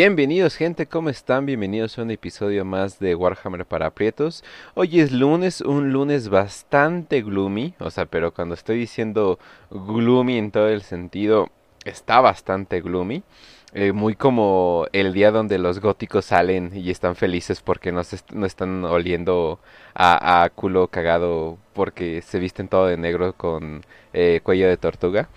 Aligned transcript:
Bienvenidos 0.00 0.54
gente, 0.54 0.86
¿cómo 0.86 1.10
están? 1.10 1.44
Bienvenidos 1.44 1.98
a 1.98 2.02
un 2.02 2.12
episodio 2.12 2.64
más 2.64 3.00
de 3.00 3.16
Warhammer 3.16 3.66
para 3.66 3.86
aprietos. 3.86 4.44
Hoy 4.74 5.00
es 5.00 5.10
lunes, 5.10 5.60
un 5.60 5.92
lunes 5.92 6.28
bastante 6.28 7.20
gloomy, 7.20 7.74
o 7.80 7.90
sea, 7.90 8.06
pero 8.06 8.32
cuando 8.32 8.54
estoy 8.54 8.78
diciendo 8.78 9.40
gloomy 9.72 10.38
en 10.38 10.52
todo 10.52 10.68
el 10.68 10.82
sentido, 10.82 11.48
está 11.84 12.20
bastante 12.20 12.80
gloomy. 12.80 13.24
Eh, 13.74 13.90
muy 13.90 14.14
como 14.14 14.86
el 14.92 15.12
día 15.12 15.32
donde 15.32 15.58
los 15.58 15.80
góticos 15.80 16.26
salen 16.26 16.70
y 16.76 16.90
están 16.90 17.16
felices 17.16 17.60
porque 17.60 17.90
no, 17.90 18.04
se 18.04 18.18
no 18.32 18.46
están 18.46 18.84
oliendo 18.84 19.58
a, 19.96 20.48
culo 20.54 20.86
cagado 20.86 21.58
porque 21.72 22.22
se 22.22 22.38
visten 22.38 22.68
todo 22.68 22.86
de 22.86 22.96
negro 22.96 23.32
con 23.32 23.84
eh, 24.12 24.42
cuello 24.44 24.68
de 24.68 24.76
tortuga 24.76 25.28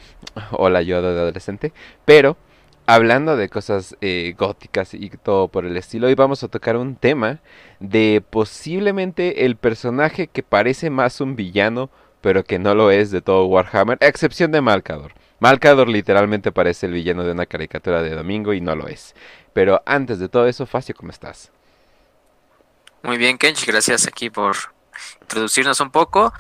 o 0.52 0.70
la 0.70 0.84
yoda 0.84 1.14
de 1.14 1.20
adolescente. 1.20 1.74
Pero 2.06 2.38
hablando 2.86 3.36
de 3.38 3.50
cosas 3.50 3.96
eh, 4.02 4.36
góticas 4.38 4.94
y 4.94 5.10
todo 5.10 5.48
por 5.48 5.66
el 5.66 5.78
estilo, 5.78 6.08
hoy 6.08 6.16
vamos 6.16 6.44
a 6.44 6.48
tocar 6.48 6.78
un 6.78 6.96
tema 6.96 7.40
de 7.80 8.24
posiblemente 8.28 9.46
el 9.46 9.56
personaje 9.56 10.28
que 10.28 10.44
parece 10.44 10.90
más 10.90 11.22
un 11.22 11.36
villano, 11.36 11.90
pero 12.22 12.44
que 12.44 12.60
no 12.60 12.76
lo 12.76 12.92
es 12.92 13.12
de 13.12 13.22
todo 13.22 13.46
Warhammer, 13.46 13.98
a 14.02 14.08
excepción 14.08 14.52
de 14.52 14.62
Malcador. 14.62 15.14
Malcador 15.40 15.90
literalmente 15.90 16.52
parece 16.52 16.86
el 16.86 16.94
villano 16.94 17.24
de 17.24 17.32
una 17.32 17.48
caricatura 17.48 18.04
de 18.04 18.12
domingo 18.12 18.54
y 18.54 18.62
no 18.62 18.76
lo 18.76 18.88
es. 18.88 19.16
Pero 19.54 19.82
antes 19.86 20.20
de 20.20 20.30
todo 20.30 20.48
eso, 20.48 20.66
Facio, 20.66 20.94
¿cómo 20.96 21.12
estás? 21.12 21.52
Muy 23.04 23.18
bien, 23.18 23.40
Kench, 23.40 23.66
gracias 23.66 24.08
aquí 24.08 24.30
por 24.30 24.56
introducirnos 25.22 25.80
un 25.80 25.90
poco. 25.90 26.32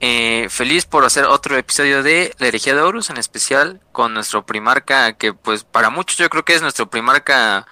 Eh, 0.00 0.46
feliz 0.48 0.86
por 0.86 1.04
hacer 1.04 1.24
otro 1.24 1.56
episodio 1.56 2.02
de 2.04 2.32
La 2.38 2.46
herejía 2.46 2.74
de 2.74 2.82
Horus, 2.82 3.10
en 3.10 3.16
especial 3.16 3.80
con 3.90 4.14
nuestro 4.14 4.46
primarca, 4.46 5.14
que 5.14 5.32
pues 5.34 5.64
para 5.64 5.90
muchos 5.90 6.18
yo 6.18 6.30
creo 6.30 6.44
que 6.44 6.54
es 6.54 6.62
nuestro 6.62 6.88
primarca, 6.88 7.66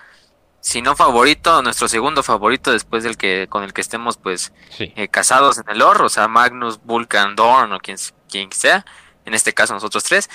si 0.60 0.82
no 0.82 0.96
favorito, 0.96 1.62
nuestro 1.62 1.86
segundo 1.86 2.24
favorito 2.24 2.72
después 2.72 3.04
del 3.04 3.16
que 3.16 3.46
con 3.48 3.62
el 3.62 3.72
que 3.72 3.80
estemos 3.80 4.16
pues 4.16 4.52
Sí. 4.76 4.92
eh, 4.96 5.06
casados 5.06 5.58
en 5.58 5.64
el 5.70 5.80
Or, 5.82 6.02
o 6.02 6.08
sea, 6.08 6.26
Magnus, 6.26 6.80
Vulcan, 6.82 7.36
Dorn 7.36 7.72
o 7.72 7.78
quien, 7.78 7.96
quien 8.28 8.50
sea, 8.50 8.84
en 9.24 9.34
este 9.34 9.54
caso 9.54 9.74
nosotros 9.74 10.02
tres. 10.02 10.28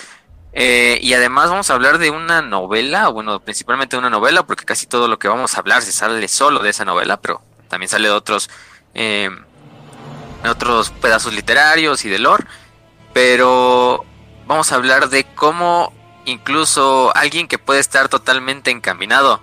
Eh, 0.54 0.98
y 1.02 1.14
además 1.14 1.50
vamos 1.50 1.70
a 1.70 1.74
hablar 1.74 1.98
de 1.98 2.10
una 2.10 2.42
novela, 2.42 3.10
bueno, 3.10 3.42
principalmente 3.42 3.96
de 3.98 4.00
una 4.00 4.10
novela, 4.10 4.44
porque 4.44 4.64
casi 4.66 4.86
todo 4.86 5.10
lo 5.10 5.20
que 5.20 5.28
vamos 5.28 5.56
a 5.56 5.60
hablar 5.60 5.82
se 5.82 5.92
sale 5.92 6.26
solo 6.30 6.60
de 6.62 6.70
esa 6.70 6.86
novela, 6.86 7.20
pero 7.20 7.42
también 7.68 7.90
sale 7.90 8.08
de 8.10 8.14
otros, 8.14 8.50
eh, 8.94 9.30
otros 10.50 10.90
pedazos 10.90 11.34
literarios 11.34 12.06
y 12.06 12.10
de 12.10 12.20
lore. 12.20 12.46
Pero 13.14 14.06
vamos 14.48 14.72
a 14.72 14.76
hablar 14.76 15.10
de 15.10 15.24
cómo 15.24 15.94
incluso 16.26 17.16
alguien 17.16 17.48
que 17.48 17.58
puede 17.58 17.80
estar 17.80 18.10
totalmente 18.10 18.72
encaminado 18.72 19.42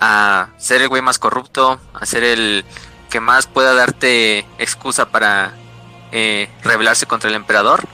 a 0.00 0.48
ser 0.56 0.82
el 0.82 0.88
güey 0.88 1.02
más 1.02 1.18
corrupto, 1.18 1.80
a 1.94 2.06
ser 2.06 2.24
el 2.24 2.64
que 3.10 3.20
más 3.20 3.46
pueda 3.46 3.74
darte 3.74 4.46
excusa 4.58 5.10
para 5.10 5.52
eh, 6.12 6.48
rebelarse 6.62 7.06
contra 7.06 7.28
el 7.28 7.36
emperador, 7.36 7.86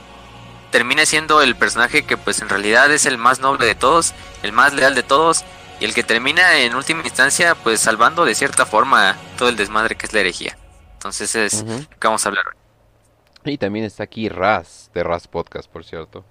termina 0.71 1.05
siendo 1.05 1.41
el 1.41 1.55
personaje 1.55 2.05
que 2.05 2.17
pues 2.17 2.41
en 2.41 2.49
realidad 2.49 2.91
es 2.91 3.05
el 3.05 3.17
más 3.17 3.39
noble 3.39 3.65
de 3.65 3.75
todos, 3.75 4.13
el 4.43 4.53
más 4.53 4.73
leal 4.73 4.95
de 4.95 5.03
todos 5.03 5.43
y 5.79 5.85
el 5.85 5.93
que 5.93 6.03
termina 6.03 6.59
en 6.59 6.75
última 6.75 7.03
instancia 7.03 7.55
pues 7.55 7.79
salvando 7.79 8.25
de 8.25 8.35
cierta 8.35 8.65
forma 8.65 9.17
todo 9.37 9.49
el 9.49 9.57
desmadre 9.57 9.95
que 9.95 10.05
es 10.05 10.13
la 10.13 10.21
herejía. 10.21 10.57
Entonces 11.07 11.35
es 11.35 11.63
lo 11.63 11.77
que 11.99 12.07
vamos 12.07 12.25
a 12.25 12.29
hablar 12.29 12.43
hoy. 12.49 13.53
Y 13.53 13.57
también 13.57 13.85
está 13.85 14.03
aquí 14.03 14.27
Raz, 14.27 14.91
de 14.93 15.03
Raz 15.03 15.25
Podcast, 15.25 15.71
por 15.71 15.85
cierto. 15.85 16.25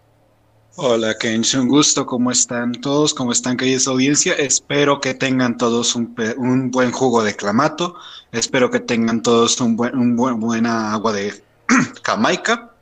Hola, 0.75 1.17
Kench, 1.19 1.55
un 1.55 1.67
gusto. 1.67 2.05
¿Cómo 2.05 2.31
están 2.31 2.73
todos? 2.73 3.15
¿Cómo 3.15 3.33
están, 3.33 3.57
querida 3.57 3.81
audiencia? 3.87 4.35
Espero 4.35 5.01
que 5.01 5.15
tengan 5.15 5.57
todos 5.57 5.97
un, 5.97 6.15
buen 6.71 6.93
jugo 6.93 7.23
de 7.25 7.35
clamato. 7.35 7.97
Espero 8.33 8.71
que 8.71 8.81
tengan 8.81 9.23
todos 9.23 9.59
un 9.63 9.77
buen, 9.77 9.97
un 9.97 10.15
buen- 10.15 10.39
buena 10.41 10.93
agua 10.93 11.15
de 11.15 11.43
Jamaica. 12.05 12.73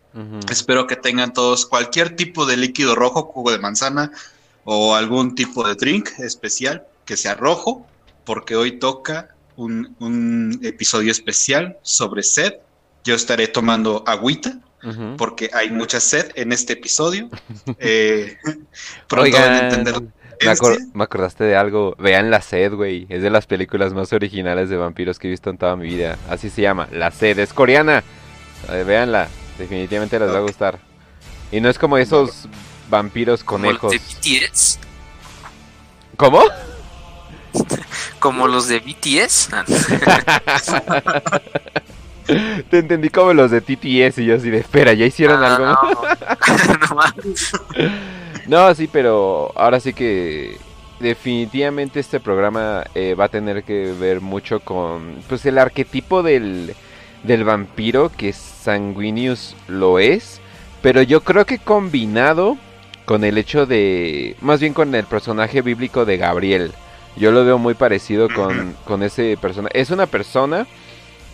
Espero 0.50 0.88
que 0.88 0.96
tengan 0.96 1.32
todos 1.32 1.64
cualquier 1.66 2.16
tipo 2.16 2.44
de 2.44 2.56
líquido 2.56 2.96
rojo, 2.96 3.30
jugo 3.32 3.52
de 3.52 3.58
manzana 3.60 4.10
o 4.64 4.96
algún 4.96 5.36
tipo 5.36 5.64
de 5.66 5.76
drink 5.76 6.08
especial 6.18 6.84
que 7.04 7.16
sea 7.16 7.34
rojo, 7.34 7.86
porque 8.24 8.56
hoy 8.56 8.78
toca 8.80 9.33
un, 9.56 9.94
un 10.00 10.60
episodio 10.62 11.10
especial 11.12 11.78
sobre 11.82 12.22
sed. 12.22 12.54
Yo 13.04 13.14
estaré 13.14 13.48
tomando 13.48 14.02
agüita 14.06 14.58
porque 15.16 15.48
hay 15.54 15.70
mucha 15.70 15.98
sed 16.00 16.30
en 16.34 16.52
este 16.52 16.74
episodio. 16.74 17.30
Eh, 17.78 18.36
pronto 19.08 19.36
van 19.36 19.42
a 19.42 19.46
Oigan, 19.58 19.64
entender 19.64 19.94
me, 20.02 20.48
acor- 20.50 20.68
referencia. 20.70 20.90
me 20.94 21.04
acordaste 21.04 21.44
de 21.44 21.56
algo. 21.56 21.94
Vean 21.98 22.30
La 22.30 22.42
Sed, 22.42 22.74
güey. 22.74 23.06
Es 23.08 23.22
de 23.22 23.30
las 23.30 23.46
películas 23.46 23.94
más 23.94 24.12
originales 24.12 24.68
de 24.68 24.76
vampiros 24.76 25.18
que 25.18 25.28
he 25.28 25.30
visto 25.30 25.48
en 25.50 25.56
toda 25.58 25.76
mi 25.76 25.86
vida. 25.86 26.18
Así 26.28 26.50
se 26.50 26.60
llama, 26.62 26.88
La 26.92 27.10
Sed. 27.10 27.38
Es 27.38 27.52
coreana. 27.52 28.02
Eh, 28.70 28.84
véanla. 28.84 29.28
Definitivamente 29.58 30.18
les 30.18 30.28
va 30.30 30.38
a 30.38 30.40
gustar. 30.40 30.78
Y 31.52 31.60
no 31.60 31.68
es 31.70 31.78
como 31.78 31.96
esos 31.98 32.48
vampiros 32.90 33.44
conejos. 33.44 33.94
¿Cómo? 36.16 36.42
Como 38.24 38.48
los 38.48 38.68
de 38.68 38.80
BTS. 38.80 39.50
Te 42.70 42.78
entendí 42.78 43.10
como 43.10 43.34
los 43.34 43.50
de 43.50 43.60
TTS 43.60 44.16
y 44.20 44.24
yo 44.24 44.36
así 44.36 44.48
de, 44.48 44.56
espera, 44.60 44.94
¿ya 44.94 45.04
hicieron 45.04 45.44
Ah, 45.44 45.56
algo? 45.56 45.66
no. 45.66 47.04
No, 48.46 48.74
sí, 48.74 48.88
pero 48.90 49.52
ahora 49.56 49.78
sí 49.78 49.92
que 49.92 50.56
definitivamente 51.00 52.00
este 52.00 52.18
programa 52.18 52.84
eh, 52.94 53.14
va 53.14 53.26
a 53.26 53.28
tener 53.28 53.62
que 53.62 53.92
ver 53.92 54.22
mucho 54.22 54.60
con 54.60 55.16
pues 55.28 55.44
el 55.44 55.58
arquetipo 55.58 56.22
del, 56.22 56.74
del 57.24 57.44
vampiro 57.44 58.10
que 58.16 58.32
Sanguinius 58.32 59.54
lo 59.68 59.98
es, 59.98 60.40
pero 60.80 61.02
yo 61.02 61.22
creo 61.22 61.44
que 61.44 61.58
combinado 61.58 62.56
con 63.04 63.22
el 63.22 63.36
hecho 63.36 63.66
de, 63.66 64.34
más 64.40 64.60
bien 64.60 64.72
con 64.72 64.94
el 64.94 65.04
personaje 65.04 65.60
bíblico 65.60 66.06
de 66.06 66.16
Gabriel, 66.16 66.72
yo 67.16 67.30
lo 67.30 67.44
veo 67.44 67.58
muy 67.58 67.74
parecido 67.74 68.28
con, 68.28 68.74
con 68.84 69.02
ese 69.02 69.36
personaje. 69.40 69.80
Es 69.80 69.90
una 69.90 70.06
persona 70.06 70.66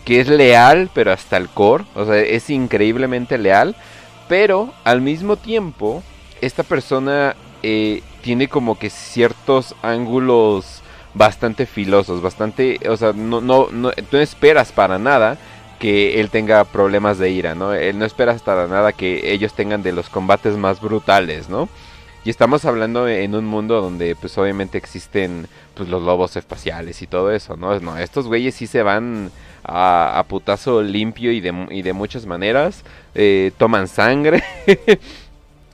que 0.05 0.21
es 0.21 0.29
leal, 0.29 0.91
pero 0.95 1.13
hasta 1.13 1.37
el 1.37 1.49
core, 1.49 1.85
o 1.95 2.05
sea, 2.05 2.19
es 2.19 2.51
increíblemente 2.51 3.39
leal, 3.39 3.77
pero 4.29 4.73
al 4.85 5.01
mismo 5.01 5.37
tiempo 5.37 6.03
esta 6.41 6.63
persona 6.63 7.37
eh, 7.63 8.03
tiene 8.23 8.49
como 8.49 8.79
que 8.79 8.91
ciertos 8.91 9.75
ángulos 9.83 10.83
bastante 11.15 11.67
filosos, 11.67 12.23
bastante, 12.23 12.79
o 12.89 12.97
sea, 12.97 13.13
no, 13.13 13.41
no, 13.41 13.69
no, 13.71 13.91
no 14.13 14.19
esperas 14.19 14.73
para 14.73 14.99
nada 14.99 15.39
que 15.79 16.21
él 16.21 16.31
tenga 16.31 16.65
problemas 16.65 17.19
de 17.19 17.31
ira, 17.31 17.55
¿no? 17.55 17.73
Él 17.73 17.99
no 17.99 18.05
esperas 18.05 18.43
para 18.43 18.67
nada 18.69 18.93
que 18.93 19.33
ellos 19.33 19.55
tengan 19.55 19.83
de 19.83 19.93
los 19.93 20.09
combates 20.09 20.57
más 20.57 20.81
brutales, 20.81 21.49
¿no? 21.49 21.69
Y 22.25 22.31
estamos 22.31 22.67
hablando 22.67 23.09
en 23.09 23.35
un 23.35 23.47
mundo 23.47 23.81
donde 23.81 24.15
pues 24.15 24.37
obviamente 24.37 24.77
existen 24.77 25.47
pues 25.75 25.89
los 25.89 26.03
lobos 26.03 26.37
espaciales 26.37 27.01
y 27.01 27.07
todo 27.07 27.33
eso, 27.33 27.57
¿no? 27.57 27.79
No, 27.81 27.97
estos 27.97 28.27
güeyes 28.27 28.55
sí 28.55 28.67
se 28.67 28.83
van 28.83 29.31
a, 29.65 30.19
a 30.19 30.25
putazo 30.25 30.83
limpio 30.83 31.33
y 31.33 31.41
de, 31.41 31.67
y 31.71 31.83
de 31.83 31.93
muchas 31.95 32.27
maneras, 32.27 32.85
eh, 33.15 33.53
toman 33.57 33.89
sangre. 33.89 34.43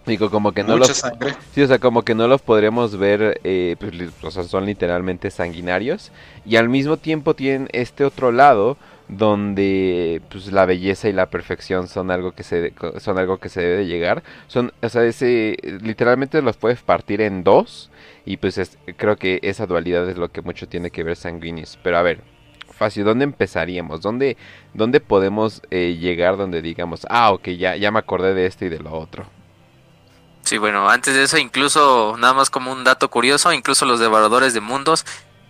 Digo, 0.07 0.31
como 0.31 0.53
que 0.53 0.63
no 0.63 0.77
Mucha 0.77 0.89
los... 0.89 0.99
sangre. 0.99 1.35
Sí, 1.53 1.63
o 1.63 1.67
sea, 1.67 1.81
como 1.81 2.03
que 2.03 2.15
no 2.15 2.29
los 2.29 2.41
podremos 2.41 2.97
ver, 2.97 3.41
eh, 3.43 3.75
pues, 3.81 3.93
o 4.23 4.31
sea, 4.31 4.45
son 4.45 4.65
literalmente 4.65 5.33
sanguinarios. 5.33 6.13
Y 6.45 6.55
al 6.55 6.69
mismo 6.69 6.97
tiempo 6.97 7.35
tienen 7.35 7.69
este 7.73 8.05
otro 8.05 8.31
lado 8.31 8.77
donde 9.09 10.21
pues 10.31 10.53
la 10.53 10.67
belleza 10.67 11.09
y 11.09 11.13
la 11.13 11.27
perfección 11.31 11.87
son 11.89 12.11
algo 12.11 12.33
que 12.33 12.43
se 12.43 12.73
son 12.99 13.19
algo 13.19 13.39
que 13.39 13.49
se 13.49 13.61
debe 13.61 13.77
de 13.79 13.87
llegar. 13.87 14.23
Son, 14.49 14.73
o 14.83 14.89
sea, 14.89 15.05
ese 15.05 15.57
literalmente 15.83 16.43
los 16.43 16.57
puedes 16.57 16.83
partir 16.83 17.21
en 17.21 17.45
dos 17.45 17.91
y 18.25 18.37
pues 18.39 18.59
es- 18.59 18.79
creo 18.97 19.17
que 19.17 19.39
esa 19.43 19.67
dualidad 19.67 20.09
es 20.11 20.17
lo 20.19 20.31
que 20.33 20.43
mucho 20.43 20.69
tiene 20.69 20.91
que 20.91 21.05
ver 21.05 21.17
Sanguinis. 21.17 21.79
Pero 21.83 21.99
a 21.99 22.03
ver, 22.03 22.23
fácil, 22.73 23.05
¿dónde 23.05 23.25
empezaríamos? 23.25 24.01
¿Dónde 24.03 24.37
dónde 24.75 25.01
podemos 25.01 25.63
eh, 25.71 25.97
llegar 26.01 26.37
donde 26.37 26.63
digamos, 26.63 27.07
ah, 27.11 27.33
ok, 27.33 27.49
ya 27.51 27.77
ya 27.77 27.91
me 27.93 27.99
acordé 28.01 28.35
de 28.35 28.47
esto 28.47 28.65
y 28.65 28.69
de 28.71 28.81
lo 28.81 28.93
otro? 28.93 29.27
Sí, 30.43 30.59
bueno, 30.59 30.89
antes 30.89 31.15
de 31.15 31.25
eso, 31.25 31.39
incluso, 31.39 32.17
nada 32.19 32.33
más 32.33 32.51
como 32.51 32.71
un 32.73 32.85
dato 32.85 33.11
curioso, 33.11 33.53
incluso 33.53 33.85
los 33.85 33.99
devoradores 33.99 34.55
de 34.55 34.61
mundos 34.61 35.05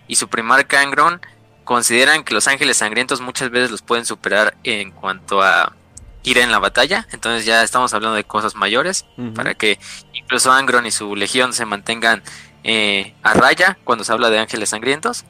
y 0.07 0.15
su 0.15 0.27
primarca 0.27 0.81
Angron 0.81 1.21
consideran 1.67 2.23
que 2.23 2.33
los 2.33 2.47
ángeles 2.47 2.77
sangrientos 2.77 3.19
muchas 3.19 3.51
veces 3.51 3.69
los 3.69 3.81
pueden 3.81 4.05
superar 4.05 4.55
en 4.63 4.91
cuanto 4.91 5.41
a 5.41 5.75
ira 6.23 6.41
en 6.41 6.49
la 6.49 6.59
batalla. 6.59 7.05
Entonces 7.11 7.45
ya 7.45 7.61
estamos 7.61 7.93
hablando 7.93 8.15
de 8.15 8.23
cosas 8.23 8.55
mayores 8.55 9.05
para 9.35 9.53
que 9.53 9.77
incluso 10.13 10.51
Angron 10.51 10.85
y 10.85 10.91
su 10.91 11.15
legión 11.15 11.51
se 11.51 11.65
mantengan 11.65 12.23
eh, 12.63 13.13
a 13.21 13.33
raya 13.33 13.77
cuando 13.83 14.05
se 14.05 14.13
habla 14.13 14.29
de 14.29 14.39
ángeles 14.39 14.69
sangrientos. 14.69 15.25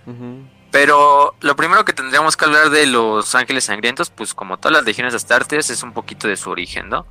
Pero 0.70 1.34
lo 1.42 1.56
primero 1.56 1.84
que 1.86 1.94
tendríamos 1.94 2.38
que 2.38 2.46
hablar 2.46 2.70
de 2.70 2.86
los 2.86 3.34
ángeles 3.34 3.64
sangrientos, 3.64 4.12
pues 4.12 4.36
como 4.36 4.58
todas 4.58 4.74
las 4.74 4.86
legiones 4.86 5.16
astartes, 5.16 5.72
es 5.72 5.82
un 5.82 5.94
poquito 5.94 6.28
de 6.28 6.38
su 6.38 6.52
origen, 6.52 6.88
¿no? 6.88 7.08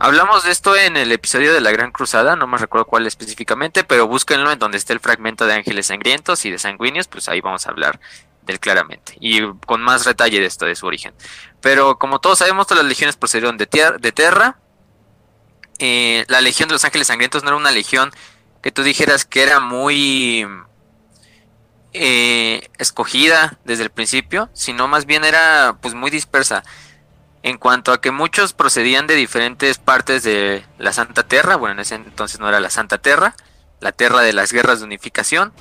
Hablamos 0.00 0.44
de 0.44 0.50
esto 0.50 0.76
en 0.76 0.96
el 0.96 1.12
episodio 1.12 1.52
de 1.52 1.60
la 1.60 1.70
Gran 1.70 1.92
Cruzada, 1.92 2.34
no 2.34 2.46
me 2.46 2.58
recuerdo 2.58 2.86
cuál 2.86 3.06
específicamente, 3.06 3.82
pero 3.82 4.06
búsquenlo 4.06 4.50
en 4.50 4.58
donde 4.58 4.78
esté 4.78 4.92
el 4.92 5.00
fragmento 5.00 5.44
de 5.46 5.54
ángeles 5.54 5.86
sangrientos 5.86 6.44
y 6.44 6.50
de 6.50 6.58
sanguíneos, 6.58 7.08
pues 7.08 7.28
ahí 7.28 7.40
vamos 7.40 7.66
a 7.66 7.70
hablar 7.70 8.00
claramente 8.56 9.16
y 9.20 9.40
con 9.66 9.82
más 9.82 10.04
detalle 10.04 10.40
de 10.40 10.46
esto, 10.46 10.64
de 10.64 10.74
su 10.74 10.86
origen. 10.86 11.12
Pero 11.60 11.98
como 11.98 12.20
todos 12.20 12.38
sabemos, 12.38 12.66
todas 12.66 12.82
las 12.82 12.88
legiones 12.88 13.16
procedieron 13.16 13.58
de, 13.58 13.66
tierra, 13.66 13.98
de 13.98 14.12
Terra. 14.12 14.58
Eh, 15.78 16.24
la 16.28 16.40
legión 16.40 16.68
de 16.68 16.74
los 16.74 16.84
ángeles 16.84 17.06
sangrientos 17.06 17.42
no 17.42 17.50
era 17.50 17.56
una 17.56 17.70
legión 17.70 18.10
que 18.62 18.72
tú 18.72 18.82
dijeras 18.82 19.24
que 19.24 19.42
era 19.42 19.60
muy 19.60 20.46
eh, 21.92 22.68
escogida 22.78 23.58
desde 23.64 23.84
el 23.84 23.90
principio, 23.90 24.50
sino 24.52 24.88
más 24.88 25.06
bien 25.06 25.24
era 25.24 25.76
pues 25.80 25.94
muy 25.94 26.10
dispersa. 26.10 26.62
En 27.42 27.56
cuanto 27.56 27.92
a 27.92 28.00
que 28.00 28.10
muchos 28.10 28.52
procedían 28.52 29.06
de 29.06 29.14
diferentes 29.14 29.78
partes 29.78 30.24
de 30.24 30.64
la 30.78 30.92
Santa 30.92 31.22
Tierra, 31.26 31.56
bueno, 31.56 31.74
en 31.74 31.80
ese 31.80 31.94
entonces 31.94 32.40
no 32.40 32.48
era 32.48 32.60
la 32.60 32.70
Santa 32.70 32.98
Tierra, 32.98 33.36
la 33.80 33.92
Tierra 33.92 34.22
de 34.22 34.32
las 34.32 34.52
guerras 34.52 34.80
de 34.80 34.86
unificación, 34.86 35.52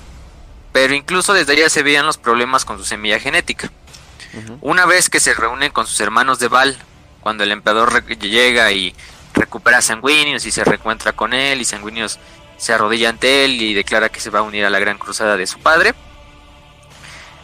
pero 0.71 0.93
incluso 0.93 1.33
desde 1.33 1.53
allá 1.53 1.69
se 1.69 1.83
veían 1.83 2.05
los 2.05 2.17
problemas 2.17 2.65
con 2.65 2.77
su 2.77 2.85
semilla 2.85 3.19
genética. 3.19 3.71
Una 4.61 4.85
vez 4.85 5.09
que 5.09 5.19
se 5.19 5.33
reúnen 5.33 5.71
con 5.71 5.87
sus 5.87 5.99
hermanos 5.99 6.37
de 6.37 6.47
Val, 6.47 6.77
cuando 7.21 7.43
el 7.43 7.51
emperador 7.51 8.05
llega 8.05 8.71
y 8.71 8.95
recupera 9.33 9.79
a 9.79 9.81
Sanguinius 9.81 10.45
y 10.45 10.51
se 10.51 10.63
reencuentra 10.63 11.13
con 11.13 11.33
él 11.33 11.59
y 11.59 11.65
Sanguinius 11.65 12.19
se 12.57 12.73
arrodilla 12.73 13.09
ante 13.09 13.45
él 13.45 13.61
y 13.61 13.73
declara 13.73 14.09
que 14.09 14.19
se 14.19 14.29
va 14.29 14.39
a 14.39 14.43
unir 14.43 14.65
a 14.65 14.69
la 14.69 14.79
gran 14.79 14.97
cruzada 14.97 15.37
de 15.37 15.47
su 15.47 15.59
padre. 15.59 15.93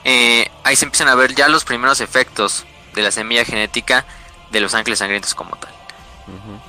Eh, 0.03 0.49
ahí 0.63 0.75
se 0.75 0.85
empiezan 0.85 1.07
a 1.07 1.15
ver 1.15 1.33
ya 1.33 1.47
los 1.47 1.63
primeros 1.63 2.01
efectos 2.01 2.65
de 2.93 3.01
la 3.01 3.11
semilla 3.11 3.45
genética 3.45 4.05
de 4.51 4.59
los 4.59 4.73
ángeles 4.73 4.99
sangrientos 4.99 5.33
como 5.35 5.55
tal. 5.55 5.71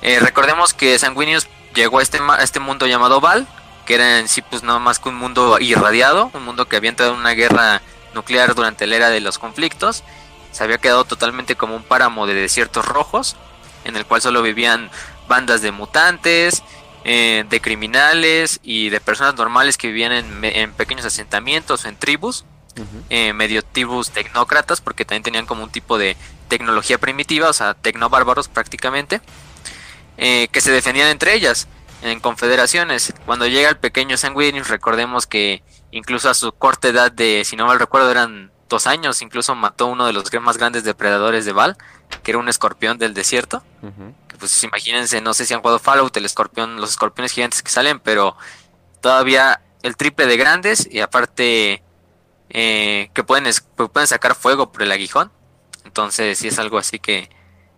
Eh, 0.01 0.19
recordemos 0.19 0.73
que 0.73 0.97
Sanguinius 0.99 1.47
llegó 1.73 1.99
a 1.99 2.03
este, 2.03 2.19
a 2.19 2.43
este 2.43 2.59
mundo 2.59 2.87
llamado 2.87 3.21
Val, 3.21 3.47
que 3.85 3.95
era 3.95 4.19
en 4.19 4.27
sí 4.27 4.41
pues 4.41 4.63
nada 4.63 4.79
más 4.79 4.99
que 4.99 5.09
un 5.09 5.15
mundo 5.15 5.57
irradiado, 5.59 6.31
un 6.33 6.43
mundo 6.43 6.67
que 6.67 6.75
había 6.75 6.89
entrado 6.89 7.13
en 7.13 7.19
una 7.19 7.31
guerra 7.31 7.81
nuclear 8.13 8.55
durante 8.55 8.87
la 8.87 8.95
era 8.95 9.09
de 9.09 9.21
los 9.21 9.37
conflictos, 9.37 10.03
se 10.51 10.63
había 10.63 10.77
quedado 10.77 11.05
totalmente 11.05 11.55
como 11.55 11.75
un 11.75 11.83
páramo 11.83 12.27
de 12.27 12.33
desiertos 12.33 12.85
rojos, 12.85 13.35
en 13.83 13.95
el 13.95 14.05
cual 14.05 14.21
solo 14.21 14.41
vivían 14.41 14.89
bandas 15.27 15.61
de 15.61 15.71
mutantes, 15.71 16.63
eh, 17.03 17.45
de 17.49 17.61
criminales 17.61 18.59
y 18.63 18.89
de 18.89 18.99
personas 18.99 19.35
normales 19.35 19.77
que 19.77 19.87
vivían 19.87 20.11
en, 20.43 20.71
pequeños 20.73 21.05
asentamientos 21.05 21.85
o 21.85 21.87
en 21.89 21.97
tribus, 21.97 22.45
eh, 23.09 23.33
medio 23.33 23.63
tribus 23.63 24.11
tecnócratas, 24.11 24.81
porque 24.81 25.05
también 25.05 25.23
tenían 25.23 25.45
como 25.45 25.63
un 25.63 25.69
tipo 25.69 25.97
de 25.97 26.17
tecnología 26.47 26.97
primitiva, 26.97 27.49
o 27.49 27.53
sea, 27.53 27.73
tecnobárbaros 27.73 28.47
prácticamente, 28.47 29.21
eh, 30.17 30.47
que 30.51 30.61
se 30.61 30.71
defendían 30.71 31.09
entre 31.09 31.33
ellas 31.35 31.67
en 32.01 32.19
confederaciones. 32.19 33.13
Cuando 33.25 33.47
llega 33.47 33.69
el 33.69 33.77
pequeño 33.77 34.17
Sanguinius, 34.17 34.69
recordemos 34.69 35.27
que 35.27 35.63
incluso 35.91 36.29
a 36.29 36.33
su 36.33 36.51
corta 36.51 36.89
edad 36.89 37.11
de, 37.11 37.43
si 37.45 37.55
no 37.55 37.65
mal 37.65 37.79
recuerdo, 37.79 38.11
eran 38.11 38.51
dos 38.69 38.87
años, 38.87 39.21
incluso 39.21 39.55
mató 39.55 39.87
uno 39.87 40.05
de 40.05 40.13
los 40.13 40.31
más 40.41 40.57
grandes 40.57 40.83
depredadores 40.83 41.45
de 41.45 41.53
Val, 41.53 41.77
que 42.23 42.31
era 42.31 42.39
un 42.39 42.49
escorpión 42.49 42.97
del 42.97 43.13
desierto 43.13 43.63
pues 44.37 44.63
imagínense, 44.63 45.21
no 45.21 45.33
sé 45.33 45.45
si 45.45 45.53
han 45.53 45.61
jugado 45.61 45.79
Fallout, 45.79 46.15
el 46.17 46.25
escorpión, 46.25 46.77
los 46.77 46.91
escorpiones 46.91 47.31
gigantes 47.31 47.63
que 47.63 47.71
salen, 47.71 47.99
pero 47.99 48.35
todavía 49.01 49.61
el 49.81 49.97
triple 49.97 50.25
de 50.25 50.37
grandes 50.37 50.87
y 50.89 50.99
aparte 51.01 51.83
eh, 52.49 53.09
que 53.13 53.23
pueden, 53.23 53.51
pueden 53.75 54.07
sacar 54.07 54.35
fuego 54.35 54.71
por 54.71 54.83
el 54.83 54.91
aguijón. 54.91 55.31
Entonces 55.83 56.37
sí 56.39 56.47
es 56.47 56.59
algo 56.59 56.77
así 56.77 56.99
que 56.99 57.29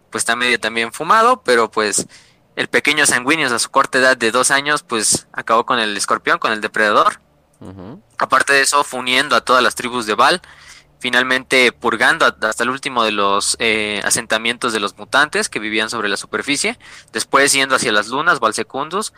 pues 0.10 0.22
está 0.22 0.36
medio 0.36 0.60
también 0.60 0.94
fumado, 0.94 1.42
pero 1.44 1.69
pues 1.69 2.08
el 2.57 2.68
pequeño 2.68 3.06
sanguíneo 3.06 3.54
a 3.54 3.59
su 3.59 3.69
corta 3.69 4.00
edad 4.00 4.18
de 4.18 4.31
dos 4.31 4.51
años 4.51 4.83
pues 4.83 5.27
acabó 5.31 5.65
con 5.65 5.80
el 5.80 5.95
escorpión, 5.95 6.39
con 6.39 6.51
el 6.51 6.59
depredador. 6.59 7.21
Aparte 8.18 8.54
de 8.54 8.62
eso, 8.62 8.83
fue 8.83 9.00
uniendo 9.00 9.36
a 9.36 9.42
todas 9.42 9.63
las 9.63 9.75
tribus 9.75 10.06
de 10.06 10.15
Val 10.15 10.42
finalmente 11.00 11.71
purgando 11.71 12.25
hasta 12.25 12.63
el 12.63 12.69
último 12.69 13.04
de 13.04 13.12
los 13.12 13.56
eh, 13.59 14.01
asentamientos 14.04 14.74
de 14.74 14.80
los 14.80 14.98
mutantes 14.98 15.50
que 15.50 15.59
vivían 15.59 15.89
sobre 15.89 16.09
la 16.09 16.18
superficie, 16.18 16.80
después 17.13 17.54
yendo 17.54 17.75
hacia 17.75 17.92
las 17.92 18.07
lunas, 18.07 18.39
Valsecundus 18.39 19.13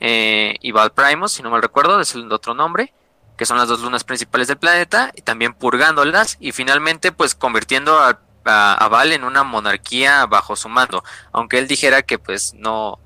eh, 0.00 0.56
y 0.60 0.70
Valprimus, 0.70 1.32
si 1.32 1.42
no 1.42 1.50
mal 1.50 1.62
recuerdo, 1.62 2.00
es 2.00 2.14
el 2.14 2.30
otro 2.32 2.54
nombre, 2.54 2.92
que 3.36 3.46
son 3.46 3.58
las 3.58 3.66
dos 3.66 3.80
lunas 3.80 4.04
principales 4.04 4.46
del 4.46 4.58
planeta, 4.58 5.10
y 5.16 5.22
también 5.22 5.54
purgándolas 5.54 6.36
y 6.38 6.52
finalmente 6.52 7.10
pues 7.10 7.34
convirtiendo 7.34 7.98
a, 7.98 8.20
Val 8.44 9.12
en 9.12 9.24
una 9.24 9.42
monarquía 9.42 10.26
bajo 10.26 10.56
su 10.56 10.68
mando, 10.68 11.02
aunque 11.32 11.58
él 11.58 11.66
dijera 11.66 12.02
que 12.02 12.18
pues 12.18 12.54
no, 12.54 12.98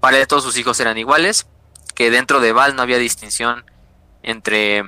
para 0.00 0.24
todos 0.26 0.44
sus 0.44 0.56
hijos 0.58 0.78
eran 0.80 0.98
iguales, 0.98 1.46
que 1.94 2.10
dentro 2.10 2.40
de 2.40 2.52
Val 2.52 2.76
no 2.76 2.82
había 2.82 2.98
distinción 2.98 3.64
entre, 4.22 4.84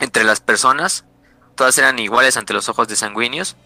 entre 0.00 0.24
las 0.24 0.40
personas, 0.40 1.04
todas 1.54 1.78
eran 1.78 1.98
iguales 1.98 2.36
ante 2.36 2.52
los 2.52 2.68
ojos 2.68 2.88
de 2.88 2.96
Sanguinius. 2.96 3.56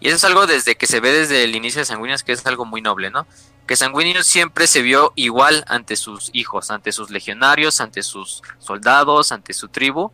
Y 0.00 0.08
eso 0.08 0.16
es 0.16 0.24
algo 0.24 0.46
desde 0.46 0.76
que 0.76 0.86
se 0.86 1.00
ve 1.00 1.12
desde 1.12 1.44
el 1.44 1.54
inicio 1.54 1.80
de 1.80 1.84
Sanguinius, 1.84 2.22
que 2.22 2.32
es 2.32 2.46
algo 2.46 2.64
muy 2.64 2.80
noble, 2.80 3.10
¿no? 3.10 3.26
Que 3.66 3.76
Sanguinius 3.76 4.26
siempre 4.26 4.66
se 4.66 4.80
vio 4.80 5.12
igual 5.16 5.64
ante 5.68 5.96
sus 5.96 6.30
hijos, 6.32 6.70
ante 6.70 6.92
sus 6.92 7.10
legionarios, 7.10 7.82
ante 7.82 8.02
sus 8.02 8.42
soldados, 8.58 9.32
ante 9.32 9.52
su 9.52 9.68
tribu. 9.68 10.12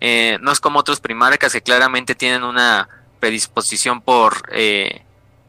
Eh, 0.00 0.38
no 0.40 0.50
es 0.50 0.58
como 0.58 0.80
otros 0.80 1.00
primarcas 1.00 1.52
que 1.52 1.62
claramente 1.62 2.16
tienen 2.16 2.42
una 2.42 2.88
predisposición 3.18 4.00
por 4.00 4.42
pues 4.48 5.02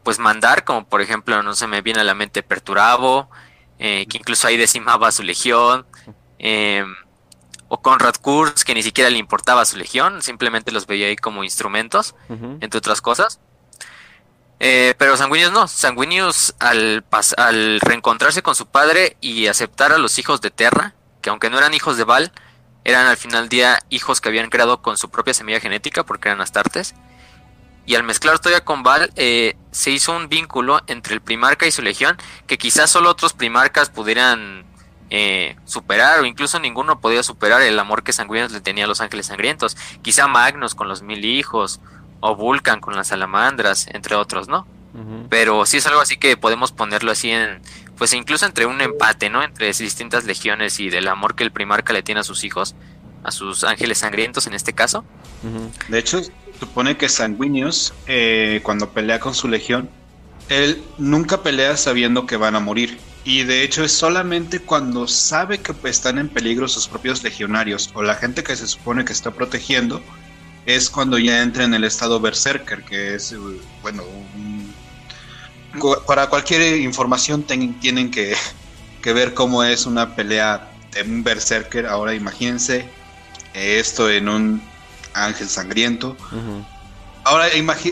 pues 0.04 0.18
mandar, 0.18 0.64
como 0.64 0.88
por 0.88 1.02
ejemplo, 1.02 1.44
no 1.44 1.54
se 1.54 1.68
me 1.68 1.82
viene 1.82 2.02
a 2.02 2.04
la 2.04 2.16
mente 2.16 2.42
Perturabo, 2.42 3.30
eh, 3.78 4.08
que 4.08 4.18
incluso 4.18 4.48
ahí 4.48 4.58
decimaba 4.58 5.12
su 5.12 5.24
legión. 5.24 5.86
Eh, 6.40 6.84
o 7.68 7.82
Conrad 7.82 8.16
Kurz, 8.16 8.66
que 8.66 8.74
ni 8.74 8.82
siquiera 8.82 9.10
le 9.10 9.20
importaba 9.20 9.64
su 9.64 9.78
legión, 9.78 10.24
simplemente 10.24 10.72
los 10.72 10.88
veía 10.88 11.08
ahí 11.08 11.16
como 11.16 11.44
instrumentos, 11.44 12.16
entre 12.28 12.80
otras 12.80 13.00
cosas. 13.02 13.40
Eh, 14.60 14.96
pero 14.98 15.16
Sanguinius 15.16 15.52
no, 15.52 15.68
Sanguinius 15.68 16.56
al, 16.60 17.06
al 17.38 17.80
reencontrarse 17.80 18.42
con 18.42 18.56
su 18.56 18.66
padre 18.66 19.16
y 19.22 19.48
aceptar 19.48 19.94
a 19.94 20.00
los 20.00 20.18
hijos 20.18 20.42
de 20.42 20.50
Terra, 20.50 20.96
que 21.22 21.30
aunque 21.30 21.50
no 21.50 21.60
eran 21.60 21.74
hijos 21.76 21.96
de 21.96 22.04
Val, 22.04 22.32
eran 22.84 23.06
al 23.06 23.18
final 23.18 23.44
del 23.44 23.50
día 23.50 23.80
hijos 23.90 24.20
que 24.20 24.30
habían 24.30 24.50
creado 24.50 24.82
con 24.82 24.98
su 24.98 25.10
propia 25.12 25.36
semilla 25.36 25.60
genética, 25.60 26.04
porque 26.04 26.30
eran 26.30 26.42
astartes. 26.42 26.96
Y 27.90 27.96
al 27.96 28.04
mezclar 28.04 28.38
todavía 28.38 28.64
con 28.64 28.84
Val, 28.84 29.12
eh, 29.16 29.58
se 29.72 29.90
hizo 29.90 30.16
un 30.16 30.30
vínculo 30.30 30.80
entre 30.86 31.16
el 31.16 31.22
primarca 31.22 31.66
y 31.66 31.72
su 31.72 31.82
legión, 31.82 32.18
que 32.46 32.60
quizás 32.60 32.92
solo 32.92 33.10
otros 33.10 33.34
primarcas 33.34 33.90
pudieran 33.90 34.64
eh, 35.10 35.56
superar 35.66 36.20
o 36.20 36.26
incluso 36.26 36.60
ninguno 36.60 37.02
podía 37.02 37.24
superar 37.24 37.64
el 37.64 37.80
amor 37.80 38.04
que 38.04 38.14
Sanguinius 38.14 38.52
le 38.52 38.62
tenía 38.62 38.86
a 38.86 38.88
los 38.88 39.02
ángeles 39.02 39.26
sangrientos. 39.26 39.76
Quizá 40.04 40.28
Magnus 40.28 40.76
con 40.76 40.88
los 40.88 41.02
mil 41.02 41.26
hijos 41.26 41.80
o 42.20 42.36
Vulcan 42.36 42.80
con 42.80 42.96
las 42.96 43.08
salamandras, 43.08 43.88
entre 43.88 44.14
otros, 44.14 44.48
¿no? 44.48 44.68
Pero 45.30 45.66
sí 45.66 45.78
es 45.78 45.88
algo 45.88 46.02
así 46.02 46.18
que 46.18 46.38
podemos 46.38 46.72
ponerlo 46.72 47.12
así 47.12 47.32
en, 47.32 47.60
pues 47.98 48.14
incluso 48.14 48.46
entre 48.46 48.68
un 48.68 48.82
empate, 48.82 49.32
¿no? 49.32 49.42
Entre 49.42 49.74
distintas 49.74 50.26
legiones 50.26 50.80
y 50.80 50.92
del 50.92 51.08
amor 51.08 51.34
que 51.34 51.44
el 51.44 51.52
primarca 51.52 51.92
le 51.92 52.04
tiene 52.04 52.22
a 52.22 52.24
sus 52.24 52.44
hijos, 52.44 52.76
a 53.24 53.32
sus 53.32 53.64
ángeles 53.64 53.98
sangrientos 53.98 54.46
en 54.46 54.54
este 54.54 54.74
caso. 54.74 55.04
De 55.88 55.98
hecho, 55.98 56.22
supone 56.60 56.98
que 56.98 57.10
Sanguinius, 57.10 57.94
eh, 58.08 58.62
cuando 58.64 58.90
pelea 58.90 59.20
con 59.20 59.34
su 59.34 59.48
legión, 59.48 59.90
él 60.50 60.82
nunca 60.98 61.42
pelea 61.44 61.78
sabiendo 61.78 62.26
que 62.26 62.38
van 62.38 62.56
a 62.56 62.60
morir 62.60 63.00
y 63.24 63.44
de 63.44 63.64
hecho 63.64 63.84
es 63.84 63.92
solamente 63.92 64.60
cuando 64.60 65.08
sabe 65.08 65.60
que 65.60 65.74
están 65.88 66.18
en 66.18 66.30
peligro 66.30 66.68
sus 66.68 66.88
propios 66.88 67.24
legionarios 67.24 67.92
o 67.94 68.02
la 68.02 68.16
gente 68.16 68.44
que 68.44 68.56
se 68.56 68.66
supone 68.66 69.06
que 69.06 69.14
está 69.14 69.32
protegiendo, 69.32 70.02
es 70.66 70.90
cuando 70.90 71.18
ya 71.18 71.42
entra 71.42 71.64
en 71.64 71.74
el 71.74 71.84
estado 71.84 72.20
berserker, 72.20 72.84
que 72.84 73.16
es, 73.16 73.36
bueno, 73.82 74.04
para 76.08 76.28
cualquier 76.28 76.78
información 76.78 77.44
tienen 77.44 78.10
que, 78.12 78.36
ver 79.04 79.34
cómo 79.34 79.64
es 79.64 79.86
una 79.86 80.16
pelea 80.16 80.72
de 80.94 81.04
un 81.04 81.24
berserker. 81.24 81.86
Ahora 81.88 82.14
imagínense 82.14 82.86
esto 83.54 84.10
en 84.10 84.30
un 84.30 84.62
ángel 85.14 85.50
sangriento. 85.50 86.16
Ahora 87.24 87.48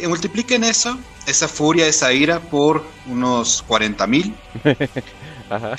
multipliquen 0.08 0.64
eso, 0.64 0.98
esa 1.26 1.48
furia, 1.48 1.88
esa 1.88 2.12
ira 2.14 2.40
por 2.40 2.86
unos 3.06 3.64
40 3.68 4.08
mil. 4.08 4.36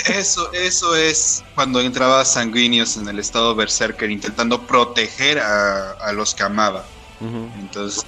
Eso, 0.06 0.50
eso 0.54 0.96
es 0.96 1.44
cuando 1.54 1.82
entraba 1.82 2.24
Sanguinius 2.24 2.96
en 2.96 3.06
el 3.06 3.18
estado 3.18 3.54
Berserker 3.54 4.10
intentando 4.10 4.62
proteger 4.62 5.38
a, 5.38 6.10
los 6.12 6.34
que 6.34 6.42
amaba. 6.42 6.86
Entonces, 7.20 8.02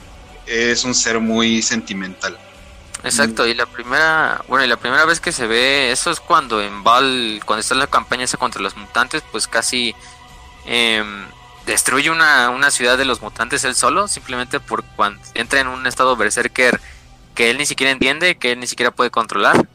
es 0.47 0.85
un 0.85 0.95
ser 0.95 1.21
muy 1.21 1.61
sentimental. 1.61 2.39
Exacto, 3.03 3.47
y 3.47 3.55
la 3.55 3.67
primera, 3.67 4.45
bueno, 4.47 4.65
y 4.65 4.69
la 4.69 4.77
primera 4.77 5.07
vez 5.07 5.21
que 5.21 5.33
se 5.33 5.47
ve 5.47 5.91
eso 5.91 6.11
es 6.11 6.21
cuando 6.21 6.61
en 6.61 6.85
Val, 6.85 7.41
cuando 7.47 7.61
está 7.61 7.75
en 7.75 7.81
la 7.81 7.87
campaña 7.87 8.25
esa 8.25 8.37
contra 8.37 8.61
los 8.61 8.77
mutantes, 8.77 9.23
pues 9.33 9.47
casi 9.47 9.95
em, 10.67 11.27
destruye 11.71 12.11
una, 12.11 12.51
una, 12.51 12.71
ciudad 12.71 12.99
de 12.99 13.05
los 13.05 13.23
mutantes 13.23 13.65
él 13.65 13.77
solo, 13.77 14.09
simplemente 14.09 14.59
por 14.59 14.83
cuando 14.97 15.23
entra 15.35 15.61
en 15.61 15.69
un 15.69 15.87
estado 15.87 16.17
berserker 16.17 16.81
que 17.35 17.49
él 17.49 17.59
ni 17.59 17.67
siquiera 17.67 17.93
entiende, 17.93 18.37
que 18.37 18.53
él 18.53 18.61
ni 18.61 18.67
siquiera 18.67 18.91
puede 18.91 19.11
controlar. 19.11 19.69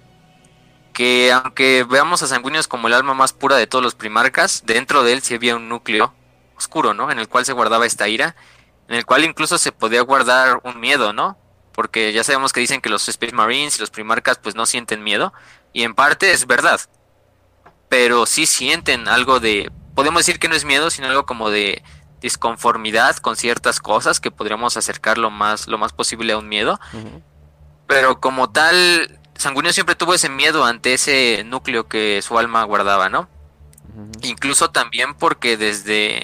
Que 0.93 1.31
aunque 1.31 1.85
veamos 1.89 2.21
a 2.21 2.27
Sanguinius 2.27 2.67
como 2.67 2.87
el 2.87 2.93
alma 2.93 3.13
más 3.13 3.33
pura 3.33 3.55
de 3.55 3.67
todos 3.67 3.83
los 3.83 3.95
primarcas, 3.95 4.63
dentro 4.65 5.03
de 5.03 5.13
él 5.13 5.21
sí 5.21 5.35
había 5.35 5.55
un 5.55 5.69
núcleo 5.69 6.13
oscuro, 6.57 6.93
¿no? 6.93 7.11
En 7.11 7.19
el 7.19 7.27
cual 7.27 7.45
se 7.45 7.53
guardaba 7.53 7.85
esta 7.85 8.07
ira, 8.07 8.35
en 8.87 8.95
el 8.95 9.05
cual 9.05 9.23
incluso 9.23 9.57
se 9.57 9.71
podía 9.71 10.01
guardar 10.01 10.59
un 10.63 10.79
miedo, 10.79 11.13
¿no? 11.13 11.37
Porque 11.73 12.13
ya 12.13 12.23
sabemos 12.23 12.53
que 12.53 12.59
dicen 12.59 12.81
que 12.81 12.89
los 12.89 13.07
Space 13.09 13.33
Marines 13.33 13.77
y 13.77 13.81
los 13.81 13.89
primarcas 13.89 14.37
pues 14.37 14.55
no 14.55 14.65
sienten 14.65 15.03
miedo, 15.03 15.33
y 15.73 15.83
en 15.83 15.95
parte 15.95 16.31
es 16.31 16.45
verdad, 16.45 16.79
pero 17.89 18.25
sí 18.25 18.45
sienten 18.45 19.07
algo 19.07 19.39
de, 19.39 19.71
podemos 19.95 20.19
decir 20.19 20.39
que 20.39 20.47
no 20.47 20.55
es 20.55 20.65
miedo, 20.65 20.89
sino 20.89 21.07
algo 21.07 21.25
como 21.25 21.49
de 21.49 21.83
disconformidad 22.21 23.17
con 23.17 23.35
ciertas 23.35 23.79
cosas 23.79 24.19
que 24.19 24.31
podríamos 24.31 24.77
acercar 24.77 25.17
lo 25.17 25.29
más, 25.29 25.67
lo 25.67 25.77
más 25.77 25.93
posible 25.93 26.33
a 26.33 26.37
un 26.37 26.47
miedo. 26.47 26.79
Pero 27.87 28.19
como 28.19 28.49
tal, 28.49 29.19
Sanguíneo 29.35 29.73
siempre 29.73 29.95
tuvo 29.95 30.13
ese 30.13 30.29
miedo 30.29 30.65
ante 30.65 30.93
ese 30.93 31.43
núcleo 31.45 31.87
que 31.87 32.21
su 32.21 32.37
alma 32.37 32.63
guardaba, 32.63 33.09
¿no? 33.09 33.29
Incluso 34.23 34.71
también 34.71 35.13
porque 35.13 35.55
desde, 35.55 36.23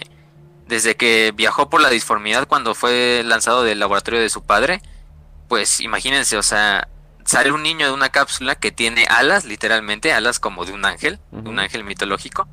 desde 0.67 0.95
que 0.95 1.31
viajó 1.35 1.69
por 1.69 1.81
la 1.81 1.89
disformidad 1.89 2.47
cuando 2.47 2.75
fue 2.75 3.21
lanzado 3.23 3.63
del 3.63 3.79
laboratorio 3.79 4.19
de 4.19 4.29
su 4.29 4.43
padre, 4.43 4.81
pues 5.47 5.79
imagínense, 5.79 6.37
o 6.37 6.43
sea, 6.43 6.87
sale 7.25 7.51
un 7.51 7.63
niño 7.63 7.87
de 7.87 7.93
una 7.93 8.09
cápsula 8.09 8.55
que 8.55 8.71
tiene 8.71 9.05
alas, 9.05 9.45
literalmente, 9.45 10.11
alas 10.11 10.39
como 10.39 10.65
de 10.65 10.73
un 10.73 10.85
ángel, 10.85 11.19
un 11.31 11.59
ángel 11.59 11.83
mitológico. 11.83 12.47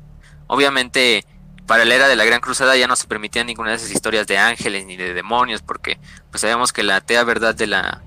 Obviamente, 0.51 1.25
para 1.67 1.85
la 1.85 1.93
era 1.93 2.07
de 2.07 2.15
la 2.15 2.25
Gran 2.25 2.41
Cruzada 2.41 2.75
ya 2.75 2.87
no 2.87 2.95
se 2.95 3.05
permitían 3.05 3.45
ninguna 3.45 3.69
de 3.69 3.75
esas 3.75 3.91
historias 3.91 4.25
de 4.25 4.39
ángeles 4.39 4.87
ni 4.87 4.97
de 4.97 5.13
demonios, 5.13 5.61
porque 5.61 5.99
pues 6.31 6.41
sabemos 6.41 6.73
que 6.73 6.81
la 6.81 6.95
atea 6.95 7.23
verdad 7.23 7.53
de 7.53 7.67
la, 7.67 8.01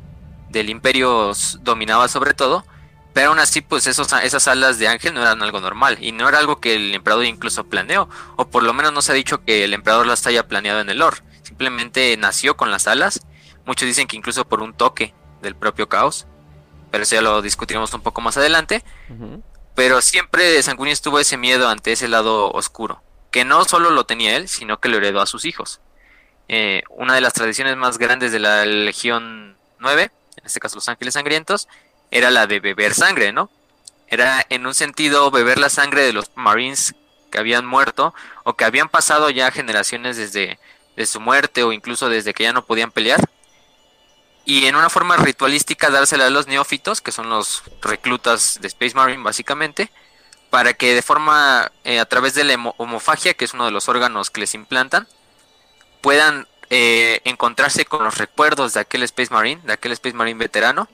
del 0.51 0.69
imperio 0.69 1.31
dominaba 1.61 2.09
sobre 2.09 2.35
todo, 2.35 2.65
pero 3.13 3.29
aún 3.29 3.39
así 3.39 3.61
pues 3.61 3.87
esas 3.87 4.49
alas 4.49 4.81
de 4.81 4.89
ángel 4.89 5.15
no 5.15 5.23
eran 5.23 5.41
algo 5.41 5.61
normal, 5.61 5.99
y 6.01 6.11
no 6.11 6.29
era 6.29 6.39
algo 6.39 6.59
que 6.59 6.75
el 6.75 6.93
emperador 6.93 7.27
incluso 7.27 7.63
planeó, 7.63 8.09
o 8.35 8.49
por 8.49 8.65
lo 8.65 8.75
menos 8.75 8.93
no 8.93 9.03
se 9.03 9.13
ha 9.13 9.15
dicho 9.15 9.45
que 9.45 9.63
el 9.63 9.73
emperador 9.73 10.09
las 10.09 10.27
haya 10.27 10.49
planeado 10.49 10.81
en 10.81 10.91
el 10.91 10.99
lore, 10.99 11.19
simplemente 11.45 12.17
nació 12.17 12.57
con 12.57 12.73
las 12.73 12.89
alas, 12.89 13.21
muchos 13.67 13.87
dicen 13.87 14.09
que 14.09 14.17
incluso 14.17 14.45
por 14.49 14.63
un 14.63 14.75
toque 14.75 15.15
del 15.43 15.55
propio 15.55 15.89
caos, 15.89 16.27
pero 16.91 17.05
eso 17.05 17.15
ya 17.15 17.23
lo 17.23 17.41
discutiremos 17.41 17.95
un 17.95 18.01
poco 18.01 18.21
más 18.21 18.37
adelante. 18.37 18.83
Pero 19.75 20.03
siempre 20.03 20.63
Sanguinius 20.63 21.01
tuvo 21.01 21.19
ese 21.19 21.37
miedo 21.37 21.69
ante 21.69 21.93
ese 21.93 22.09
lado 22.09 22.51
oscuro, 22.51 23.03
que 23.31 23.45
no 23.45 23.65
solo 23.65 23.91
lo 23.91 24.05
tenía 24.05 24.37
él, 24.37 24.49
sino 24.49 24.79
que 24.81 24.89
lo 24.89 24.99
heredó 24.99 25.21
a 25.21 25.27
sus 25.27 25.45
hijos. 25.45 25.81
Eh, 26.49 26.83
una 26.91 27.15
de 27.15 27.21
las 27.21 27.33
tradiciones 27.33 27.77
más 27.77 27.99
grandes 27.99 28.33
de 28.33 28.39
la 28.39 28.65
Legión 28.67 29.57
9, 29.79 30.11
en 30.37 30.47
este 30.47 30.61
caso 30.61 30.77
los 30.77 30.89
Ángeles 30.89 31.15
Sangrientos, 31.15 31.69
era 32.11 32.31
la 32.31 32.47
de 32.47 32.61
beber 32.61 32.93
sangre, 32.95 33.33
¿no? 33.33 33.51
Era 34.09 34.45
en 34.51 34.67
un 34.67 34.75
sentido 34.75 35.31
beber 35.31 35.59
la 35.59 35.71
sangre 35.71 36.03
de 36.03 36.13
los 36.13 36.31
Marines 36.35 36.95
que 37.31 37.39
habían 37.39 37.65
muerto 37.65 38.13
o 38.45 38.55
que 38.55 38.67
habían 38.67 38.91
pasado 38.91 39.31
ya 39.31 39.51
generaciones 39.51 40.19
desde 40.19 40.59
de 40.97 41.07
su 41.07 41.21
muerte 41.21 41.63
o 41.63 41.73
incluso 41.73 42.11
desde 42.11 42.35
que 42.35 42.43
ya 42.43 42.53
no 42.53 42.67
podían 42.67 42.91
pelear 42.91 43.19
y 44.45 44.67
en 44.67 44.77
una 44.77 44.91
forma 44.91 45.17
ritualística 45.17 45.91
dársela 45.91 46.27
a 46.27 46.31
los 46.31 46.47
neófitos, 46.47 47.01
que 47.01 47.13
son 47.13 47.31
los 47.31 47.63
reclutas 47.81 48.59
de 48.61 48.69
Space 48.69 48.95
Marine 48.95 49.23
básicamente, 49.23 49.91
para 50.51 50.75
que 50.75 50.95
de 50.95 51.03
forma, 51.03 51.73
eh, 51.85 52.01
a 52.01 52.05
través 52.05 52.35
de 52.35 52.45
la 52.45 52.55
homofagia, 52.77 53.35
que 53.35 53.45
es 53.45 53.55
uno 53.55 53.65
de 53.65 53.71
los 53.71 53.89
órganos 53.89 54.31
que 54.31 54.41
les 54.41 54.55
implantan, 54.55 55.09
puedan 56.01 56.49
eh, 56.71 57.21
encontrarse 57.25 57.85
con 57.85 58.05
los 58.05 58.19
recuerdos 58.19 58.75
de 58.75 58.81
aquel 58.81 59.03
Space 59.05 59.33
Marine, 59.33 59.61
de 59.65 59.73
aquel 59.73 59.93
Space 59.93 60.17
Marine 60.17 60.39
veterano, 60.39 60.89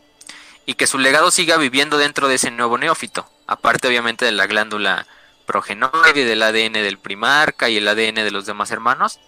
y 0.66 0.74
que 0.74 0.86
su 0.86 0.98
legado 0.98 1.30
siga 1.30 1.56
viviendo 1.56 1.96
dentro 1.96 2.28
de 2.28 2.34
ese 2.34 2.50
nuevo 2.50 2.76
neófito, 2.76 3.28
aparte 3.46 3.88
obviamente 3.88 4.26
de 4.26 4.32
la 4.32 4.46
glándula 4.46 5.06
progenoide, 5.46 6.26
del 6.26 6.42
ADN 6.42 6.74
del 6.74 6.98
primarca 6.98 7.70
y 7.70 7.78
el 7.78 7.88
ADN 7.88 8.16
de 8.16 8.30
los 8.30 8.44
demás 8.44 8.70
hermanos, 8.70 9.18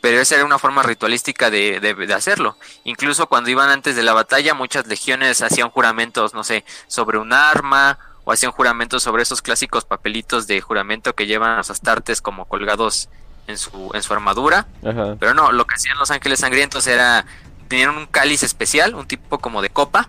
pero 0.00 0.20
esa 0.20 0.36
era 0.36 0.44
una 0.44 0.58
forma 0.58 0.82
ritualística 0.82 1.50
de, 1.50 1.80
de, 1.80 2.14
hacerlo. 2.14 2.56
Incluso 2.84 3.26
cuando 3.28 3.50
iban 3.50 3.68
antes 3.68 3.96
de 3.96 4.02
la 4.02 4.12
batalla, 4.12 4.54
muchas 4.54 4.86
legiones 4.86 5.42
hacían 5.42 5.70
juramentos, 5.70 6.32
no 6.32 6.42
sé, 6.42 6.64
sobre 6.86 7.18
un 7.18 7.32
arma, 7.32 7.98
o 8.24 8.32
hacían 8.32 8.52
juramentos 8.52 9.02
sobre 9.02 9.22
esos 9.22 9.42
clásicos 9.42 9.84
papelitos 9.84 10.46
de 10.46 10.60
juramento 10.60 11.14
que 11.14 11.26
llevan 11.26 11.56
los 11.56 11.70
astartes 11.70 12.22
como 12.22 12.46
colgados 12.46 13.08
en 13.46 13.58
su, 13.58 13.90
en 13.92 14.02
su 14.02 14.12
armadura. 14.12 14.66
Pero 14.82 15.34
no, 15.34 15.52
lo 15.52 15.66
que 15.66 15.74
hacían 15.74 15.98
los 15.98 16.10
ángeles 16.10 16.40
sangrientos 16.40 16.86
era, 16.86 17.26
tenían 17.68 17.90
un 17.90 18.06
cáliz 18.06 18.42
especial, 18.42 18.94
un 18.94 19.06
tipo 19.06 19.38
como 19.38 19.60
de 19.60 19.70
copa, 19.70 20.08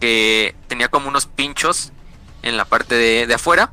que 0.00 0.56
tenía 0.66 0.88
como 0.88 1.08
unos 1.08 1.26
pinchos 1.26 1.92
en 2.42 2.56
la 2.56 2.64
parte 2.64 2.94
de, 2.96 3.26
de 3.26 3.34
afuera, 3.34 3.72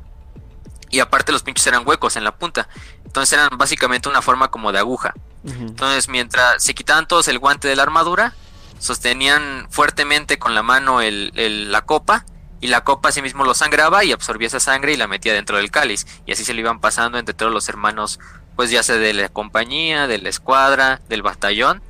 y 0.90 1.00
aparte 1.00 1.32
los 1.32 1.42
pinchos 1.42 1.66
eran 1.66 1.86
huecos 1.86 2.16
en 2.16 2.24
la 2.24 2.36
punta. 2.36 2.68
Entonces 3.04 3.32
eran 3.32 3.50
básicamente 3.56 4.08
una 4.08 4.22
forma 4.22 4.50
como 4.50 4.72
de 4.72 4.78
aguja. 4.78 5.14
Entonces, 5.44 6.08
mientras 6.08 6.62
se 6.62 6.74
quitaban 6.74 7.08
todos 7.08 7.26
el 7.28 7.38
guante 7.38 7.66
de 7.66 7.76
la 7.76 7.82
armadura, 7.82 8.34
sostenían 8.78 9.66
fuertemente 9.70 10.38
con 10.38 10.54
la 10.54 10.62
mano 10.62 11.00
la 11.02 11.82
copa 11.82 12.24
y 12.60 12.68
la 12.68 12.84
copa 12.84 13.08
así 13.08 13.22
mismo 13.22 13.44
lo 13.44 13.54
sangraba 13.54 14.04
y 14.04 14.12
absorbía 14.12 14.46
esa 14.46 14.60
sangre 14.60 14.92
y 14.92 14.96
la 14.96 15.08
metía 15.08 15.34
dentro 15.34 15.56
del 15.56 15.72
cáliz. 15.72 16.06
Y 16.26 16.32
así 16.32 16.44
se 16.44 16.54
le 16.54 16.60
iban 16.60 16.80
pasando 16.80 17.18
entre 17.18 17.34
todos 17.34 17.52
los 17.52 17.68
hermanos, 17.68 18.20
pues 18.54 18.70
ya 18.70 18.84
sea 18.84 18.96
de 18.96 19.12
la 19.14 19.28
compañía, 19.28 20.06
de 20.06 20.18
la 20.18 20.28
escuadra, 20.28 21.00
del 21.08 21.22
batallón. 21.22 21.82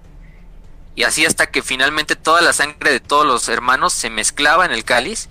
Y 0.95 1.05
así 1.05 1.27
hasta 1.27 1.51
que 1.51 1.63
finalmente 1.63 2.17
toda 2.17 2.41
la 2.41 2.55
sangre 2.55 2.91
de 2.91 3.01
todos 3.01 3.27
los 3.27 3.49
hermanos 3.51 3.93
se 3.93 4.09
mezclaba 4.09 4.65
en 4.65 4.73
el 4.73 4.85
cáliz. 4.85 5.29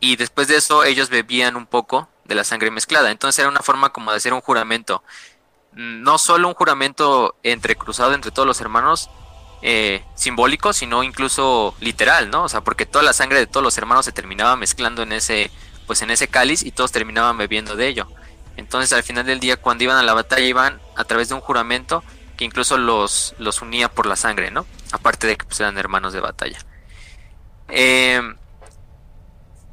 Y 0.00 0.16
después 0.16 0.48
de 0.48 0.56
eso 0.56 0.82
ellos 0.82 1.10
bebían 1.10 1.54
un 1.54 1.66
poco 1.66 2.08
de 2.24 2.34
la 2.34 2.42
sangre 2.42 2.72
mezclada. 2.72 3.12
Entonces 3.12 3.38
era 3.38 3.48
una 3.48 3.62
forma 3.62 3.90
como 3.90 4.10
de 4.10 4.16
hacer 4.16 4.32
un 4.32 4.40
juramento 4.40 5.02
no 5.78 6.18
solo 6.18 6.48
un 6.48 6.54
juramento 6.54 7.36
entrecruzado 7.44 8.12
entre 8.12 8.32
todos 8.32 8.48
los 8.48 8.60
hermanos 8.60 9.10
eh, 9.62 10.02
simbólico, 10.16 10.72
sino 10.72 11.04
incluso 11.04 11.76
literal, 11.78 12.30
¿no? 12.30 12.42
O 12.42 12.48
sea, 12.48 12.62
porque 12.62 12.84
toda 12.84 13.04
la 13.04 13.12
sangre 13.12 13.38
de 13.38 13.46
todos 13.46 13.62
los 13.62 13.78
hermanos 13.78 14.04
se 14.04 14.10
terminaba 14.10 14.56
mezclando 14.56 15.02
en 15.02 15.12
ese, 15.12 15.52
pues 15.86 16.02
en 16.02 16.10
ese 16.10 16.26
cáliz 16.26 16.64
y 16.64 16.72
todos 16.72 16.90
terminaban 16.90 17.38
bebiendo 17.38 17.76
de 17.76 17.86
ello. 17.86 18.08
Entonces 18.56 18.92
al 18.92 19.04
final 19.04 19.24
del 19.24 19.38
día 19.38 19.56
cuando 19.56 19.84
iban 19.84 19.96
a 19.96 20.02
la 20.02 20.14
batalla 20.14 20.44
iban 20.44 20.80
a 20.96 21.04
través 21.04 21.28
de 21.28 21.36
un 21.36 21.40
juramento 21.40 22.02
que 22.36 22.44
incluso 22.44 22.76
los, 22.76 23.36
los 23.38 23.62
unía 23.62 23.88
por 23.88 24.06
la 24.06 24.16
sangre, 24.16 24.50
¿no? 24.50 24.66
Aparte 24.90 25.28
de 25.28 25.36
que 25.36 25.44
pues, 25.44 25.60
eran 25.60 25.78
hermanos 25.78 26.12
de 26.12 26.18
batalla. 26.18 26.58
Em, 27.68 28.36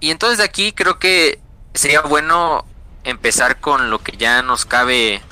y 0.01 0.12
entonces 0.12 0.38
de 0.38 0.43
aquí 0.43 0.71
creo 0.71 1.00
que 1.00 1.39
sería 1.74 2.01
bueno 2.01 2.63
empezar 3.03 3.59
con 3.59 3.89
lo 3.89 4.03
que 4.03 4.17
ya 4.17 4.43
nos 4.43 4.65
cabe 4.65 5.24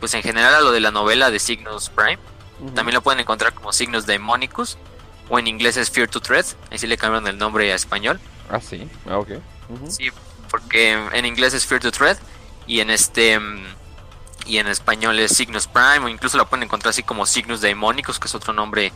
pues 0.00 0.14
en 0.14 0.22
general 0.22 0.54
a 0.54 0.60
lo 0.60 0.72
de 0.72 0.80
la 0.80 0.90
novela 0.90 1.30
de 1.30 1.38
Signos 1.38 1.90
Prime. 1.90 2.18
También 2.74 2.94
lo 2.94 3.02
pueden 3.02 3.20
encontrar 3.20 3.54
como 3.54 3.72
Signos 3.72 4.06
Demonicus. 4.06 4.76
O 5.28 5.38
en 5.38 5.46
inglés 5.46 5.76
es 5.76 5.90
Fear 5.90 6.08
to 6.08 6.20
Tread. 6.20 6.44
Así 6.72 6.86
le 6.86 6.96
cambiaron 6.96 7.28
el 7.28 7.38
nombre 7.38 7.70
a 7.72 7.76
español. 7.76 8.18
Ah, 8.50 8.60
sí. 8.60 8.88
Ah, 9.08 9.18
ok. 9.18 9.30
Sí, 9.88 10.10
porque 10.50 10.92
en 11.12 11.24
inglés 11.24 11.54
es 11.54 11.64
Fear 11.64 11.80
to 11.80 11.92
Tread. 11.92 12.18
Y 12.66 12.80
en 12.80 12.90
este. 12.90 13.38
Y 14.46 14.58
en 14.58 14.66
español 14.66 15.18
es 15.20 15.36
Signos 15.36 15.68
Prime. 15.68 16.00
O 16.00 16.08
incluso 16.08 16.36
la 16.36 16.46
pueden 16.46 16.64
encontrar 16.64 16.90
así 16.90 17.02
como 17.02 17.26
Signos 17.26 17.60
Demonicus, 17.60 18.18
que 18.18 18.26
es 18.26 18.34
otro 18.34 18.52
nombre. 18.52 18.92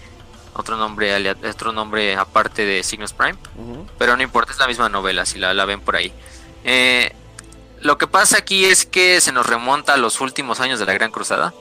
Otro 0.56 0.76
nombre, 0.76 1.34
otro 1.49 1.73
nombre 1.73 2.16
aparte 2.16 2.64
de 2.64 2.82
Signos 2.82 3.12
Prime. 3.12 3.37
Pero 3.99 4.16
no 4.16 4.23
importa, 4.23 4.52
es 4.52 4.58
la 4.58 4.68
misma 4.68 4.88
novela, 4.88 5.26
si 5.26 5.38
la, 5.38 5.52
la 5.54 5.64
ven 5.64 5.80
por 5.80 5.96
ahí. 5.96 6.12
Eh, 6.64 7.12
lo 7.85 7.99
que 7.99 8.07
pasa 8.07 8.38
aquí 8.38 8.64
es 8.64 8.87
que 8.87 9.21
se 9.21 9.31
nos 9.31 9.47
remonta 9.47 9.93
a 9.93 9.99
los 9.99 10.23
últimos 10.23 10.59
años 10.61 10.79
de 10.79 10.87
la 10.87 10.95
Gran 10.95 11.11
Cruzada, 11.11 11.53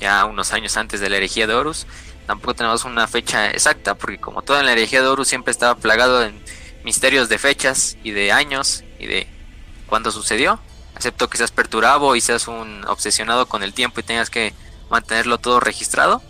ya 0.00 0.24
unos 0.24 0.52
años 0.52 0.76
antes 0.76 0.98
de 0.98 1.08
la 1.08 1.18
herejía 1.18 1.46
de 1.46 1.54
Horus. 1.54 1.86
Tampoco 2.26 2.54
tenemos 2.54 2.84
una 2.84 3.06
fecha 3.06 3.48
exacta, 3.48 3.94
porque 3.94 4.18
como 4.18 4.42
toda 4.42 4.64
la 4.64 4.72
herejía 4.72 5.02
de 5.02 5.06
Horus 5.06 5.28
siempre 5.28 5.52
estaba 5.52 5.76
plagado 5.76 6.24
en 6.24 6.42
misterios 6.82 7.28
de 7.28 7.38
fechas 7.38 7.96
y 8.02 8.10
de 8.10 8.32
años 8.32 8.82
y 8.98 9.06
de 9.06 9.28
cuándo 9.86 10.10
sucedió, 10.10 10.58
excepto 10.96 11.30
que 11.30 11.38
seas 11.38 11.52
perturbado 11.52 12.16
y 12.16 12.20
seas 12.20 12.48
un 12.48 12.84
obsesionado 12.88 13.46
con 13.46 13.62
el 13.62 13.72
tiempo 13.72 14.00
y 14.00 14.02
tengas 14.02 14.30
que 14.30 14.52
mantenerlo 14.90 15.38
todo 15.38 15.60
registrado. 15.60 16.20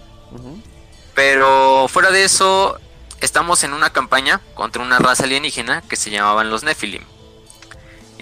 Pero 1.15 1.89
fuera 1.89 2.11
de 2.11 2.25
eso, 2.25 2.79
estamos 3.23 3.65
en 3.65 3.73
una 3.73 3.95
campaña 3.95 4.43
contra 4.53 4.83
una 4.83 4.99
raza 4.99 5.25
alienígena 5.25 5.81
que 5.81 5.97
se 5.97 6.11
llamaban 6.11 6.51
los 6.51 6.65
Nephilim. 6.65 7.10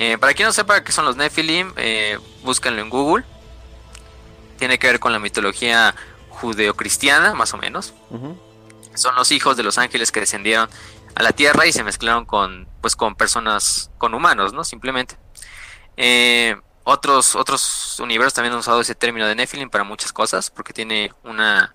Eh, 0.00 0.16
para 0.16 0.32
quien 0.32 0.46
no 0.46 0.52
sepa 0.52 0.84
qué 0.84 0.92
son 0.92 1.04
los 1.04 1.16
Nephilim, 1.16 1.72
eh, 1.76 2.20
búsquenlo 2.44 2.80
en 2.80 2.88
Google. 2.88 3.24
Tiene 4.56 4.78
que 4.78 4.86
ver 4.86 5.00
con 5.00 5.10
la 5.10 5.18
mitología 5.18 5.92
judeocristiana, 6.28 7.34
más 7.34 7.52
o 7.52 7.56
menos. 7.56 7.94
Son 8.94 9.16
los 9.16 9.32
hijos 9.32 9.56
de 9.56 9.64
los 9.64 9.76
ángeles 9.76 10.12
que 10.12 10.20
descendieron 10.20 10.70
a 11.16 11.22
la 11.24 11.32
tierra 11.32 11.66
y 11.66 11.72
se 11.72 11.82
mezclaron 11.82 12.26
con, 12.26 12.68
pues, 12.80 12.94
con 12.94 13.16
personas, 13.16 13.90
con 13.98 14.14
humanos, 14.14 14.52
¿no? 14.52 14.62
Simplemente. 14.62 15.18
Eh, 15.96 16.54
otros, 16.84 17.34
otros 17.34 17.98
universos 17.98 18.34
también 18.34 18.52
han 18.52 18.60
usado 18.60 18.80
ese 18.80 18.94
término 18.94 19.26
de 19.26 19.34
Nephilim 19.34 19.68
para 19.68 19.82
muchas 19.82 20.12
cosas, 20.12 20.48
porque 20.48 20.72
tiene 20.72 21.12
una, 21.24 21.74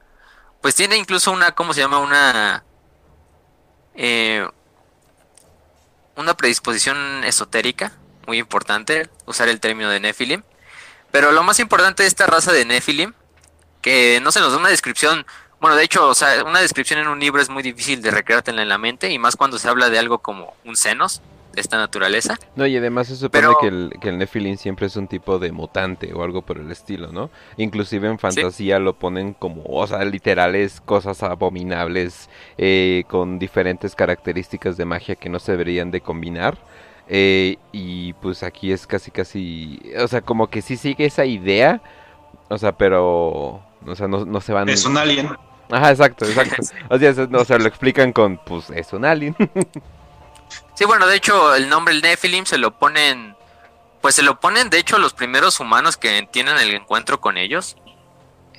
pues 0.61 0.75
tiene 0.75 0.95
incluso 0.95 1.29
una, 1.29 1.51
¿cómo 1.51 1.73
se 1.73 1.81
llama? 1.81 1.97
Una, 1.97 2.63
eh, 3.95 4.47
una 6.15 6.37
predisposición 6.37 7.25
esotérica 7.25 7.91
muy 8.27 8.39
importante 8.39 9.09
usar 9.25 9.49
el 9.49 9.59
término 9.59 9.89
de 9.89 9.99
Nephilim. 9.99 10.43
Pero 11.11 11.31
lo 11.31 11.43
más 11.43 11.59
importante 11.59 12.03
de 12.03 12.07
esta 12.07 12.25
raza 12.25 12.51
de 12.51 12.65
Nephilim, 12.65 13.13
que 13.81 14.19
no 14.21 14.31
se 14.31 14.39
nos 14.39 14.51
da 14.51 14.57
una 14.57 14.69
descripción, 14.69 15.25
bueno, 15.61 15.75
de 15.75 15.83
hecho, 15.83 16.07
o 16.07 16.15
sea, 16.15 16.43
una 16.43 16.59
descripción 16.59 16.99
en 16.99 17.07
un 17.07 17.19
libro 17.19 17.41
es 17.41 17.49
muy 17.49 17.63
difícil 17.63 18.01
de 18.01 18.11
recreártela 18.11 18.61
en 18.61 18.69
la 18.69 18.77
mente, 18.77 19.11
y 19.11 19.19
más 19.19 19.35
cuando 19.35 19.59
se 19.59 19.69
habla 19.69 19.89
de 19.89 19.99
algo 19.99 20.19
como 20.19 20.55
un 20.65 20.75
senos, 20.75 21.21
de 21.53 21.61
esta 21.61 21.77
naturaleza. 21.77 22.37
No, 22.55 22.65
y 22.65 22.75
además 22.75 23.07
se 23.07 23.15
supone 23.15 23.47
que, 23.61 23.67
el, 23.67 23.93
que 24.01 24.09
el 24.09 24.17
Nephilim 24.17 24.57
siempre 24.57 24.87
es 24.87 24.95
un 24.95 25.07
tipo 25.07 25.39
de 25.39 25.51
mutante 25.51 26.11
o 26.13 26.23
algo 26.23 26.41
por 26.41 26.57
el 26.57 26.71
estilo, 26.71 27.11
¿no? 27.11 27.29
Inclusive 27.57 28.07
en 28.07 28.19
fantasía 28.19 28.79
lo 28.79 28.93
ponen 28.97 29.33
como, 29.33 29.63
o 29.65 29.85
sea, 29.85 30.03
literales 30.03 30.81
cosas 30.81 31.21
abominables 31.23 32.29
eh, 32.57 33.03
con 33.07 33.39
diferentes 33.39 33.95
características 33.95 34.77
de 34.77 34.85
magia 34.85 35.15
que 35.15 35.29
no 35.29 35.39
se 35.39 35.51
deberían 35.51 35.91
de 35.91 36.01
combinar. 36.01 36.57
Eh, 37.07 37.57
y 37.71 38.13
pues 38.13 38.43
aquí 38.43 38.71
es 38.71 38.87
casi 38.87 39.11
casi, 39.11 39.81
o 39.99 40.07
sea, 40.07 40.21
como 40.21 40.49
que 40.49 40.61
sí 40.61 40.77
sigue 40.77 41.05
esa 41.05 41.25
idea, 41.25 41.81
o 42.49 42.57
sea, 42.57 42.71
pero, 42.71 43.61
o 43.85 43.95
sea, 43.95 44.07
no, 44.07 44.25
no 44.25 44.41
se 44.41 44.53
van... 44.53 44.69
Es 44.69 44.85
un 44.85 44.97
alien. 44.97 45.29
Ajá, 45.69 45.91
exacto, 45.91 46.25
exacto. 46.25 46.63
O 46.89 46.97
sea, 46.97 47.13
o 47.33 47.45
sea, 47.45 47.57
lo 47.57 47.67
explican 47.67 48.13
con, 48.13 48.37
pues, 48.37 48.69
es 48.69 48.93
un 48.93 49.05
alien. 49.05 49.35
Sí, 50.75 50.85
bueno, 50.85 51.07
de 51.07 51.15
hecho, 51.15 51.55
el 51.55 51.69
nombre 51.69 51.93
el 51.93 52.01
Nephilim 52.01 52.45
se 52.45 52.57
lo 52.57 52.77
ponen, 52.77 53.35
pues 54.01 54.15
se 54.15 54.23
lo 54.23 54.39
ponen, 54.39 54.69
de 54.69 54.79
hecho, 54.79 54.97
los 54.97 55.13
primeros 55.13 55.59
humanos 55.59 55.97
que 55.97 56.27
tienen 56.31 56.57
el 56.57 56.73
encuentro 56.73 57.21
con 57.21 57.37
ellos. 57.37 57.77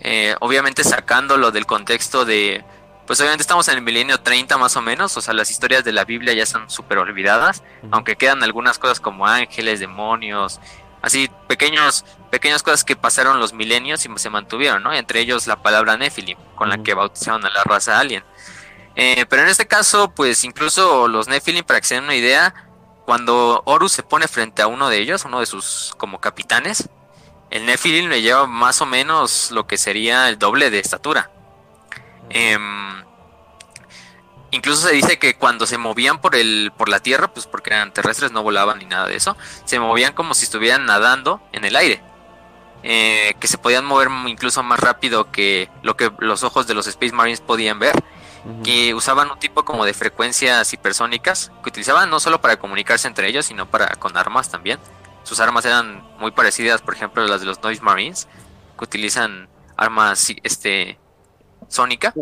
Eh, 0.01 0.35
obviamente 0.41 0.85
sacándolo 0.85 1.51
del 1.51 1.67
contexto 1.67 2.25
de, 2.25 2.65
pues 3.07 3.21
obviamente 3.21 3.43
estamos 3.43 3.69
en 3.69 3.77
el 3.77 3.83
milenio 3.83 4.19
30 4.21 4.57
más 4.57 4.77
o 4.77 4.83
menos, 4.83 5.17
o 5.17 5.21
sea, 5.21 5.35
las 5.35 5.51
historias 5.51 5.85
de 5.85 5.93
la 5.93 6.05
Biblia 6.05 6.33
ya 6.33 6.47
son 6.47 6.71
súper 6.71 6.99
olvidadas, 6.99 7.63
aunque 7.91 8.17
quedan 8.17 8.43
algunas 8.43 8.79
cosas 8.79 9.01
como 9.01 9.27
ángeles, 9.27 9.81
demonios, 9.81 10.61
así 11.03 11.31
pequeños, 11.47 12.05
pequeñas 12.31 12.63
cosas 12.63 12.83
que 12.83 12.97
pasaron 12.97 13.39
los 13.39 13.53
milenios 13.53 14.07
y 14.07 14.09
se 14.17 14.31
mantuvieron, 14.31 14.83
¿no? 14.83 14.93
Entre 14.93 15.21
ellos 15.21 15.47
la 15.47 15.63
palabra 15.63 15.97
Nephilim, 15.99 16.39
con 16.55 16.71
la 16.71 16.83
que 16.83 16.95
bautizaron 16.95 17.45
a 17.45 17.51
la 17.51 17.63
raza 17.65 17.99
alien. 17.99 18.25
Eh, 18.97 19.27
pero 19.29 19.43
en 19.43 19.49
este 19.49 19.67
caso, 19.67 20.11
pues 20.11 20.45
incluso 20.45 21.09
los 21.09 21.29
Nephilim, 21.29 21.65
para 21.65 21.81
que 21.81 21.87
se 21.87 21.97
den 21.97 22.05
una 22.05 22.15
idea, 22.15 22.55
cuando 23.05 23.63
Horus 23.67 23.93
se 23.93 24.03
pone 24.03 24.29
frente 24.29 24.63
a 24.63 24.67
uno 24.67 24.89
de 24.89 24.99
ellos, 24.99 25.27
uno 25.27 25.41
de 25.41 25.47
sus 25.47 25.93
como 25.99 26.21
capitanes, 26.21 26.89
el 27.51 27.67
Nephilim 27.67 28.09
le 28.09 28.23
lleva 28.23 28.47
más 28.47 28.81
o 28.81 28.87
menos 28.87 29.51
lo 29.51 29.67
que 29.67 29.77
sería 29.77 30.29
el 30.29 30.39
doble 30.39 30.71
de 30.71 30.79
estatura. 30.79 31.31
Em, 32.31 33.03
incluso 34.51 34.89
se 34.89 34.95
dice 34.95 35.19
que 35.19 35.37
cuando 35.37 35.67
se 35.67 35.79
movían 35.79 36.21
por 36.21 36.35
el 36.35 36.73
por 36.77 36.89
la 36.89 37.01
tierra, 37.01 37.33
pues 37.33 37.47
porque 37.47 37.71
eran 37.71 37.93
terrestres, 37.93 38.33
no 38.33 38.43
volaban 38.43 38.79
ni 38.79 38.87
nada 38.87 39.07
de 39.07 39.17
eso, 39.17 39.37
se 39.65 39.79
movían 39.79 40.15
como 40.15 40.35
si 40.35 40.45
estuvieran 40.45 40.87
nadando 40.87 41.41
en 41.53 41.65
el 41.65 41.77
aire. 41.77 42.03
Eh, 42.87 43.35
que 43.41 43.49
se 43.49 43.57
podían 43.57 43.87
mover 43.87 44.09
incluso 44.27 44.63
más 44.63 44.79
rápido 44.79 45.33
que 45.33 45.71
lo 45.83 45.97
que 45.97 46.13
los 46.19 46.43
ojos 46.43 46.67
de 46.67 46.75
los 46.75 46.87
Space 46.87 47.15
Marines 47.15 47.41
podían 47.41 47.79
ver 47.79 47.95
que 48.63 48.95
usaban 48.95 49.31
un 49.31 49.39
tipo 49.39 49.65
como 49.65 49.87
de 49.87 49.95
frecuencias 49.95 50.71
hipersónicas 50.73 51.51
que 51.63 51.69
utilizaban 51.71 52.11
no 52.11 52.21
solo 52.21 52.41
para 52.41 52.59
comunicarse 52.59 53.09
entre 53.09 53.29
ellos, 53.29 53.47
sino 53.47 53.71
para 53.71 53.89
con 53.97 54.17
armas 54.17 54.51
también. 54.51 54.79
Sus 55.23 55.41
armas 55.41 55.65
eran 55.65 56.07
muy 56.19 56.31
parecidas, 56.31 56.83
por 56.83 56.95
ejemplo, 56.95 57.23
a 57.23 57.27
las 57.27 57.41
de 57.41 57.47
los 57.47 57.63
Noise 57.63 57.83
Marines, 57.83 58.29
que 58.79 58.85
utilizan 58.85 59.49
armas 59.77 60.31
este 60.43 60.99
sónica. 61.75 62.15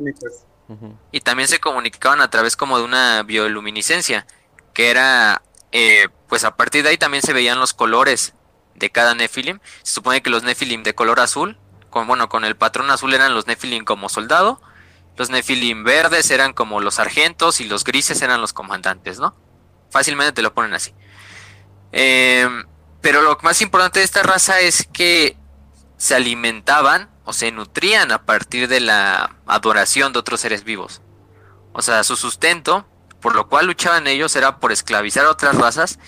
Y 1.10 1.20
también 1.20 1.48
se 1.48 1.60
comunicaban 1.60 2.20
a 2.20 2.30
través 2.30 2.56
como 2.56 2.78
de 2.78 2.84
una 2.84 3.22
bioluminiscencia, 3.22 4.26
que 4.72 4.90
era, 4.90 5.42
eh, 5.70 6.08
pues 6.28 6.44
a 6.44 6.56
partir 6.56 6.82
de 6.82 6.90
ahí 6.90 6.98
también 6.98 7.22
se 7.22 7.34
veían 7.34 7.60
los 7.60 7.74
colores 7.74 8.34
de 8.74 8.90
cada 8.90 9.14
Nephilim. 9.14 9.60
Se 9.82 9.92
supone 9.92 10.22
que 10.22 10.30
los 10.30 10.42
Nephilim 10.42 10.82
de 10.82 10.94
color 10.94 11.20
azul, 11.20 11.58
con, 11.90 12.06
bueno, 12.06 12.28
con 12.28 12.44
el 12.44 12.56
patrón 12.56 12.90
azul 12.90 13.12
eran 13.12 13.34
los 13.34 13.46
Nephilim 13.46 13.84
como 13.84 14.08
soldado, 14.08 14.62
los 15.16 15.28
Nephilim 15.28 15.84
verdes 15.84 16.30
eran 16.30 16.54
como 16.54 16.80
los 16.80 16.94
sargentos 16.94 17.60
y 17.60 17.64
los 17.64 17.84
grises 17.84 18.22
eran 18.22 18.40
los 18.40 18.52
comandantes, 18.52 19.18
¿no? 19.18 19.36
Fácilmente 19.90 20.32
te 20.32 20.42
lo 20.42 20.54
ponen 20.54 20.72
así. 20.72 20.94
Em, 21.92 22.64
pero 23.02 23.20
lo 23.20 23.36
más 23.42 23.60
importante 23.60 23.98
de 23.98 24.06
esta 24.06 24.22
raza 24.22 24.60
es 24.60 24.88
que 24.90 25.36
se 25.98 26.14
alimentaban 26.14 27.11
o 27.24 27.32
se 27.32 27.52
nutrían 27.52 28.12
a 28.12 28.24
partir 28.24 28.68
de 28.68 28.80
la 28.80 29.36
adoración 29.46 30.12
de 30.12 30.18
otros 30.18 30.40
seres 30.40 30.64
vivos. 30.64 31.02
O 31.72 31.82
sea, 31.82 32.04
su 32.04 32.16
sustento, 32.16 32.86
por 33.20 33.34
lo 33.34 33.48
cual 33.48 33.66
luchaban 33.66 34.06
ellos, 34.06 34.36
era 34.36 34.58
por 34.58 34.72
esclavizar 34.72 35.24
a 35.24 35.30
otras 35.30 35.56
razas 35.56 35.98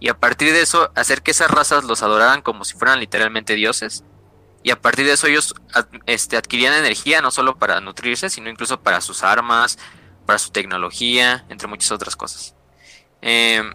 y 0.00 0.08
a 0.08 0.18
partir 0.18 0.52
de 0.52 0.62
eso 0.62 0.90
hacer 0.94 1.22
que 1.22 1.32
esas 1.32 1.50
razas 1.50 1.84
los 1.84 2.02
adoraran 2.02 2.42
como 2.42 2.64
si 2.64 2.74
fueran 2.74 3.00
literalmente 3.00 3.54
dioses 3.54 4.04
y 4.62 4.70
a 4.70 4.80
partir 4.80 5.06
de 5.06 5.12
eso 5.12 5.26
ellos 5.26 5.54
este, 6.06 6.36
adquirían 6.36 6.74
energía 6.74 7.22
no 7.22 7.30
solo 7.30 7.56
para 7.58 7.80
nutrirse, 7.80 8.28
sino 8.28 8.50
incluso 8.50 8.80
para 8.80 9.00
sus 9.00 9.22
armas, 9.22 9.78
para 10.26 10.38
su 10.38 10.50
tecnología, 10.50 11.46
entre 11.48 11.68
muchas 11.68 11.90
otras 11.92 12.16
cosas. 12.16 12.54
Em, 13.22 13.72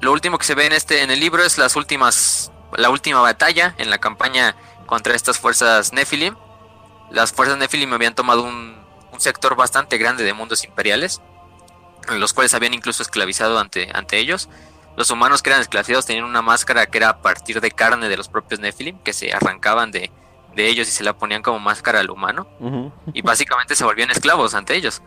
lo 0.00 0.12
último 0.12 0.38
que 0.38 0.46
se 0.46 0.54
ve 0.54 0.66
en 0.66 0.72
este 0.72 1.02
en 1.02 1.10
el 1.10 1.20
libro 1.20 1.44
es 1.44 1.58
las 1.58 1.76
últimas 1.76 2.50
la 2.76 2.90
última 2.90 3.20
batalla 3.20 3.74
en 3.78 3.88
la 3.88 3.98
campaña 3.98 4.56
contra 4.86 5.14
estas 5.14 5.38
fuerzas 5.38 5.92
Nephilim. 5.92 6.36
Las 7.10 7.32
fuerzas 7.32 7.58
Nephilim 7.58 7.92
habían 7.92 8.14
tomado 8.14 8.42
un, 8.42 8.84
un 9.14 9.20
sector 9.20 9.56
bastante 9.56 9.96
grande 9.96 10.24
de 10.24 10.34
mundos 10.34 10.64
imperiales, 10.64 11.22
en 12.08 12.20
los 12.20 12.32
cuales 12.32 12.52
habían 12.52 12.74
incluso 12.74 13.02
esclavizado 13.02 13.58
ante, 13.58 13.90
ante 13.94 14.18
ellos. 14.18 14.48
Los 14.96 15.10
humanos 15.10 15.42
que 15.42 15.50
eran 15.50 15.62
esclavizados 15.62 16.06
tenían 16.06 16.24
una 16.24 16.42
máscara 16.42 16.86
que 16.86 16.98
era 16.98 17.08
a 17.08 17.18
partir 17.18 17.60
de 17.60 17.70
carne 17.70 18.08
de 18.08 18.16
los 18.16 18.28
propios 18.28 18.60
Nephilim, 18.60 18.98
que 18.98 19.12
se 19.12 19.32
arrancaban 19.32 19.90
de, 19.90 20.10
ellos 20.56 20.86
y 20.86 20.92
se 20.92 21.02
la 21.02 21.14
ponían 21.14 21.42
como 21.42 21.58
máscara 21.58 21.98
al 21.98 22.10
humano. 22.10 22.46
Y 23.12 23.22
básicamente 23.22 23.74
se 23.74 23.84
volvían 23.84 24.10
esclavos 24.10 24.54
ante 24.54 24.76
ellos. 24.76 25.02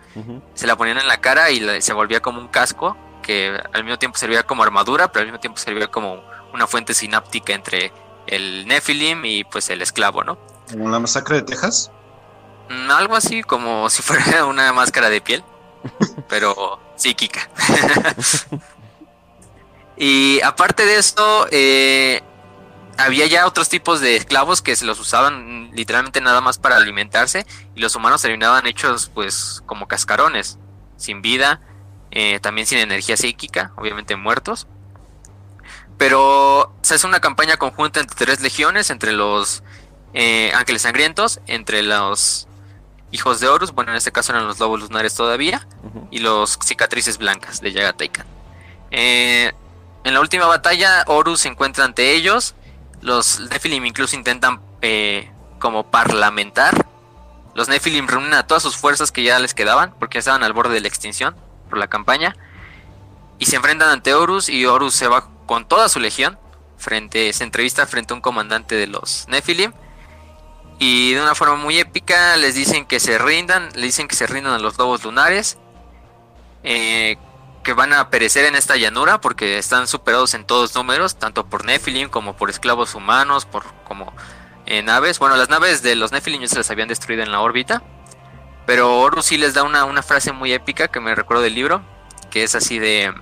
Se 0.55 0.67
la 0.67 0.75
ponían 0.75 0.97
en 0.97 1.07
la 1.07 1.21
cara 1.21 1.51
y 1.51 1.81
se 1.81 1.93
volvía 1.93 2.21
como 2.21 2.41
un 2.41 2.49
casco 2.49 2.97
que 3.21 3.57
al 3.73 3.83
mismo 3.83 3.97
tiempo 3.97 4.17
servía 4.17 4.43
como 4.43 4.63
armadura, 4.63 5.09
pero 5.11 5.21
al 5.21 5.27
mismo 5.27 5.39
tiempo 5.39 5.57
servía 5.57 5.87
como 5.87 6.21
una 6.53 6.67
fuente 6.67 6.93
sináptica 6.93 7.53
entre 7.53 7.93
el 8.27 8.67
Nephilim 8.67 9.25
y 9.25 9.43
pues 9.43 9.69
el 9.69 9.81
esclavo, 9.81 10.23
¿no? 10.23 10.37
¿Como 10.71 10.89
la 10.89 10.99
masacre 10.99 11.37
de 11.37 11.41
Texas? 11.43 11.91
Mm, 12.69 12.91
algo 12.91 13.15
así, 13.15 13.43
como 13.43 13.89
si 13.89 14.01
fuera 14.01 14.45
una 14.45 14.71
máscara 14.73 15.09
de 15.09 15.21
piel, 15.21 15.43
pero 16.27 16.79
psíquica. 16.95 17.49
Y 19.97 20.39
aparte 20.41 20.85
de 20.85 20.97
esto, 20.97 21.47
eh, 21.49 22.21
había 22.97 23.25
ya 23.25 23.47
otros 23.47 23.67
tipos 23.67 23.99
de 23.99 24.15
esclavos 24.15 24.61
que 24.61 24.75
se 24.75 24.85
los 24.85 24.99
usaban 24.99 25.71
literalmente 25.73 26.21
nada 26.21 26.39
más 26.39 26.59
para 26.59 26.77
alimentarse 26.77 27.45
y 27.75 27.81
los 27.81 27.95
humanos 27.95 28.21
terminaban 28.21 28.67
hechos 28.67 29.11
pues 29.13 29.63
como 29.65 29.87
cascarones, 29.87 30.59
sin 30.97 31.23
vida, 31.23 31.61
eh, 32.11 32.39
también 32.39 32.67
sin 32.67 32.77
energía 32.77 33.17
psíquica, 33.17 33.71
obviamente 33.75 34.15
muertos. 34.15 34.67
Pero 35.97 36.75
se 36.81 36.95
hace 36.95 37.07
una 37.07 37.19
campaña 37.19 37.57
conjunta 37.57 37.99
entre 37.99 38.25
tres 38.25 38.41
legiones, 38.41 38.89
entre 38.89 39.13
los 39.13 39.63
eh, 40.13 40.51
ángeles 40.53 40.83
sangrientos, 40.83 41.39
entre 41.47 41.81
los 41.81 42.47
hijos 43.12 43.39
de 43.39 43.47
Horus, 43.47 43.71
bueno 43.71 43.91
en 43.91 43.97
este 43.97 44.12
caso 44.12 44.31
eran 44.31 44.47
los 44.47 44.60
lobos 44.60 44.81
lunares 44.81 45.15
todavía, 45.15 45.67
y 46.12 46.19
los 46.19 46.60
cicatrices 46.63 47.17
blancas 47.17 47.62
de 47.62 47.71
Yagataikan. 47.71 48.25
Eh, 48.91 49.51
en 50.03 50.13
la 50.13 50.21
última 50.21 50.45
batalla, 50.45 51.03
Horus 51.07 51.41
se 51.41 51.49
encuentra 51.49 51.83
ante 51.83 52.13
ellos. 52.13 52.55
Los 53.01 53.39
Nephilim 53.39 53.86
incluso 53.86 54.15
intentan 54.15 54.62
eh, 54.81 55.29
como 55.60 55.91
parlamentar. 55.91 56.88
Los 57.55 57.67
Nephilim 57.67 58.07
reúnen 58.07 58.33
a 58.33 58.47
todas 58.47 58.63
sus 58.63 58.77
fuerzas 58.77 59.12
que 59.12 59.23
ya 59.23 59.39
les 59.39 59.53
quedaban, 59.53 59.93
porque 59.99 60.19
estaban 60.19 60.43
al 60.43 60.53
borde 60.53 60.75
de 60.75 60.81
la 60.81 60.88
extinción 60.88 61.36
por 61.69 61.77
la 61.77 61.88
campaña. 61.88 62.36
Y 63.39 63.47
se 63.47 63.57
enfrentan 63.57 63.89
ante 63.89 64.13
Horus 64.13 64.47
y 64.47 64.65
Horus 64.65 64.93
se 64.93 65.07
va 65.07 65.29
con 65.47 65.67
toda 65.67 65.89
su 65.89 65.99
legión. 65.99 66.38
Frente, 66.77 67.33
se 67.33 67.43
entrevista 67.43 67.88
frente 67.88 68.13
a 68.13 68.15
un 68.15 68.21
comandante 68.21 68.75
de 68.75 68.86
los 68.86 69.25
Nephilim. 69.27 69.73
Y 70.77 71.13
de 71.13 71.21
una 71.21 71.33
forma 71.33 71.55
muy 71.55 71.79
épica 71.79 72.38
les 72.38 72.53
dicen 72.53 72.86
que 72.86 72.99
se 72.99 73.17
rindan, 73.17 73.69
le 73.73 73.88
dicen 73.88 74.07
que 74.07 74.15
se 74.15 74.27
rindan 74.27 74.53
a 74.53 74.60
los 74.60 74.77
lobos 74.77 75.03
lunares. 75.03 75.57
Eh, 76.63 77.17
que 77.63 77.73
van 77.73 77.91
a 77.91 78.10
perecer 78.10 78.45
en 78.45 78.55
esta 78.55 78.77
llanura 78.77 79.19
porque 79.19 79.57
están 79.57 79.88
superados 79.88 80.33
en 80.33 80.45
todos 80.45 80.73
números, 80.73 81.17
tanto 81.17 81.47
por 81.47 81.65
Nephilim 81.65 82.07
como 82.07 82.38
por 82.38 82.49
esclavos 82.49 82.95
humanos, 82.95 83.45
por 83.45 83.65
como 83.83 84.13
eh, 84.65 84.83
naves. 84.83 85.19
Bueno, 85.19 85.36
las 85.36 85.49
naves 85.49 85.81
de 85.81 85.95
los 85.95 86.13
Nephilim 86.13 86.41
ya 86.41 86.47
se 86.47 86.55
las 86.55 86.71
habían 86.71 86.88
destruido 86.88 87.23
en 87.23 87.31
la 87.33 87.41
órbita, 87.41 87.83
pero 88.65 88.97
Horus 88.99 89.25
sí 89.25 89.38
les 89.38 89.53
da 89.53 89.63
una, 89.63 89.83
una 89.83 90.01
frase 90.01 90.31
muy 90.31 90.53
épica 90.53 90.88
que 90.88 91.01
me 91.01 91.13
recuerdo 91.13 91.43
del 91.43 91.55
libro, 91.55 91.81
que 92.29 92.43
es 92.43 92.55
así 92.55 92.79
de, 92.79 93.13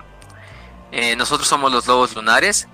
eh, 0.92 1.16
nosotros 1.16 1.48
somos 1.48 1.72
los 1.72 1.86
lobos 1.86 2.14
lunares 2.14 2.68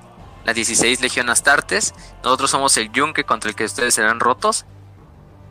la 0.44 0.52
16 0.52 1.00
Legión 1.00 1.30
Astartes, 1.30 1.94
nosotros 2.24 2.50
somos 2.50 2.76
el 2.76 2.90
Yunque 2.92 3.24
contra 3.24 3.50
el 3.50 3.56
que 3.56 3.64
ustedes 3.64 3.94
serán 3.94 4.20
rotos, 4.20 4.64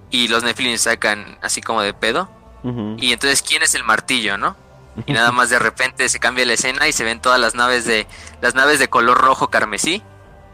y 0.10 0.28
los 0.28 0.44
Nephilim 0.44 0.78
sacan 0.78 1.38
así 1.42 1.62
como 1.62 1.82
de 1.82 1.94
pedo, 1.94 2.30
y 2.98 3.12
entonces, 3.12 3.42
¿quién 3.42 3.64
es 3.64 3.74
el 3.74 3.84
martillo, 3.84 4.38
no? 4.38 4.56
Y 5.08 5.14
nada 5.14 5.32
más 5.32 5.50
de 5.50 5.58
repente 5.58 6.08
se 6.10 6.20
cambia 6.20 6.46
la 6.46 6.54
escena 6.54 6.88
y 6.88 6.92
se 6.92 7.06
ven 7.06 7.22
todas 7.22 7.40
las 7.40 7.56
naves 7.56 7.86
de 7.86 8.08
las 8.42 8.56
naves 8.56 8.78
de 8.78 8.90
color 8.90 9.18
rojo 9.18 9.50
carmesí 9.50 10.04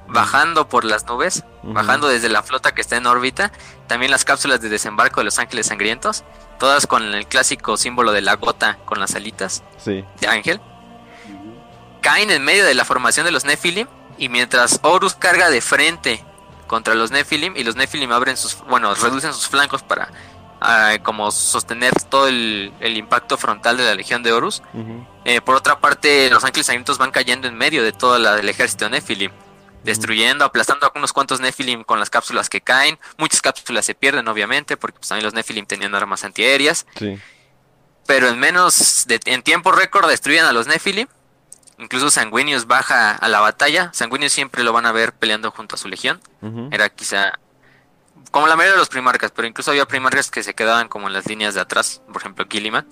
bajando 0.08 0.70
por 0.70 0.86
las 0.86 1.06
nubes, 1.06 1.44
bajando 1.64 2.08
desde 2.08 2.30
la 2.30 2.44
flota 2.44 2.74
que 2.74 2.82
está 2.82 2.96
en 2.98 3.08
órbita, 3.08 3.52
también 3.88 4.12
las 4.12 4.26
cápsulas 4.26 4.62
de 4.62 4.70
desembarco 4.70 5.20
de 5.20 5.26
los 5.26 5.40
ángeles 5.40 5.68
sangrientos, 5.68 6.24
todas 6.60 6.88
con 6.88 7.04
el 7.14 7.28
clásico 7.28 7.78
símbolo 7.78 8.12
de 8.12 8.22
la 8.22 8.36
gota 8.36 8.78
con 8.86 9.00
las 9.00 9.16
alitas. 9.16 9.64
Sí. 9.78 10.06
de 10.22 10.28
ángel. 10.28 10.62
Caen 12.02 12.32
en 12.32 12.44
medio 12.44 12.66
de 12.66 12.74
la 12.74 12.86
formación 12.86 13.26
de 13.26 13.32
los 13.32 13.46
Nephilim 13.46 13.88
y 14.18 14.30
mientras 14.30 14.80
Horus 14.84 15.16
carga 15.16 15.50
de 15.50 15.62
frente 15.62 16.24
contra 16.68 16.96
los 16.96 17.12
Nephilim 17.12 17.56
y 17.56 17.64
los 17.64 17.76
Nephilim 17.76 18.12
abren 18.12 18.38
sus, 18.38 18.58
bueno, 18.68 18.94
reducen 18.94 19.34
sus 19.34 19.48
flancos 19.48 19.84
para 19.84 20.12
ah, 20.62 20.98
como 21.02 21.32
sostener 21.32 21.94
todo 22.10 22.28
el, 22.28 22.74
impacto 22.82 23.38
frontal 23.38 23.78
de 23.78 23.86
la 23.86 23.96
legión 23.96 24.22
de 24.24 24.34
Horus. 24.34 24.62
Eh, 25.26 25.42
por 25.42 25.56
otra 25.56 25.80
parte, 25.80 26.30
los 26.30 26.44
ángeles 26.44 26.68
sangrientos 26.68 26.98
van 26.98 27.12
cayendo 27.12 27.48
en 27.48 27.56
medio 27.56 27.84
de 27.84 27.94
todo 27.94 28.18
el 28.18 28.50
ejército 28.50 28.90
Nephilim, 28.90 29.32
destruyendo, 29.84 30.46
aplastando 30.46 30.86
a 30.86 30.92
unos 30.96 31.14
cuantos 31.14 31.40
Nephilim 31.40 31.84
con 31.84 32.00
las 32.00 32.10
cápsulas 32.10 32.50
que 32.50 32.62
caen. 32.62 33.00
Muchas 33.18 33.42
cápsulas 33.42 33.86
se 33.86 33.96
pierden, 33.96 34.28
obviamente, 34.28 34.78
porque 34.78 35.00
pues, 35.00 35.08
también 35.10 35.26
los 35.26 35.34
Nephilim 35.34 35.66
tenían 35.66 35.96
armas 35.96 36.24
antiaéreas. 36.24 36.86
Pero 38.06 38.30
en 38.30 38.40
menos 38.40 39.04
de 39.08 39.20
en 39.26 39.44
tiempo 39.44 39.72
récord 39.72 40.08
destruyen 40.08 40.46
a 40.46 40.54
los 40.54 40.68
Nephilim 40.68 41.08
Incluso 41.80 42.10
Sanguinius 42.10 42.66
baja 42.66 43.12
a 43.12 43.28
la 43.28 43.40
batalla. 43.40 43.92
Sanguinius 43.94 44.34
siempre 44.34 44.64
lo 44.64 44.74
van 44.74 44.86
a 44.86 44.92
ver 44.92 45.14
peleando 45.14 45.52
junto 45.52 45.76
a 45.76 45.78
su 45.78 45.88
legión. 45.88 46.20
Era 46.72 46.90
quizá 46.90 47.34
como 48.32 48.48
la 48.48 48.56
mayoría 48.56 48.74
de 48.74 48.80
los 48.80 48.90
primarcas, 48.90 49.32
pero 49.32 49.48
incluso 49.48 49.72
había 49.72 49.88
primarcas 49.88 50.32
que 50.32 50.44
se 50.44 50.54
quedaban 50.54 50.90
como 50.90 51.08
en 51.08 51.14
las 51.14 51.28
líneas 51.28 51.54
de 51.54 51.62
atrás, 51.62 52.02
por 52.08 52.22
ejemplo 52.22 52.46
Gilliman. 52.50 52.88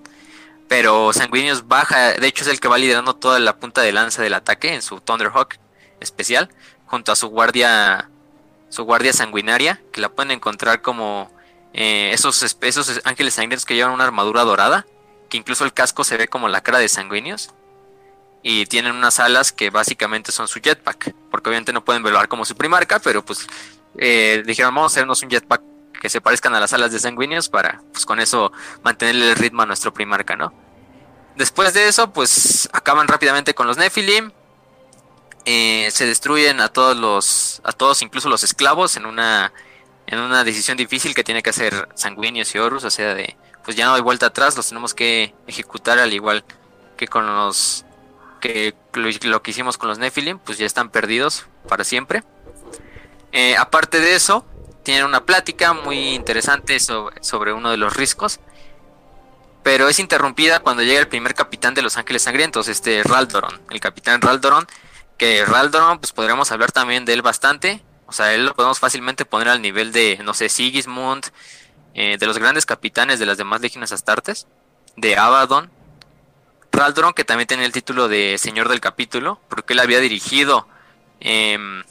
Pero 0.68 1.14
Sanguinius 1.14 1.68
baja, 1.68 2.14
de 2.14 2.28
hecho 2.28 2.44
es 2.44 2.50
el 2.50 2.60
que 2.60 2.68
va 2.68 2.78
liderando 2.78 3.16
toda 3.16 3.40
la 3.40 3.58
punta 3.58 3.82
de 3.82 3.92
lanza 3.92 4.22
del 4.22 4.34
ataque 4.34 4.74
en 4.74 4.82
su 4.82 5.00
Thunderhawk 5.02 5.56
especial, 6.00 6.50
junto 6.86 7.12
a 7.12 7.16
su 7.16 7.28
guardia, 7.28 8.10
su 8.70 8.84
guardia 8.84 9.14
sanguinaria, 9.14 9.82
que 9.92 10.02
la 10.02 10.10
pueden 10.10 10.32
encontrar 10.32 10.82
como 10.82 11.32
eh, 11.74 12.12
esos, 12.14 12.58
esos 12.62 13.02
ángeles 13.04 13.34
sangrientos 13.34 13.66
que 13.66 13.76
llevan 13.76 13.94
una 13.94 14.06
armadura 14.06 14.44
dorada, 14.44 14.86
que 15.30 15.38
incluso 15.38 15.66
el 15.66 15.74
casco 15.74 16.04
se 16.04 16.18
ve 16.18 16.28
como 16.28 16.48
la 16.48 16.62
cara 16.62 16.80
de 16.80 16.88
Sanguinius 16.88 17.52
y 18.48 18.68
tienen 18.68 18.96
unas 18.96 19.20
alas 19.20 19.52
que 19.52 19.72
básicamente 19.72 20.32
son 20.32 20.48
su 20.48 20.60
jetpack, 20.60 21.16
porque 21.32 21.50
obviamente 21.50 21.74
no 21.74 21.84
pueden 21.84 22.04
volar 22.04 22.28
como 22.28 22.46
su 22.46 22.56
primarca, 22.56 23.00
pero 23.00 23.26
pues 23.26 23.48
eh, 23.98 24.44
dijeron 24.46 24.76
vamos 24.76 24.92
a 24.92 24.94
hacernos 24.94 25.24
un 25.24 25.32
jetpack 25.32 25.64
que 26.00 26.10
se 26.10 26.22
parezcan 26.22 26.54
a 26.54 26.60
las 26.60 26.72
alas 26.72 26.92
de 26.92 27.00
sanguíneos 27.00 27.50
para 27.50 27.82
pues 27.92 28.06
con 28.06 28.20
eso 28.20 28.52
mantenerle 28.84 29.32
el 29.32 29.36
ritmo 29.36 29.64
a 29.64 29.66
nuestro 29.66 29.92
primarca, 29.92 30.36
¿no? 30.36 30.54
Después 31.36 31.74
de 31.74 31.88
eso, 31.88 32.14
pues 32.14 32.70
acaban 32.72 33.08
rápidamente 33.08 33.56
con 33.56 33.66
los 33.66 33.78
Nephilim. 33.78 34.32
Eh, 35.46 35.90
se 35.92 36.06
destruyen 36.06 36.62
a 36.62 36.70
todos 36.70 36.96
los. 36.96 37.62
a 37.64 37.72
todos, 37.72 38.04
incluso 38.04 38.30
los 38.30 38.44
esclavos, 38.44 38.96
en 38.96 39.08
una. 39.08 39.52
en 40.06 40.20
una 40.20 40.44
decisión 40.44 40.78
difícil 40.78 41.16
que 41.16 41.24
tiene 41.24 41.42
que 41.42 41.50
hacer 41.50 41.90
Sanguinius 41.96 42.54
y 42.54 42.60
Horus. 42.60 42.84
O 42.84 42.92
sea 42.92 43.16
de. 43.16 43.36
Pues 43.64 43.76
ya 43.76 43.88
no 43.88 43.96
hay 43.96 44.02
vuelta 44.02 44.28
atrás, 44.28 44.56
los 44.56 44.70
tenemos 44.70 44.94
que 44.94 45.34
ejecutar 45.48 45.98
al 45.98 46.14
igual 46.14 46.46
que 46.96 47.08
con 47.08 47.26
los 47.26 47.85
lo, 48.94 49.42
que 49.42 49.52
hicimos 49.52 49.78
con 49.78 49.90
los 49.90 49.98
Nephilim, 49.98 50.40
pues 50.40 50.58
ya 50.58 50.66
están 50.66 50.90
perdidos 50.90 51.48
para 51.68 51.84
siempre. 51.84 52.24
Eh, 53.32 53.56
aparte 53.58 54.00
de 54.00 54.16
eso, 54.16 54.46
tienen 54.84 55.06
una 55.06 55.26
plática 55.26 55.74
muy 55.74 56.14
interesante 56.14 56.80
sobre, 56.80 57.54
uno 57.54 57.72
de 57.72 57.78
los 57.78 57.96
riscos, 57.96 58.40
pero 59.64 59.90
es 59.90 60.00
interrumpida 60.00 60.60
cuando 60.60 60.84
llega 60.84 61.00
el 61.00 61.08
primer 61.08 61.34
capitán 61.34 61.74
de 61.74 61.82
los 61.82 61.98
Ángeles 61.98 62.22
Sangrientos, 62.22 62.68
este 62.68 63.02
Raldoron, 63.04 63.62
el 63.72 63.80
capitán 63.80 64.22
Raldoron, 64.22 64.68
que 65.18 65.44
Raldoron, 65.44 66.00
pues 66.00 66.14
podríamos 66.14 66.52
hablar 66.52 66.72
también 66.72 67.04
de 67.04 67.14
él 67.14 67.24
bastante, 67.24 67.82
o 68.06 68.12
sea, 68.12 68.34
él 68.34 68.46
lo 68.46 68.54
podemos 68.54 68.80
fácilmente 68.80 69.26
poner 69.26 69.50
al 69.50 69.62
nivel 69.62 69.92
de, 69.92 70.20
no 70.24 70.34
sé, 70.34 70.50
Sigismund, 70.50 71.26
eh, 71.96 72.18
de 72.20 72.26
los 72.28 72.38
grandes 72.38 72.66
capitanes 72.66 73.20
de 73.20 73.26
las 73.26 73.38
demás 73.38 73.62
legiones 73.62 73.92
astartes, 73.92 74.48
de 74.96 75.18
Abaddon, 75.18 75.72
Raldron, 76.76 77.14
que 77.14 77.24
también 77.24 77.48
tenía 77.48 77.66
el 77.66 77.72
título 77.72 78.08
de 78.08 78.38
Señor 78.38 78.70
del 78.70 78.82
Capítulo, 78.82 79.40
porque 79.50 79.74
él 79.74 79.80
había 79.80 80.00
dirigido 80.00 80.68
em, 81.20 81.84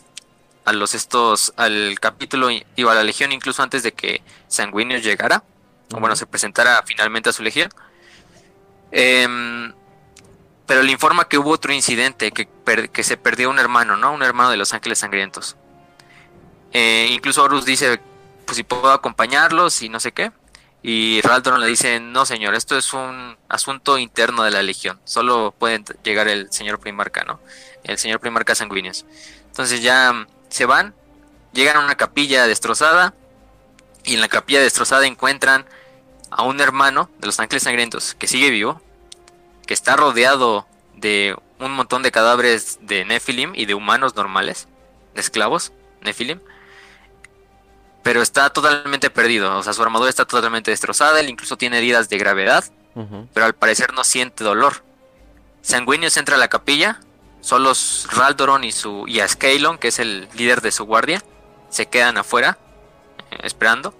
a 0.64 0.72
los 0.72 0.94
estos, 0.94 1.52
al 1.56 1.98
capítulo, 2.00 2.48
iba 2.76 2.92
a 2.92 2.94
la 2.94 3.02
legión 3.02 3.32
incluso 3.32 3.62
antes 3.62 3.82
de 3.82 3.92
que 3.92 4.22
Sanguinius 4.48 5.02
llegara, 5.02 5.42
o 5.92 6.00
bueno, 6.00 6.16
se 6.16 6.26
presentara 6.26 6.82
finalmente 6.86 7.30
a 7.30 7.32
su 7.32 7.42
legión. 7.42 7.70
Em, 8.92 9.72
pero 10.66 10.82
le 10.82 10.92
informa 10.92 11.28
que 11.28 11.38
hubo 11.38 11.50
otro 11.50 11.72
incidente, 11.72 12.32
que, 12.32 12.48
que, 12.92 13.02
se 13.02 13.16
perdió 13.16 13.50
un 13.50 13.58
hermano, 13.58 13.96
¿no? 13.96 14.12
Un 14.12 14.22
hermano 14.22 14.50
de 14.50 14.56
los 14.56 14.72
Ángeles 14.72 15.00
Sangrientos. 15.00 15.56
Eh, 16.72 17.08
incluso 17.10 17.42
Horus 17.42 17.64
dice, 17.64 18.00
pues 18.46 18.56
si 18.56 18.64
puedo 18.64 18.90
acompañarlos 18.90 19.82
y 19.82 19.88
no 19.88 20.00
sé 20.00 20.12
qué. 20.12 20.32
Y 20.86 21.22
Raldron 21.22 21.62
le 21.62 21.66
dice, 21.66 21.98
no 21.98 22.26
señor, 22.26 22.54
esto 22.54 22.76
es 22.76 22.92
un 22.92 23.38
asunto 23.48 23.96
interno 23.96 24.42
de 24.42 24.50
la 24.50 24.62
legión, 24.62 25.00
solo 25.04 25.54
puede 25.58 25.82
llegar 26.02 26.28
el 26.28 26.52
señor 26.52 26.78
primarca, 26.78 27.24
¿no? 27.24 27.40
El 27.84 27.96
señor 27.96 28.20
primarca 28.20 28.54
sanguíneos. 28.54 29.06
Entonces 29.46 29.80
ya 29.80 30.12
mm, 30.12 30.26
se 30.50 30.66
van, 30.66 30.94
llegan 31.54 31.78
a 31.78 31.80
una 31.80 31.94
capilla 31.94 32.46
destrozada 32.46 33.14
y 34.04 34.12
en 34.12 34.20
la 34.20 34.28
capilla 34.28 34.60
destrozada 34.60 35.06
encuentran 35.06 35.64
a 36.30 36.42
un 36.42 36.60
hermano 36.60 37.08
de 37.18 37.28
los 37.28 37.40
ángeles 37.40 37.62
sangrientos 37.62 38.14
que 38.14 38.28
sigue 38.28 38.50
vivo, 38.50 38.82
que 39.66 39.72
está 39.72 39.96
rodeado 39.96 40.66
de 40.96 41.34
un 41.60 41.72
montón 41.72 42.02
de 42.02 42.12
cadáveres 42.12 42.78
de 42.82 43.06
Nephilim 43.06 43.54
y 43.54 43.64
de 43.64 43.72
humanos 43.72 44.14
normales, 44.16 44.68
de 45.14 45.22
esclavos 45.22 45.72
Nephilim 46.02 46.40
pero 48.04 48.22
está 48.22 48.50
totalmente 48.50 49.10
perdido. 49.10 49.56
O 49.56 49.62
sea, 49.64 49.72
su 49.72 49.82
armadura 49.82 50.10
está 50.10 50.26
totalmente 50.26 50.70
destrozada. 50.70 51.18
Él 51.18 51.30
incluso 51.30 51.56
tiene 51.56 51.78
heridas 51.78 52.08
de 52.08 52.18
gravedad, 52.18 52.62
pero 53.32 53.46
al 53.46 53.54
parecer 53.54 53.92
no 53.94 54.04
siente 54.04 54.44
dolor. 54.44 54.84
Sanguinius 55.62 56.16
entra 56.18 56.36
a 56.36 56.38
la 56.38 56.48
capilla. 56.48 57.00
Solo 57.40 57.72
Raldoron 58.12 58.62
y, 58.62 58.72
su, 58.72 59.04
y 59.08 59.20
Ascalon, 59.20 59.78
que 59.78 59.88
es 59.88 59.98
el 59.98 60.28
líder 60.34 60.60
de 60.60 60.70
su 60.70 60.84
guardia, 60.84 61.22
se 61.68 61.86
quedan 61.86 62.16
afuera 62.16 62.58
eh, 63.30 63.38
esperando. 63.42 63.94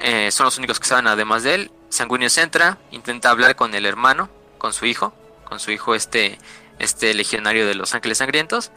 Eh, 0.00 0.30
son 0.30 0.44
los 0.44 0.58
únicos 0.58 0.80
que 0.80 0.86
saben 0.86 1.08
además 1.08 1.42
de 1.42 1.54
él. 1.54 1.70
Sanguinius 1.90 2.38
entra, 2.38 2.78
intenta 2.92 3.30
hablar 3.30 3.56
con 3.56 3.74
el 3.74 3.86
hermano, 3.86 4.28
con 4.58 4.72
su 4.72 4.86
hijo, 4.86 5.12
con 5.44 5.60
su 5.60 5.72
hijo 5.72 5.94
este, 5.94 6.38
este 6.78 7.12
legionario 7.14 7.66
de 7.66 7.74
los 7.74 7.94
ángeles 7.94 8.18
sangrientos 8.18 8.70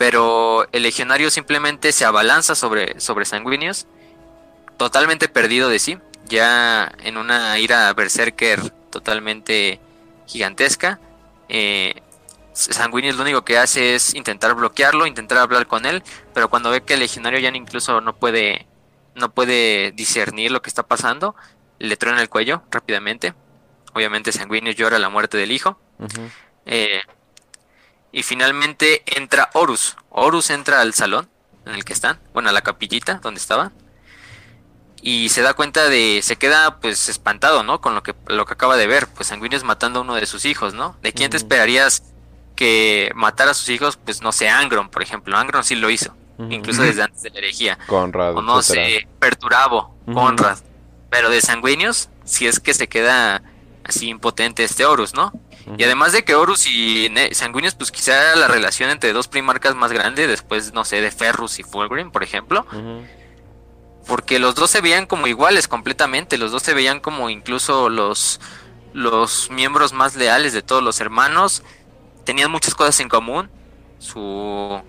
pero 0.00 0.66
el 0.72 0.84
legionario 0.84 1.28
simplemente 1.28 1.92
se 1.92 2.06
abalanza 2.06 2.54
sobre, 2.54 2.98
sobre 3.00 3.26
Sanguinius, 3.26 3.86
totalmente 4.78 5.28
perdido 5.28 5.68
de 5.68 5.78
sí, 5.78 5.98
ya 6.26 6.90
en 7.02 7.18
una 7.18 7.58
ira 7.58 7.92
berserker 7.92 8.70
totalmente 8.88 9.78
gigantesca. 10.26 10.98
Eh, 11.50 12.00
Sanguinius 12.54 13.16
lo 13.16 13.24
único 13.24 13.44
que 13.44 13.58
hace 13.58 13.94
es 13.94 14.14
intentar 14.14 14.54
bloquearlo, 14.54 15.06
intentar 15.06 15.36
hablar 15.36 15.66
con 15.66 15.84
él, 15.84 16.02
pero 16.32 16.48
cuando 16.48 16.70
ve 16.70 16.80
que 16.80 16.94
el 16.94 17.00
legionario 17.00 17.38
ya 17.38 17.50
incluso 17.50 18.00
no 18.00 18.16
puede, 18.16 18.66
no 19.14 19.30
puede 19.30 19.92
discernir 19.92 20.50
lo 20.50 20.62
que 20.62 20.70
está 20.70 20.82
pasando, 20.82 21.36
le 21.78 21.98
truena 21.98 22.22
el 22.22 22.30
cuello 22.30 22.62
rápidamente. 22.70 23.34
Obviamente 23.92 24.32
Sanguinius 24.32 24.76
llora 24.76 24.98
la 24.98 25.10
muerte 25.10 25.36
del 25.36 25.52
hijo. 25.52 25.78
Y 28.12 28.22
finalmente 28.22 29.02
entra 29.06 29.50
Horus. 29.54 29.96
Horus 30.10 30.50
entra 30.50 30.80
al 30.80 30.94
salón 30.94 31.28
en 31.66 31.74
el 31.74 31.84
que 31.84 31.92
están, 31.92 32.18
bueno, 32.32 32.48
a 32.48 32.52
la 32.52 32.62
capillita 32.62 33.20
donde 33.22 33.40
estaba. 33.40 33.72
Y 35.02 35.30
se 35.30 35.40
da 35.42 35.54
cuenta 35.54 35.88
de, 35.88 36.20
se 36.22 36.36
queda 36.36 36.78
pues 36.80 37.08
espantado, 37.08 37.62
¿no? 37.62 37.80
Con 37.80 37.94
lo 37.94 38.02
que, 38.02 38.14
lo 38.26 38.44
que 38.44 38.52
acaba 38.52 38.76
de 38.76 38.86
ver, 38.86 39.06
pues 39.08 39.28
Sanguinius 39.28 39.64
matando 39.64 40.00
a 40.00 40.02
uno 40.02 40.14
de 40.14 40.26
sus 40.26 40.44
hijos, 40.44 40.74
¿no? 40.74 40.96
¿De 41.02 41.12
quién 41.12 41.30
te 41.30 41.38
esperarías 41.38 42.02
que 42.54 43.10
matara 43.14 43.52
a 43.52 43.54
sus 43.54 43.68
hijos? 43.70 43.96
Pues 43.96 44.20
no 44.20 44.32
sé, 44.32 44.48
Angron, 44.50 44.90
por 44.90 45.02
ejemplo. 45.02 45.38
Angron 45.38 45.64
sí 45.64 45.74
lo 45.74 45.88
hizo, 45.88 46.14
incluso 46.50 46.82
desde 46.82 47.02
antes 47.02 47.22
de 47.22 47.30
la 47.30 47.38
herejía. 47.38 47.78
Conrad. 47.86 48.36
O 48.36 48.42
no 48.42 48.62
sé, 48.62 49.08
Perturabo, 49.18 49.96
Conrad. 50.12 50.58
Pero 51.08 51.30
de 51.30 51.40
Sanguinius, 51.40 52.10
si 52.24 52.46
es 52.46 52.60
que 52.60 52.74
se 52.74 52.88
queda 52.88 53.42
así 53.84 54.08
impotente 54.08 54.64
este 54.64 54.84
Horus, 54.84 55.14
¿no? 55.14 55.32
Y 55.78 55.84
además 55.84 56.12
de 56.12 56.24
que 56.24 56.34
Horus 56.34 56.66
y 56.66 57.12
Sanguinius, 57.32 57.74
pues 57.74 57.90
quizá 57.90 58.12
era 58.12 58.36
la 58.36 58.48
relación 58.48 58.90
entre 58.90 59.12
dos 59.12 59.28
primarcas 59.28 59.74
más 59.74 59.92
grande, 59.92 60.26
después, 60.26 60.72
no 60.72 60.84
sé, 60.84 61.00
de 61.00 61.10
Ferrus 61.10 61.58
y 61.58 61.62
Fulgrim, 61.62 62.10
por 62.10 62.22
ejemplo. 62.22 62.66
Porque 64.06 64.38
los 64.38 64.54
dos 64.54 64.70
se 64.70 64.80
veían 64.80 65.06
como 65.06 65.26
iguales 65.26 65.68
completamente, 65.68 66.38
los 66.38 66.50
dos 66.50 66.62
se 66.62 66.74
veían 66.74 67.00
como 67.00 67.30
incluso 67.30 67.88
los, 67.88 68.40
los 68.92 69.50
miembros 69.50 69.92
más 69.92 70.16
leales 70.16 70.52
de 70.52 70.62
todos 70.62 70.82
los 70.82 71.00
hermanos. 71.00 71.62
Tenían 72.24 72.50
muchas 72.50 72.74
cosas 72.74 72.98
en 73.00 73.08
común. 73.08 73.50
Su, 73.98 74.82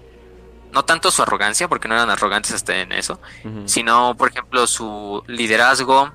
no 0.72 0.86
tanto 0.86 1.12
su 1.12 1.22
arrogancia, 1.22 1.68
porque 1.68 1.88
no 1.88 1.96
eran 1.96 2.10
arrogantes 2.10 2.54
hasta 2.54 2.78
en 2.78 2.94
eso, 2.94 3.20
sino, 3.66 4.16
por 4.16 4.30
ejemplo, 4.30 4.66
su 4.68 5.24
liderazgo, 5.28 6.12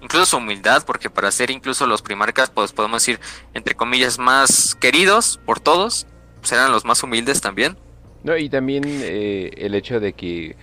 incluso 0.00 0.26
su 0.26 0.36
humildad, 0.38 0.84
porque 0.84 1.10
para 1.10 1.30
ser 1.30 1.50
incluso 1.50 1.86
los 1.86 2.02
primarcas, 2.02 2.50
pues 2.50 2.72
podemos 2.72 3.02
decir, 3.02 3.20
entre 3.54 3.74
comillas, 3.74 4.18
más 4.18 4.74
queridos 4.74 5.40
por 5.44 5.60
todos, 5.60 6.06
pues 6.40 6.52
eran 6.52 6.72
los 6.72 6.84
más 6.84 7.02
humildes 7.02 7.40
también. 7.40 7.76
No, 8.22 8.36
y 8.36 8.48
también 8.48 8.84
eh, 8.86 9.50
el 9.56 9.74
hecho 9.74 10.00
de 10.00 10.12
que 10.12 10.56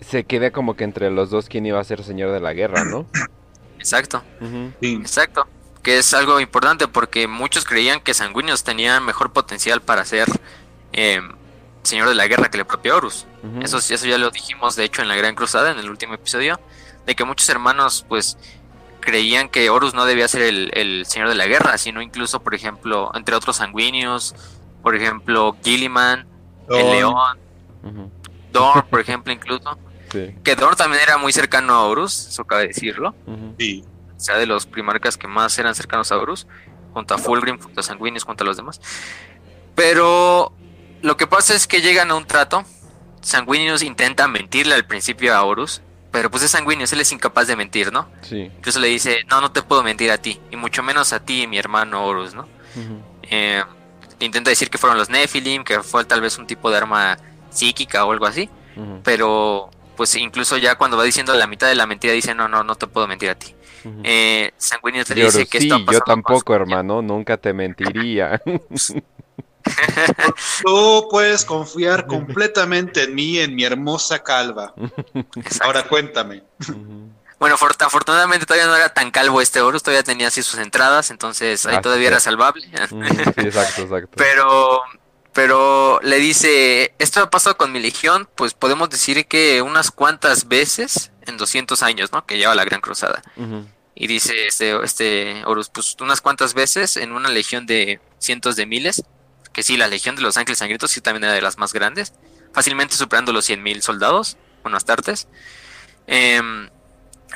se 0.00 0.24
queda 0.24 0.50
como 0.50 0.76
que 0.76 0.84
entre 0.84 1.10
los 1.10 1.30
dos 1.30 1.48
quién 1.48 1.66
iba 1.66 1.80
a 1.80 1.84
ser 1.84 2.02
señor 2.04 2.32
de 2.32 2.40
la 2.40 2.52
guerra, 2.52 2.84
¿no? 2.84 3.06
Exacto. 3.78 4.22
Sí. 4.80 4.94
exacto. 4.94 5.46
Que 5.82 5.98
es 5.98 6.12
algo 6.12 6.38
importante 6.40 6.86
porque 6.86 7.26
muchos 7.26 7.64
creían 7.64 8.00
que 8.00 8.12
Sanguinius 8.12 8.62
tenía 8.62 9.00
mejor 9.00 9.32
potencial 9.32 9.80
para 9.80 10.04
ser 10.04 10.28
eh, 10.92 11.20
señor 11.82 12.08
de 12.08 12.14
la 12.14 12.26
guerra 12.26 12.50
que 12.50 12.58
el 12.58 12.66
propio 12.66 12.96
Horus. 12.96 13.26
Ujú. 13.42 13.62
Eso, 13.62 13.78
eso 13.78 14.06
ya 14.06 14.18
lo 14.18 14.30
dijimos, 14.30 14.76
de 14.76 14.84
hecho, 14.84 15.02
en 15.02 15.08
la 15.08 15.16
Gran 15.16 15.34
Cruzada, 15.34 15.70
en 15.70 15.78
el 15.78 15.88
último 15.88 16.14
episodio, 16.14 16.60
de 17.06 17.14
que 17.14 17.24
muchos 17.24 17.48
hermanos, 17.48 18.04
pues, 18.08 18.36
creían 19.00 19.48
que 19.48 19.70
Horus 19.70 19.94
no 19.94 20.04
debía 20.04 20.28
ser 20.28 20.42
el, 20.42 20.70
el 20.74 21.06
señor 21.06 21.28
de 21.28 21.34
la 21.34 21.46
guerra, 21.46 21.78
sino 21.78 22.02
incluso, 22.02 22.40
por 22.40 22.54
ejemplo, 22.54 23.10
entre 23.14 23.34
otros 23.34 23.56
sanguíneos, 23.56 24.34
por 24.82 24.94
ejemplo, 24.94 25.56
Gilliman, 25.62 26.26
el. 26.68 26.90
León, 26.90 27.38
Ujú. 27.82 28.10
Dorn, 28.52 28.86
por 28.88 29.00
ejemplo, 29.00 29.32
incluso. 29.32 29.78
Sí. 30.10 30.34
Que 30.42 30.56
Dorn 30.56 30.74
también 30.74 31.00
era 31.04 31.18
muy 31.18 31.32
cercano 31.32 31.72
a 31.72 31.84
Horus, 31.86 32.26
eso 32.26 32.44
cabe 32.44 32.66
decirlo. 32.66 33.14
Sí. 33.60 33.84
O 34.16 34.18
sea, 34.18 34.38
de 34.38 34.46
los 34.46 34.66
primarcas 34.66 35.16
que 35.16 35.28
más 35.28 35.56
eran 35.56 35.72
cercanos 35.76 36.10
a 36.10 36.18
Horus, 36.18 36.48
junto 36.92 37.14
a 37.14 37.18
Fulgrim, 37.18 37.60
junto 37.60 37.78
a 37.78 37.84
Sanguinius, 37.84 38.24
junto 38.24 38.42
a 38.42 38.46
los 38.48 38.56
demás. 38.56 38.80
Pero 39.76 40.52
lo 41.02 41.16
que 41.16 41.28
pasa 41.28 41.54
es 41.54 41.68
que 41.68 41.80
llegan 41.80 42.10
a 42.10 42.16
un 42.16 42.26
trato. 42.26 42.64
Sanguinius 43.22 43.82
intenta 43.84 44.26
mentirle 44.26 44.74
al 44.74 44.84
principio 44.84 45.32
a 45.32 45.44
Horus, 45.44 45.80
pero 46.10 46.30
pues 46.30 46.42
es 46.42 46.50
Sanguinius, 46.50 46.92
él 46.92 47.00
es 47.00 47.12
incapaz 47.12 47.46
de 47.46 47.56
mentir, 47.56 47.92
¿no? 47.92 48.08
Sí. 48.22 48.50
Incluso 48.56 48.80
le 48.80 48.88
dice, 48.88 49.24
no, 49.30 49.40
no 49.40 49.52
te 49.52 49.62
puedo 49.62 49.82
mentir 49.82 50.10
a 50.10 50.18
ti, 50.18 50.40
y 50.50 50.56
mucho 50.56 50.82
menos 50.82 51.12
a 51.12 51.20
ti 51.20 51.42
y 51.42 51.46
mi 51.46 51.58
hermano 51.58 52.04
Horus, 52.04 52.34
¿no? 52.34 52.48
Eh, 53.30 53.62
intenta 54.20 54.50
decir 54.50 54.70
que 54.70 54.78
fueron 54.78 54.98
los 54.98 55.08
Nephilim, 55.08 55.64
que 55.64 55.82
fue 55.82 56.04
tal 56.04 56.20
vez 56.20 56.36
un 56.38 56.46
tipo 56.46 56.70
de 56.70 56.76
arma 56.76 57.16
psíquica 57.50 58.04
o 58.04 58.12
algo 58.12 58.26
así, 58.26 58.48
pero 59.02 59.70
pues 59.96 60.14
incluso 60.14 60.56
ya 60.56 60.76
cuando 60.76 60.96
va 60.96 61.04
diciendo 61.04 61.34
la 61.34 61.46
mitad 61.46 61.68
de 61.68 61.74
la 61.74 61.86
mentira 61.86 62.12
dice, 62.14 62.34
no, 62.34 62.48
no, 62.48 62.64
no 62.64 62.74
te 62.76 62.86
puedo 62.86 63.06
mentir 63.06 63.28
a 63.30 63.34
ti. 63.34 63.54
Eh, 64.04 64.52
Sanguinius 64.58 65.08
le 65.10 65.24
dice 65.24 65.46
que 65.46 65.58
sí, 65.60 65.64
esto 65.66 65.74
ha 65.76 65.78
yo 65.78 65.84
pasado 65.86 66.04
tampoco, 66.06 66.52
su- 66.52 66.54
hermano, 66.54 67.02
nunca 67.02 67.36
te 67.38 67.52
mentiría. 67.52 68.40
Tú 70.62 71.08
puedes 71.10 71.44
confiar 71.44 72.06
completamente 72.06 73.04
en 73.04 73.14
mí, 73.14 73.38
en 73.38 73.54
mi 73.54 73.64
hermosa 73.64 74.22
calva. 74.22 74.74
Exacto. 75.14 75.64
Ahora 75.64 75.82
cuéntame. 75.84 76.42
Bueno, 77.38 77.56
for- 77.56 77.74
afortunadamente 77.78 78.44
todavía 78.46 78.66
no 78.66 78.76
era 78.76 78.92
tan 78.92 79.10
calvo 79.10 79.40
este 79.40 79.60
Horus, 79.62 79.82
todavía 79.82 80.02
tenía 80.02 80.28
así 80.28 80.42
sus 80.42 80.58
entradas, 80.58 81.10
entonces 81.10 81.64
ahí 81.66 81.76
Ah, 81.76 81.80
todavía 81.80 82.08
sí. 82.08 82.12
era 82.12 82.20
salvable. 82.20 82.62
Sí, 82.66 82.96
exacto, 83.46 83.82
exacto. 83.82 84.10
Pero, 84.16 84.82
pero 85.32 86.00
le 86.02 86.16
dice, 86.18 86.94
esto 86.98 87.20
ha 87.22 87.30
pasado 87.30 87.56
con 87.56 87.72
mi 87.72 87.80
legión, 87.80 88.28
pues 88.34 88.52
podemos 88.52 88.90
decir 88.90 89.26
que 89.26 89.62
unas 89.62 89.90
cuantas 89.90 90.48
veces 90.48 91.12
en 91.26 91.38
200 91.38 91.82
años, 91.82 92.12
¿no? 92.12 92.26
Que 92.26 92.36
lleva 92.36 92.54
la 92.54 92.64
Gran 92.64 92.80
Cruzada. 92.82 93.22
Y 93.94 94.06
dice 94.06 94.46
este, 94.46 94.76
este 94.84 95.42
Horus, 95.46 95.70
pues 95.70 95.96
unas 96.00 96.20
cuantas 96.20 96.52
veces 96.54 96.96
en 96.98 97.12
una 97.12 97.28
legión 97.30 97.64
de 97.66 98.00
cientos 98.18 98.56
de 98.56 98.66
miles, 98.66 99.02
que 99.52 99.62
sí, 99.62 99.76
la 99.76 99.88
legión 99.88 100.16
de 100.16 100.22
los 100.22 100.36
ángeles 100.36 100.58
sangrientos 100.58 100.90
sí 100.90 101.00
también 101.00 101.24
era 101.24 101.32
de 101.32 101.42
las 101.42 101.58
más 101.58 101.72
grandes, 101.72 102.12
fácilmente 102.52 102.94
superando 102.94 103.32
los 103.32 103.48
100.000 103.48 103.80
soldados, 103.80 104.36
bueno, 104.62 104.76
astartes. 104.76 105.28
Em, 106.06 106.68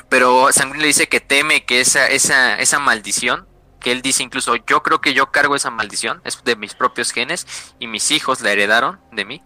pero 0.09 0.51
Sanguíneo 0.51 0.81
le 0.81 0.87
dice 0.87 1.07
que 1.07 1.19
teme 1.19 1.65
que 1.65 1.81
esa, 1.81 2.07
esa, 2.07 2.59
esa 2.59 2.79
maldición, 2.79 3.47
que 3.79 3.91
él 3.91 4.01
dice 4.01 4.23
incluso, 4.23 4.55
yo 4.55 4.83
creo 4.83 5.01
que 5.01 5.13
yo 5.13 5.31
cargo 5.31 5.55
esa 5.55 5.69
maldición, 5.69 6.21
es 6.23 6.43
de 6.43 6.55
mis 6.55 6.73
propios 6.73 7.11
genes, 7.11 7.47
y 7.79 7.87
mis 7.87 8.11
hijos 8.11 8.41
la 8.41 8.51
heredaron 8.51 8.99
de 9.11 9.25
mí, 9.25 9.41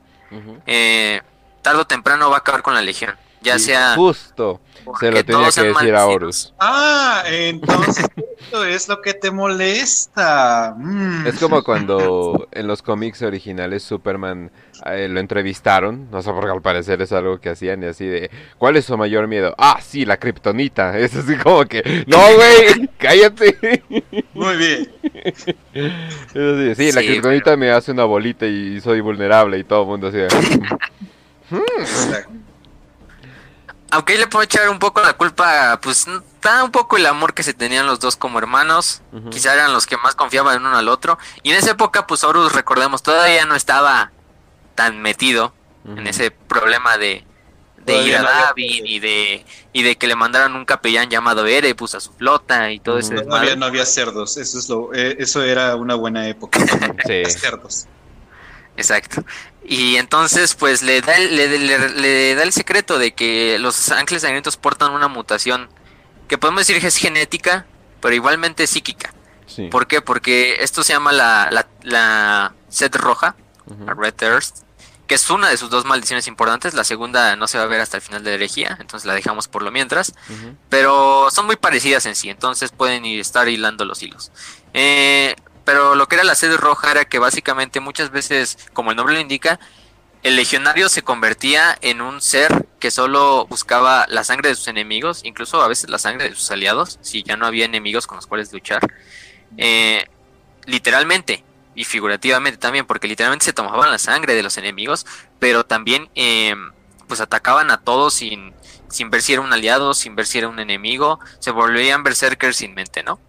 eh, 0.66 1.22
tarde 1.62 1.82
o 1.82 1.88
temprano 1.88 2.30
va 2.30 2.38
a 2.38 2.40
acabar 2.40 2.62
con 2.62 2.74
la 2.74 2.82
legión, 2.82 3.18
ya 3.42 3.58
Sí, 3.58 3.66
sea... 3.66 3.96
Justo, 3.96 4.62
se 5.00 5.12
lo 5.12 5.24
tenía 5.24 5.50
que 5.52 5.62
decir 5.64 5.96
a 5.96 6.06
Horus. 6.06 6.54
Ah, 6.60 7.24
entonces 7.28 8.06
esto 8.40 8.66
es 8.66 8.88
lo 8.88 9.02
que 9.02 9.14
te 9.14 9.32
molesta. 9.32 10.74
Mm. 10.78 11.28
Es 11.28 11.40
como 11.40 11.64
cuando 11.64 12.48
en 12.52 12.68
los 12.68 12.82
cómics 12.82 13.22
originales 13.22 13.84
Superman 13.84 14.52
eh, 14.86 15.08
lo 15.10 15.20
entrevistaron, 15.20 16.10
no 16.12 16.22
sé 16.22 16.32
por 16.32 16.46
qué 16.46 16.52
al 16.52 16.62
parecer 16.62 17.02
es 17.02 17.12
algo 17.12 17.40
que 17.40 17.50
hacían 17.50 17.84
y 17.84 17.88
así 17.88 18.06
de, 18.06 18.32
¿cuál 18.58 18.76
es 18.78 18.86
su 18.86 18.98
mayor 18.98 19.28
miedo? 19.28 19.54
Ah, 19.58 19.80
sí, 19.82 20.06
la 20.06 20.18
kriptonita. 20.18 20.98
Es 21.00 21.16
así 21.16 21.36
como 21.38 21.66
que, 21.66 22.04
no, 22.08 22.18
güey, 22.36 22.90
cállate. 22.98 23.84
Muy 24.34 24.58
bien. 24.58 24.92
Es 25.84 26.36
así, 26.36 26.76
sí, 26.76 26.92
la 26.92 27.02
Sí, 27.02 27.08
kriptonita 27.08 27.56
me 27.58 27.72
hace 27.72 27.92
una 27.92 28.04
bolita 28.06 28.46
y 28.46 28.80
soy 28.82 29.02
vulnerable 29.02 29.58
y 29.58 29.64
todo 29.64 29.82
el 29.84 29.88
mundo 29.88 30.08
así. 30.08 30.18
de, 30.18 30.28
Exacto. 31.80 32.39
Aunque 33.92 34.14
ahí 34.14 34.20
le 34.20 34.28
puedo 34.28 34.44
echar 34.44 34.70
un 34.70 34.78
poco 34.80 35.02
la 35.02 35.14
culpa, 35.14 35.80
pues 35.82 36.08
está 36.08 36.64
un 36.64 36.72
poco 36.72 36.98
el 36.98 37.06
amor 37.08 37.34
que 37.34 37.44
se 37.44 37.54
tenían 37.54 37.88
los 37.88 38.00
dos 38.00 38.16
como 38.16 38.38
hermanos. 38.40 39.02
Quizá 39.32 39.54
eran 39.54 39.74
los 39.74 39.86
que 39.88 39.98
más 39.98 40.16
confiaban 40.16 40.58
en 40.58 40.66
uno 40.66 40.78
al 40.78 40.88
otro. 40.90 41.18
Y 41.44 41.52
en 41.52 41.58
esa 41.58 41.72
época, 41.72 42.06
pues 42.08 42.24
Horus, 42.24 42.54
recordemos, 42.54 43.02
todavía 43.04 43.46
no 43.46 43.56
estaba 43.56 44.12
tan 44.76 45.02
metido 45.02 45.54
en 45.86 46.06
ese 46.08 46.30
problema 46.30 46.98
de, 46.98 47.26
de 47.78 48.04
ir 48.04 48.16
a 48.18 48.22
no 48.22 48.28
había- 48.30 48.46
David 48.48 48.82
y 48.86 49.00
de, 49.00 49.46
y 49.74 49.82
de 49.84 49.96
que 49.98 50.06
le 50.08 50.16
mandaran 50.16 50.56
un 50.56 50.66
capellán 50.66 51.10
llamado 51.10 51.48
Erebus 51.48 51.96
a 51.96 52.00
su 52.00 52.14
flota 52.14 52.72
y 52.72 52.80
todo 52.80 53.00
ese 53.00 53.16
Ujú. 53.16 53.24
Todavía 53.24 53.40
desmadre. 53.50 53.58
no 53.60 53.66
había 53.66 53.86
cerdos. 53.88 54.38
Eso 54.38 54.60
es 54.60 54.70
lo. 54.70 54.94
eh, 54.94 55.16
eso 55.20 55.42
era 55.42 55.76
una 55.76 55.96
buena 55.96 56.28
época. 56.28 56.60
Sí. 57.08 57.24
Cerdos. 57.26 57.88
Exacto. 58.80 59.24
Y 59.64 59.98
entonces, 59.98 60.56
pues 60.56 60.82
le 60.82 61.02
da, 61.02 61.14
el, 61.16 61.36
le, 61.36 61.60
le- 61.60 61.90
le 61.90 62.36
da 62.36 62.44
el 62.44 62.54
secreto 62.54 62.98
de 62.98 63.14
que 63.14 63.58
los 63.60 63.90
ángeles 63.92 64.22
sangrientos 64.24 64.58
portan 64.58 64.92
una 64.94 65.08
mutación 65.08 65.70
que 66.28 66.38
podemos 66.38 66.66
decir 66.66 66.82
que 66.82 66.88
es 66.88 66.98
genética, 66.98 67.66
pero 68.02 68.16
igualmente 68.16 68.66
psíquica. 68.68 69.14
Sí. 69.46 69.68
¿Por 69.68 69.88
qué? 69.88 70.02
Porque 70.02 70.58
esto 70.64 70.84
se 70.84 70.94
llama 70.94 71.12
la, 71.12 71.50
la, 71.52 71.68
la 71.84 72.54
sed 72.70 72.96
roja, 72.96 73.36
la 73.86 73.94
Red 73.94 74.14
Thirst, 74.14 74.64
que 75.08 75.16
es 75.16 75.28
una 75.32 75.50
de 75.50 75.58
sus 75.58 75.70
dos 75.72 75.86
maldiciones 75.86 76.28
importantes. 76.28 76.74
La 76.76 76.84
segunda 76.84 77.36
no 77.36 77.48
se 77.48 77.58
va 77.58 77.64
a 77.64 77.68
ver 77.68 77.82
hasta 77.82 77.98
el 77.98 78.02
final 78.04 78.24
de 78.24 78.30
la 78.32 78.36
herejía, 78.36 78.78
entonces 78.80 79.06
la 79.08 79.14
dejamos 79.16 79.48
por 79.48 79.64
lo 79.64 79.72
mientras. 79.72 80.14
Pero 80.70 81.30
son 81.32 81.48
muy 81.48 81.56
parecidas 81.56 82.06
en 82.06 82.16
sí, 82.16 82.30
entonces 82.30 82.72
pueden 82.72 83.06
ir, 83.06 83.20
estar 83.20 83.48
hilando 83.50 83.86
los 83.86 84.02
hilos. 84.04 84.32
Eh, 84.74 85.36
pero 85.70 85.94
lo 85.94 86.08
que 86.08 86.16
era 86.16 86.24
la 86.24 86.34
sed 86.34 86.58
roja 86.58 86.90
era 86.90 87.06
que 87.06 87.20
básicamente 87.20 87.80
muchas 87.80 88.10
veces, 88.10 88.58
como 88.74 88.90
el 88.90 88.98
nombre 88.98 89.14
lo 89.14 89.22
indica, 89.22 89.60
el 90.24 90.36
legionario 90.36 90.90
se 90.90 91.04
convertía 91.04 91.78
en 91.82 92.02
un 92.02 92.22
ser 92.22 92.66
que 92.80 92.90
solo 92.90 93.46
buscaba 93.46 94.08
la 94.10 94.24
sangre 94.24 94.50
de 94.50 94.56
sus 94.56 94.68
enemigos, 94.68 95.22
incluso 95.24 95.62
a 95.62 95.68
veces 95.68 95.92
la 95.92 96.00
sangre 96.00 96.28
de 96.28 96.36
sus 96.36 96.50
aliados, 96.50 96.98
si 97.04 97.22
ya 97.22 97.38
no 97.38 97.46
había 97.46 97.66
enemigos 97.66 98.08
con 98.08 98.16
los 98.16 98.26
cuales 98.26 98.52
luchar. 98.52 98.82
Eh, 99.58 100.08
literalmente 100.66 101.44
y 101.76 101.84
figurativamente 101.84 102.58
también, 102.58 102.88
porque 102.88 103.08
literalmente 103.08 103.46
se 103.46 103.54
tomaban 103.54 103.92
la 103.92 104.00
sangre 104.00 104.34
de 104.34 104.42
los 104.42 104.58
enemigos, 104.58 105.06
pero 105.38 105.68
también 105.68 106.10
eh, 106.16 106.56
pues 107.08 107.22
atacaban 107.22 107.70
a 107.70 107.82
todos 107.82 108.16
sin, 108.16 108.56
sin 108.88 109.12
ver 109.12 109.22
si 109.22 109.34
era 109.34 109.44
un 109.44 109.54
aliado, 109.54 109.94
sin 109.94 110.16
ver 110.16 110.26
si 110.26 110.40
era 110.40 110.48
un 110.48 110.58
enemigo, 110.58 111.20
se 111.38 111.52
volvían 111.52 112.02
berserkers 112.02 112.58
sin 112.58 112.74
mente, 112.74 113.04
¿no? 113.04 113.20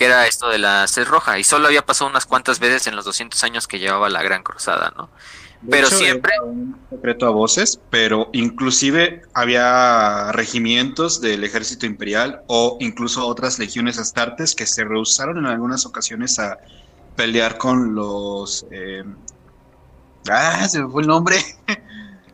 Que 0.00 0.06
era 0.06 0.26
esto 0.26 0.48
de 0.48 0.56
la 0.56 0.88
sed 0.88 1.06
roja, 1.06 1.38
y 1.38 1.44
solo 1.44 1.66
había 1.66 1.84
pasado 1.84 2.08
unas 2.10 2.24
cuantas 2.24 2.58
veces 2.58 2.86
en 2.86 2.96
los 2.96 3.04
200 3.04 3.44
años 3.44 3.68
que 3.68 3.78
llevaba 3.78 4.08
la 4.08 4.22
Gran 4.22 4.42
Cruzada, 4.42 4.94
¿no? 4.96 5.10
De 5.60 5.72
Pero 5.72 5.88
hecho, 5.88 5.98
siempre- 5.98 6.32
era 6.34 6.42
un 6.42 6.74
secreto 6.88 7.26
a 7.26 7.30
voces, 7.30 7.78
pero 7.90 8.30
inclusive 8.32 9.20
había 9.34 10.32
regimientos 10.32 11.20
del 11.20 11.44
ejército 11.44 11.84
imperial 11.84 12.40
o 12.46 12.78
incluso 12.80 13.26
otras 13.26 13.58
legiones 13.58 13.98
astartes 13.98 14.54
que 14.54 14.64
se 14.66 14.84
rehusaron 14.84 15.36
en 15.36 15.44
algunas 15.44 15.84
ocasiones 15.84 16.38
a 16.38 16.56
pelear 17.14 17.58
con 17.58 17.94
los... 17.94 18.64
eh, 18.70 19.04
ah, 20.30 20.66
se 20.66 20.82
me 20.82 20.90
fue 20.90 21.02
el 21.02 21.08
nombre. 21.08 21.36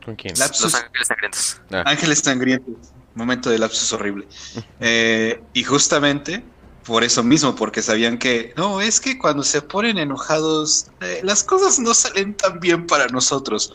¿Con 0.05 0.15
quién? 0.15 0.39
Lapsus. 0.39 0.73
Los 0.73 0.75
ángeles 0.77 1.09
sangrientos. 1.09 1.61
Ah. 1.73 1.83
Ángeles 1.85 2.19
sangrientos. 2.21 2.75
Momento 3.17 3.51
de 3.51 3.59
lapsus 3.59 3.93
horrible. 3.93 4.29
Eh, 4.79 5.43
y 5.53 5.65
justamente 5.65 6.45
por 6.87 7.03
eso 7.03 7.23
mismo, 7.23 7.55
porque 7.55 7.83
sabían 7.83 8.17
que, 8.17 8.55
no, 8.57 8.81
es 8.81 9.01
que 9.01 9.19
cuando 9.19 9.43
se 9.43 9.61
ponen 9.61 9.99
enojados, 9.99 10.87
eh, 11.01 11.21
las 11.25 11.43
cosas 11.43 11.79
no 11.81 11.93
salen 11.95 12.35
tan 12.35 12.61
bien 12.61 12.87
para 12.87 13.09
nosotros. 13.09 13.75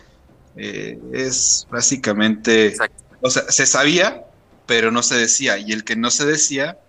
Eh, 0.56 0.98
es 1.14 1.68
básicamente, 1.70 2.68
Exacto. 2.68 3.04
o 3.22 3.30
sea, 3.30 3.44
se 3.52 3.66
sabía, 3.66 4.26
pero 4.66 4.92
no 4.92 5.04
se 5.04 5.16
decía. 5.16 5.58
Y 5.58 5.74
el 5.74 5.84
que 5.84 5.96
no 5.96 6.10
se 6.10 6.26
decía 6.26 6.80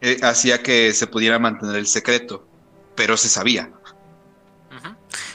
eh, 0.00 0.18
hacía 0.22 0.62
que 0.62 0.92
se 0.92 1.06
pudiera 1.06 1.38
mantener 1.38 1.76
el 1.76 1.86
secreto, 1.86 2.46
pero 2.96 3.16
se 3.16 3.28
sabía. 3.28 3.70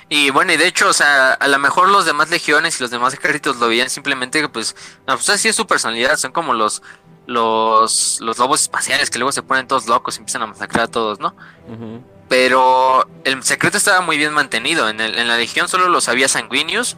Y 0.07 0.29
bueno, 0.29 0.53
y 0.53 0.57
de 0.57 0.67
hecho, 0.67 0.89
o 0.89 0.93
sea, 0.93 1.33
a 1.33 1.47
lo 1.47 1.57
mejor 1.57 1.89
los 1.89 2.05
demás 2.05 2.29
legiones 2.29 2.79
y 2.79 2.83
los 2.83 2.91
demás 2.91 3.15
ejércitos 3.15 3.57
lo 3.57 3.67
veían 3.67 3.89
simplemente 3.89 4.39
que, 4.39 4.49
pues, 4.49 4.75
no, 5.07 5.15
pues 5.15 5.29
así 5.29 5.47
es 5.47 5.55
su 5.55 5.65
personalidad, 5.65 6.17
son 6.17 6.31
como 6.31 6.53
los, 6.53 6.83
los, 7.27 8.19
los 8.21 8.37
lobos 8.37 8.61
espaciales 8.61 9.09
que 9.09 9.19
luego 9.19 9.31
se 9.31 9.41
ponen 9.41 9.67
todos 9.67 9.87
locos 9.87 10.17
y 10.17 10.19
empiezan 10.19 10.43
a 10.43 10.47
masacrar 10.47 10.85
a 10.85 10.87
todos, 10.87 11.19
¿no? 11.19 11.35
Pero 12.29 13.07
el 13.23 13.43
secreto 13.43 13.77
estaba 13.77 14.01
muy 14.01 14.17
bien 14.17 14.33
mantenido. 14.33 14.89
En, 14.89 14.99
el, 14.99 15.17
en 15.17 15.27
la 15.27 15.37
legión 15.37 15.67
solo 15.67 15.89
lo 15.89 16.01
sabía 16.01 16.27
Sanguinius, 16.27 16.97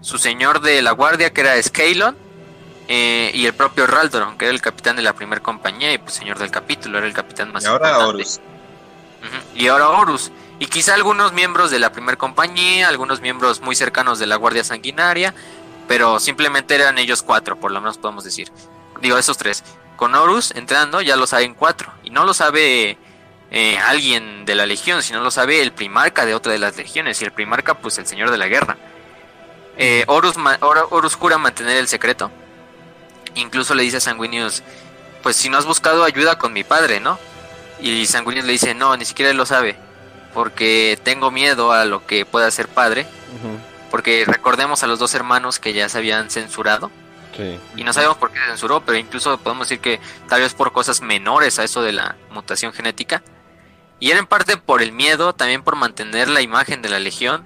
su 0.00 0.18
señor 0.18 0.60
de 0.60 0.82
la 0.82 0.92
guardia, 0.92 1.32
que 1.32 1.42
era 1.42 1.62
Scalon, 1.62 2.16
eh, 2.88 3.30
y 3.34 3.46
el 3.46 3.54
propio 3.54 3.86
Raldoron, 3.86 4.36
que 4.36 4.46
era 4.46 4.54
el 4.54 4.60
capitán 4.60 4.96
de 4.96 5.02
la 5.02 5.14
primera 5.14 5.42
compañía 5.42 5.92
y 5.92 5.98
pues 5.98 6.14
señor 6.14 6.38
del 6.38 6.50
capítulo, 6.50 6.98
era 6.98 7.06
el 7.06 7.14
capitán 7.14 7.52
más 7.52 7.64
y 7.64 7.66
ahora 7.66 8.06
Horus. 8.06 8.40
Y 9.54 9.68
ahora 9.68 9.88
Horus. 9.88 10.32
Y 10.58 10.66
quizá 10.66 10.94
algunos 10.94 11.32
miembros 11.32 11.70
de 11.70 11.78
la 11.78 11.92
primera 11.92 12.16
compañía, 12.16 12.88
algunos 12.88 13.20
miembros 13.20 13.60
muy 13.60 13.76
cercanos 13.76 14.18
de 14.18 14.26
la 14.26 14.36
Guardia 14.36 14.64
Sanguinaria, 14.64 15.34
pero 15.88 16.20
simplemente 16.20 16.74
eran 16.74 16.98
ellos 16.98 17.22
cuatro, 17.22 17.58
por 17.58 17.70
lo 17.70 17.80
menos 17.80 17.98
podemos 17.98 18.24
decir. 18.24 18.50
Digo, 19.02 19.18
esos 19.18 19.36
tres. 19.36 19.64
Con 19.96 20.14
Horus 20.14 20.52
entrando 20.52 21.02
ya 21.02 21.16
lo 21.16 21.26
saben 21.26 21.54
cuatro. 21.54 21.92
Y 22.04 22.10
no 22.10 22.24
lo 22.24 22.32
sabe 22.32 22.96
eh, 23.50 23.78
alguien 23.78 24.44
de 24.44 24.54
la 24.54 24.64
legión, 24.64 25.02
sino 25.02 25.20
lo 25.20 25.30
sabe 25.30 25.60
el 25.60 25.72
primarca 25.72 26.24
de 26.24 26.34
otra 26.34 26.52
de 26.52 26.60
las 26.60 26.76
legiones. 26.76 27.20
Y 27.20 27.24
el 27.24 27.32
primarca, 27.32 27.74
pues 27.74 27.98
el 27.98 28.06
señor 28.06 28.30
de 28.30 28.38
la 28.38 28.46
guerra. 28.46 28.76
Eh, 29.76 30.04
Horus, 30.06 30.36
Horus 30.60 31.16
jura 31.16 31.36
mantener 31.36 31.76
el 31.76 31.88
secreto. 31.88 32.30
Incluso 33.34 33.74
le 33.74 33.82
dice 33.82 33.96
a 33.96 34.00
Sanguinius, 34.00 34.62
pues 35.22 35.36
si 35.36 35.48
no 35.48 35.58
has 35.58 35.66
buscado 35.66 36.04
ayuda 36.04 36.38
con 36.38 36.52
mi 36.52 36.62
padre, 36.62 37.00
¿no? 37.00 37.18
Y 37.80 38.06
Sanguinius 38.06 38.44
le 38.44 38.52
dice, 38.52 38.74
no, 38.74 38.96
ni 38.96 39.04
siquiera 39.04 39.32
él 39.32 39.36
lo 39.36 39.46
sabe, 39.46 39.76
porque 40.32 40.96
tengo 41.02 41.32
miedo 41.32 41.72
a 41.72 41.84
lo 41.84 42.06
que 42.06 42.24
pueda 42.24 42.50
ser 42.50 42.68
padre. 42.68 43.06
Porque 43.90 44.24
recordemos 44.26 44.82
a 44.82 44.86
los 44.86 44.98
dos 44.98 45.14
hermanos 45.14 45.58
que 45.58 45.72
ya 45.72 45.88
se 45.88 45.98
habían 45.98 46.30
censurado. 46.30 46.90
Y 47.76 47.84
no 47.84 47.92
sabemos 47.92 48.16
por 48.16 48.32
qué 48.32 48.38
censuró, 48.46 48.84
pero 48.84 48.98
incluso 48.98 49.38
podemos 49.38 49.68
decir 49.68 49.80
que 49.80 50.00
tal 50.28 50.40
vez 50.40 50.54
por 50.54 50.72
cosas 50.72 51.00
menores 51.00 51.58
a 51.58 51.64
eso 51.64 51.82
de 51.82 51.92
la 51.92 52.16
mutación 52.30 52.72
genética. 52.72 53.22
Y 54.00 54.10
era 54.10 54.18
en 54.18 54.26
parte 54.26 54.56
por 54.56 54.82
el 54.82 54.92
miedo, 54.92 55.34
también 55.34 55.62
por 55.62 55.76
mantener 55.76 56.28
la 56.28 56.40
imagen 56.40 56.82
de 56.82 56.88
la 56.88 56.98
legión, 56.98 57.44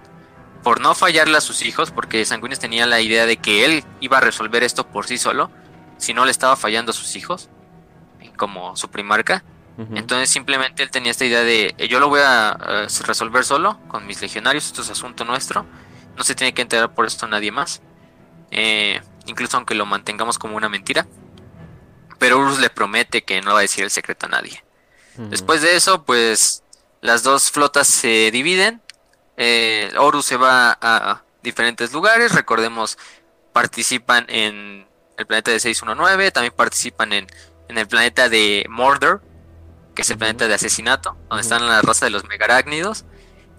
por 0.62 0.80
no 0.80 0.94
fallarle 0.94 1.36
a 1.36 1.40
sus 1.40 1.62
hijos, 1.62 1.90
porque 1.90 2.24
Sanguinius 2.24 2.58
tenía 2.58 2.86
la 2.86 3.00
idea 3.00 3.26
de 3.26 3.36
que 3.36 3.64
él 3.64 3.84
iba 4.00 4.18
a 4.18 4.20
resolver 4.20 4.64
esto 4.64 4.86
por 4.86 5.06
sí 5.06 5.18
solo 5.18 5.50
si 5.98 6.12
no 6.12 6.24
le 6.24 6.30
estaba 6.30 6.56
fallando 6.56 6.90
a 6.90 6.94
sus 6.94 7.16
hijos, 7.16 7.48
como 8.36 8.76
su 8.76 8.90
primarca. 8.90 9.44
Entonces 9.94 10.30
simplemente 10.30 10.82
él 10.82 10.90
tenía 10.90 11.10
esta 11.10 11.26
idea 11.26 11.42
de 11.42 11.74
yo 11.90 12.00
lo 12.00 12.08
voy 12.08 12.20
a 12.24 12.86
resolver 13.06 13.44
solo 13.44 13.78
con 13.88 14.06
mis 14.06 14.22
legionarios, 14.22 14.64
esto 14.64 14.80
es 14.80 14.88
asunto 14.88 15.26
nuestro, 15.26 15.66
no 16.16 16.24
se 16.24 16.34
tiene 16.34 16.54
que 16.54 16.62
enterar 16.62 16.94
por 16.94 17.04
esto 17.04 17.26
nadie 17.26 17.52
más, 17.52 17.82
eh, 18.50 19.02
incluso 19.26 19.56
aunque 19.56 19.74
lo 19.74 19.86
mantengamos 19.86 20.38
como 20.38 20.56
una 20.56 20.68
mentira. 20.68 21.06
Pero 22.18 22.38
Urus 22.38 22.58
le 22.58 22.70
promete 22.70 23.22
que 23.22 23.42
no 23.42 23.52
va 23.52 23.58
a 23.58 23.62
decir 23.62 23.84
el 23.84 23.90
secreto 23.90 24.26
a 24.26 24.30
nadie. 24.30 24.64
Después 25.16 25.62
de 25.62 25.76
eso, 25.76 26.04
pues 26.04 26.62
las 27.00 27.22
dos 27.22 27.50
flotas 27.50 27.86
se 27.86 28.30
dividen. 28.30 28.82
Eh, 29.36 29.90
Horus 29.98 30.26
se 30.26 30.36
va 30.36 30.76
a 30.80 31.22
diferentes 31.42 31.92
lugares, 31.92 32.32
recordemos, 32.32 32.98
participan 33.52 34.26
en 34.28 34.86
el 35.16 35.26
planeta 35.26 35.50
de 35.50 35.60
619, 35.60 36.30
también 36.30 36.52
participan 36.54 37.12
en, 37.12 37.26
el 37.68 37.88
planeta 37.88 38.28
de 38.28 38.66
Mordor, 38.68 39.22
que 39.94 40.02
es 40.02 40.10
el 40.10 40.18
planeta 40.18 40.46
de 40.46 40.54
asesinato, 40.54 41.16
donde 41.28 41.42
están 41.42 41.66
la 41.66 41.80
raza 41.82 42.06
de 42.06 42.10
los 42.10 42.24
megarácnidos, 42.24 43.04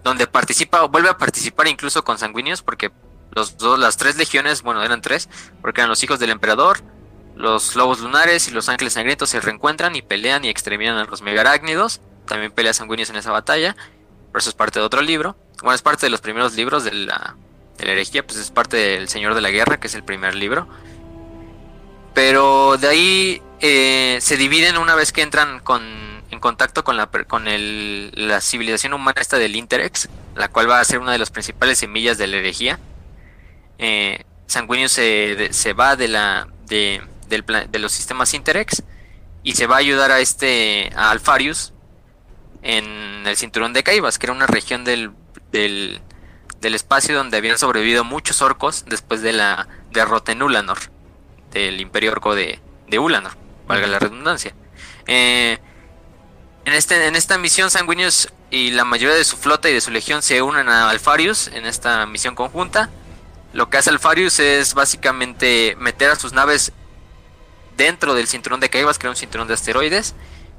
donde 0.04 0.26
participa, 0.26 0.84
vuelve 0.84 1.08
a 1.08 1.18
participar 1.18 1.66
incluso 1.66 2.04
con 2.04 2.18
sanguíneos, 2.18 2.62
porque 2.62 2.92
los 3.30 3.56
dos, 3.58 3.78
las 3.78 3.96
tres 3.96 4.16
legiones, 4.16 4.62
bueno, 4.62 4.82
eran 4.82 5.02
tres, 5.02 5.28
porque 5.60 5.80
eran 5.80 5.90
los 5.90 6.02
hijos 6.02 6.18
del 6.18 6.30
emperador, 6.30 6.80
los 7.36 7.76
lobos 7.76 8.00
lunares 8.00 8.48
y 8.48 8.50
los 8.50 8.68
ángeles 8.68 8.94
sangrientos 8.94 9.30
se 9.30 9.40
reencuentran 9.40 9.94
y 9.96 10.02
pelean 10.02 10.44
y 10.44 10.48
exterminan 10.48 10.98
a 10.98 11.04
los 11.04 11.22
megarácnidos, 11.22 12.00
también 12.26 12.52
pelea 12.52 12.74
sanguíneos 12.74 13.10
en 13.10 13.16
esa 13.16 13.30
batalla, 13.30 13.76
pero 14.32 14.40
eso 14.40 14.50
es 14.50 14.56
parte 14.56 14.80
de 14.80 14.84
otro 14.84 15.02
libro, 15.02 15.36
bueno, 15.62 15.74
es 15.74 15.82
parte 15.82 16.06
de 16.06 16.10
los 16.10 16.20
primeros 16.20 16.54
libros 16.54 16.84
de 16.84 16.92
la, 16.92 17.36
de 17.76 17.86
la 17.86 17.92
herejía, 17.92 18.26
pues 18.26 18.38
es 18.38 18.50
parte 18.50 18.76
del 18.76 19.08
Señor 19.08 19.34
de 19.34 19.40
la 19.40 19.50
Guerra, 19.50 19.78
que 19.78 19.86
es 19.86 19.94
el 19.94 20.04
primer 20.04 20.34
libro, 20.34 20.68
pero 22.14 22.76
de 22.76 22.88
ahí 22.88 23.42
eh, 23.60 24.18
se 24.20 24.36
dividen 24.36 24.76
una 24.76 24.94
vez 24.94 25.12
que 25.12 25.22
entran 25.22 25.60
con, 25.60 25.82
en 26.30 26.40
contacto 26.40 26.84
con, 26.84 26.96
la, 26.96 27.06
con 27.06 27.48
el, 27.48 28.10
la 28.14 28.40
civilización 28.40 28.92
humana 28.92 29.20
esta 29.20 29.38
del 29.38 29.56
Interex, 29.56 30.08
la 30.34 30.48
cual 30.48 30.68
va 30.68 30.80
a 30.80 30.84
ser 30.84 30.98
una 30.98 31.12
de 31.12 31.18
las 31.18 31.30
principales 31.30 31.78
semillas 31.78 32.18
de 32.18 32.26
la 32.26 32.38
herejía. 32.38 32.78
Eh, 33.78 34.24
Sanguíneo 34.46 34.88
se, 34.88 35.52
se, 35.52 35.72
va 35.72 35.96
de, 35.96 36.08
la, 36.08 36.48
de, 36.66 37.02
del 37.28 37.44
de 37.44 37.78
los 37.78 37.92
sistemas 37.92 38.34
Interex 38.34 38.82
y 39.42 39.54
se 39.54 39.66
va 39.66 39.76
a 39.76 39.78
ayudar 39.78 40.10
a 40.10 40.20
este 40.20 40.90
a 40.96 41.10
Alfarius 41.10 41.72
en 42.62 43.26
el 43.26 43.36
cinturón 43.36 43.72
de 43.72 43.82
Caibas, 43.82 44.18
que 44.18 44.26
era 44.26 44.32
una 44.32 44.46
región 44.46 44.84
del, 44.84 45.12
del, 45.52 46.00
del 46.60 46.74
espacio 46.74 47.16
donde 47.16 47.36
habían 47.36 47.58
sobrevivido 47.58 48.04
muchos 48.04 48.42
orcos 48.42 48.84
después 48.86 49.22
de 49.22 49.32
la 49.32 49.68
derrota 49.92 50.32
en 50.32 50.42
Ulanor 50.42 50.78
del 51.52 51.80
Imperio 51.80 52.12
Orco 52.12 52.34
de, 52.34 52.60
de 52.88 52.98
Ulanor, 52.98 53.32
valga 53.66 53.86
la 53.86 53.98
redundancia. 53.98 54.54
Eh, 55.06 55.58
en, 56.64 56.72
este, 56.74 57.06
en 57.06 57.16
esta 57.16 57.38
misión, 57.38 57.70
Sanguinius 57.70 58.28
y 58.50 58.70
la 58.70 58.84
mayoría 58.84 59.16
de 59.16 59.24
su 59.24 59.36
flota 59.36 59.70
y 59.70 59.74
de 59.74 59.80
su 59.80 59.90
legión 59.90 60.22
se 60.22 60.42
unen 60.42 60.68
a 60.68 60.90
Alfarius 60.90 61.48
en 61.48 61.66
esta 61.66 62.04
misión 62.06 62.34
conjunta. 62.34 62.90
Lo 63.52 63.70
que 63.70 63.78
hace 63.78 63.90
Alfarius 63.90 64.40
es 64.40 64.74
básicamente 64.74 65.76
meter 65.78 66.10
a 66.10 66.16
sus 66.16 66.32
naves 66.32 66.72
dentro 67.76 68.14
del 68.14 68.26
cinturón 68.26 68.60
de 68.60 68.68
Caibas, 68.68 68.98
que 68.98 69.06
era 69.06 69.10
un 69.10 69.16
cinturón 69.16 69.48
de 69.48 69.54
asteroides, 69.54 70.14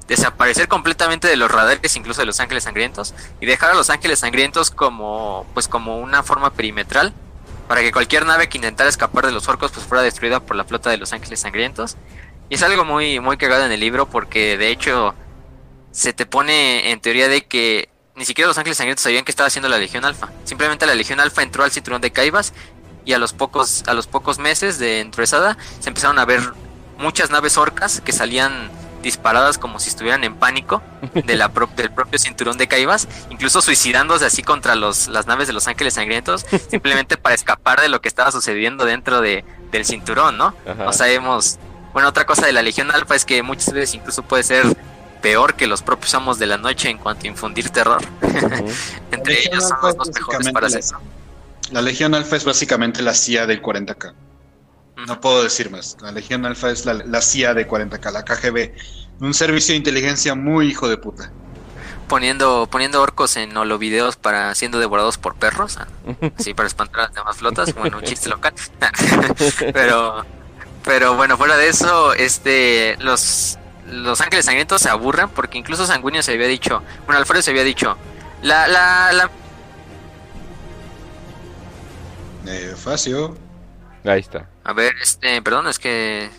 desaparecer 0.08 0.66
completamente 0.66 1.28
de 1.28 1.36
los 1.36 1.50
radares, 1.50 1.94
incluso 1.94 2.20
de 2.20 2.26
los 2.26 2.40
ángeles 2.40 2.64
sangrientos, 2.64 3.14
y 3.40 3.46
dejar 3.46 3.70
a 3.70 3.74
los 3.74 3.90
ángeles 3.90 4.18
sangrientos 4.18 4.70
como, 4.70 5.46
pues, 5.54 5.68
como 5.68 5.98
una 5.98 6.22
forma 6.22 6.50
perimetral 6.50 7.14
para 7.70 7.82
que 7.82 7.92
cualquier 7.92 8.26
nave 8.26 8.48
que 8.48 8.58
intentara 8.58 8.90
escapar 8.90 9.24
de 9.24 9.30
los 9.30 9.46
orcos 9.46 9.70
pues 9.70 9.86
fuera 9.86 10.02
destruida 10.02 10.40
por 10.40 10.56
la 10.56 10.64
flota 10.64 10.90
de 10.90 10.96
los 10.96 11.12
ángeles 11.12 11.38
sangrientos. 11.38 11.96
Y 12.48 12.56
es 12.56 12.64
algo 12.64 12.84
muy, 12.84 13.20
muy 13.20 13.36
cagado 13.36 13.64
en 13.64 13.70
el 13.70 13.78
libro 13.78 14.10
porque 14.10 14.58
de 14.58 14.70
hecho 14.70 15.14
se 15.92 16.12
te 16.12 16.26
pone 16.26 16.90
en 16.90 17.00
teoría 17.00 17.28
de 17.28 17.46
que 17.46 17.88
ni 18.16 18.24
siquiera 18.24 18.48
los 18.48 18.58
ángeles 18.58 18.76
sangrientos 18.76 19.04
sabían 19.04 19.24
que 19.24 19.30
estaba 19.30 19.46
haciendo 19.46 19.68
la 19.68 19.78
Legión 19.78 20.04
Alfa. 20.04 20.30
Simplemente 20.42 20.84
la 20.84 20.96
Legión 20.96 21.20
Alfa 21.20 21.44
entró 21.44 21.62
al 21.62 21.70
cinturón 21.70 22.00
de 22.00 22.10
Caibas 22.10 22.54
y 23.04 23.12
a 23.12 23.18
los 23.18 23.32
pocos, 23.32 23.84
a 23.86 23.94
los 23.94 24.06
pocos 24.06 24.38
meses 24.38 24.78
de 24.78 25.00
entrezada 25.00 25.56
se 25.80 25.88
empezaron 25.88 26.18
a 26.18 26.24
ver 26.24 26.40
muchas 26.98 27.30
naves 27.30 27.56
orcas 27.56 28.00
que 28.00 28.12
salían 28.12 28.70
disparadas 29.02 29.58
como 29.58 29.80
si 29.80 29.88
estuvieran 29.88 30.24
en 30.24 30.34
pánico 30.34 30.82
de 31.14 31.36
la 31.36 31.50
del 31.76 31.90
propio 31.90 32.18
cinturón 32.18 32.58
de 32.58 32.68
Caibas, 32.68 33.08
incluso 33.30 33.62
suicidándose 33.62 34.26
así 34.26 34.42
contra 34.42 34.74
los, 34.74 35.08
las 35.08 35.26
naves 35.26 35.46
de 35.46 35.54
los 35.54 35.66
ángeles 35.68 35.94
sangrientos, 35.94 36.44
simplemente 36.70 37.16
para 37.16 37.34
escapar 37.34 37.80
de 37.80 37.88
lo 37.88 38.00
que 38.00 38.08
estaba 38.08 38.30
sucediendo 38.30 38.84
dentro 38.84 39.20
de, 39.20 39.44
del 39.72 39.84
cinturón, 39.84 40.36
¿no? 40.36 40.54
No 40.76 40.92
sabemos. 40.92 41.58
Bueno, 41.92 42.08
otra 42.08 42.24
cosa 42.24 42.46
de 42.46 42.52
la 42.52 42.62
Legión 42.62 42.90
Alfa 42.90 43.16
es 43.16 43.24
que 43.24 43.42
muchas 43.42 43.72
veces 43.72 43.94
incluso 43.94 44.22
puede 44.22 44.42
ser 44.42 44.64
peor 45.20 45.54
que 45.54 45.66
los 45.66 45.82
propios 45.82 46.14
amos 46.14 46.38
de 46.38 46.46
la 46.46 46.56
noche 46.56 46.88
en 46.88 46.98
cuanto 46.98 47.24
a 47.24 47.28
infundir 47.28 47.70
terror. 47.70 48.02
Entre 49.10 49.40
ellos 49.46 49.68
son 49.68 49.78
los 49.82 49.96
dos 49.96 50.10
mejores 50.14 50.50
para 50.52 50.66
hacer 50.66 50.80
eso. 50.80 50.98
La 51.70 51.82
Legión 51.82 52.14
Alfa 52.14 52.36
es 52.36 52.44
básicamente 52.44 53.02
la 53.02 53.14
CIA 53.14 53.46
del 53.46 53.62
40K. 53.62 54.14
No 55.06 55.20
puedo 55.20 55.42
decir 55.42 55.70
más. 55.70 55.96
La 56.00 56.12
Legión 56.12 56.44
Alfa 56.44 56.70
es 56.70 56.84
la, 56.84 57.22
CIA 57.22 57.54
de 57.54 57.68
40K, 57.68 58.12
la 58.12 58.24
KGB. 58.24 58.72
Un 59.20 59.34
servicio 59.34 59.72
de 59.72 59.76
inteligencia 59.76 60.34
muy 60.34 60.68
hijo 60.68 60.88
de 60.88 60.96
puta. 60.96 61.30
Poniendo, 62.08 62.68
poniendo 62.70 63.00
orcos 63.00 63.36
en 63.36 63.54
videos 63.78 64.16
para 64.16 64.54
siendo 64.56 64.80
devorados 64.80 65.16
por 65.16 65.36
perros, 65.36 65.76
ah, 65.76 65.86
así 66.38 66.54
para 66.54 66.66
espantar 66.66 67.02
a 67.02 67.04
las 67.04 67.14
demás 67.14 67.36
flotas, 67.36 67.72
bueno, 67.74 67.98
un 67.98 68.02
chiste 68.02 68.28
local. 68.28 68.52
pero, 69.72 70.26
pero 70.84 71.14
bueno, 71.14 71.38
fuera 71.38 71.56
de 71.56 71.68
eso, 71.68 72.12
este, 72.14 72.96
los, 72.98 73.58
los 73.86 74.20
ángeles 74.20 74.44
sangrientos 74.46 74.82
se 74.82 74.88
aburren 74.88 75.28
porque 75.28 75.56
incluso 75.56 75.86
Sanguíneo 75.86 76.22
se 76.22 76.32
había 76.32 76.48
dicho, 76.48 76.82
bueno, 77.06 77.20
Alfredo 77.20 77.42
se 77.42 77.52
había 77.52 77.62
dicho, 77.62 77.96
la, 78.42 78.66
la, 78.66 79.12
la... 79.12 79.30
Eh, 82.46 82.74
Facio. 82.76 83.36
Ahí 84.04 84.20
está. 84.20 84.48
A 84.64 84.72
ver, 84.72 84.94
este, 85.02 85.42
perdón, 85.42 85.68
es 85.68 85.78
que 85.78 86.30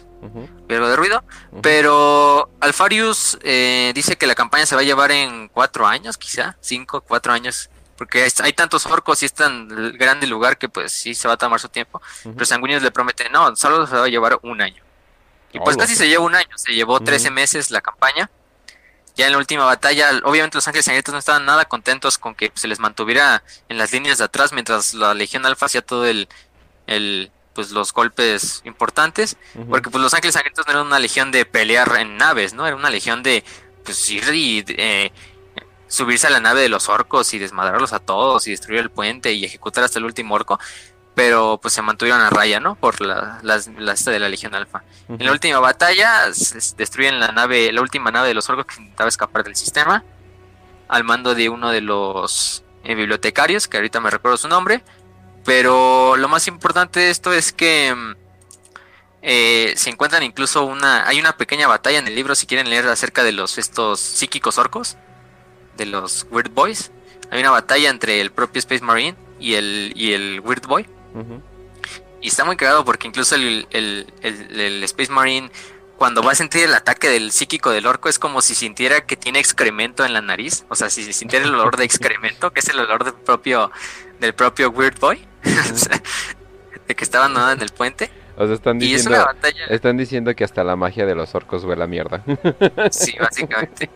algo 0.70 0.90
de 0.90 0.96
ruido. 0.96 1.24
Pero 1.62 2.50
Alfarius 2.60 3.38
eh, 3.44 3.92
dice 3.94 4.18
que 4.18 4.28
la 4.28 4.36
campaña 4.36 4.66
se 4.66 4.76
va 4.76 4.82
a 4.82 4.84
llevar 4.86 5.12
en 5.12 5.48
cuatro 5.50 5.88
años, 5.88 6.18
quizá, 6.18 6.58
cinco, 6.62 7.02
cuatro 7.02 7.34
años. 7.34 7.70
Porque 7.98 8.28
hay, 8.42 8.54
tantos 8.54 8.88
orcos 8.88 9.22
y 9.22 9.26
es 9.28 9.34
tan 9.34 9.68
grande 9.96 10.26
el 10.26 10.32
lugar 10.32 10.58
que 10.58 10.68
pues 10.68 10.92
sí 10.92 11.14
se 11.14 11.28
va 11.28 11.36
a 11.36 11.38
tomar 11.38 11.60
su 11.60 11.70
tiempo. 11.70 12.02
Pero 12.24 12.46
Sanguinius 12.46 12.82
le 12.82 12.90
promete, 12.90 13.30
no, 13.30 13.56
solo 13.56 13.86
se 13.86 13.96
va 13.96 14.06
a 14.06 14.08
llevar 14.08 14.40
un 14.42 14.60
año. 14.62 14.84
Y 15.54 15.60
pues 15.60 15.78
casi 15.78 15.96
se 15.96 16.08
lleva 16.08 16.24
un 16.24 16.34
año, 16.34 16.58
se 16.58 16.74
llevó 16.74 17.00
13 17.00 17.30
meses 17.30 17.70
la 17.70 17.82
campaña. 17.82 18.30
Ya 19.16 19.26
en 19.26 19.34
la 19.34 19.38
última 19.38 19.66
batalla, 19.66 20.22
obviamente 20.24 20.58
los 20.58 20.68
ángeles 20.68 20.86
sangrientos 20.86 21.14
no 21.14 21.20
estaban 21.20 21.46
nada 21.46 21.66
contentos 21.66 22.18
con 22.18 22.36
que 22.36 22.52
se 22.56 22.68
les 22.68 22.80
mantuviera 22.80 23.44
en 23.70 23.78
las 23.78 23.92
líneas 23.92 24.18
de 24.18 24.26
atrás 24.26 24.54
mientras 24.54 24.94
la 24.94 25.14
Legión 25.14 25.46
Alfa 25.46 25.66
hacía 25.66 25.82
todo 25.82 26.06
el, 26.06 26.28
el 26.88 27.32
pues 27.54 27.72
los 27.72 27.92
golpes 27.94 28.62
importantes, 28.64 29.38
porque 29.70 29.90
pues 29.90 30.02
los 30.02 30.14
ángeles 30.14 30.36
sangrientos 30.36 30.66
no 30.66 30.74
eran 30.74 30.88
una 30.88 31.00
legión 31.00 31.32
de 31.32 31.46
pelear 31.46 31.98
en 32.00 32.18
naves, 32.18 32.54
¿no? 32.54 32.66
Era 32.66 32.76
una 32.76 32.90
legión 32.90 33.24
de 33.24 33.44
pues 33.84 34.10
ir 34.10 34.24
y 34.34 34.64
eh, 34.70 35.12
subirse 35.88 36.28
a 36.28 36.30
la 36.30 36.40
nave 36.40 36.62
de 36.62 36.70
los 36.70 36.88
orcos 36.88 37.34
y 37.34 37.40
desmadrarlos 37.40 37.92
a 37.92 38.00
todos 38.00 38.48
y 38.48 38.52
destruir 38.52 38.80
el 38.80 38.90
puente 38.90 39.34
y 39.34 39.44
ejecutar 39.44 39.84
hasta 39.84 40.00
el 40.00 40.06
último 40.06 40.36
orco 40.36 40.60
pero 41.16 41.60
pues 41.62 41.74
se 41.74 41.82
mantuvieron 41.82 42.22
a 42.22 42.30
raya, 42.30 42.60
¿no? 42.60 42.76
Por 42.76 43.02
la, 43.02 43.40
la, 43.44 43.58
de 43.60 44.20
la 44.20 44.30
Legión 44.30 44.56
Alfa. 44.56 44.84
En 45.10 45.26
la 45.26 45.32
última 45.32 45.60
batalla 45.60 46.28
destruyen 46.78 47.20
la 47.20 47.32
nave, 47.32 47.72
la 47.72 47.82
última 47.82 48.12
nave 48.12 48.30
de 48.30 48.34
los 48.34 48.50
orcos 48.50 48.66
que 48.66 48.82
intentaba 48.82 49.10
escapar 49.10 49.44
del 49.44 49.56
sistema, 49.56 50.04
al 50.88 51.04
mando 51.04 51.36
de 51.36 51.50
uno 51.50 51.70
de 51.70 51.82
los 51.82 52.64
eh, 52.84 52.96
bibliotecarios, 52.96 53.68
que 53.68 53.78
ahorita 53.78 54.00
me 54.00 54.10
recuerdo 54.10 54.38
su 54.38 54.48
nombre, 54.48 54.84
pero 55.44 56.16
lo 56.16 56.28
más 56.30 56.48
importante 56.48 57.02
de 57.02 57.10
esto 57.10 57.34
es 57.34 57.52
que 57.52 57.94
eh, 59.22 59.74
se 59.76 59.90
encuentran 59.90 60.24
incluso 60.24 60.64
una, 60.64 61.08
hay 61.08 61.20
una 61.20 61.36
pequeña 61.36 61.68
batalla 61.68 62.00
en 62.00 62.08
el 62.08 62.16
libro 62.16 62.36
si 62.36 62.46
quieren 62.46 62.70
leer 62.70 62.88
acerca 62.88 63.24
de 63.24 63.34
los 63.34 63.58
estos 63.58 64.00
psíquicos 64.00 64.58
orcos, 64.58 64.98
de 65.76 65.86
los 65.88 66.26
Weird 66.32 66.52
Boys. 66.52 66.92
Hay 67.32 67.42
una 67.42 67.52
batalla 67.52 67.90
entre 67.90 68.22
el 68.22 68.32
propio 68.32 68.60
Space 68.60 68.84
Marine 68.84 69.18
y 69.40 69.56
el, 69.56 69.94
y 69.96 70.14
el 70.14 70.40
Weird 70.42 70.68
Boy 70.68 70.88
y 72.22 72.28
está 72.28 72.46
muy 72.46 72.56
cagado 72.56 72.86
porque 72.86 73.08
incluso 73.08 73.36
el, 73.36 73.66
Space 74.84 75.12
Marine, 75.12 75.50
cuando 75.98 76.22
va 76.22 76.32
a 76.32 76.36
sentir 76.36 76.64
el 76.64 76.74
ataque 76.74 77.10
del 77.10 77.32
psíquico 77.32 77.72
del 77.72 77.88
orco, 77.88 78.10
es 78.10 78.20
como 78.20 78.42
si 78.42 78.56
sintiera 78.56 79.02
que 79.02 79.16
tiene 79.16 79.40
excremento 79.40 80.06
en 80.06 80.14
la 80.14 80.22
nariz. 80.22 80.66
O 80.70 80.76
sea, 80.76 80.90
si 80.90 81.12
sintiera 81.14 81.46
el 81.46 81.54
olor 81.54 81.78
de 81.78 81.84
excremento, 81.84 82.52
que 82.52 82.60
es 82.60 82.70
el 82.70 82.80
olor 82.80 83.04
del 83.04 83.14
propio, 83.14 83.72
del 84.20 84.34
propio 84.34 84.70
Weird 84.70 85.00
Boy, 85.00 85.26
de 86.88 86.96
que 86.96 87.04
estaba 87.04 87.26
abandonado 87.26 87.54
en 87.54 87.62
el 87.62 87.70
puente. 87.70 88.12
O 88.38 88.46
sea, 88.46 88.56
están 88.56 88.80
diciendo, 88.80 89.28
están 89.70 89.98
diciendo 89.98 90.36
que 90.36 90.44
hasta 90.44 90.64
la 90.64 90.76
magia 90.76 91.06
de 91.06 91.16
los 91.16 91.34
orcos 91.36 91.64
huele 91.64 91.84
a 91.84 91.88
mierda. 91.88 92.24
sí, 92.92 93.16
básicamente. 93.20 93.90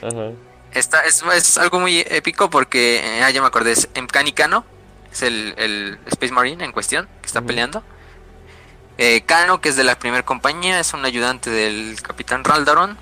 Esta, 0.74 1.00
es, 1.00 1.24
es, 1.34 1.56
algo 1.56 1.80
muy 1.80 2.00
épico 2.00 2.50
porque, 2.50 2.98
eh, 2.98 3.22
ah, 3.24 3.30
ya 3.30 3.40
me 3.40 3.46
acordé, 3.46 3.72
es 3.72 3.88
en 3.94 4.06
Canicano 4.06 4.66
es 5.12 5.22
el, 5.22 5.98
Space 6.06 6.32
Marine 6.32 6.64
en 6.64 6.72
cuestión, 6.72 7.08
que 7.20 7.26
está 7.26 7.40
peleando. 7.40 7.82
Eh, 8.96 9.22
Kano, 9.26 9.60
que 9.60 9.68
es 9.68 9.76
de 9.76 9.84
la 9.84 9.98
primera 9.98 10.24
compañía, 10.24 10.80
es 10.80 10.92
un 10.92 11.04
ayudante 11.04 11.50
del 11.50 12.00
capitán 12.02 12.44
Raldaron. 12.44 12.98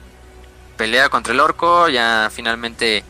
Pelea 0.76 1.08
contra 1.08 1.32
el 1.32 1.40
orco, 1.40 1.88
ya 1.88 2.30
finalmente 2.30 3.02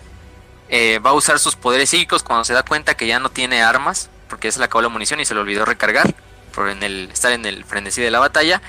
eh, 0.69 1.01
va 1.01 1.11
a 1.11 1.15
usar 1.15 1.39
sus 1.39 1.57
poderes 1.57 1.91
psíquicos 1.91 2.23
cuando 2.23 2.45
se 2.45 2.53
da 2.53 2.63
cuenta 2.63 2.97
que 2.97 3.07
ya 3.07 3.19
no 3.19 3.29
tiene 3.29 3.63
armas, 3.63 4.09
porque 4.29 4.53
se 4.53 4.61
le 4.61 4.67
acabó 4.67 4.83
la 4.83 4.89
munición 4.89 5.19
y 5.19 5.25
se 5.25 5.35
le 5.35 5.41
olvidó 5.41 5.65
recargar 5.65 6.15
por 6.55 6.69
en 6.69 6.83
el, 6.83 7.11
estar 7.13 7.33
en 7.33 7.45
el 7.45 7.65
frenesí 7.65 8.01
de 8.01 8.11
la 8.11 8.21
batalla. 8.21 8.63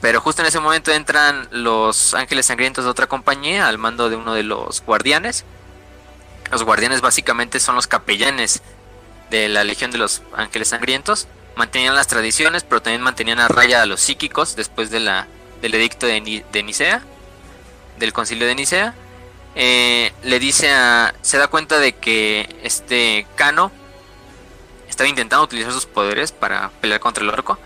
Pero 0.00 0.20
justo 0.20 0.42
en 0.42 0.48
ese 0.48 0.60
momento 0.60 0.92
entran 0.92 1.48
los 1.50 2.14
ángeles 2.14 2.46
sangrientos 2.46 2.84
de 2.84 2.90
otra 2.90 3.06
compañía 3.06 3.66
al 3.66 3.78
mando 3.78 4.08
de 4.08 4.16
uno 4.16 4.34
de 4.34 4.42
los 4.42 4.82
guardianes. 4.82 5.44
Los 6.50 6.62
guardianes 6.62 7.00
básicamente 7.00 7.60
son 7.60 7.74
los 7.74 7.86
capellanes 7.86 8.62
de 9.30 9.48
la 9.48 9.64
Legión 9.64 9.90
de 9.90 9.98
los 9.98 10.22
Ángeles 10.34 10.68
Sangrientos. 10.68 11.28
Mantenían 11.56 11.94
las 11.94 12.06
tradiciones, 12.06 12.64
pero 12.64 12.82
también 12.82 13.02
mantenían 13.02 13.40
a 13.40 13.48
raya 13.48 13.82
a 13.82 13.86
los 13.86 14.00
psíquicos 14.00 14.56
después 14.56 14.90
de 14.90 15.00
la, 15.00 15.26
del 15.62 15.74
edicto 15.74 16.06
de, 16.06 16.20
Nicea, 16.62 17.02
del 17.98 18.12
concilio 18.12 18.46
de 18.46 18.54
Nicea. 18.54 18.94
Eh, 19.54 20.12
le 20.22 20.38
dice 20.38 20.70
a. 20.70 21.14
Se 21.22 21.38
da 21.38 21.48
cuenta 21.48 21.78
de 21.78 21.94
que 21.94 22.54
este 22.62 23.26
Cano 23.36 23.72
estaba 24.86 25.08
intentando 25.08 25.44
utilizar 25.44 25.72
sus 25.72 25.86
poderes 25.86 26.30
para 26.30 26.70
pelear 26.80 27.00
contra 27.00 27.24
el 27.24 27.30
orco. 27.30 27.58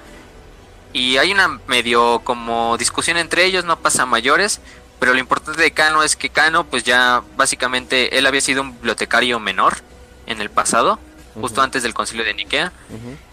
Y 0.93 1.17
hay 1.17 1.33
una 1.33 1.61
medio 1.67 2.21
como 2.21 2.77
discusión 2.77 3.17
entre 3.17 3.45
ellos, 3.45 3.65
no 3.65 3.81
pasa 3.81 4.07
mayores. 4.07 4.61
Pero 5.01 5.15
lo 5.15 5.19
importante 5.19 5.61
de 5.61 5.73
Cano 5.73 6.05
es 6.05 6.15
que 6.15 6.29
Cano, 6.29 6.65
pues 6.65 6.85
ya 6.85 7.23
básicamente 7.37 8.19
él 8.19 8.27
había 8.27 8.41
sido 8.41 8.63
un 8.63 8.75
bibliotecario 8.75 9.41
menor 9.41 9.79
en 10.27 10.41
el 10.41 10.51
pasado 10.51 11.01
justo 11.35 11.63
antes 11.63 11.83
del 11.83 11.95
concilio 11.95 12.25
de 12.25 12.35
Nikea. 12.35 12.73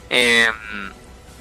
Em, 0.10 0.54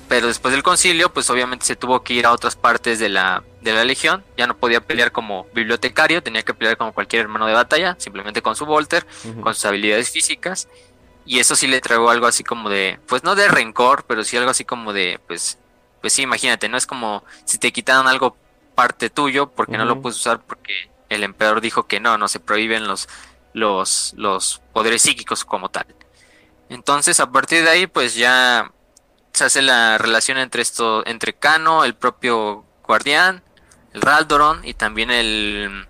pero 0.08 0.28
después 0.28 0.52
del 0.52 0.62
concilio, 0.62 1.12
pues 1.12 1.28
obviamente 1.30 1.66
se 1.66 1.74
tuvo 1.74 2.02
que 2.02 2.14
ir 2.14 2.26
a 2.26 2.32
otras 2.32 2.54
partes 2.54 2.98
de 2.98 3.08
la, 3.08 3.42
de 3.62 3.72
la 3.72 3.84
legión. 3.84 4.24
Ya 4.36 4.46
no 4.46 4.56
podía 4.56 4.80
pelear 4.80 5.10
como 5.10 5.46
bibliotecario, 5.52 6.22
tenía 6.22 6.42
que 6.42 6.54
pelear 6.54 6.76
como 6.76 6.92
cualquier 6.92 7.22
hermano 7.22 7.46
de 7.46 7.54
batalla, 7.54 7.96
simplemente 7.98 8.40
con 8.42 8.54
su 8.54 8.66
Volter, 8.66 9.06
con 9.42 9.54
sus 9.54 9.64
habilidades 9.64 10.10
físicas. 10.10 10.68
Y 11.24 11.40
eso 11.40 11.56
sí 11.56 11.66
le 11.66 11.80
trajo 11.80 12.08
algo 12.08 12.26
así 12.26 12.44
como 12.44 12.70
de, 12.70 13.00
pues 13.08 13.24
no 13.24 13.34
de 13.34 13.48
rencor, 13.48 14.04
pero 14.06 14.22
sí 14.22 14.36
algo 14.36 14.50
así 14.50 14.64
como 14.64 14.92
de, 14.92 15.18
pues, 15.26 15.58
pues 16.00 16.12
sí, 16.12 16.22
imagínate, 16.22 16.68
no 16.68 16.76
es 16.76 16.86
como 16.86 17.24
si 17.44 17.58
te 17.58 17.72
quitaron 17.72 18.06
algo 18.06 18.36
parte 18.76 19.10
tuyo 19.10 19.48
porque 19.48 19.76
no 19.76 19.84
lo 19.84 20.00
puedes 20.00 20.18
usar 20.18 20.40
porque 20.40 20.90
el 21.08 21.24
emperador 21.24 21.60
dijo 21.60 21.88
que 21.88 21.98
no, 21.98 22.16
no 22.18 22.28
se 22.28 22.38
prohíben 22.38 22.86
los, 22.86 23.08
los, 23.54 24.14
los 24.16 24.60
poderes 24.72 25.02
psíquicos 25.02 25.44
como 25.44 25.68
tal. 25.68 25.86
Entonces, 26.68 27.20
a 27.20 27.30
partir 27.30 27.62
de 27.62 27.70
ahí, 27.70 27.86
pues 27.86 28.14
ya 28.14 28.72
se 29.32 29.44
hace 29.44 29.62
la 29.62 29.98
relación 29.98 30.38
entre 30.38 30.62
esto, 30.62 31.06
entre 31.06 31.34
Kano, 31.34 31.84
el 31.84 31.94
propio 31.94 32.64
guardián, 32.82 33.42
el 33.92 34.00
Raldoron 34.00 34.64
y 34.64 34.74
también 34.74 35.10
el 35.10 35.86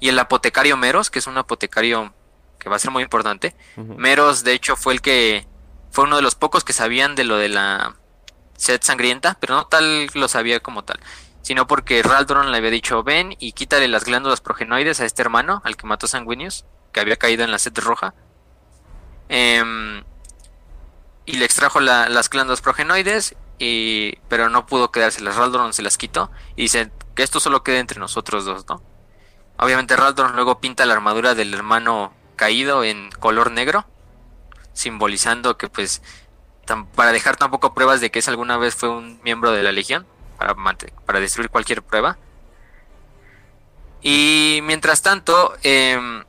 y 0.00 0.08
el 0.08 0.18
apotecario 0.18 0.76
Meros, 0.76 1.10
que 1.10 1.18
es 1.18 1.26
un 1.26 1.38
apotecario 1.38 2.12
que 2.58 2.68
va 2.68 2.76
a 2.76 2.78
ser 2.78 2.90
muy 2.90 3.02
importante. 3.02 3.54
Meros, 3.76 4.44
de 4.44 4.52
hecho, 4.52 4.76
fue 4.76 4.94
el 4.94 5.00
que 5.00 5.46
fue 5.90 6.04
uno 6.04 6.16
de 6.16 6.22
los 6.22 6.34
pocos 6.34 6.64
que 6.64 6.72
sabían 6.72 7.14
de 7.14 7.24
lo 7.24 7.36
de 7.36 7.48
la 7.48 7.96
sed 8.56 8.80
sangrienta, 8.82 9.36
pero 9.40 9.54
no 9.54 9.66
tal 9.66 10.08
lo 10.14 10.28
sabía 10.28 10.60
como 10.60 10.84
tal, 10.84 10.98
sino 11.42 11.66
porque 11.66 12.02
Raldoron 12.02 12.50
le 12.50 12.58
había 12.58 12.70
dicho, 12.70 13.02
ven 13.02 13.36
y 13.38 13.52
quítale 13.52 13.88
las 13.88 14.04
glándulas 14.04 14.40
progenoides 14.40 15.00
a 15.00 15.04
este 15.04 15.22
hermano, 15.22 15.62
al 15.64 15.76
que 15.76 15.86
mató 15.86 16.06
Sanguinius, 16.06 16.64
que 16.92 17.00
había 17.00 17.16
caído 17.16 17.44
en 17.44 17.50
la 17.50 17.58
sed 17.58 17.76
roja 17.78 18.14
Em, 19.28 20.04
y 21.26 21.36
le 21.36 21.44
extrajo 21.44 21.80
las 21.80 22.28
glándulas 22.30 22.60
progenoides, 22.60 23.34
y, 23.58 24.16
pero 24.28 24.48
no 24.48 24.66
pudo 24.66 24.90
quedárselas. 24.90 25.36
Raldron 25.36 25.72
se 25.72 25.82
las 25.82 25.96
quitó 25.96 26.30
y 26.56 26.62
dice 26.62 26.90
que 27.14 27.22
esto 27.22 27.40
solo 27.40 27.62
quede 27.62 27.78
entre 27.78 28.00
nosotros 28.00 28.44
dos, 28.44 28.66
¿no? 28.68 28.82
Obviamente 29.58 29.96
Raldron 29.96 30.34
luego 30.34 30.60
pinta 30.60 30.84
la 30.84 30.94
armadura 30.94 31.34
del 31.34 31.54
hermano 31.54 32.12
caído 32.36 32.82
en 32.82 33.10
color 33.12 33.52
negro, 33.52 33.86
simbolizando 34.72 35.56
que 35.56 35.68
pues 35.68 36.02
para 36.94 37.12
dejar 37.12 37.36
tampoco 37.36 37.74
pruebas 37.74 38.00
de 38.00 38.10
que 38.10 38.18
es 38.18 38.28
alguna 38.28 38.56
vez 38.56 38.74
fue 38.74 38.88
un 38.88 39.20
miembro 39.22 39.52
de 39.52 39.62
la 39.62 39.70
legión, 39.70 40.06
para, 40.38 40.54
para 41.06 41.20
destruir 41.20 41.50
cualquier 41.50 41.82
prueba. 41.82 42.18
Y 44.02 44.60
mientras 44.64 45.02
tanto, 45.02 45.54
em, 45.62 46.24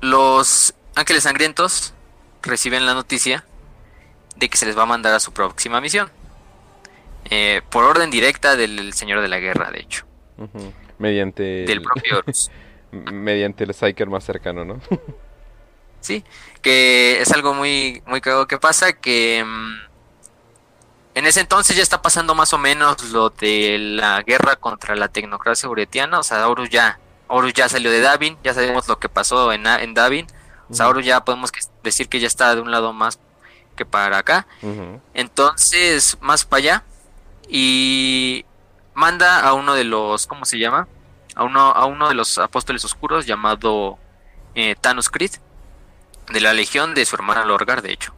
los 0.00 0.74
Ángeles 0.98 1.22
Sangrientos 1.22 1.94
reciben 2.42 2.84
la 2.84 2.92
noticia 2.92 3.44
de 4.36 4.48
que 4.48 4.56
se 4.56 4.66
les 4.66 4.76
va 4.76 4.82
a 4.82 4.86
mandar 4.86 5.14
a 5.14 5.20
su 5.20 5.32
próxima 5.32 5.80
misión. 5.80 6.10
Eh, 7.30 7.62
por 7.70 7.84
orden 7.84 8.10
directa 8.10 8.56
del 8.56 8.92
Señor 8.94 9.20
de 9.20 9.28
la 9.28 9.38
Guerra, 9.38 9.70
de 9.70 9.80
hecho. 9.80 10.04
Mediante. 10.98 11.64
Del 11.66 11.82
propio 11.82 12.22
mediante 12.90 13.64
el 13.64 13.74
Psyker 13.74 14.08
más 14.08 14.24
cercano, 14.24 14.64
¿no? 14.64 14.80
sí, 16.00 16.24
que 16.62 17.20
es 17.20 17.30
algo 17.32 17.54
muy, 17.54 18.02
muy 18.06 18.20
cagado 18.20 18.48
que 18.48 18.58
pasa, 18.58 18.94
que 18.94 19.44
mm, 19.44 19.74
en 21.14 21.26
ese 21.26 21.40
entonces 21.40 21.76
ya 21.76 21.82
está 21.82 22.00
pasando 22.00 22.34
más 22.34 22.52
o 22.54 22.58
menos 22.58 23.10
lo 23.10 23.30
de 23.30 23.76
la 23.78 24.22
guerra 24.22 24.56
contra 24.56 24.96
la 24.96 25.08
tecnocracia 25.08 25.68
uretiana, 25.68 26.18
o 26.18 26.22
sea, 26.22 26.48
Horus 26.48 26.70
ya, 26.70 26.98
Horus 27.26 27.52
ya 27.52 27.68
salió 27.68 27.90
de 27.90 28.00
Davin, 28.00 28.38
ya 28.42 28.54
sabemos 28.54 28.88
lo 28.88 28.98
que 28.98 29.08
pasó 29.08 29.52
en, 29.52 29.66
en 29.66 29.94
Davin, 29.94 30.26
Sauro 30.70 31.00
ya 31.00 31.24
podemos 31.24 31.50
decir 31.82 32.08
que 32.08 32.20
ya 32.20 32.26
está 32.26 32.54
de 32.54 32.60
un 32.60 32.70
lado 32.70 32.92
más 32.92 33.18
que 33.76 33.86
para 33.86 34.18
acá. 34.18 34.46
Entonces, 35.14 36.18
más 36.20 36.44
para 36.44 36.58
allá. 36.58 36.84
Y 37.48 38.44
manda 38.94 39.40
a 39.40 39.54
uno 39.54 39.74
de 39.74 39.84
los, 39.84 40.26
¿cómo 40.26 40.44
se 40.44 40.58
llama? 40.58 40.88
A 41.34 41.44
uno, 41.44 41.60
a 41.60 41.86
uno 41.86 42.08
de 42.08 42.14
los 42.14 42.36
apóstoles 42.38 42.84
oscuros 42.84 43.26
llamado 43.26 43.98
eh, 44.54 44.74
Thanos 44.80 45.08
Creed, 45.08 45.32
de 46.30 46.40
la 46.40 46.52
legión 46.52 46.94
de 46.94 47.06
su 47.06 47.16
hermana 47.16 47.44
Lorgar, 47.44 47.80
de 47.80 47.92
hecho. 47.92 48.12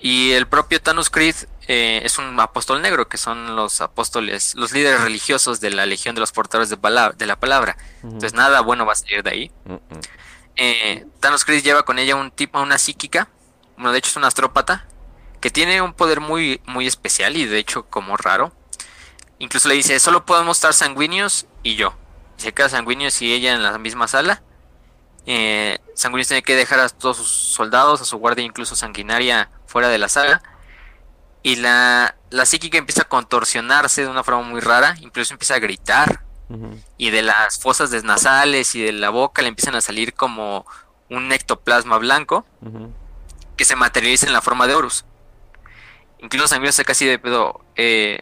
Y 0.00 0.32
el 0.32 0.46
propio 0.46 0.82
Thanos 0.82 1.08
Creed 1.08 1.36
eh, 1.66 2.02
es 2.04 2.18
un 2.18 2.38
apóstol 2.38 2.82
negro, 2.82 3.08
que 3.08 3.16
son 3.16 3.56
los 3.56 3.80
apóstoles, 3.80 4.54
los 4.54 4.72
líderes 4.72 5.00
religiosos 5.00 5.60
de 5.60 5.70
la 5.70 5.86
legión 5.86 6.14
de 6.14 6.20
los 6.20 6.32
portadores 6.32 6.68
de, 6.68 6.76
de 7.16 7.26
la 7.26 7.36
palabra. 7.36 7.78
Entonces 8.02 8.34
nada 8.34 8.60
bueno 8.60 8.84
va 8.84 8.92
a 8.92 8.96
salir 8.96 9.22
de 9.22 9.30
ahí 9.30 9.52
eh, 10.56 11.06
Thanos 11.20 11.44
Chris 11.44 11.62
lleva 11.62 11.84
con 11.84 11.98
ella 11.98 12.16
un 12.16 12.30
tipo, 12.30 12.60
una 12.60 12.78
psíquica, 12.78 13.28
bueno, 13.76 13.92
de 13.92 13.98
hecho 13.98 14.10
es 14.10 14.16
una 14.16 14.28
astrópata, 14.28 14.86
que 15.40 15.50
tiene 15.50 15.82
un 15.82 15.92
poder 15.92 16.20
muy, 16.20 16.60
muy 16.64 16.86
especial 16.86 17.36
y 17.36 17.44
de 17.44 17.58
hecho 17.58 17.84
como 17.84 18.16
raro. 18.16 18.52
Incluso 19.38 19.68
le 19.68 19.74
dice, 19.74 19.98
solo 20.00 20.24
podemos 20.24 20.56
estar 20.56 20.72
sanguíneos 20.72 21.46
y 21.62 21.74
yo. 21.74 21.94
Se 22.36 22.52
queda 22.52 22.68
Sanguinius 22.68 23.20
y 23.22 23.32
ella 23.32 23.52
en 23.52 23.62
la 23.62 23.76
misma 23.78 24.08
sala. 24.08 24.42
Eh, 25.26 25.78
Sanguinius 25.94 26.28
tiene 26.28 26.42
que 26.42 26.56
dejar 26.56 26.80
a 26.80 26.88
todos 26.88 27.16
sus 27.16 27.28
soldados, 27.28 28.00
a 28.00 28.04
su 28.04 28.18
guardia, 28.18 28.44
incluso 28.44 28.76
sanguinaria, 28.76 29.50
fuera 29.66 29.88
de 29.88 29.98
la 29.98 30.08
sala. 30.08 30.42
Y 31.42 31.56
la, 31.56 32.16
la 32.30 32.46
psíquica 32.46 32.78
empieza 32.78 33.02
a 33.02 33.08
contorsionarse 33.08 34.02
de 34.02 34.08
una 34.08 34.24
forma 34.24 34.42
muy 34.42 34.60
rara, 34.60 34.96
incluso 35.00 35.34
empieza 35.34 35.54
a 35.54 35.58
gritar. 35.58 36.24
Y 36.98 37.10
de 37.10 37.22
las 37.22 37.58
fosas 37.58 37.90
desnasales 37.90 38.74
y 38.74 38.82
de 38.82 38.92
la 38.92 39.10
boca 39.10 39.42
le 39.42 39.48
empiezan 39.48 39.74
a 39.74 39.80
salir 39.80 40.14
como 40.14 40.66
un 41.10 41.32
ectoplasma 41.32 41.98
blanco 41.98 42.44
que 43.56 43.64
se 43.64 43.76
materializa 43.76 44.26
en 44.26 44.32
la 44.32 44.42
forma 44.42 44.66
de 44.66 44.74
Horus. 44.74 45.04
Incluso 46.18 46.48
Sanguinius 46.48 46.76
se 46.76 46.84
casi 46.84 47.06
de 47.06 47.18
pedo. 47.18 47.60
Eh, 47.76 48.20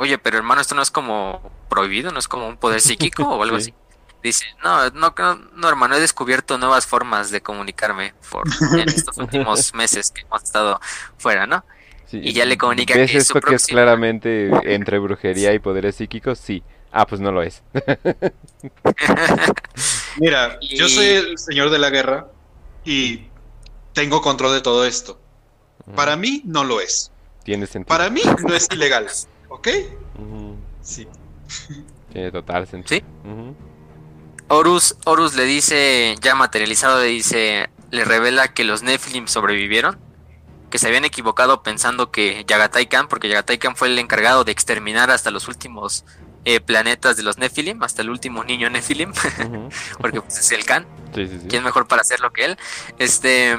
Oye, 0.00 0.16
pero 0.16 0.38
hermano, 0.38 0.62
esto 0.62 0.74
no 0.74 0.80
es 0.80 0.90
como 0.90 1.42
prohibido, 1.68 2.10
no 2.10 2.18
es 2.18 2.26
como 2.26 2.48
un 2.48 2.56
poder 2.56 2.80
psíquico 2.80 3.22
o 3.22 3.42
algo 3.42 3.56
así. 3.58 3.74
Dice, 4.22 4.46
no, 4.64 4.88
no, 4.90 5.14
no, 5.54 5.68
hermano, 5.68 5.94
he 5.94 6.00
descubierto 6.00 6.56
nuevas 6.56 6.86
formas 6.86 7.30
de 7.30 7.42
comunicarme 7.42 8.14
por, 8.30 8.48
en 8.78 8.88
estos 8.88 9.18
últimos 9.18 9.74
meses 9.74 10.10
que 10.10 10.22
hemos 10.22 10.42
estado 10.42 10.80
fuera, 11.18 11.46
¿no? 11.46 11.62
y 12.12 12.32
ya 12.32 12.44
le 12.44 12.58
comunica 12.58 12.94
¿Ves 12.94 13.12
que 13.12 13.18
esto 13.18 13.40
que 13.40 13.54
es 13.54 13.66
claramente 13.66 14.50
entre 14.64 14.98
brujería 14.98 15.52
y 15.52 15.58
poderes 15.58 15.96
psíquicos? 15.96 16.38
Sí. 16.38 16.64
Ah, 16.92 17.06
pues 17.06 17.20
no 17.20 17.30
lo 17.30 17.42
es. 17.42 17.62
Mira, 20.16 20.58
yo 20.60 20.88
soy 20.88 21.06
el 21.06 21.38
señor 21.38 21.70
de 21.70 21.78
la 21.78 21.90
guerra 21.90 22.28
y 22.84 23.26
tengo 23.92 24.20
control 24.20 24.54
de 24.54 24.60
todo 24.60 24.84
esto. 24.84 25.20
Para 25.94 26.16
mí 26.16 26.42
no 26.44 26.64
lo 26.64 26.80
es. 26.80 27.12
Tiene 27.44 27.66
sentido. 27.66 27.88
Para 27.88 28.10
mí 28.10 28.22
no 28.46 28.54
es 28.54 28.68
ilegal. 28.72 29.06
¿Ok? 29.48 29.68
Sí. 30.82 31.06
Tiene 32.12 32.32
total 32.32 32.66
sentido. 32.66 33.00
Sí. 33.00 33.04
Horus, 34.48 34.96
Horus 35.04 35.34
le 35.34 35.44
dice, 35.44 36.16
ya 36.20 36.34
materializado, 36.34 37.00
le 37.00 37.06
dice, 37.06 37.70
le 37.92 38.04
revela 38.04 38.52
que 38.52 38.64
los 38.64 38.82
Nephilim 38.82 39.28
sobrevivieron, 39.28 39.96
que 40.70 40.78
se 40.78 40.88
habían 40.88 41.04
equivocado 41.04 41.62
pensando 41.62 42.10
que 42.10 42.44
Yagatai 42.48 42.86
Khan, 42.86 43.06
porque 43.06 43.28
Yagatai 43.28 43.58
Khan 43.58 43.76
fue 43.76 43.88
el 43.88 43.98
encargado 44.00 44.42
de 44.42 44.50
exterminar 44.50 45.12
hasta 45.12 45.30
los 45.30 45.46
últimos 45.46 46.04
eh, 46.44 46.60
planetas 46.60 47.16
de 47.16 47.22
los 47.22 47.38
Nephilim, 47.38 47.82
hasta 47.82 48.02
el 48.02 48.10
último 48.10 48.44
niño 48.44 48.70
Nephilim, 48.70 49.12
porque 50.00 50.20
pues, 50.20 50.38
es 50.38 50.52
el 50.52 50.64
Khan, 50.64 50.86
sí, 51.14 51.26
sí, 51.26 51.46
¿quién 51.48 51.62
mejor 51.62 51.86
para 51.86 52.02
hacerlo 52.02 52.32
que 52.32 52.44
él? 52.46 52.58
Este, 52.98 53.56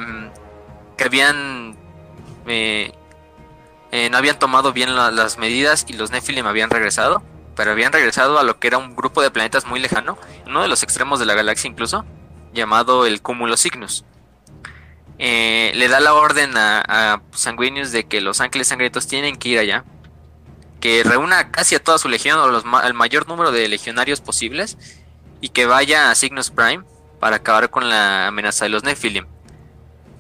que 0.98 1.04
habían 1.04 1.78
eh, 2.48 2.92
eh, 3.92 4.10
no 4.10 4.18
habían 4.18 4.40
tomado 4.40 4.74
bien 4.74 4.96
las 4.96 5.38
medidas 5.38 5.86
y 5.88 5.94
los 5.94 6.12
Nephilim 6.12 6.46
habían 6.48 6.70
regresado 6.70 7.24
pero 7.56 7.72
habían 7.72 7.92
regresado 7.92 8.40
a 8.40 8.44
lo 8.44 8.60
que 8.60 8.68
era 8.68 8.78
un 8.78 8.96
grupo 8.96 9.22
de 9.22 9.32
planetas 9.32 9.66
muy 9.66 9.80
lejano, 9.80 10.18
uno 10.48 10.62
de 10.62 10.68
los 10.68 10.84
extremos 10.84 11.20
de 11.20 11.26
la 11.26 11.34
galaxia 11.34 11.70
incluso, 11.70 12.06
llamado 12.54 13.06
el 13.06 13.22
Cúmulo 13.22 13.58
Cygnus. 13.58 14.06
Eh, 15.20 15.72
le 15.76 15.88
da 15.88 16.00
la 16.00 16.14
orden 16.14 16.58
a, 16.58 16.82
a, 16.88 17.22
Sanguinius 17.32 17.92
de 17.92 18.06
que 18.06 18.22
los 18.22 18.42
ángeles 18.42 18.70
sangrientos 18.70 19.08
tienen 19.08 19.36
que 19.36 19.50
ir 19.50 19.60
allá, 19.60 19.86
que 20.82 21.04
reúna 21.04 21.52
casi 21.52 21.76
a 21.76 21.84
toda 21.84 21.98
su 21.98 22.10
legión 22.10 22.40
o 22.40 22.48
los, 22.48 22.66
al 22.66 22.94
mayor 22.94 23.28
número 23.28 23.52
de 23.52 23.68
legionarios 23.70 24.20
posibles 24.20 24.78
y 25.40 25.50
que 25.50 25.66
vaya 25.66 26.12
a 26.12 26.16
Cygnus 26.16 26.50
Prime 26.50 26.84
para 27.20 27.38
acabar 27.38 27.70
con 27.70 27.88
la 27.88 28.28
amenaza 28.28 28.66
de 28.66 28.70
los 28.70 28.84
Nephilim. 28.84 29.26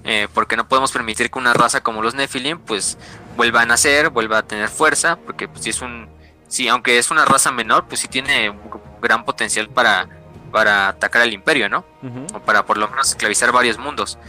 Eh, 0.03 0.27
porque 0.33 0.55
no 0.55 0.67
podemos 0.67 0.91
permitir 0.91 1.29
que 1.29 1.37
una 1.37 1.53
raza 1.53 1.81
como 1.81 2.01
los 2.01 2.15
Nephilim 2.15 2.59
pues 2.59 2.97
vuelva 3.35 3.61
a 3.61 3.65
nacer, 3.65 4.09
vuelva 4.09 4.39
a 4.39 4.43
tener 4.43 4.69
fuerza, 4.69 5.17
porque 5.17 5.47
pues, 5.47 5.63
si 5.63 5.71
es 5.71 5.81
un 5.81 6.09
sí, 6.47 6.67
aunque 6.67 6.97
es 6.97 7.09
una 7.09 7.25
raza 7.25 7.51
menor, 7.51 7.87
pues 7.87 8.01
sí 8.01 8.07
tiene 8.07 8.53
gran 9.01 9.25
potencial 9.25 9.69
para, 9.69 10.07
para 10.51 10.89
atacar 10.89 11.21
al 11.21 11.33
imperio, 11.33 11.69
¿no? 11.69 11.85
O 12.33 12.39
para 12.39 12.65
por 12.65 12.77
lo 12.77 12.87
menos 12.89 13.09
esclavizar 13.09 13.51
varios 13.51 13.77
mundos. 13.77 14.19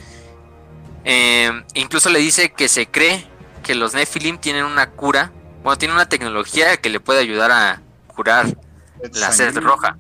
Eh, 1.04 1.50
incluso 1.74 2.08
le 2.10 2.20
dice 2.20 2.52
que 2.52 2.68
se 2.68 2.86
cree 2.86 3.26
que 3.62 3.74
los 3.74 3.92
Nephilim 3.92 4.38
tienen 4.38 4.64
una 4.64 4.90
cura, 4.90 5.32
bueno, 5.62 5.78
tienen 5.78 5.96
una 5.96 6.08
tecnología 6.08 6.76
que 6.76 6.90
le 6.90 7.00
puede 7.00 7.20
ayudar 7.20 7.50
a 7.52 7.80
curar 8.08 8.56
la 9.14 9.32
sed 9.32 9.56
roja. 9.58 9.96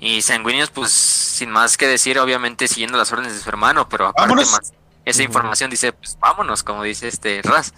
Y 0.00 0.22
Sanguinius, 0.22 0.70
pues 0.70 0.92
sin 0.92 1.50
más 1.50 1.76
que 1.76 1.86
decir, 1.86 2.18
obviamente 2.18 2.68
siguiendo 2.68 2.98
las 2.98 3.12
órdenes 3.12 3.34
de 3.34 3.40
su 3.40 3.48
hermano, 3.48 3.88
pero 3.88 4.08
aparte 4.08 4.34
más 4.34 4.72
esa 5.04 5.22
información 5.22 5.70
dice, 5.70 5.92
pues 5.92 6.18
vámonos, 6.20 6.62
como 6.62 6.82
dice 6.82 7.08
este 7.08 7.40
Raz. 7.42 7.72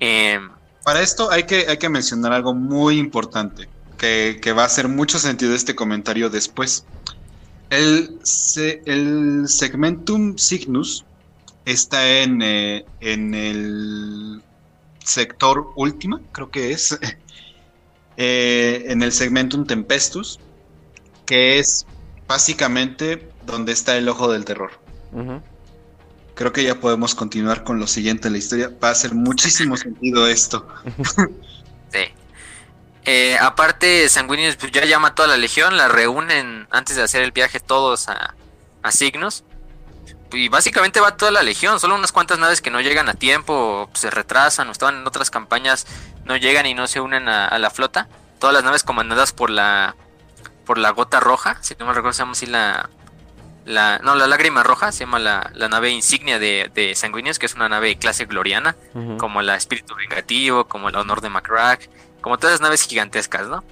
Eh, 0.00 0.40
para 0.82 1.02
esto 1.02 1.30
hay 1.30 1.44
que, 1.44 1.66
hay 1.68 1.76
que 1.78 1.88
mencionar 1.88 2.32
algo 2.32 2.54
muy 2.54 2.98
importante, 2.98 3.68
que, 3.98 4.52
va 4.56 4.62
a 4.62 4.66
hacer 4.66 4.88
mucho 4.88 5.18
sentido 5.18 5.54
este 5.54 5.74
comentario 5.74 6.30
después. 6.30 6.84
El, 7.70 8.18
el 8.86 9.48
segmentum 9.48 10.38
signus 10.38 11.04
está 11.64 12.06
en, 12.08 12.40
eh, 12.40 12.86
en 13.00 13.34
el 13.34 14.42
sector 15.06 15.72
última, 15.76 16.20
creo 16.32 16.50
que 16.50 16.72
es, 16.72 16.98
eh, 18.16 18.84
en 18.88 19.02
el 19.02 19.12
segmentum 19.12 19.66
tempestus, 19.66 20.40
que 21.24 21.58
es 21.58 21.86
básicamente 22.26 23.28
donde 23.44 23.72
está 23.72 23.96
el 23.96 24.08
ojo 24.08 24.30
del 24.30 24.44
terror 24.44 24.72
creo 26.36 26.52
que 26.52 26.62
ya 26.62 26.78
podemos 26.78 27.14
continuar 27.16 27.64
con 27.64 27.80
lo 27.80 27.88
siguiente 27.88 28.24
de 28.24 28.32
la 28.32 28.38
historia. 28.38 28.70
Va 28.82 28.88
a 28.88 28.92
hacer 28.92 29.14
muchísimo 29.14 29.76
sentido 29.76 30.28
esto. 30.28 30.68
sí. 31.92 32.04
Eh, 33.04 33.36
aparte, 33.40 34.08
Sanguinius 34.08 34.56
pues, 34.56 34.70
ya 34.70 34.84
llama 34.84 35.08
a 35.08 35.14
toda 35.14 35.28
la 35.28 35.36
legión, 35.36 35.76
la 35.76 35.88
reúnen 35.88 36.68
antes 36.70 36.96
de 36.96 37.02
hacer 37.02 37.22
el 37.22 37.32
viaje 37.32 37.58
todos 37.58 38.08
a, 38.08 38.36
a 38.82 38.92
Signos. 38.92 39.44
Y 40.32 40.48
básicamente 40.48 41.00
va 41.00 41.16
toda 41.16 41.30
la 41.30 41.42
legión, 41.42 41.78
solo 41.78 41.94
unas 41.94 42.12
cuantas 42.12 42.38
naves 42.38 42.60
que 42.60 42.70
no 42.70 42.80
llegan 42.80 43.08
a 43.08 43.14
tiempo, 43.14 43.88
se 43.94 44.10
retrasan 44.10 44.68
o 44.68 44.72
estaban 44.72 44.96
en 44.96 45.06
otras 45.06 45.30
campañas, 45.30 45.86
no 46.24 46.36
llegan 46.36 46.66
y 46.66 46.74
no 46.74 46.86
se 46.86 47.00
unen 47.00 47.28
a, 47.28 47.56
la 47.58 47.70
flota. 47.70 48.08
Todas 48.38 48.54
las 48.54 48.64
naves 48.64 48.82
comandadas 48.82 49.32
por 49.32 49.50
la 49.50 49.94
por 50.64 50.78
la 50.78 50.90
gota 50.90 51.20
roja, 51.20 51.58
si 51.62 51.76
no 51.78 51.86
me 51.86 51.92
recuerdo, 51.92 52.12
se 52.12 52.22
llama 52.22 52.32
así 52.32 52.46
la, 52.46 52.90
la, 53.66 54.00
no, 54.02 54.16
la 54.16 54.26
lágrima 54.26 54.64
roja 54.64 54.90
se 54.90 55.00
llama 55.00 55.20
la, 55.20 55.50
nave 55.54 55.90
insignia 55.90 56.40
de, 56.40 56.70
de 56.74 56.96
Sanguinius, 56.96 57.38
que 57.38 57.46
es 57.46 57.54
una 57.54 57.68
nave 57.68 57.96
clase 57.96 58.24
gloriana, 58.24 58.74
como 59.18 59.42
la 59.42 59.54
espíritu 59.54 59.94
vengativo, 59.94 60.66
como 60.66 60.88
el 60.88 60.96
honor 60.96 61.20
de 61.20 61.28
Macrack, 61.28 61.88
como 62.20 62.38
todas 62.38 62.54
las 62.54 62.60
naves 62.60 62.82
gigantescas, 62.82 63.46
¿no? 63.46 63.62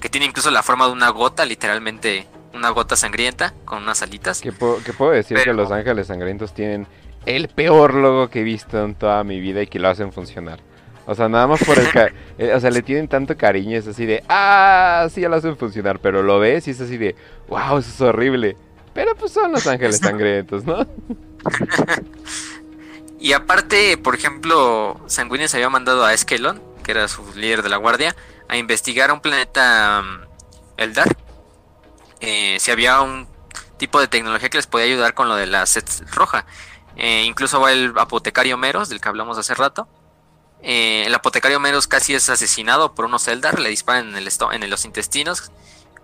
Que 0.00 0.08
tiene 0.08 0.26
incluso 0.26 0.50
la 0.50 0.64
forma 0.64 0.86
de 0.86 0.92
una 0.92 1.10
gota, 1.10 1.44
literalmente 1.44 2.26
una 2.52 2.70
gota 2.70 2.96
sangrienta, 2.96 3.54
con 3.64 3.82
unas 3.82 4.02
alitas. 4.02 4.40
Que, 4.40 4.52
puedo 4.52 5.10
decir 5.10 5.38
que 5.42 5.52
los 5.52 5.70
ángeles 5.70 6.06
sangrientos 6.06 6.54
tienen 6.54 6.86
el 7.26 7.48
peor 7.48 7.94
logo 7.94 8.28
que 8.28 8.40
he 8.40 8.44
visto 8.44 8.82
en 8.84 8.94
toda 8.94 9.22
mi 9.24 9.40
vida 9.40 9.62
y 9.62 9.66
que 9.66 9.78
lo 9.78 9.88
hacen 9.88 10.12
funcionar. 10.12 10.60
O 11.06 11.14
sea, 11.14 11.28
nada 11.28 11.46
más 11.46 11.62
por 11.64 11.78
el... 11.78 11.88
Eh, 12.38 12.54
o 12.54 12.60
sea, 12.60 12.70
le 12.70 12.80
tienen 12.80 13.06
tanto 13.06 13.36
cariño, 13.36 13.76
es 13.76 13.86
así 13.86 14.06
de... 14.06 14.24
Ah, 14.26 15.06
sí, 15.12 15.20
ya 15.20 15.28
lo 15.28 15.36
hacen 15.36 15.54
funcionar, 15.58 15.98
pero 15.98 16.22
lo 16.22 16.38
ves 16.38 16.66
y 16.68 16.70
es 16.70 16.80
así 16.80 16.96
de... 16.96 17.14
Wow, 17.48 17.78
eso 17.78 17.90
es 17.90 18.00
horrible. 18.00 18.56
Pero 18.94 19.14
pues 19.14 19.32
son 19.32 19.52
los 19.52 19.66
ángeles 19.66 19.98
sangrientos, 19.98 20.64
¿no? 20.64 20.86
y 23.20 23.34
aparte, 23.34 23.98
por 23.98 24.14
ejemplo, 24.14 24.98
Sanguinius 25.06 25.54
había 25.54 25.68
mandado 25.68 26.04
a 26.04 26.14
Eskelon, 26.14 26.62
que 26.82 26.92
era 26.92 27.08
su 27.08 27.22
líder 27.34 27.62
de 27.62 27.68
la 27.68 27.76
guardia, 27.76 28.16
a 28.48 28.56
investigar 28.56 29.12
un 29.12 29.20
planeta 29.20 30.02
um, 30.02 30.26
Eldar. 30.78 31.14
Eh, 32.20 32.58
si 32.60 32.70
había 32.70 33.00
un 33.00 33.26
tipo 33.78 34.00
de 34.00 34.08
tecnología 34.08 34.50
que 34.50 34.58
les 34.58 34.66
podía 34.66 34.86
ayudar 34.86 35.14
con 35.14 35.28
lo 35.28 35.36
de 35.36 35.46
la 35.46 35.66
set 35.66 35.88
roja. 36.12 36.44
Eh, 36.96 37.24
incluso 37.24 37.60
va 37.60 37.72
el 37.72 37.94
apotecario 37.96 38.58
Meros, 38.58 38.88
del 38.90 39.00
que 39.00 39.08
hablamos 39.08 39.38
hace 39.38 39.54
rato. 39.54 39.88
Eh, 40.62 41.04
el 41.06 41.14
apotecario 41.14 41.58
Meros 41.60 41.88
casi 41.88 42.14
es 42.14 42.28
asesinado 42.28 42.94
por 42.94 43.06
unos 43.06 43.26
Eldar, 43.26 43.58
le 43.58 43.70
disparan 43.70 44.14
en, 44.14 44.70
los 44.70 44.84
intestinos, 44.84 45.50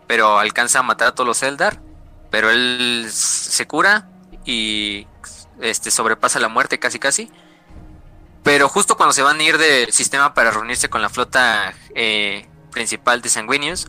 pero 0.06 0.38
alcanza 0.38 0.78
a 0.78 0.82
matar 0.82 1.08
a 1.08 1.14
todos 1.14 1.28
los 1.28 1.42
Eldar 1.42 1.80
pero 2.28 2.50
él 2.50 3.06
se 3.10 3.66
cura 3.66 4.08
y 4.44 5.06
este 5.60 5.90
sobrepasa 5.90 6.40
la 6.40 6.48
muerte 6.48 6.78
casi 6.78 6.98
casi. 6.98 7.30
Pero 8.42 8.68
justo 8.68 8.96
cuando 8.96 9.12
se 9.12 9.22
van 9.22 9.38
a 9.38 9.42
ir 9.42 9.58
del 9.58 9.92
sistema 9.92 10.34
para 10.34 10.50
reunirse 10.50 10.88
con 10.88 11.02
la 11.02 11.08
flota 11.08 11.72
principal 12.72 13.22
de 13.22 13.28
Sanguinius, 13.28 13.88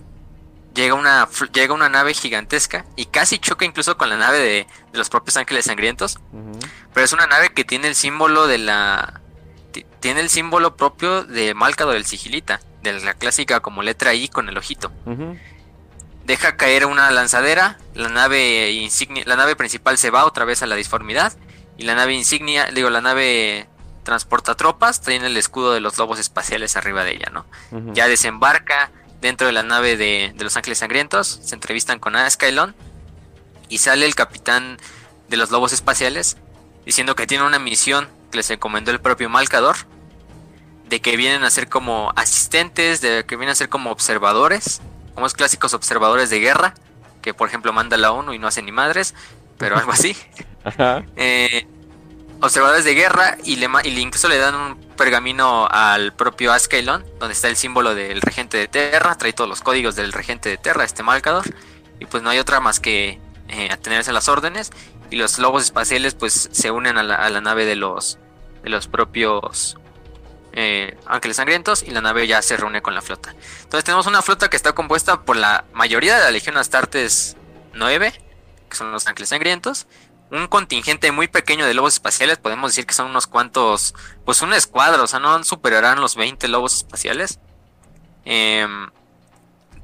llega 0.78 0.94
una, 0.94 1.28
llega 1.52 1.74
una 1.74 1.90
nave 1.90 2.14
gigantesca 2.14 2.86
y 2.96 3.08
casi 3.08 3.40
choca 3.40 3.66
incluso 3.66 3.98
con 3.98 4.10
la 4.10 4.16
nave 4.16 4.40
de, 4.40 4.68
los 4.94 5.10
propios 5.10 5.36
ángeles 5.36 5.66
sangrientos. 5.66 6.20
Pero 6.94 7.06
es 7.06 7.12
una 7.12 7.28
nave 7.28 7.50
que 7.50 7.66
tiene 7.66 7.88
el 7.88 7.96
símbolo 7.96 8.48
de 8.48 8.60
la... 8.60 9.22
Tiene 10.00 10.22
el 10.22 10.30
símbolo 10.30 10.76
propio 10.76 11.24
de 11.24 11.54
Malcado 11.54 11.92
del 11.92 12.06
Sigilita, 12.06 12.62
de 12.82 12.94
la 13.02 13.14
clásica 13.14 13.60
como 13.60 13.84
letra 13.84 14.14
I 14.14 14.30
con 14.30 14.48
el 14.48 14.58
ojito 14.58 14.92
deja 16.28 16.58
caer 16.58 16.86
una 16.86 17.10
lanzadera, 17.10 17.78
la 17.96 18.10
nave 18.10 18.72
insignia, 18.72 19.24
la 19.26 19.38
nave 19.38 19.56
principal 19.56 19.98
se 19.98 20.12
va 20.12 20.26
otra 20.26 20.44
vez 20.44 20.62
a 20.62 20.68
la 20.68 20.76
disformidad 20.76 21.32
y 21.78 21.84
la 21.84 21.96
nave 21.96 22.14
insignia, 22.14 22.66
digo, 22.66 22.90
la 22.90 23.00
nave 23.00 23.70
transporta 24.04 24.56
tropas, 24.56 25.02
tiene 25.02 25.28
el 25.28 25.38
escudo 25.38 25.72
de 25.72 25.80
los 25.80 25.98
lobos 25.98 26.20
espaciales 26.20 26.76
arriba 26.76 27.06
de 27.06 27.14
ella, 27.14 27.32
¿no? 27.32 27.46
Ya 27.94 28.10
desembarca, 28.10 28.92
dentro 29.22 29.48
de 29.48 29.54
la 29.54 29.64
nave 29.64 29.98
de, 29.98 30.34
de 30.36 30.44
Los 30.44 30.58
Ángeles 30.58 30.80
Sangrientos, 30.80 31.40
se 31.44 31.56
entrevistan 31.56 32.00
con 32.00 32.16
Askylon 32.16 32.76
y 33.70 33.80
sale 33.80 34.06
el 34.06 34.16
capitán 34.16 34.78
de 35.28 35.38
los 35.38 35.52
lobos 35.52 35.74
espaciales 35.74 36.38
diciendo 36.86 37.16
que 37.16 37.28
tiene 37.28 37.46
una 37.46 37.60
misión 37.60 38.08
que 38.32 38.38
les 38.38 38.50
encomendó 38.50 38.92
el 38.92 39.02
propio 39.02 39.30
Malcador, 39.30 39.76
de 40.88 41.02
que 41.02 41.18
vienen 41.18 41.44
a 41.44 41.50
ser 41.50 41.68
como 41.68 42.14
asistentes, 42.16 43.02
de 43.02 43.26
que 43.26 43.36
vienen 43.36 43.52
a 43.52 43.56
ser 43.56 43.70
como 43.70 43.92
observadores, 43.92 44.82
como 45.14 45.26
los 45.26 45.34
clásicos 45.34 45.74
observadores 45.74 46.30
de 46.30 46.40
guerra, 46.40 46.76
que 47.22 47.34
por 47.34 47.50
ejemplo 47.50 47.74
manda 47.74 47.98
la 47.98 48.12
ONU 48.12 48.34
y 48.34 48.40
no 48.40 48.48
hace 48.48 48.62
ni 48.62 48.72
madres, 48.72 49.14
pero 49.58 49.78
algo 49.78 49.92
así. 49.92 50.16
Eh, 51.16 51.66
observadores 52.42 52.86
de 52.86 52.94
guerra 52.94 53.38
y, 53.44 53.56
le, 53.58 53.68
y 53.84 54.00
incluso 54.00 54.28
le 54.28 54.38
dan 54.38 54.56
un 54.56 54.76
pergamino 54.96 55.68
al 55.70 56.14
propio 56.14 56.54
Askylon, 56.54 57.06
donde 57.20 57.34
está 57.34 57.48
el 57.48 57.56
símbolo 57.56 57.96
del 57.96 58.22
regente 58.22 58.58
de 58.58 58.68
Terra, 58.68 59.16
trae 59.16 59.34
todos 59.34 59.50
los 59.50 59.62
códigos 59.62 59.96
del 59.96 60.14
regente 60.14 60.50
de 60.50 60.58
Terra, 60.58 60.84
este 60.84 61.04
Malcador, 61.04 61.46
y 62.00 62.06
pues 62.06 62.24
no 62.24 62.30
hay 62.30 62.40
otra 62.40 62.60
más 62.60 62.80
que 62.80 63.20
eh, 63.50 63.70
atenerse 63.72 64.12
a 64.12 64.14
las 64.14 64.28
órdenes 64.28 64.72
y 65.10 65.16
los 65.16 65.40
lobos 65.40 65.64
espaciales 65.64 66.16
pues 66.16 66.50
se 66.52 66.72
unen 66.72 66.98
a 66.98 67.04
la, 67.04 67.42
nave 67.42 67.66
de 67.66 67.76
los 67.76 68.20
de 68.64 68.70
los 68.70 68.88
propios 68.88 69.78
eh, 70.52 70.98
ángeles 71.06 71.38
sangrientos 71.38 71.84
y 71.84 71.92
la 71.92 72.02
nave 72.02 72.28
ya 72.28 72.42
se 72.42 72.58
reúne 72.58 72.82
con 72.82 72.94
la 72.94 73.02
flota. 73.02 73.34
Entonces 73.64 73.84
tenemos 73.86 74.08
una 74.08 74.22
flota 74.22 74.50
que 74.50 74.58
está 74.58 74.74
compuesta 74.74 75.22
por 75.22 75.38
la 75.38 75.66
mayoría 75.74 76.18
de 76.18 76.24
la 76.24 76.32
Legión 76.32 76.58
Astartes 76.58 77.38
9, 77.74 78.14
que 78.70 78.76
son 78.76 78.92
los 78.92 79.08
ángeles 79.08 79.30
sangrientos, 79.30 79.88
un 80.32 80.48
contingente 80.48 81.12
muy 81.12 81.28
pequeño 81.28 81.66
de 81.66 81.74
lobos 81.74 81.94
espaciales, 81.94 82.38
podemos 82.38 82.72
decir 82.72 82.86
que 82.86 82.94
son 82.94 83.08
unos 83.08 83.28
cuantos, 83.28 83.96
pues 84.26 84.42
un 84.42 84.54
escuadro, 84.54 85.04
o 85.04 85.08
sea, 85.08 85.20
no 85.20 85.44
superarán 85.44 86.02
los 86.02 86.16
20 86.16 86.48
lobos 86.48 86.78
espaciales. 86.78 87.40
Em, 88.26 88.90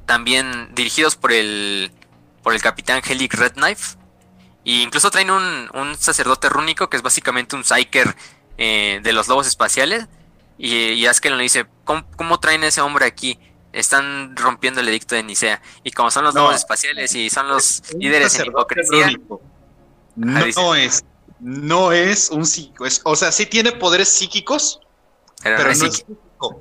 también 0.05 0.73
dirigidos 0.75 1.15
por 1.15 1.31
el 1.31 1.91
por 2.43 2.53
el 2.53 2.61
capitán 2.61 3.01
Helic 3.07 3.33
Red 3.35 3.53
Knife, 3.53 3.95
y 4.63 4.81
incluso 4.81 5.11
traen 5.11 5.29
un, 5.29 5.69
un 5.73 5.95
sacerdote 5.97 6.49
rúnico 6.49 6.89
que 6.89 6.97
es 6.97 7.03
básicamente 7.03 7.55
un 7.55 7.63
psyker 7.63 8.15
eh, 8.57 8.99
de 9.03 9.13
los 9.13 9.27
lobos 9.27 9.47
espaciales. 9.47 10.07
Y, 10.57 10.73
y 10.73 11.05
Askelon 11.05 11.37
le 11.37 11.43
dice, 11.43 11.65
¿cómo, 11.83 12.39
traen 12.39 12.63
ese 12.63 12.81
hombre 12.81 13.05
aquí? 13.05 13.39
Están 13.73 14.35
rompiendo 14.37 14.79
el 14.79 14.87
edicto 14.87 15.15
de 15.15 15.23
Nicea. 15.23 15.61
Y 15.83 15.91
como 15.91 16.11
son 16.11 16.23
los 16.23 16.35
lobos 16.35 16.55
espaciales 16.55 17.13
y 17.15 17.29
son 17.29 17.47
los 17.47 17.83
líderes 17.97 18.39
en 18.39 18.45
hipocresía. 18.45 19.11
No 20.15 20.75
es, 20.75 21.03
no 21.39 21.91
es 21.91 22.29
un 22.29 22.45
psíquico. 22.45 22.85
o 23.03 23.15
sea, 23.15 23.31
sí 23.31 23.45
tiene 23.45 23.71
poderes 23.71 24.09
psíquicos, 24.09 24.79
pero, 25.41 25.63
no, 25.63 25.69
es 25.69 25.79
psíquico. 25.79 26.59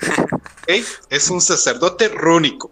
Es 1.08 1.30
un 1.30 1.40
sacerdote 1.40 2.08
rúnico. 2.08 2.70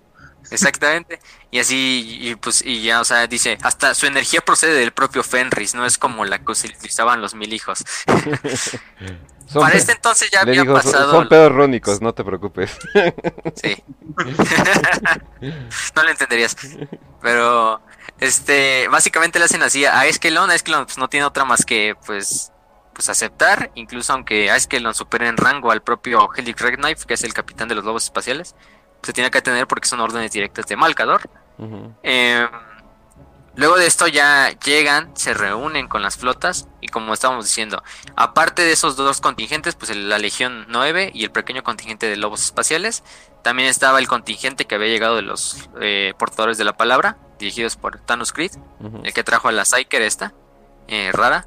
Exactamente. 0.51 1.21
Y 1.51 1.59
así, 1.59 2.19
y 2.21 2.35
pues, 2.35 2.63
y 2.65 2.83
ya, 2.83 3.01
o 3.01 3.05
sea, 3.05 3.27
dice, 3.27 3.59
hasta 3.63 3.95
su 3.95 4.07
energía 4.07 4.41
procede 4.41 4.75
del 4.75 4.93
propio 4.93 5.23
Fenris, 5.23 5.75
no 5.75 5.87
es 5.87 5.99
como 5.99 6.25
la 6.25 6.39
que 6.39 6.53
utilizaban 6.53 7.21
los 7.21 7.35
mil 7.35 7.53
hijos. 7.53 7.85
Para 9.55 9.77
este 9.77 9.93
entonces 9.93 10.31
ya 10.31 10.43
había 10.43 10.65
pasado. 10.65 11.11
Son, 11.11 11.29
pedos 11.29 11.51
rónicos, 11.51 12.01
no 12.01 12.15
te 12.15 12.23
preocupes. 12.23 12.71
sí. 13.61 13.77
no 15.97 16.03
lo 16.03 16.11
entenderías. 16.11 16.57
Pero, 17.21 17.81
este, 18.21 18.89
básicamente 18.89 19.39
le 19.39 19.47
hacen 19.47 19.63
así 19.63 19.85
a 19.85 20.07
Eskelon. 20.07 20.51
Eskelon 20.51 20.85
pues, 20.85 20.99
no 20.99 21.09
tiene 21.09 21.27
otra 21.27 21.45
más 21.45 21.65
que, 21.65 21.95
pues, 22.07 22.53
pues 22.95 23.09
aceptar, 23.09 23.71
incluso 23.75 24.13
aunque 24.13 24.55
Eskelon 24.55 24.95
supere 24.95 25.29
en 25.29 25.37
rango 25.37 25.71
al 25.71 25.83
propio 25.83 26.29
Helic 26.35 26.61
Red 26.61 26.77
Knife, 26.77 27.07
que 27.07 27.15
es 27.15 27.25
el 27.25 27.35
capitán 27.35 27.69
de 27.69 27.75
los 27.75 27.85
lobos 27.85 28.05
espaciales 28.05 28.55
se 29.03 29.13
tiene 29.13 29.31
que 29.31 29.43
tener 29.43 29.67
porque 29.67 29.89
son 29.89 30.01
órdenes 30.01 30.33
directas 30.33 30.67
de 30.67 30.77
Malcador. 30.77 31.29
Em, 32.03 32.49
luego 33.61 33.77
de 33.77 33.87
esto 33.87 34.09
ya 34.09 34.59
llegan, 34.65 35.15
se 35.15 35.35
reúnen 35.35 35.87
con 35.87 36.01
las 36.01 36.17
flotas 36.17 36.67
y 36.81 36.89
como 36.89 37.13
estábamos 37.13 37.45
diciendo, 37.45 37.83
aparte 38.17 38.63
de 38.63 38.73
esos 38.73 38.97
dos 38.97 39.21
contingentes, 39.21 39.75
pues 39.75 39.95
la 39.95 40.19
Legión 40.19 40.65
9 40.69 41.11
y 41.15 41.25
el 41.25 41.31
pequeño 41.31 41.63
contingente 41.63 42.07
de 42.07 42.17
lobos 42.17 42.43
espaciales, 42.43 43.05
también 43.43 43.69
estaba 43.69 43.99
el 43.99 44.09
contingente 44.09 44.65
que 44.65 44.77
había 44.77 44.89
llegado 44.89 45.17
de 45.17 45.23
los 45.23 45.69
eh, 45.79 46.15
portadores 46.19 46.57
de 46.57 46.65
la 46.65 46.79
palabra, 46.79 47.19
dirigidos 47.39 47.77
por 47.77 48.01
Thanos 48.01 48.33
Creed, 48.33 48.53
el 49.05 49.13
que 49.13 49.25
trajo 49.25 49.49
a 49.49 49.53
la 49.53 49.67
Psyker 49.67 50.01
esta, 50.01 50.33
eh, 50.89 51.11
rara. 51.13 51.45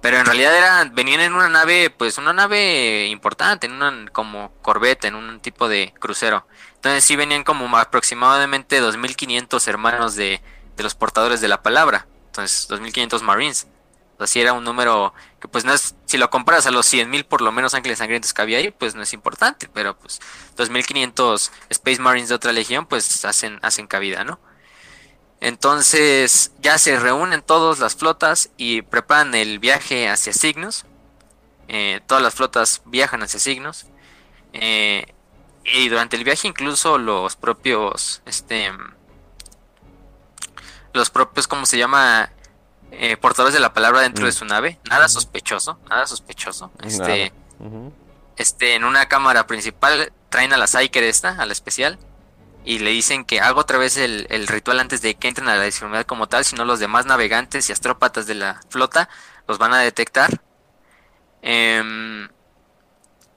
Pero 0.00 0.18
en 0.18 0.26
realidad 0.26 0.56
eran, 0.56 0.94
venían 0.94 1.20
en 1.20 1.34
una 1.34 1.48
nave, 1.48 1.90
pues 1.90 2.16
una 2.16 2.32
nave 2.32 3.06
importante, 3.06 3.66
en 3.66 3.72
una 3.74 4.06
como 4.12 4.52
corbeta, 4.62 5.08
en 5.08 5.14
un 5.14 5.40
tipo 5.40 5.68
de 5.68 5.92
crucero. 5.98 6.46
Entonces 6.74 7.04
sí 7.04 7.16
venían 7.16 7.44
como 7.44 7.74
aproximadamente 7.76 8.82
2.500 8.82 9.66
hermanos 9.68 10.14
de, 10.14 10.42
los 10.82 10.94
portadores 10.94 11.40
de 11.40 11.48
la 11.48 11.62
palabra. 11.62 12.06
Entonces 12.26 12.68
2.500 12.68 13.22
Marines. 13.22 13.66
Así 14.18 14.40
era 14.40 14.52
un 14.52 14.64
número 14.64 15.12
que 15.40 15.48
pues 15.48 15.64
no 15.64 15.74
es, 15.74 15.94
si 16.06 16.18
lo 16.18 16.30
comparas 16.30 16.66
a 16.66 16.70
los 16.70 16.92
100.000 16.92 17.24
por 17.26 17.40
lo 17.40 17.52
menos 17.52 17.74
ángeles 17.74 17.98
sangrientos 17.98 18.32
que 18.32 18.42
había 18.42 18.58
ahí, 18.58 18.70
pues 18.70 18.94
no 18.94 19.02
es 19.02 19.12
importante, 19.12 19.68
pero 19.72 19.98
pues 19.98 20.20
2.500 20.56 21.50
Space 21.70 22.00
Marines 22.00 22.28
de 22.28 22.36
otra 22.36 22.52
legión 22.52 22.86
pues 22.86 23.24
hacen, 23.24 23.58
hacen 23.62 23.86
cabida, 23.86 24.24
¿no? 24.24 24.38
Entonces 25.40 26.52
ya 26.60 26.78
se 26.78 26.98
reúnen 26.98 27.42
todas 27.42 27.78
las 27.78 27.96
flotas 27.96 28.50
y 28.56 28.82
preparan 28.82 29.34
el 29.34 29.58
viaje 29.58 30.08
hacia 30.08 30.32
Signos. 30.32 30.86
Eh, 31.68 32.00
todas 32.06 32.22
las 32.22 32.34
flotas 32.34 32.82
viajan 32.86 33.22
hacia 33.22 33.40
Signos. 33.40 33.86
Eh, 34.54 35.12
y 35.64 35.88
durante 35.88 36.16
el 36.16 36.24
viaje 36.24 36.48
incluso 36.48 36.98
los 36.98 37.36
propios, 37.36 38.22
este, 38.26 38.72
los 40.94 41.10
propios, 41.10 41.46
¿cómo 41.46 41.66
se 41.66 41.76
llama? 41.78 42.30
Eh, 42.92 43.16
portadores 43.16 43.52
de 43.52 43.60
la 43.60 43.74
palabra 43.74 44.00
dentro 44.00 44.24
de 44.24 44.30
mm. 44.30 44.34
su 44.34 44.44
nave, 44.44 44.78
nada 44.88 45.08
sospechoso, 45.08 45.78
nada 45.90 46.06
sospechoso. 46.06 46.70
Este, 46.82 47.32
este, 48.36 48.74
en 48.76 48.84
una 48.84 49.06
cámara 49.06 49.46
principal 49.46 50.12
traen 50.28 50.52
a 50.52 50.56
la 50.56 50.66
Psyker 50.66 51.02
esta, 51.02 51.30
a 51.30 51.46
la 51.46 51.52
especial, 51.52 51.98
y 52.64 52.78
le 52.78 52.90
dicen 52.90 53.24
que 53.24 53.40
haga 53.40 53.60
otra 53.60 53.78
vez 53.78 53.96
el, 53.96 54.46
ritual 54.46 54.80
antes 54.80 55.02
de 55.02 55.16
que 55.16 55.28
entren 55.28 55.48
a 55.48 55.56
la 55.56 55.64
disformidad 55.64 56.06
como 56.06 56.28
tal, 56.28 56.44
si 56.44 56.56
no 56.56 56.64
los 56.64 56.78
demás 56.78 57.04
navegantes 57.04 57.68
y 57.68 57.72
astrópatas 57.72 58.26
de 58.26 58.36
la 58.36 58.60
flota 58.70 59.08
los 59.48 59.58
van 59.58 59.74
a 59.74 59.80
detectar. 59.80 60.40
Eh, 61.42 62.28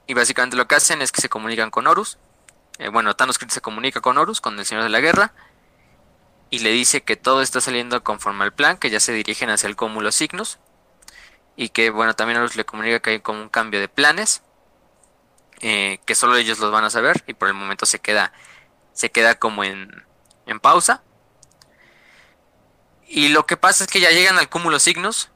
y 0.08 0.14
básicamente 0.14 0.56
lo 0.56 0.66
que 0.66 0.74
hacen 0.74 1.02
es 1.02 1.12
que 1.12 1.20
se 1.20 1.28
comunican 1.28 1.70
con 1.70 1.86
Horus. 1.86 2.18
Eh, 2.78 2.88
bueno, 2.88 3.14
Thanos 3.14 3.38
se 3.46 3.60
comunica 3.60 4.00
con 4.00 4.16
Horus, 4.16 4.40
con 4.40 4.58
el 4.58 4.64
Señor 4.64 4.84
de 4.84 4.88
la 4.88 5.00
Guerra. 5.00 5.34
Y 6.50 6.60
le 6.60 6.70
dice 6.70 7.02
que 7.02 7.16
todo 7.16 7.42
está 7.42 7.60
saliendo 7.60 8.02
conforme 8.02 8.44
al 8.44 8.54
plan, 8.54 8.78
que 8.78 8.90
ya 8.90 9.00
se 9.00 9.12
dirigen 9.12 9.50
hacia 9.50 9.68
el 9.68 9.76
cúmulo 9.76 10.12
Signos. 10.12 10.58
Y 11.56 11.70
que, 11.70 11.90
bueno, 11.90 12.14
también 12.14 12.38
Horus 12.38 12.56
le 12.56 12.64
comunica 12.64 13.00
que 13.00 13.10
hay 13.10 13.20
como 13.20 13.42
un 13.42 13.48
cambio 13.48 13.80
de 13.80 13.88
planes. 13.88 14.42
Eh, 15.60 15.98
que 16.06 16.14
solo 16.14 16.36
ellos 16.36 16.58
los 16.58 16.70
van 16.70 16.84
a 16.84 16.90
saber. 16.90 17.22
Y 17.26 17.34
por 17.34 17.48
el 17.48 17.54
momento 17.54 17.84
se 17.86 17.98
queda, 17.98 18.32
se 18.92 19.10
queda 19.10 19.34
como 19.34 19.64
en, 19.64 20.04
en 20.46 20.60
pausa. 20.60 21.02
Y 23.06 23.28
lo 23.28 23.46
que 23.46 23.56
pasa 23.56 23.84
es 23.84 23.90
que 23.90 24.00
ya 24.00 24.10
llegan 24.10 24.38
al 24.38 24.48
cúmulo 24.48 24.78
Signos 24.78 25.30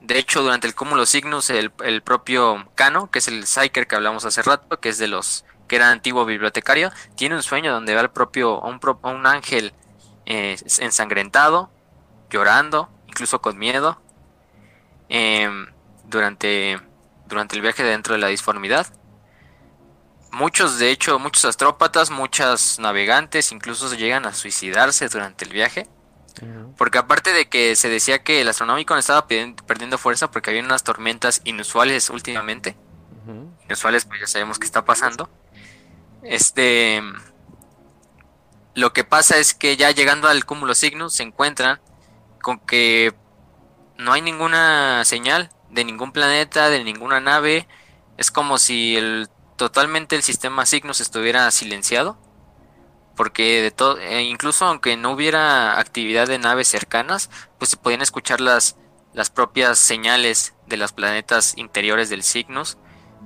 de 0.00 0.18
hecho, 0.18 0.42
durante 0.42 0.66
el 0.66 0.74
cúmulo 0.74 1.06
Signus, 1.06 1.50
el, 1.50 1.72
el 1.84 2.02
propio 2.02 2.70
Cano, 2.74 3.10
que 3.10 3.18
es 3.18 3.28
el 3.28 3.46
Psyker 3.46 3.86
que 3.86 3.96
hablamos 3.96 4.24
hace 4.24 4.42
rato, 4.42 4.78
que 4.80 4.88
es 4.88 4.98
de 4.98 5.08
los 5.08 5.44
que 5.66 5.76
era 5.76 5.90
antiguo 5.90 6.24
bibliotecario, 6.24 6.90
tiene 7.16 7.34
un 7.34 7.42
sueño 7.42 7.72
donde 7.72 7.92
ve 7.92 8.00
al 8.00 8.10
propio, 8.10 8.60
un, 8.60 8.80
un 9.02 9.26
ángel 9.26 9.74
eh, 10.30 10.56
ensangrentado, 10.80 11.70
llorando, 12.28 12.90
incluso 13.06 13.40
con 13.40 13.56
miedo, 13.56 13.98
em, 15.08 15.66
durante, 16.04 16.78
durante 17.26 17.56
el 17.56 17.62
viaje 17.62 17.82
dentro 17.82 18.12
de 18.12 18.20
la 18.20 18.26
disformidad. 18.28 18.86
Muchos, 20.30 20.78
de 20.78 20.90
hecho, 20.90 21.18
muchos 21.18 21.46
astrópatas, 21.46 22.10
muchos 22.10 22.78
navegantes, 22.78 23.52
incluso 23.52 23.92
llegan 23.94 24.26
a 24.26 24.34
suicidarse 24.34 25.08
durante 25.08 25.46
el 25.46 25.52
viaje. 25.52 25.88
Porque 26.76 26.98
aparte 26.98 27.32
de 27.32 27.48
que 27.48 27.74
se 27.74 27.88
decía 27.88 28.22
que 28.22 28.42
el 28.42 28.48
astronómico 28.48 28.96
estaba 28.96 29.26
perdiendo 29.26 29.98
fuerza 29.98 30.30
porque 30.30 30.50
había 30.50 30.62
unas 30.62 30.84
tormentas 30.84 31.40
inusuales 31.44 32.10
últimamente. 32.10 32.76
Inusuales, 33.64 34.04
pues 34.04 34.20
ya 34.20 34.26
sabemos 34.26 34.58
que 34.58 34.66
está 34.66 34.84
pasando. 34.84 35.30
Este. 36.22 37.02
Lo 38.78 38.92
que 38.92 39.02
pasa 39.02 39.38
es 39.38 39.54
que 39.54 39.76
ya 39.76 39.90
llegando 39.90 40.28
al 40.28 40.44
cúmulo 40.44 40.72
Cygnus 40.72 41.12
se 41.14 41.24
encuentran 41.24 41.80
con 42.40 42.60
que 42.60 43.12
no 43.96 44.12
hay 44.12 44.22
ninguna 44.22 45.04
señal 45.04 45.50
de 45.68 45.82
ningún 45.82 46.12
planeta, 46.12 46.70
de 46.70 46.84
ninguna 46.84 47.18
nave. 47.18 47.66
Es 48.18 48.30
como 48.30 48.56
si 48.56 48.96
el, 48.96 49.28
totalmente 49.56 50.14
el 50.14 50.22
sistema 50.22 50.64
Cygnus 50.64 51.00
estuviera 51.00 51.50
silenciado 51.50 52.20
porque 53.16 53.62
de 53.62 53.72
todo, 53.72 53.98
eh, 53.98 54.22
incluso 54.22 54.64
aunque 54.64 54.96
no 54.96 55.10
hubiera 55.10 55.80
actividad 55.80 56.28
de 56.28 56.38
naves 56.38 56.68
cercanas, 56.68 57.30
pues 57.58 57.70
se 57.70 57.78
podían 57.78 58.00
escuchar 58.00 58.40
las, 58.40 58.76
las 59.12 59.28
propias 59.28 59.80
señales 59.80 60.54
de 60.68 60.76
los 60.76 60.92
planetas 60.92 61.58
interiores 61.58 62.10
del 62.10 62.22
Cygnus, 62.22 62.78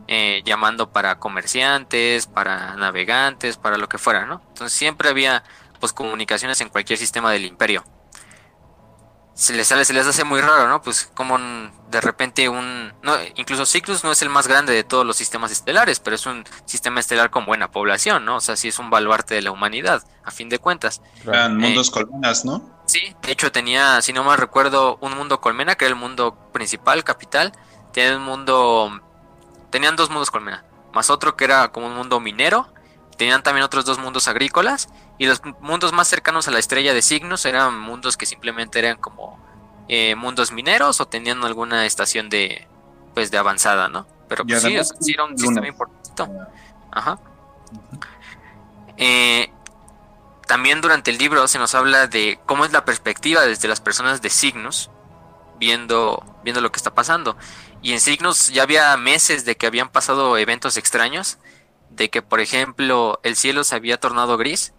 eh, 0.09 0.43
llamando 0.45 0.91
para 0.91 1.19
comerciantes, 1.19 2.27
para 2.27 2.77
navegantes, 2.77 3.57
para 3.57 3.79
lo 3.79 3.89
que 3.89 3.99
fuera, 3.99 4.27
¿no? 4.27 4.43
Entonces 4.49 4.77
siempre 4.77 5.09
había 5.09 5.43
pues 5.81 5.93
comunicaciones 5.93 6.61
en 6.61 6.69
cualquier 6.69 6.99
sistema 6.99 7.33
del 7.33 7.45
imperio. 7.45 7.85
Se 9.35 9.55
les, 9.55 9.67
sale, 9.67 9.85
se 9.85 9.95
les 9.95 10.07
hace 10.07 10.25
muy 10.25 10.41
raro, 10.41 10.69
¿no? 10.69 10.83
Pues 10.83 11.11
como 11.15 11.39
de 11.39 12.01
repente 12.01 12.49
un... 12.49 12.93
No, 13.03 13.15
incluso 13.37 13.65
Cygnus 13.65 14.05
no 14.05 14.13
es 14.13 14.21
el 14.23 14.29
más 14.29 14.47
grande 14.47 14.75
de 14.75 14.85
todos 14.85 15.07
los 15.07 15.17
sistemas 15.17 15.51
estelares, 15.51 16.01
pero 16.01 16.17
es 16.17 16.27
un 16.27 16.45
sistema 16.67 17.01
estelar 17.01 17.31
con 17.31 17.47
buena 17.47 17.71
población, 17.71 18.25
¿no? 18.25 18.37
O 18.37 18.41
sea, 18.41 18.57
sí 18.57 18.69
es 18.69 18.79
un 18.79 18.91
baluarte 18.91 19.35
de 19.35 19.43
la 19.43 19.51
humanidad, 19.51 20.03
a 20.23 20.31
fin 20.31 20.49
de 20.49 20.59
cuentas. 20.59 21.01
Eran 21.27 21.57
mundos 21.57 21.89
eh, 21.89 21.93
colmenas, 21.93 22.45
¿no? 22.45 22.83
Sí, 22.87 23.17
de 23.23 23.33
hecho 23.33 23.51
tenía, 23.51 24.03
si 24.03 24.13
no 24.13 24.23
mal 24.23 24.39
recuerdo, 24.39 24.99
un 25.01 25.17
mundo 25.17 25.41
colmena, 25.41 25.77
que 25.77 25.87
era 25.87 25.95
el 25.95 26.01
mundo 26.01 26.37
principal, 26.53 27.03
capital. 27.03 27.53
Tenía 27.93 28.17
un 28.17 28.23
mundo... 28.23 29.01
Tenían 29.73 29.97
dos 29.97 30.11
mundos 30.11 30.31
colmena, 30.31 30.65
más 30.93 31.11
otro 31.11 31.35
que 31.35 31.45
era 31.45 31.73
como 31.73 31.87
un 31.89 31.95
mundo 31.95 32.21
minero. 32.21 32.73
Tenían 33.17 33.43
también 33.43 33.65
otros 33.65 33.85
dos 33.85 33.99
mundos 33.99 34.29
agrícolas 34.29 34.89
y 35.19 35.27
los 35.27 35.43
mundos 35.61 35.93
más 35.93 36.09
cercanos 36.09 36.47
a 36.47 36.51
la 36.51 36.59
estrella 36.59 36.95
de 36.95 37.03
signos 37.03 37.45
eran 37.47 37.79
mundos 37.79 38.17
que 38.17 38.27
simplemente 38.27 38.79
eran 38.79 38.99
como 38.99 39.39
eh, 39.89 40.15
mundos 40.15 40.53
mineros 40.53 41.01
o 41.01 41.07
tenían 41.07 41.43
alguna 41.45 41.87
estación 41.87 42.29
de 42.29 42.69
pues 43.15 43.31
de 43.31 43.39
avanzada, 43.39 43.89
¿no? 43.89 44.07
Pero 44.29 44.45
pues, 44.45 44.63
sí, 44.63 44.79
sí, 45.01 45.13
era 45.13 45.25
un 45.25 45.39
sistema 45.39 45.67
importante. 45.67 46.33
Ajá. 46.91 47.19
Eh, 48.99 49.51
también 50.47 50.83
durante 50.83 51.11
el 51.11 51.19
libro 51.19 51.49
se 51.49 51.59
nos 51.59 51.75
habla 51.75 52.09
de 52.09 52.39
cómo 52.45 52.67
es 52.67 52.73
la 52.73 52.85
perspectiva 52.85 53.43
desde 53.43 53.69
las 53.69 53.81
personas 53.81 54.21
de 54.21 54.29
signos, 54.29 54.91
viendo, 55.59 56.23
viendo 56.45 56.61
lo 56.61 56.71
que 56.71 56.77
está 56.77 56.95
pasando. 56.95 57.37
Y 57.83 57.93
en 57.93 58.01
signos 58.01 58.49
ya 58.49 58.63
había 58.63 58.97
meses 58.97 59.45
de 59.45 59.57
que 59.57 59.67
habían 59.67 59.91
pasado 59.91 60.39
eventos 60.39 60.77
extraños, 60.77 61.39
de 61.91 62.09
que 62.09 62.23
por 62.23 62.41
ejemplo 62.41 63.21
el 63.23 63.37
cielo 63.37 63.65
se 63.65 63.75
había 63.75 63.99
tornado 63.99 64.37
gris 64.37 64.73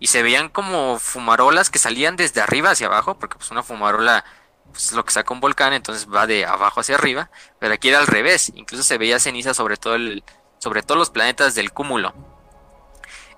y 0.00 0.08
se 0.08 0.22
veían 0.22 0.48
como 0.48 0.98
fumarolas 0.98 1.70
que 1.70 1.78
salían 1.78 2.16
desde 2.16 2.40
arriba 2.40 2.70
hacia 2.70 2.88
abajo, 2.88 3.18
porque 3.18 3.36
pues 3.36 3.50
una 3.52 3.62
fumarola 3.62 4.24
pues, 4.72 4.86
es 4.86 4.92
lo 4.92 5.04
que 5.04 5.12
saca 5.12 5.32
un 5.32 5.40
volcán, 5.40 5.72
entonces 5.72 6.08
va 6.12 6.26
de 6.26 6.44
abajo 6.44 6.80
hacia 6.80 6.96
arriba, 6.96 7.30
pero 7.60 7.74
aquí 7.74 7.88
era 7.88 8.00
al 8.00 8.08
revés, 8.08 8.50
incluso 8.56 8.82
se 8.82 8.98
veía 8.98 9.20
ceniza 9.20 9.54
sobre 9.54 9.76
todo 9.76 9.94
el, 9.94 10.24
sobre 10.58 10.82
todos 10.82 10.98
los 10.98 11.10
planetas 11.10 11.54
del 11.54 11.72
cúmulo. 11.72 12.12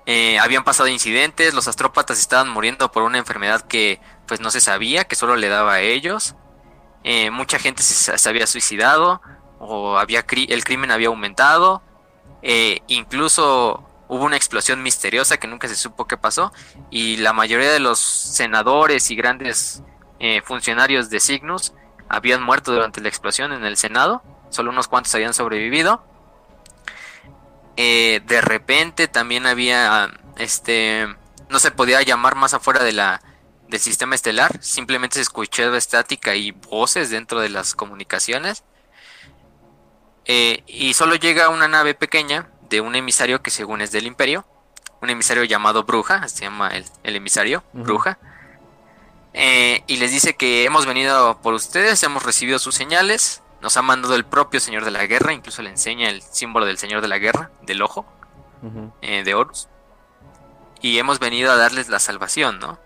Eh, 0.07 0.39
habían 0.39 0.65
pasado 0.65 0.89
incidentes, 0.89 1.55
los 1.55 1.69
astrópatas 1.69 2.19
estaban 2.19 2.49
muriendo 2.49 2.93
por 2.93 3.03
una 3.03 3.19
enfermedad 3.19 3.63
que 3.63 4.01
pues 4.27 4.41
no 4.41 4.51
se 4.51 4.61
sabía, 4.61 5.05
que 5.05 5.17
solo 5.17 5.37
le 5.37 5.49
daba 5.49 5.75
a 5.75 5.81
ellos. 5.81 6.35
Eh, 7.05 7.31
mucha 7.31 7.59
gente 7.59 7.83
se, 7.83 8.29
había 8.29 8.47
suicidado 8.47 9.21
o 9.61 9.99
había 9.99 10.25
el 10.49 10.65
crimen 10.65 10.91
había 10.91 11.09
aumentado. 11.09 11.83
Eh, 12.43 12.81
incluso 12.89 13.87
hubo 14.09 14.25
una 14.25 14.37
explosión 14.37 14.83
misteriosa 14.83 15.39
que 15.39 15.47
nunca 15.47 15.69
se 15.69 15.77
supo 15.77 16.07
qué 16.07 16.17
pasó 16.17 16.53
y 16.91 17.17
la 17.17 17.33
mayoría 17.33 17.71
de 17.73 17.81
los 17.81 17.99
senadores 17.99 19.11
y 19.11 19.17
grandes 19.17 19.83
eh, 20.21 20.43
funcionarios 20.45 21.11
de 21.11 21.21
Cygnus 21.21 21.73
habían 22.09 22.43
muerto 22.43 22.73
durante 22.73 23.01
la 23.01 23.09
explosión 23.09 23.53
en 23.53 23.65
el 23.65 23.77
Senado, 23.77 24.23
solo 24.51 24.71
unos 24.71 24.89
cuantos 24.89 25.15
habían 25.15 25.35
sobrevivido. 25.35 26.05
Eh, 27.77 28.21
de 28.27 28.41
repente 28.41 29.09
también 29.09 29.47
había, 29.47 30.11
este, 30.39 31.09
no 31.49 31.59
se 31.59 31.71
podía 31.71 32.03
llamar 32.03 32.37
más 32.37 32.55
afuera 32.55 32.85
de 32.85 32.93
la, 32.93 33.21
del 33.75 33.81
sistema 33.81 34.15
estelar, 34.15 34.63
simplemente 34.63 35.17
se 35.17 35.23
escuchaba 35.23 35.77
estática 35.77 36.37
y 36.37 36.53
voces 36.53 37.11
dentro 37.11 37.41
de 37.41 37.49
las 37.49 37.75
comunicaciones. 37.75 38.63
Eh, 40.27 40.63
y 40.69 40.95
solo 40.95 41.17
llega 41.17 41.49
una 41.49 41.67
nave 41.67 41.95
pequeña 41.95 42.49
de 42.71 42.81
un 42.81 42.95
emisario 42.95 43.43
que 43.43 43.51
según 43.51 43.81
es 43.81 43.91
del 43.91 44.07
imperio, 44.07 44.47
un 45.03 45.11
emisario 45.11 45.43
llamado 45.43 45.83
Bruja, 45.83 46.29
se 46.29 46.45
llama 46.45 46.71
el, 46.71 47.17
emisario, 47.17 47.65
Bruja, 47.73 48.19
eh, 49.33 49.83
y 49.89 49.97
les 49.97 50.13
dice 50.13 50.37
que 50.37 50.65
hemos 50.65 50.87
venido 50.87 51.41
por 51.43 51.53
ustedes, 51.53 52.01
hemos 52.05 52.23
recibido 52.23 52.61
sus 52.61 52.77
señales, 52.77 53.43
nos 53.61 53.77
ha 53.77 53.83
mandado 53.83 54.15
el 54.15 54.25
propio 54.25 54.61
Señor 54.61 54.85
de 54.85 54.93
la 54.93 55.05
Guerra, 55.07 55.33
incluso 55.33 55.63
le 55.63 55.71
enseña 55.71 56.11
el 56.11 56.23
símbolo 56.23 56.65
del 56.65 56.79
Señor 56.79 57.03
de 57.03 57.09
la 57.09 57.19
Guerra, 57.19 57.51
del 57.63 57.83
ojo, 57.83 58.07
eh, 59.03 59.25
de 59.25 59.35
Horus, 59.35 59.69
y 60.81 60.97
hemos 60.99 61.19
venido 61.19 61.51
a 61.51 61.57
darles 61.57 61.89
la 61.89 61.99
salvación, 61.99 62.61
¿no? 62.61 62.84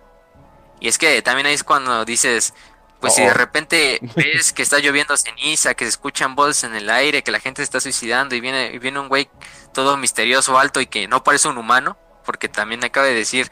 Y 0.80 0.88
es 0.88 0.98
que 0.98 1.22
también 1.22 1.46
ahí 1.46 1.54
es 1.54 1.64
cuando 1.64 2.04
dices, 2.04 2.54
pues 3.00 3.14
si 3.14 3.22
de 3.22 3.30
oh. 3.30 3.34
repente 3.34 4.00
ves 4.16 4.52
que 4.52 4.62
está 4.62 4.78
lloviendo 4.78 5.16
ceniza, 5.16 5.74
que 5.74 5.84
se 5.84 5.90
escuchan 5.90 6.34
voces 6.34 6.64
en 6.64 6.74
el 6.74 6.90
aire, 6.90 7.22
que 7.22 7.30
la 7.30 7.40
gente 7.40 7.60
se 7.60 7.64
está 7.64 7.80
suicidando 7.80 8.34
y 8.34 8.40
viene, 8.40 8.72
y 8.72 8.78
viene 8.78 8.98
un 8.98 9.08
güey 9.08 9.28
todo 9.72 9.96
misterioso, 9.96 10.58
alto 10.58 10.80
y 10.80 10.86
que 10.86 11.08
no 11.08 11.22
parece 11.22 11.48
un 11.48 11.58
humano, 11.58 11.96
porque 12.24 12.48
también 12.48 12.84
acaba 12.84 13.06
de 13.06 13.14
decir 13.14 13.50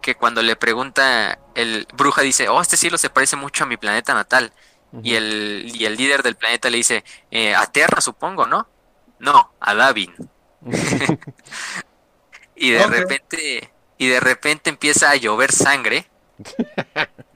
que 0.00 0.14
cuando 0.14 0.42
le 0.42 0.56
pregunta 0.56 1.38
el 1.54 1.86
bruja 1.94 2.22
dice, 2.22 2.48
oh, 2.48 2.60
este 2.60 2.76
cielo 2.76 2.98
se 2.98 3.10
parece 3.10 3.36
mucho 3.36 3.64
a 3.64 3.66
mi 3.66 3.76
planeta 3.76 4.14
natal. 4.14 4.52
y, 5.02 5.14
el, 5.14 5.72
y 5.74 5.86
el 5.86 5.96
líder 5.96 6.22
del 6.22 6.36
planeta 6.36 6.68
le 6.68 6.76
dice, 6.76 7.04
eh, 7.30 7.54
a 7.54 7.66
Terra 7.66 8.00
supongo, 8.00 8.46
¿no? 8.46 8.68
No, 9.18 9.52
a 9.60 9.74
Davin. 9.74 10.12
y 12.56 12.70
de 12.70 12.86
repente, 12.86 13.72
y 13.96 14.08
de 14.08 14.20
repente 14.20 14.70
empieza 14.70 15.10
a 15.10 15.16
llover 15.16 15.52
sangre 15.52 16.10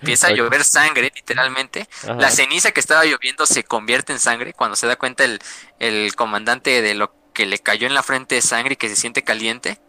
Empieza 0.01 0.29
a 0.29 0.31
llover 0.33 0.65
sangre, 0.65 1.13
literalmente. 1.15 1.89
La 2.19 2.31
ceniza 2.31 2.73
que 2.73 2.81
estaba 2.81 3.05
lloviendo 3.05 3.47
se 3.47 3.65
convierte 3.65 4.13
en 4.13 4.21
sangre. 4.21 4.53
Cuando 4.53 4.77
se 4.77 4.87
da 4.87 4.97
cuenta 4.97 5.25
el, 5.25 5.41
el, 5.79 6.15
comandante 6.15 6.83
de 6.83 6.95
lo 6.95 7.15
que 7.33 7.47
le 7.47 7.59
cayó 7.59 7.87
en 7.87 7.95
la 7.95 8.03
frente 8.03 8.37
de 8.37 8.43
sangre 8.43 8.75
y 8.75 8.77
que 8.77 8.89
se 8.89 8.97
siente 8.97 9.25
caliente. 9.25 9.81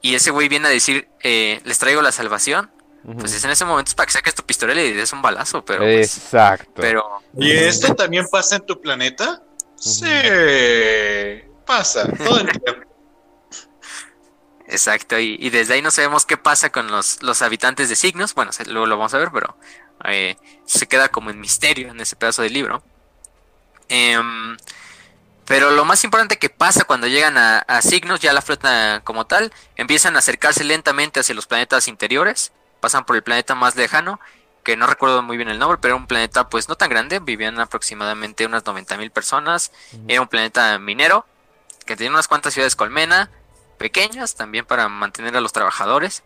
Y 0.00 0.14
ese 0.14 0.30
güey 0.30 0.48
viene 0.48 0.68
a 0.68 0.70
decir, 0.70 1.08
eh, 1.22 1.60
les 1.64 1.78
traigo 1.78 2.02
la 2.02 2.12
salvación. 2.12 2.70
Pues 3.18 3.32
es 3.32 3.42
en 3.44 3.50
ese 3.50 3.64
momento 3.64 3.88
es 3.88 3.94
para 3.94 4.06
que 4.06 4.12
saques 4.12 4.34
tu 4.34 4.42
pistola 4.42 4.72
y 4.72 4.76
le 4.76 4.92
des 4.92 5.12
un 5.12 5.22
balazo, 5.22 5.64
pero... 5.64 5.80
Pues, 5.80 6.18
Exacto. 6.18 6.72
pero... 6.74 7.22
¿Y 7.38 7.52
esto 7.52 7.94
también 7.94 8.26
pasa 8.30 8.56
en 8.56 8.66
tu 8.66 8.80
planeta? 8.80 9.42
Sí, 9.76 10.04
pasa 11.64 12.10
todo 12.12 12.40
el 12.40 12.48
tiempo. 12.60 12.87
Exacto, 14.68 15.18
y, 15.18 15.48
desde 15.48 15.74
ahí 15.74 15.82
no 15.82 15.90
sabemos 15.90 16.26
qué 16.26 16.36
pasa 16.36 16.70
con 16.70 16.88
los, 16.88 17.22
los 17.22 17.40
habitantes 17.40 17.88
de 17.88 17.96
signos. 17.96 18.34
Bueno, 18.34 18.50
luego 18.66 18.86
lo 18.86 18.98
vamos 18.98 19.14
a 19.14 19.18
ver, 19.18 19.30
pero 19.32 19.56
eh, 20.04 20.36
se 20.66 20.86
queda 20.86 21.08
como 21.08 21.30
en 21.30 21.40
misterio 21.40 21.90
en 21.90 22.00
ese 22.00 22.16
pedazo 22.16 22.42
del 22.42 22.52
libro. 22.52 22.82
Em, 23.88 24.58
pero 25.46 25.70
lo 25.70 25.86
más 25.86 26.04
importante 26.04 26.38
que 26.38 26.50
pasa 26.50 26.84
cuando 26.84 27.06
llegan 27.06 27.38
a, 27.38 27.80
signos, 27.80 28.20
ya 28.20 28.34
la 28.34 28.42
flota 28.42 29.00
como 29.04 29.26
tal, 29.26 29.54
empiezan 29.76 30.16
a 30.16 30.18
acercarse 30.18 30.62
lentamente 30.64 31.20
hacia 31.20 31.34
los 31.34 31.46
planetas 31.46 31.88
interiores, 31.88 32.52
pasan 32.80 33.06
por 33.06 33.16
el 33.16 33.22
planeta 33.22 33.54
más 33.54 33.74
lejano, 33.74 34.20
que 34.62 34.76
no 34.76 34.86
recuerdo 34.86 35.22
muy 35.22 35.38
bien 35.38 35.48
el 35.48 35.58
nombre, 35.58 35.78
pero 35.80 35.94
era 35.94 36.02
un 36.02 36.06
planeta 36.06 36.50
pues 36.50 36.68
no 36.68 36.74
tan 36.74 36.90
grande, 36.90 37.20
vivían 37.20 37.58
aproximadamente 37.58 38.44
unas 38.44 38.66
90 38.66 38.98
mil 38.98 39.10
personas, 39.10 39.72
era 40.06 40.20
un 40.20 40.28
planeta 40.28 40.78
minero, 40.78 41.24
que 41.86 41.96
tenía 41.96 42.10
unas 42.10 42.28
cuantas 42.28 42.52
ciudades 42.52 42.76
colmena, 42.76 43.30
pequeñas 43.78 44.34
también 44.34 44.66
para 44.66 44.88
mantener 44.88 45.36
a 45.36 45.40
los 45.40 45.52
trabajadores, 45.52 46.24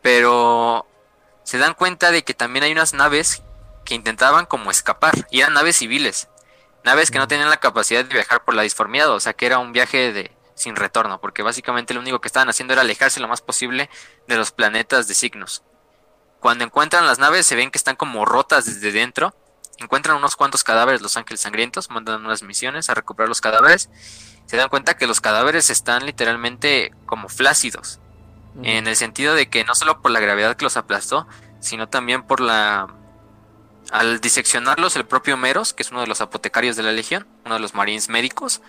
pero 0.00 0.86
se 1.42 1.58
dan 1.58 1.74
cuenta 1.74 2.10
de 2.10 2.24
que 2.24 2.34
también 2.34 2.64
hay 2.64 2.72
unas 2.72 2.94
naves 2.94 3.42
que 3.84 3.94
intentaban 3.94 4.46
como 4.46 4.70
escapar, 4.70 5.26
y 5.30 5.40
eran 5.40 5.52
naves 5.52 5.76
civiles, 5.76 6.28
naves 6.84 7.10
que 7.10 7.18
no 7.18 7.28
tenían 7.28 7.50
la 7.50 7.58
capacidad 7.58 8.04
de 8.04 8.14
viajar 8.14 8.44
por 8.44 8.54
la 8.54 8.62
disformidad, 8.62 9.10
o 9.10 9.20
sea 9.20 9.34
que 9.34 9.46
era 9.46 9.58
un 9.58 9.72
viaje 9.72 10.12
de 10.12 10.32
sin 10.54 10.76
retorno, 10.76 11.20
porque 11.20 11.42
básicamente 11.42 11.94
lo 11.94 12.00
único 12.00 12.20
que 12.20 12.28
estaban 12.28 12.48
haciendo 12.48 12.72
era 12.72 12.82
alejarse 12.82 13.20
lo 13.20 13.28
más 13.28 13.40
posible 13.40 13.90
de 14.28 14.36
los 14.36 14.52
planetas 14.52 15.08
de 15.08 15.14
signos. 15.14 15.62
Cuando 16.40 16.64
encuentran 16.64 17.06
las 17.06 17.18
naves 17.18 17.46
se 17.46 17.56
ven 17.56 17.70
que 17.70 17.78
están 17.78 17.96
como 17.96 18.24
rotas 18.24 18.66
desde 18.66 18.92
dentro, 18.92 19.34
encuentran 19.78 20.16
unos 20.16 20.36
cuantos 20.36 20.62
cadáveres 20.62 21.00
los 21.02 21.16
ángeles 21.16 21.40
sangrientos, 21.40 21.90
mandan 21.90 22.24
unas 22.24 22.42
misiones 22.42 22.88
a 22.88 22.94
recuperar 22.94 23.28
los 23.28 23.40
cadáveres 23.40 23.90
se 24.46 24.56
dan 24.56 24.68
cuenta 24.68 24.96
que 24.96 25.06
los 25.06 25.20
cadáveres 25.20 25.70
están 25.70 26.04
literalmente 26.06 26.92
como 27.06 27.28
flácidos. 27.28 28.00
En 28.62 28.86
el 28.86 28.94
sentido 28.94 29.34
de 29.34 29.48
que 29.48 29.64
no 29.64 29.74
solo 29.74 30.00
por 30.00 30.12
la 30.12 30.20
gravedad 30.20 30.56
que 30.56 30.64
los 30.64 30.76
aplastó, 30.76 31.26
sino 31.58 31.88
también 31.88 32.22
por 32.22 32.40
la... 32.40 32.86
Al 33.90 34.20
diseccionarlos, 34.20 34.94
el 34.94 35.06
propio 35.06 35.36
Meros, 35.36 35.72
que 35.72 35.82
es 35.82 35.90
uno 35.90 36.00
de 36.00 36.06
los 36.06 36.20
apotecarios 36.20 36.76
de 36.76 36.84
la 36.84 36.92
Legión, 36.92 37.26
uno 37.44 37.56
de 37.56 37.60
los 37.60 37.74
marines 37.74 38.08
médicos, 38.08 38.62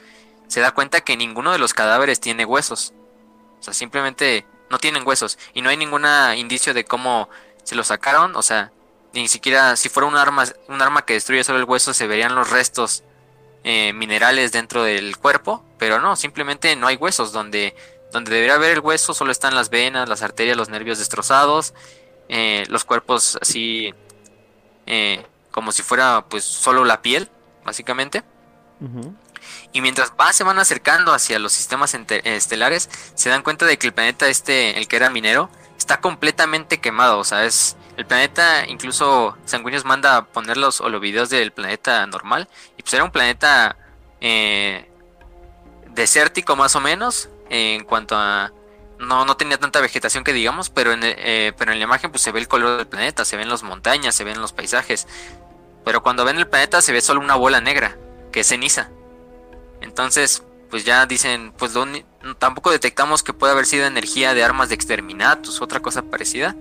se 0.47 0.59
da 0.59 0.71
cuenta 0.71 1.01
que 1.01 1.15
ninguno 1.15 1.51
de 1.51 1.59
los 1.59 1.75
cadáveres 1.75 2.19
tiene 2.19 2.45
huesos. 2.45 2.93
O 3.59 3.63
sea, 3.63 3.73
simplemente 3.75 4.45
no 4.71 4.79
tienen 4.79 5.07
huesos. 5.07 5.37
Y 5.53 5.61
no 5.61 5.69
hay 5.69 5.77
ningún 5.77 6.05
indicio 6.35 6.73
de 6.73 6.83
cómo 6.83 7.29
se 7.63 7.75
los 7.75 7.87
sacaron. 7.87 8.35
O 8.35 8.41
sea, 8.41 8.71
ni 9.13 9.27
siquiera 9.27 9.75
si 9.75 9.89
fuera 9.89 10.07
un 10.07 10.17
arma, 10.17 10.45
un 10.67 10.81
arma 10.81 11.05
que 11.05 11.13
destruye 11.13 11.43
solo 11.43 11.59
el 11.59 11.65
hueso, 11.65 11.93
se 11.93 12.07
verían 12.07 12.35
los 12.35 12.49
restos 12.49 13.03
eh, 13.67 13.93
minerales 13.93 14.51
dentro 14.51 14.83
del 14.83 15.17
cuerpo, 15.17 15.64
pero 15.77 15.99
no, 15.99 16.15
simplemente 16.15 16.75
no 16.75 16.87
hay 16.87 16.95
huesos. 16.95 17.31
Donde, 17.31 17.75
donde 18.11 18.31
debería 18.31 18.55
haber 18.55 18.71
el 18.71 18.79
hueso 18.79 19.13
solo 19.13 19.31
están 19.31 19.55
las 19.55 19.69
venas, 19.69 20.09
las 20.09 20.21
arterias, 20.21 20.57
los 20.57 20.69
nervios 20.69 20.99
destrozados, 20.99 21.73
eh, 22.29 22.65
los 22.69 22.85
cuerpos 22.85 23.37
así 23.41 23.93
eh, 24.87 25.23
como 25.51 25.71
si 25.71 25.83
fuera 25.83 26.25
pues 26.29 26.43
solo 26.43 26.83
la 26.85 27.01
piel, 27.01 27.29
básicamente. 27.63 28.23
Y 29.71 29.81
mientras 29.81 30.11
va, 30.19 30.33
se 30.33 30.43
van 30.43 30.59
acercando 30.59 31.13
hacia 31.13 31.39
los 31.39 31.53
sistemas 31.53 31.93
estelares, 31.93 32.89
se 33.15 33.29
dan 33.29 33.41
cuenta 33.41 33.65
de 33.65 33.77
que 33.77 33.87
el 33.87 33.93
planeta 33.93 34.27
este, 34.27 34.77
el 34.77 34.87
que 34.87 34.97
era 34.97 35.09
minero, 35.09 35.49
está 35.77 36.01
completamente 36.01 36.79
quemado. 36.79 37.19
O 37.19 37.23
sea, 37.23 37.45
es 37.45 37.77
el 37.97 38.05
planeta, 38.05 38.65
incluso 38.67 39.37
Sanguinius 39.45 39.85
manda 39.85 40.17
a 40.17 40.25
poner 40.25 40.57
los 40.57 40.81
videos 40.99 41.29
del 41.29 41.51
planeta 41.51 42.05
normal. 42.07 42.49
Y 42.77 42.81
pues 42.81 42.93
era 42.93 43.03
un 43.03 43.11
planeta 43.11 43.77
eh, 44.19 44.89
desértico 45.95 46.55
más 46.55 46.75
o 46.75 46.81
menos, 46.81 47.29
en 47.49 47.83
cuanto 47.83 48.15
a... 48.15 48.51
No, 48.99 49.25
no 49.25 49.35
tenía 49.35 49.57
tanta 49.57 49.81
vegetación 49.81 50.23
que 50.23 50.31
digamos, 50.31 50.69
pero 50.69 50.93
en, 50.93 51.01
eh, 51.03 51.51
pero 51.57 51.73
en 51.73 51.79
la 51.79 51.83
imagen 51.83 52.11
pues 52.11 52.21
se 52.21 52.31
ve 52.31 52.39
el 52.39 52.47
color 52.47 52.77
del 52.77 52.87
planeta, 52.87 53.25
se 53.25 53.35
ven 53.35 53.49
las 53.49 53.63
montañas, 53.63 54.15
se 54.15 54.23
ven 54.23 54.39
los 54.39 54.53
paisajes. 54.53 55.07
Pero 55.83 56.01
cuando 56.01 56.23
ven 56.23 56.37
el 56.37 56.47
planeta 56.47 56.81
se 56.81 56.93
ve 56.93 57.01
solo 57.01 57.19
una 57.19 57.35
bola 57.35 57.59
negra, 57.59 57.97
que 58.31 58.41
es 58.41 58.47
ceniza. 58.47 58.89
Entonces, 59.81 60.43
pues 60.69 60.85
ya 60.85 61.05
dicen, 61.05 61.53
pues 61.57 61.73
tampoco 62.39 62.71
detectamos 62.71 63.21
que 63.21 63.33
pueda 63.33 63.53
haber 63.53 63.65
sido 63.65 63.85
energía 63.85 64.33
de 64.33 64.43
armas 64.43 64.69
de 64.69 64.75
exterminatus, 64.75 65.61
otra 65.61 65.81
cosa 65.81 66.03
parecida. 66.03 66.55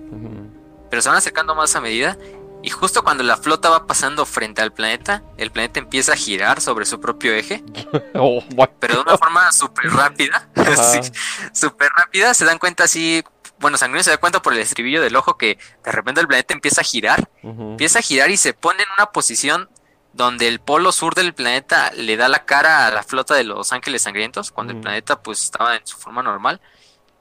Pero 0.89 1.01
se 1.01 1.09
van 1.09 1.17
acercando 1.17 1.55
más 1.55 1.75
a 1.75 1.81
medida. 1.81 2.17
Y 2.65 2.71
justo 2.71 3.03
cuando 3.03 3.23
la 3.23 3.37
flota 3.37 3.69
va 3.69 3.85
pasando 3.85 4.25
frente 4.25 4.59
al 4.59 4.73
planeta, 4.73 5.21
el 5.37 5.51
planeta 5.51 5.79
empieza 5.79 6.13
a 6.13 6.15
girar 6.15 6.61
sobre 6.61 6.87
su 6.87 6.99
propio 6.99 7.31
eje. 7.33 7.63
Oh, 8.15 8.43
pero 8.79 8.95
de 8.95 9.01
una 9.01 9.17
forma 9.17 9.51
súper 9.51 9.91
rápida. 9.91 10.49
súper 11.53 11.89
rápida. 11.95 12.33
Se 12.33 12.43
dan 12.43 12.57
cuenta 12.57 12.85
así. 12.85 13.23
Bueno, 13.59 13.77
Sanguíneo 13.77 14.03
se 14.03 14.09
da 14.09 14.17
cuenta 14.17 14.41
por 14.41 14.53
el 14.53 14.59
estribillo 14.59 15.01
del 15.01 15.15
ojo 15.15 15.37
que 15.37 15.59
de 15.83 15.91
repente 15.91 16.21
el 16.21 16.27
planeta 16.27 16.55
empieza 16.55 16.81
a 16.81 16.83
girar. 16.83 17.29
Empieza 17.43 17.99
a 17.99 18.01
girar 18.01 18.31
y 18.31 18.37
se 18.37 18.53
pone 18.53 18.81
en 18.81 18.89
una 18.97 19.11
posición 19.11 19.69
donde 20.13 20.47
el 20.47 20.59
polo 20.59 20.91
sur 20.91 21.13
del 21.13 21.35
planeta 21.35 21.91
le 21.91 22.17
da 22.17 22.29
la 22.29 22.45
cara 22.45 22.87
a 22.87 22.91
la 22.91 23.03
flota 23.03 23.35
de 23.35 23.43
los 23.43 23.73
ángeles 23.73 24.01
sangrientos, 24.01 24.51
cuando 24.51 24.73
el 24.73 24.79
planeta 24.79 25.21
pues 25.21 25.43
estaba 25.43 25.75
en 25.75 25.85
su 25.85 25.97
forma 25.97 26.23
normal. 26.23 26.61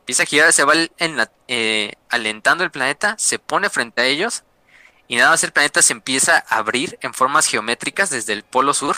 Empieza 0.01 0.23
a 0.23 0.27
girar, 0.27 0.53
se 0.55 0.65
va 0.65 0.73
en 0.75 1.29
eh, 1.49 1.93
alentando 2.09 2.65
el 2.65 2.71
planeta, 2.71 3.17
se 3.19 3.39
pone 3.39 3.69
frente 3.69 4.01
a 4.01 4.07
ellos 4.07 4.45
y 5.09 5.17
nada 5.17 5.31
más 5.31 5.45
el 5.45 5.53
planeta 5.53 5.83
se 5.83 5.93
empieza 5.93 6.45
a 6.49 6.59
abrir 6.59 6.99
en 7.03 7.15
formas 7.15 7.47
geométricas 7.47 8.11
desde 8.11 8.33
el 8.33 8.43
polo 8.43 8.75
sur, 8.75 8.97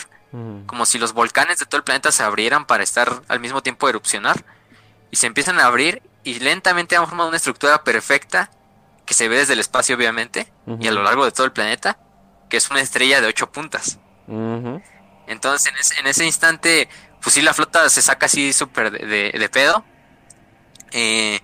como 0.65 0.85
si 0.85 0.99
los 0.99 1.13
volcanes 1.13 1.57
de 1.57 1.65
todo 1.65 1.77
el 1.77 1.83
planeta 1.83 2.11
se 2.11 2.21
abrieran 2.21 2.65
para 2.65 2.83
estar 2.83 3.21
al 3.27 3.39
mismo 3.39 3.63
tiempo 3.63 3.89
erupcionar 3.89 4.43
y 5.09 5.15
se 5.15 5.25
empiezan 5.25 5.59
a 5.59 5.65
abrir 5.65 6.03
y 6.23 6.39
lentamente 6.39 6.95
han 6.95 7.05
formado 7.05 7.29
una 7.29 7.37
estructura 7.37 7.83
perfecta 7.83 8.51
que 9.05 9.13
se 9.13 9.29
ve 9.29 9.37
desde 9.37 9.53
el 9.53 9.59
espacio 9.59 9.95
obviamente 9.95 10.51
y 10.79 10.87
a 10.87 10.91
lo 10.91 11.01
largo 11.01 11.23
de 11.25 11.31
todo 11.31 11.45
el 11.45 11.53
planeta 11.53 11.97
que 12.49 12.57
es 12.57 12.69
una 12.69 12.81
estrella 12.81 13.21
de 13.21 13.27
ocho 13.27 13.51
puntas. 13.51 13.99
Entonces, 15.27 15.73
en 15.99 16.07
ese, 16.07 16.25
instante, 16.25 16.89
pues 17.21 17.33
sí, 17.33 17.41
la 17.41 17.53
flota 17.53 17.89
se 17.89 18.01
saca 18.01 18.27
así 18.27 18.53
súper 18.53 18.91
de, 18.91 19.49
pedo. 19.49 19.83
Eh, 20.91 21.39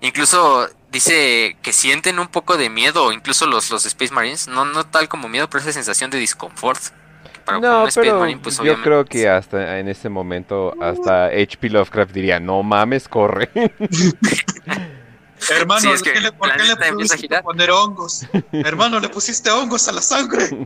incluso 0.00 0.68
dice 0.94 1.56
que 1.60 1.72
sienten 1.72 2.18
un 2.20 2.28
poco 2.28 2.56
de 2.56 2.70
miedo, 2.70 3.12
incluso 3.12 3.46
los, 3.46 3.68
los 3.70 3.84
Space 3.84 4.14
Marines, 4.14 4.46
no, 4.48 4.64
no 4.64 4.86
tal 4.86 5.08
como 5.08 5.28
miedo, 5.28 5.50
pero 5.50 5.60
esa 5.60 5.72
sensación 5.72 6.08
de 6.10 6.18
disconfort. 6.18 6.80
no, 7.60 7.86
pero 7.94 8.40
pues, 8.40 8.58
yo 8.58 8.80
creo 8.80 9.04
que 9.04 9.28
hasta 9.28 9.80
en 9.80 9.88
ese 9.88 10.08
momento, 10.08 10.72
hasta 10.80 11.26
H.P. 11.26 11.68
Lovecraft 11.70 12.12
diría, 12.12 12.38
no 12.38 12.62
mames, 12.62 13.08
corre. 13.08 13.50
Hermano, 15.50 15.90
¿por 15.90 16.02
qué 16.56 16.64
le 16.64 16.92
pusiste 16.92 17.42
poner 17.42 17.70
hongos? 17.70 18.26
Hermano, 18.52 18.98
le 18.98 19.10
pusiste 19.10 19.50
hongos 19.50 19.86
a 19.88 19.92
la 19.92 20.00
sangre. 20.00 20.48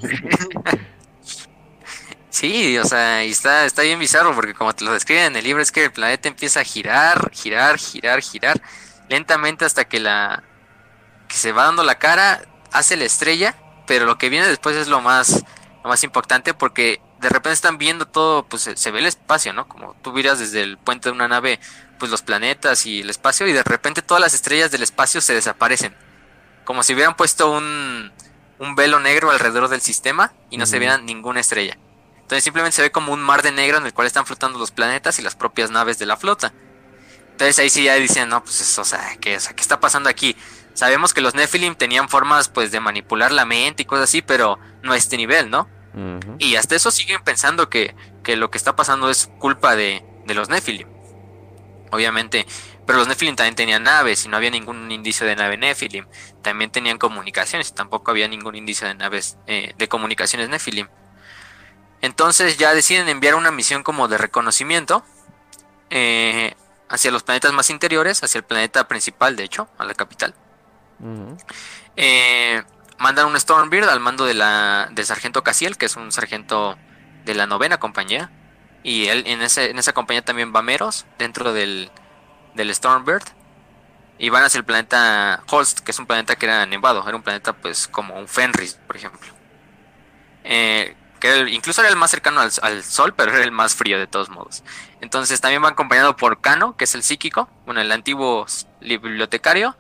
Sí, 2.31 2.79
o 2.79 2.85
sea, 2.85 3.25
y 3.25 3.31
está, 3.31 3.65
está 3.65 3.83
bien 3.83 3.99
bizarro 3.99 4.33
porque 4.33 4.55
como 4.55 4.73
te 4.73 4.85
lo 4.85 4.93
describen 4.93 5.25
en 5.25 5.37
el 5.37 5.43
libro 5.43 5.61
es 5.61 5.73
que 5.73 5.87
el 5.87 5.91
planeta 5.91 6.29
empieza 6.29 6.61
a 6.61 6.63
girar, 6.63 7.33
girar, 7.33 7.79
girar, 7.79 8.21
girar 8.21 8.61
lentamente 9.09 9.65
hasta 9.65 9.87
que 9.87 10.01
la 10.01 10.43
que 11.29 11.37
se 11.37 11.53
va 11.53 11.65
dando 11.65 11.83
la 11.83 11.99
cara, 11.99 12.43
hace 12.73 12.97
la 12.97 13.05
estrella, 13.05 13.55
pero 13.87 14.07
lo 14.07 14.17
que 14.19 14.29
viene 14.31 14.47
después 14.47 14.77
es 14.77 14.89
lo 14.89 15.01
más 15.01 15.45
lo 15.83 15.91
más 15.91 16.03
importante 16.05 16.55
porque 16.55 17.01
de 17.21 17.29
repente 17.29 17.53
están 17.53 17.79
viendo 17.79 18.07
todo, 18.07 18.45
pues 18.45 18.63
se, 18.63 18.77
se 18.77 18.91
ve 18.91 19.01
el 19.01 19.07
espacio, 19.07 19.53
¿no? 19.53 19.69
Como 19.69 19.95
tú 20.03 20.13
miras 20.13 20.39
desde 20.39 20.63
el 20.63 20.79
puente 20.79 21.09
de 21.09 21.15
una 21.15 21.29
nave 21.29 21.61
pues 21.99 22.11
los 22.11 22.23
planetas 22.23 22.87
y 22.87 23.01
el 23.01 23.11
espacio 23.11 23.47
y 23.47 23.53
de 23.53 23.63
repente 23.63 24.03
todas 24.03 24.21
las 24.21 24.35
estrellas 24.35 24.71
del 24.71 24.83
espacio 24.83 25.21
se 25.21 25.35
desaparecen. 25.35 25.97
Como 26.65 26.83
si 26.83 26.95
hubieran 26.95 27.17
puesto 27.17 27.51
un, 27.51 28.13
un 28.59 28.75
velo 28.75 29.01
negro 29.01 29.31
alrededor 29.31 29.69
del 29.69 29.81
sistema 29.81 30.33
y 30.51 30.59
no 30.59 30.67
se 30.67 30.79
vieran 30.79 31.07
ninguna 31.07 31.41
estrella. 31.41 31.79
Entonces 32.17 32.45
simplemente 32.45 32.77
se 32.77 32.83
ve 32.83 32.91
como 32.91 33.13
un 33.13 33.23
mar 33.23 33.43
de 33.43 33.53
negro 33.53 33.79
en 33.79 33.87
el 33.87 33.95
cual 33.95 34.07
están 34.07 34.27
flotando 34.27 34.59
los 34.59 34.71
planetas 34.71 35.19
y 35.19 35.23
las 35.23 35.35
propias 35.35 35.71
naves 35.71 35.99
de 35.99 36.07
la 36.07 36.17
flota. 36.17 36.53
Entonces 37.39 37.61
ahí 37.61 37.71
sí 37.71 37.85
ya 37.85 37.95
dicen, 37.95 38.29
no, 38.29 38.43
pues 38.43 38.79
o 38.81 38.85
sea, 38.85 39.17
¿qué, 39.21 39.37
o 39.37 39.41
sea, 39.41 39.55
¿qué 39.55 39.63
está 39.63 39.79
pasando 39.79 40.09
aquí? 40.09 40.35
Sabemos 40.75 41.15
que 41.15 41.21
los 41.21 41.35
Nephilim 41.37 41.77
tenían 41.77 42.09
formas 42.09 42.49
pues 42.49 42.73
de 42.73 42.81
manipular 42.81 43.31
la 43.31 43.45
mente 43.45 43.85
y 43.85 43.87
cosas 43.87 44.05
así, 44.05 44.23
pero 44.23 44.59
no 44.83 44.93
a 44.93 44.97
este 44.97 45.17
nivel, 45.17 45.49
¿no? 45.49 45.69
Y 46.41 46.57
hasta 46.57 46.75
eso 46.75 46.91
siguen 46.91 47.23
pensando 47.23 47.71
que, 47.71 47.95
que, 48.25 48.35
lo 48.35 48.51
que 48.51 48.59
está 48.59 48.75
pasando 48.75 49.09
es 49.09 49.29
culpa 49.39 49.77
de, 49.77 50.05
de 50.27 50.35
los 50.35 50.49
Nephilim 50.49 50.89
obviamente. 51.91 52.45
Pero 52.87 52.99
los 52.99 53.09
Nephilim 53.09 53.37
también 53.37 53.55
tenían 53.55 53.83
naves 53.85 54.25
y 54.25 54.29
no 54.29 54.37
había 54.37 54.51
ningún 54.51 54.91
indicio 54.91 55.25
de 55.27 55.37
nave 55.37 55.57
Nephilim. 55.57 56.07
También 56.43 56.71
tenían 56.71 56.99
comunicaciones 56.99 57.69
y 57.69 57.73
tampoco 57.73 58.11
había 58.11 58.27
ningún 58.29 58.57
indicio 58.57 58.87
de 58.89 58.95
naves 58.95 59.39
eh, 59.47 59.75
de 59.79 59.89
comunicaciones 59.89 60.49
Nephilim. 60.49 60.89
Entonces 62.01 62.57
ya 62.57 62.75
deciden 62.75 63.09
enviar 63.09 63.35
una 63.37 63.51
misión 63.51 63.83
como 63.83 64.09
de 64.09 64.19
reconocimiento 64.19 65.05
eh, 65.91 66.55
hacia 66.89 67.11
los 67.11 67.23
planetas 67.23 67.53
más 67.53 67.71
interiores, 67.71 68.23
hacia 68.23 68.39
el 68.39 68.45
planeta 68.45 68.89
principal, 68.89 69.37
de 69.37 69.45
hecho, 69.45 69.69
a 69.79 69.85
la 69.85 69.95
capital. 69.95 70.35
Eh, 71.97 72.63
mandan 72.99 73.27
un 73.27 73.39
Stormbeard 73.39 73.89
al 73.89 74.01
mando 74.01 74.25
de 74.25 74.35
la, 74.35 74.89
del 74.93 75.07
sargento 75.07 75.43
Casiel, 75.43 75.77
que 75.77 75.87
es 75.87 75.97
un 75.97 76.13
sargento 76.13 76.79
de 77.25 77.35
la 77.35 77.47
novena 77.47 77.79
compañía. 77.79 78.31
Y 78.83 79.09
él, 79.09 79.25
en, 79.27 79.43
ese, 79.43 79.71
en 79.71 79.79
esa 79.79 79.93
compañía 79.93 80.25
también 80.25 80.53
va 80.55 80.63
Meros, 80.63 81.07
dentro 81.19 81.53
del, 81.53 81.91
del 82.55 82.75
Stormbird. 82.75 83.25
Y 84.21 84.31
van 84.31 84.43
hacia 84.43 84.59
el 84.59 84.65
planeta 84.65 85.45
Holst, 85.49 85.81
que 85.81 85.93
es 85.93 85.99
un 85.99 86.07
planeta 86.07 86.35
que 86.37 86.47
era 86.47 86.67
nevado. 86.67 87.07
Era 87.07 87.17
un 87.17 87.23
planeta 87.23 87.53
pues 87.53 87.87
como 87.87 88.19
un 88.19 88.27
Fenris, 88.27 88.75
por 88.87 88.97
ejemplo. 88.97 89.33
Eh, 90.43 90.97
que 91.19 91.51
incluso 91.51 91.81
era 91.81 91.91
el 91.91 91.97
más 91.97 92.11
cercano 92.11 92.41
al, 92.41 92.83
Sol, 92.83 93.15
pero 93.15 93.33
era 93.33 93.45
el 93.45 93.53
más 93.53 93.75
frío 93.75 93.99
de 93.99 94.07
todos 94.07 94.29
modos. 94.29 94.63
Entonces 95.01 95.41
también 95.41 95.63
va 95.63 95.69
acompañado 95.69 96.17
por 96.17 96.41
Kano, 96.41 96.77
que 96.77 96.85
es 96.85 96.95
el 96.95 97.03
psíquico, 97.03 97.49
bueno, 97.67 97.81
el 97.81 97.91
antiguo 97.93 98.47
bibliotecario. 98.81 99.77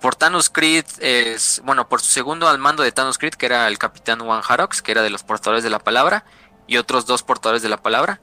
Por 0.00 0.16
Thanos 0.16 0.48
Creed 0.48 0.86
es, 1.00 1.60
bueno, 1.64 1.88
por 1.88 2.00
su 2.00 2.10
segundo 2.10 2.48
al 2.48 2.58
mando 2.58 2.82
de 2.82 2.92
Thanos 2.92 3.18
Creed, 3.18 3.34
que 3.34 3.46
era 3.46 3.68
el 3.68 3.78
capitán 3.78 4.20
Juan 4.20 4.42
Harox, 4.46 4.80
que 4.80 4.92
era 4.92 5.02
de 5.02 5.10
los 5.10 5.22
portadores 5.22 5.62
de 5.62 5.70
la 5.70 5.78
palabra, 5.78 6.24
y 6.66 6.76
otros 6.76 7.04
dos 7.04 7.22
portadores 7.22 7.62
de 7.62 7.68
la 7.68 7.82
palabra 7.82 8.20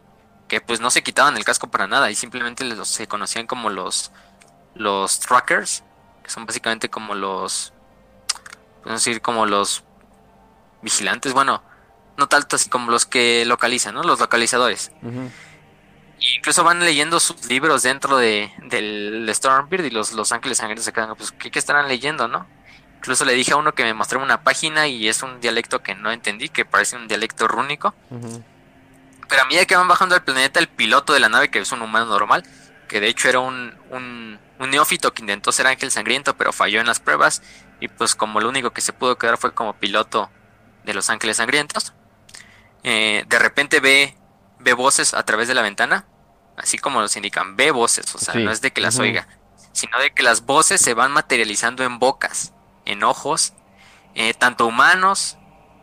que 0.48 0.62
pues 0.62 0.80
no 0.80 0.90
se 0.90 1.04
quitaban 1.04 1.38
el 1.38 1.44
casco 1.44 1.68
para 1.68 1.88
nada 1.88 2.10
y 2.10 2.16
simplemente 2.16 2.64
los, 2.64 2.88
se 2.88 3.08
conocían 3.08 3.48
como 3.48 3.70
los 3.70 4.12
los 4.74 5.20
trackers, 5.20 5.84
que 6.24 6.30
son 6.30 6.46
básicamente 6.46 6.90
como 6.90 7.16
los 7.16 7.74
podemos 8.84 9.04
decir 9.04 9.22
como 9.22 9.46
los 9.46 9.84
vigilantes, 10.82 11.34
bueno, 11.34 11.64
no 12.18 12.28
tanto 12.28 12.56
así 12.56 12.70
como 12.70 12.92
los 12.92 13.06
que 13.06 13.46
localizan, 13.46 13.96
¿no? 13.96 14.04
Los 14.04 14.20
localizadores. 14.20 14.92
incluso 16.38 16.64
van 16.64 16.80
leyendo 16.80 17.20
sus 17.20 17.46
libros 17.46 17.84
dentro 17.84 18.18
de, 18.18 18.52
del 18.64 19.30
Stormbeard 19.34 19.86
y 19.86 19.92
los, 19.92 20.14
los 20.14 20.32
ángeles 20.32 20.58
sangrientos 20.58 20.86
se 20.86 20.94
quedan, 20.94 21.16
pues, 21.16 21.32
¿qué, 21.32 21.58
estarán 21.58 21.88
leyendo, 21.88 22.28
no? 22.28 22.48
Incluso 22.98 23.24
le 23.24 23.34
dije 23.34 23.54
a 23.54 23.58
uno 23.58 23.74
que 23.74 23.84
me 23.84 23.94
mostró 23.94 24.22
una 24.22 24.42
página 24.42 24.88
y 24.88 25.08
es 25.08 25.22
un 25.22 25.40
dialecto 25.40 25.84
que 25.84 25.94
no 25.94 26.12
entendí, 26.12 26.50
que 26.50 26.66
parece 26.66 26.96
un 26.96 27.08
dialecto 27.08 27.48
rúnico. 27.48 27.94
Pero 29.30 29.42
a 29.42 29.46
medida 29.46 29.66
que 29.66 29.76
van 29.76 29.88
bajando 29.88 30.16
al 30.16 30.24
planeta, 30.24 30.60
el 30.60 30.68
piloto 30.68 31.14
de 31.14 31.20
la 31.20 31.30
nave, 31.30 31.50
que 31.50 31.60
es 31.60 31.72
un 31.72 31.82
humano 31.82 32.08
normal, 32.08 32.44
que 32.88 33.00
de 33.00 33.08
hecho 33.08 33.30
era 33.30 33.40
un, 33.40 33.76
un, 33.92 34.40
neófito 34.70 35.14
que 35.14 35.22
intentó 35.22 35.52
ser 35.52 35.68
ángel 35.68 35.92
sangriento, 35.92 36.36
pero 36.36 36.52
falló 36.52 36.80
en 36.80 36.88
las 36.88 37.00
pruebas, 37.00 37.44
y 37.80 37.88
pues 37.88 38.16
como 38.16 38.40
lo 38.40 38.50
único 38.50 38.72
que 38.72 38.82
se 38.82 38.94
pudo 38.94 39.18
quedar 39.18 39.38
fue 39.38 39.54
como 39.54 39.74
piloto 39.74 40.32
de 40.84 40.94
los 40.94 41.10
ángeles 41.10 41.38
sangrientos, 41.38 41.94
eh, 42.90 43.26
de 43.28 43.38
repente 43.38 43.82
ve, 43.82 44.16
ve 44.60 44.72
voces 44.72 45.14
a 45.14 45.24
través 45.24 45.50
de 45.50 45.54
la 45.54 45.62
ventana, 45.62 46.06
así 46.56 46.78
como 46.78 47.02
nos 47.02 47.18
indican, 47.18 47.58
ve 47.58 47.72
voces, 47.72 48.16
o 48.16 48.18
sea, 48.18 48.36
no 48.36 48.50
es 48.50 48.62
de 48.62 48.72
que 48.72 48.80
las 48.80 48.98
oiga, 48.98 49.28
sino 49.74 50.00
de 50.00 50.12
que 50.14 50.24
las 50.24 50.46
voces 50.46 50.80
se 50.80 50.94
van 50.94 51.12
materializando 51.12 51.84
en 51.84 52.00
bocas, 52.00 52.54
en 52.86 53.04
ojos, 53.04 53.52
eh, 54.16 54.34
tanto 54.34 54.66
humanos 54.66 55.38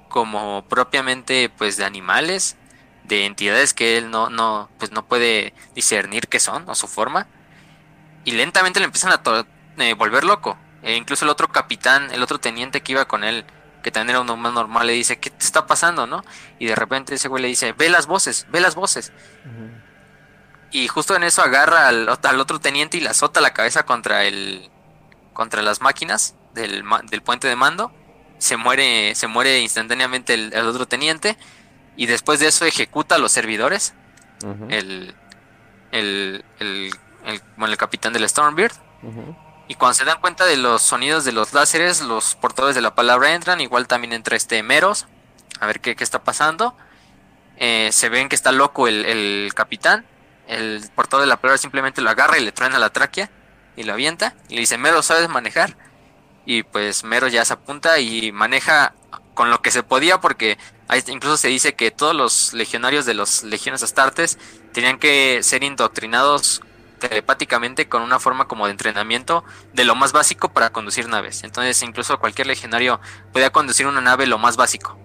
como 0.09 0.65
propiamente 0.67 1.51
pues 1.51 1.77
de 1.77 1.85
animales, 1.85 2.57
de 3.03 3.27
entidades 3.27 3.75
que 3.75 3.99
él 3.99 4.11
no, 4.11 4.31
no, 4.31 4.71
pues 4.79 4.91
no 4.91 5.07
puede 5.07 5.53
discernir 5.75 6.29
qué 6.29 6.41
son 6.41 6.67
o 6.71 6.75
su 6.75 6.89
forma. 6.89 7.27
Y 8.25 8.33
lentamente 8.33 8.81
le 8.81 8.87
empiezan 8.87 9.13
a 9.13 9.21
eh, 9.77 9.93
volver 9.93 10.25
loco. 10.25 10.57
E 10.83 10.97
incluso 10.97 11.27
el 11.27 11.31
otro 11.31 11.49
capitán, 11.49 12.11
el 12.13 12.23
otro 12.23 12.39
teniente 12.39 12.81
que 12.81 12.93
iba 12.93 13.05
con 13.05 13.25
él, 13.25 13.45
que 13.85 13.93
también 13.93 14.11
era 14.11 14.21
un 14.23 14.31
humano 14.31 14.63
normal, 14.63 14.87
le 14.87 14.95
dice, 14.95 15.19
¿qué 15.19 15.29
te 15.29 15.45
está 15.45 15.67
pasando, 15.67 16.07
no? 16.07 16.25
Y 16.59 16.67
de 16.67 16.75
repente 16.75 17.15
ese 17.15 17.29
güey 17.29 17.43
le 17.43 17.49
dice, 17.49 17.73
ve 17.75 17.91
las 17.91 18.07
voces, 18.07 18.47
ve 18.51 18.61
las 18.61 18.75
voces. 18.75 19.13
Y 20.73 20.89
justo 20.89 21.15
en 21.15 21.23
eso 21.23 21.43
agarra 21.43 21.87
al, 21.87 22.09
al, 22.09 22.41
otro 22.41 22.59
teniente 22.59 22.97
y 22.97 23.01
le 23.01 23.11
azota 23.11 23.43
la 23.43 23.53
cabeza 23.53 23.85
contra 23.85 24.25
el 24.25 24.71
contra 25.35 25.63
las 25.63 25.83
máquinas 25.83 26.35
del, 26.55 26.83
del 27.11 27.23
puente 27.23 27.47
de 27.47 27.57
mando. 27.57 27.93
Se 28.39 28.57
muere, 28.57 29.15
se 29.15 29.27
muere 29.27 29.61
instantáneamente 29.61 30.33
el, 30.35 30.67
otro 30.67 30.87
teniente. 30.87 31.37
Y 31.97 32.07
después 32.07 32.41
de 32.41 32.49
eso 32.49 32.65
ejecuta 32.65 33.17
a 33.17 33.19
los 33.19 33.33
servidores. 33.33 33.95
el, 34.69 35.15
el, 35.93 36.45
el, 36.59 36.91
bueno, 37.57 37.73
el 37.73 37.79
capitán 37.79 38.13
del 38.15 38.29
Stormbird. 38.29 38.75
Y 39.67 39.77
cuando 39.77 39.95
se 39.95 40.05
dan 40.05 40.21
cuenta 40.21 40.45
de 40.45 40.57
los 40.57 40.83
sonidos 40.83 41.25
de 41.25 41.33
los 41.33 41.55
láseres, 41.55 42.03
los 42.03 42.35
portadores 42.35 42.75
de 42.75 42.83
la 42.83 42.95
palabra 42.95 43.35
entran. 43.35 43.61
Igual 43.61 43.89
también 43.89 44.13
entra 44.13 44.37
este 44.37 44.63
Meros. 44.63 45.07
A 45.61 45.67
ver 45.67 45.81
qué, 45.81 45.97
qué 45.97 46.05
está 46.05 46.23
pasando. 46.23 46.77
Eh, 47.57 47.91
se 47.93 48.09
ven 48.09 48.29
que 48.29 48.35
está 48.35 48.53
loco 48.53 48.89
el, 48.89 49.05
el 49.07 49.55
capitán. 49.55 50.05
El 50.47 50.85
portador 50.95 51.23
de 51.23 51.29
la 51.29 51.39
palabra 51.39 51.57
simplemente 51.57 52.03
lo 52.03 52.11
agarra 52.11 52.39
y 52.39 52.45
le 52.45 52.53
truena 52.53 52.79
la 52.79 52.91
tráquea 52.91 53.31
y 53.77 53.85
lo 53.85 53.95
avienta. 53.95 54.35
Y 54.49 54.55
le 54.55 54.61
dice, 54.61 54.77
Mero, 54.77 55.03
¿sabes 55.03 55.29
manejar? 55.29 55.77
Y 56.45 56.63
pues 56.63 57.05
Mero 57.05 57.29
ya 57.29 57.45
se 57.45 57.55
apunta 57.55 57.99
y 58.01 58.33
maneja 58.33 58.95
con 59.33 59.51
lo 59.51 59.63
que 59.63 59.71
se 59.71 59.83
podía 59.83 60.21
porque 60.21 60.59
incluso 61.09 61.37
se 61.37 61.49
dice 61.49 61.75
que 61.75 61.91
todos 61.91 62.15
los 62.15 62.53
legionarios 62.53 63.07
de 63.07 63.15
los 63.15 63.43
legiones 63.43 63.83
astartes 63.83 64.39
tenían 64.73 64.99
que 64.99 65.43
ser 65.43 65.65
indoctrinados 65.65 66.63
telepáticamente 67.09 67.89
con 67.89 68.03
una 68.03 68.19
forma 68.19 68.47
como 68.47 68.67
de 68.67 68.73
entrenamiento 68.73 69.45
de 69.73 69.85
lo 69.85 69.95
más 69.95 70.13
básico 70.13 70.51
para 70.51 70.71
conducir 70.71 71.09
naves. 71.09 71.45
Entonces 71.45 71.83
incluso 71.83 72.19
cualquier 72.19 72.47
legionario 72.47 73.01
podía 73.33 73.51
conducir 73.51 73.87
una 73.87 74.01
nave 74.01 74.27
lo 74.27 74.39
más 74.39 74.57
básico. 74.57 74.99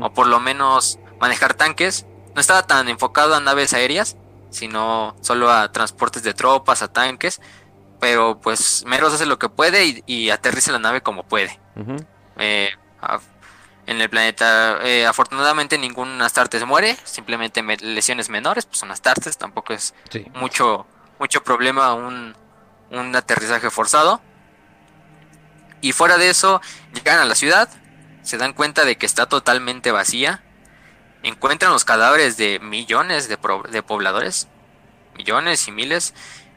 O 0.00 0.12
por 0.12 0.28
lo 0.28 0.38
menos 0.38 0.98
manejar 1.20 1.54
tanques. 1.54 2.06
No 2.34 2.40
estaba 2.40 2.62
tan 2.62 2.88
enfocado 2.88 3.34
a 3.34 3.40
naves 3.40 3.74
aéreas, 3.74 4.16
sino 4.50 5.16
solo 5.20 5.50
a 5.50 5.72
transportes 5.72 6.22
de 6.22 6.34
tropas, 6.34 6.82
a 6.82 6.88
tanques 6.92 7.40
pero 8.02 8.40
pues 8.40 8.82
Meros 8.84 9.14
hace 9.14 9.26
lo 9.26 9.38
que 9.38 9.48
puede 9.48 10.02
y, 10.04 10.30
aterriza 10.30 10.72
la 10.72 10.80
nave 10.80 11.02
como 11.02 11.22
puede. 11.22 11.60
Eh, 12.36 12.68
en 13.86 14.00
el 14.00 14.10
planeta, 14.10 14.80
eh, 14.82 15.06
afortunadamente 15.06 15.78
ningún 15.78 16.20
Astartes 16.20 16.66
muere, 16.66 16.96
simplemente 17.04 17.62
lesiones 17.80 18.28
menores, 18.28 18.66
pues 18.66 18.78
son 18.78 18.90
Astartes, 18.90 19.38
tampoco 19.38 19.72
es 19.72 19.94
mucho, 20.34 20.84
mucho 21.22 21.44
problema 21.44 21.94
un, 21.94 22.34
un 22.90 23.14
aterrizaje 23.14 23.70
forzado. 23.70 24.20
Y 25.80 25.92
fuera 25.92 26.18
de 26.18 26.30
eso, 26.30 26.60
llegan 26.94 27.20
a 27.20 27.24
la 27.24 27.36
ciudad, 27.36 27.68
se 28.22 28.38
dan 28.38 28.52
cuenta 28.52 28.84
de 28.84 28.96
que 28.96 29.06
está 29.06 29.26
totalmente 29.26 29.92
vacía, 29.92 30.42
encuentran 31.22 31.72
los 31.72 31.84
cadáveres 31.84 32.36
de 32.36 32.58
millones 32.58 33.28
de, 33.28 33.38
de 33.70 33.82
pobladores, 33.84 34.48
millones 35.14 35.68
y 35.68 35.70
miles, 35.70 36.12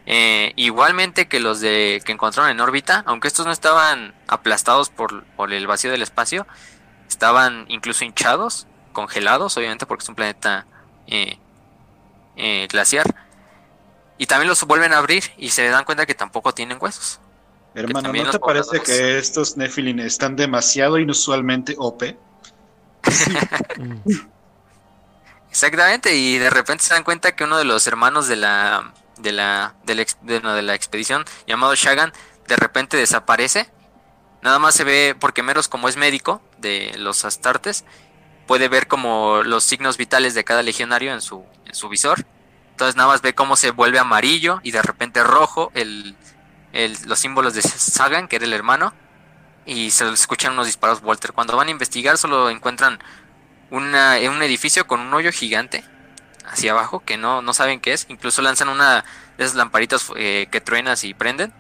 eh, 0.08 0.54
igualmente 0.56 1.28
que 1.28 1.40
los 1.40 1.60
de 1.60 2.02
que 2.04 2.12
encontraron 2.12 2.50
en 2.50 2.60
órbita, 2.60 3.04
aunque 3.06 3.28
estos 3.28 3.46
no 3.46 3.52
estaban 3.52 4.16
aplastados 4.28 4.90
por, 4.90 5.26
el 5.52 5.68
vacío 5.68 5.92
del 5.92 6.02
espacio, 6.02 6.48
estaban 7.08 7.66
incluso 7.68 8.04
hinchados, 8.04 8.66
congelados, 8.94 9.58
obviamente 9.58 9.86
porque 9.86 10.04
es 10.04 10.10
un 10.10 10.16
planeta 10.16 10.66
eh, 11.06 11.38
eh, 12.36 12.68
glaciar. 12.72 13.25
Y 14.18 14.26
también 14.28 14.48
los 14.48 14.64
vuelven 14.64 14.94
a 14.94 14.98
abrir 14.98 15.24
y 15.38 15.50
se 15.50 15.68
dan 15.68 15.84
cuenta 15.84 16.06
que 16.06 16.16
tampoco 16.16 16.54
tienen 16.54 16.78
huesos. 16.80 17.20
Hermano, 17.74 18.14
¿no 18.14 18.32
te 18.32 18.40
parece 18.40 18.80
que 18.80 19.18
estos 19.18 19.58
Nephilim 19.58 20.00
están 20.00 20.38
demasiado 20.38 20.98
inusualmente 20.98 21.76
OP? 21.78 22.04
Exactamente, 25.50 26.16
y 26.16 26.38
de 26.38 26.50
repente 26.50 26.86
se 26.86 26.94
dan 26.94 27.04
cuenta 27.04 27.36
que 27.36 27.44
uno 27.44 27.58
de 27.58 27.66
los 27.66 27.86
hermanos 27.88 28.28
de 28.28 28.38
la 28.38 28.94
de 29.18 29.32
la, 29.32 29.76
de 29.86 29.96
la, 29.96 30.06
de, 30.22 30.62
la 30.62 30.76
expedición 30.76 31.24
llamado 31.48 31.76
Shagan 31.76 32.12
de 32.48 32.56
repente 32.56 32.98
desaparece. 32.98 33.70
Nada 34.42 34.60
más 34.60 34.76
se 34.76 34.84
ve, 34.84 35.16
porque 35.20 35.44
Meros 35.44 35.68
como 35.68 35.90
es 35.90 35.98
médico 35.98 36.42
de 36.58 36.96
los 36.98 37.26
Astartes, 37.26 37.84
puede 38.48 38.68
ver 38.68 38.88
como 38.88 39.44
los 39.44 39.64
signos 39.64 39.98
vitales 39.98 40.34
de 40.34 40.44
cada 40.44 40.62
legionario 40.62 41.14
en 41.14 41.22
su, 41.22 41.44
en 41.66 41.74
su 41.74 41.90
visor. 41.90 42.26
Entonces 42.76 42.98
nada 42.98 43.08
más 43.08 43.22
ve 43.22 43.34
cómo 43.34 43.56
se 43.56 43.72
vuelve 43.72 44.00
amarillo 44.00 44.60
y 44.62 44.72
de 44.72 44.82
repente 44.82 45.24
rojo 45.24 45.72
el, 45.76 46.14
los 47.06 47.18
símbolos 47.18 47.54
de 47.54 47.62
Sagan, 47.62 48.28
que 48.28 48.36
era 48.36 48.44
el 48.44 48.52
hermano, 48.52 48.94
y 49.66 49.92
se 49.92 50.10
escuchan 50.10 50.52
unos 50.52 50.66
disparos 50.66 51.00
Walter. 51.02 51.32
Cuando 51.32 51.56
van 51.56 51.70
a 51.70 51.72
investigar 51.72 52.18
solo 52.18 52.50
encuentran 52.50 53.00
una, 53.72 54.18
un 54.30 54.44
edificio 54.44 54.86
con 54.88 55.00
un 55.00 55.14
hoyo 55.14 55.32
gigante 55.32 55.86
hacia 56.52 56.74
abajo 56.74 57.00
que 57.00 57.16
no, 57.16 57.42
no 57.42 57.54
saben 57.54 57.80
qué 57.80 57.94
es. 57.94 58.08
Incluso 58.10 58.42
lanzan 58.42 58.68
una 58.68 59.06
de 59.38 59.46
esas 59.46 59.56
lamparitas 59.56 60.12
eh, 60.18 60.50
que 60.52 60.60
truenas 60.60 61.06
y 61.06 61.14
prenden 61.14 61.54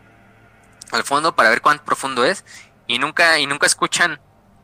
al 0.91 1.05
fondo 1.05 1.33
para 1.33 1.49
ver 1.49 1.61
cuán 1.61 1.79
profundo 1.79 2.25
es. 2.25 2.43
Y 2.87 2.99
nunca, 2.99 3.39
y 3.39 3.47
nunca 3.47 3.67
escuchan 3.67 4.19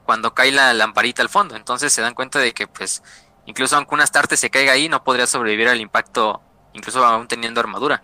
cuando 0.05 0.33
cae 0.33 0.51
la 0.51 0.73
lamparita 0.73 1.21
al 1.21 1.29
fondo. 1.29 1.55
Entonces 1.55 1.93
se 1.93 2.01
dan 2.01 2.13
cuenta 2.13 2.39
de 2.39 2.53
que 2.53 2.67
pues 2.67 3.03
incluso 3.45 3.75
aunque 3.75 3.95
una 3.95 4.03
Astarte 4.03 4.37
se 4.37 4.49
caiga 4.49 4.73
ahí, 4.73 4.89
no 4.89 5.03
podría 5.03 5.27
sobrevivir 5.27 5.67
al 5.67 5.81
impacto, 5.81 6.41
incluso 6.73 7.03
aún 7.05 7.27
teniendo 7.27 7.59
armadura. 7.59 8.03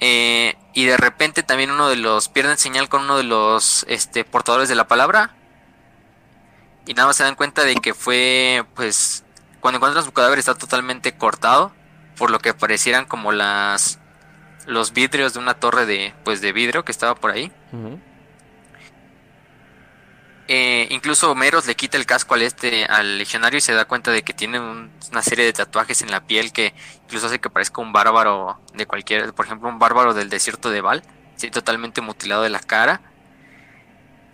Eh, 0.00 0.56
y 0.72 0.86
de 0.86 0.96
repente 0.96 1.42
también 1.42 1.70
uno 1.70 1.88
de 1.88 1.96
los 1.96 2.28
pierden 2.28 2.56
señal 2.56 2.88
con 2.88 3.02
uno 3.02 3.18
de 3.18 3.24
los 3.24 3.84
este, 3.88 4.24
portadores 4.24 4.68
de 4.68 4.74
la 4.74 4.88
palabra. 4.88 5.34
Y 6.86 6.94
nada 6.94 7.08
más 7.08 7.16
se 7.16 7.22
dan 7.22 7.34
cuenta 7.34 7.64
de 7.64 7.74
que 7.76 7.92
fue 7.92 8.64
pues 8.74 9.24
cuando 9.60 9.76
encuentran 9.76 10.04
su 10.04 10.12
cadáver 10.12 10.38
está 10.38 10.54
totalmente 10.54 11.16
cortado, 11.16 11.72
por 12.16 12.30
lo 12.30 12.38
que 12.38 12.54
parecieran 12.54 13.04
como 13.04 13.30
las 13.30 13.98
los 14.66 14.92
vidrios 14.92 15.34
de 15.34 15.38
una 15.40 15.54
torre 15.54 15.84
de 15.84 16.14
pues 16.24 16.40
de 16.40 16.52
vidrio 16.52 16.84
que 16.84 16.92
estaba 16.92 17.14
por 17.14 17.30
ahí. 17.30 17.52
Eh, 20.52 20.88
incluso 20.90 21.32
Meros 21.36 21.68
le 21.68 21.76
quita 21.76 21.96
el 21.96 22.06
casco 22.06 22.34
al 22.34 22.42
este 22.42 22.84
al 22.84 23.18
legionario 23.18 23.58
y 23.58 23.60
se 23.60 23.72
da 23.72 23.84
cuenta 23.84 24.10
de 24.10 24.24
que 24.24 24.32
tiene 24.32 24.58
una 24.58 25.22
serie 25.22 25.44
de 25.44 25.52
tatuajes 25.52 26.02
en 26.02 26.10
la 26.10 26.26
piel 26.26 26.52
que 26.52 26.74
incluso 27.04 27.28
hace 27.28 27.38
que 27.38 27.50
parezca 27.50 27.80
un 27.80 27.92
bárbaro 27.92 28.60
de 28.74 28.84
cualquier, 28.84 29.32
por 29.32 29.46
ejemplo, 29.46 29.68
un 29.68 29.78
bárbaro 29.78 30.12
del 30.12 30.28
desierto 30.28 30.70
de 30.70 30.80
Val, 30.80 31.04
sí, 31.36 31.52
totalmente 31.52 32.00
mutilado 32.00 32.42
de 32.42 32.50
la 32.50 32.58
cara. 32.58 33.00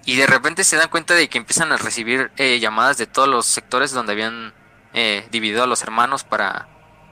Y 0.07 0.17
de 0.17 0.27
repente 0.27 0.64
se 0.64 0.77
dan 0.77 0.89
cuenta 0.89 1.12
de 1.12 1.29
que 1.29 1.37
empiezan 1.37 1.71
a 1.71 1.77
recibir 1.77 2.31
eh, 2.39 2.59
llamadas 2.61 2.97
de 2.97 3.07
todos 3.07 3.29
los 3.29 3.45
sectores 3.45 3.93
donde 3.93 4.12
habían 4.12 4.55
eh, 4.95 5.29
dividido 5.31 5.64
a 5.64 5.67
los 5.67 5.83
hermanos 5.83 6.25
para 6.25 6.67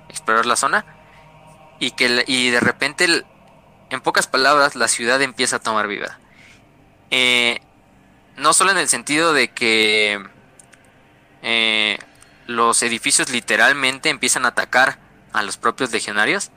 explorar 0.09 0.47
la 0.47 0.57
zona 0.57 0.87
y 1.79 1.91
que 1.91 2.25
y 2.27 2.49
de 2.49 2.61
repente 2.61 3.07
en 3.91 4.01
pocas 4.01 4.29
palabras 4.29 4.77
la 4.77 4.89
ciudad 4.89 5.21
empieza 5.21 5.57
a 5.57 5.59
tomar 5.59 5.89
vida 5.89 6.19
eh, 7.11 7.61
no 8.37 8.53
solo 8.53 8.70
en 8.70 8.78
el 8.78 8.89
sentido 8.89 9.32
de 9.32 9.49
que 9.49 10.24
eh, 11.43 11.99
los 12.47 12.82
edificios 12.82 13.30
literalmente 13.30 14.09
empiezan 14.09 14.45
a 14.45 14.49
atacar 14.49 14.99
a 15.32 15.43
los 15.43 15.57
propios 15.57 15.91
legionarios 15.93 16.51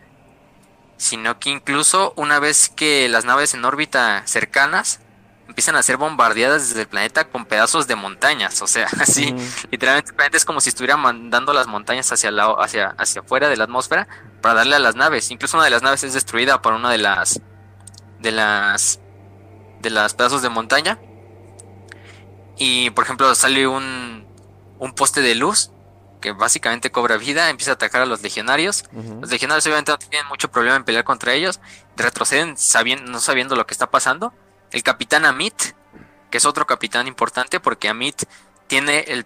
sino 0.97 1.39
que 1.39 1.51
incluso 1.51 2.13
una 2.15 2.39
vez 2.39 2.69
que 2.69 3.07
las 3.07 3.23
naves 3.23 3.53
en 3.53 3.63
órbita 3.63 4.23
cercanas 4.25 4.99
empiezan 5.47 5.75
a 5.75 5.83
ser 5.83 5.97
bombardeadas 5.97 6.69
desde 6.69 6.81
el 6.81 6.87
planeta 6.87 7.29
con 7.29 7.45
pedazos 7.45 7.87
de 7.87 7.95
montañas. 7.95 8.61
O 8.61 8.67
sea, 8.67 8.87
así, 8.99 9.33
literalmente 9.71 10.37
es 10.37 10.43
como 10.43 10.59
si 10.59 10.69
estuviera 10.69 10.97
mandando 10.97 11.53
las 11.53 11.67
montañas 11.67 12.11
hacia, 12.11 12.31
la, 12.31 12.47
hacia, 12.59 12.95
hacia 12.97 13.21
afuera 13.21 13.47
de 13.47 13.57
la 13.57 13.63
atmósfera 13.65 14.07
para 14.41 14.55
darle 14.55 14.75
a 14.75 14.79
las 14.79 14.95
naves. 14.95 15.31
Incluso 15.31 15.57
una 15.57 15.65
de 15.65 15.71
las 15.71 15.83
naves 15.83 16.03
es 16.03 16.13
destruida 16.13 16.61
por 16.61 16.73
una 16.73 16.91
de 16.91 16.97
las 16.97 17.39
de 18.19 18.31
las 18.31 18.99
de 19.79 19.91
las 19.91 20.15
pedazos 20.15 20.41
de 20.41 20.49
montaña. 20.49 20.99
Y 22.57 22.89
por 22.91 23.03
ejemplo 23.03 23.33
sale 23.35 23.67
un, 23.67 24.25
un 24.79 24.93
poste 24.93 25.21
de 25.21 25.35
luz 25.35 25.71
que 26.21 26.31
básicamente 26.31 26.91
cobra 26.91 27.17
vida, 27.17 27.49
empieza 27.49 27.71
a 27.71 27.73
atacar 27.75 28.01
a 28.01 28.05
los 28.05 28.21
legionarios. 28.21 28.85
Los 29.21 29.29
legionarios 29.29 29.65
obviamente 29.67 29.91
no 29.91 29.99
tienen 29.99 30.27
mucho 30.27 30.49
problema 30.49 30.75
en 30.75 30.83
pelear 30.83 31.03
contra 31.03 31.33
ellos, 31.33 31.59
retroceden 31.95 32.57
sabiendo, 32.57 33.11
no 33.11 33.19
sabiendo 33.19 33.55
lo 33.55 33.67
que 33.67 33.73
está 33.73 33.91
pasando 33.91 34.33
el 34.71 34.83
capitán 34.83 35.25
Amit, 35.25 35.55
que 36.29 36.37
es 36.37 36.45
otro 36.45 36.65
capitán 36.65 37.07
importante 37.07 37.59
porque 37.59 37.89
Amit 37.89 38.23
tiene 38.67 38.99
el... 39.07 39.25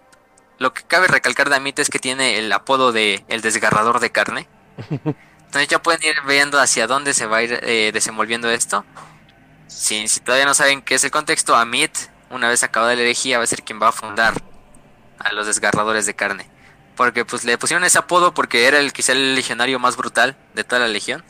Lo 0.58 0.72
que 0.72 0.82
cabe 0.82 1.08
recalcar 1.08 1.48
de 1.48 1.56
Amit 1.56 1.78
es 1.80 1.90
que 1.90 1.98
tiene 1.98 2.38
el 2.38 2.52
apodo 2.52 2.92
de 2.92 3.24
el 3.28 3.40
desgarrador 3.40 3.98
de 3.98 4.12
carne. 4.12 4.48
Entonces 4.94 5.68
ya 5.68 5.82
pueden 5.82 6.02
ir 6.04 6.14
viendo 6.26 6.60
hacia 6.60 6.86
dónde 6.86 7.14
se 7.14 7.26
va 7.26 7.38
a 7.38 7.42
ir 7.42 7.58
eh, 7.62 7.90
desenvolviendo 7.92 8.48
esto. 8.50 8.84
Si, 9.66 10.06
si 10.06 10.20
todavía 10.20 10.46
no 10.46 10.54
saben 10.54 10.82
qué 10.82 10.94
es 10.94 11.04
el 11.04 11.10
contexto, 11.10 11.56
Amit, 11.56 11.92
una 12.32 12.48
vez 12.48 12.62
acabada 12.62 12.94
la 12.94 13.02
herejía, 13.02 13.38
va 13.38 13.44
a 13.44 13.46
ser 13.46 13.62
quien 13.62 13.80
va 13.80 13.88
a 13.88 13.92
fundar 13.92 14.34
a 15.18 15.32
los 15.32 15.46
desgarradores 15.46 16.06
de 16.06 16.14
carne. 16.14 16.48
Porque 16.96 17.24
pues 17.24 17.44
le 17.44 17.56
pusieron 17.58 17.84
ese 17.84 17.98
apodo 17.98 18.34
porque 18.34 18.66
era 18.66 18.78
el 18.78 18.92
quizá 18.92 19.12
el 19.12 19.34
legionario 19.34 19.78
más 19.78 19.96
brutal 19.96 20.36
de 20.54 20.64
toda 20.64 20.80
la 20.80 20.88
legión. 20.88 21.24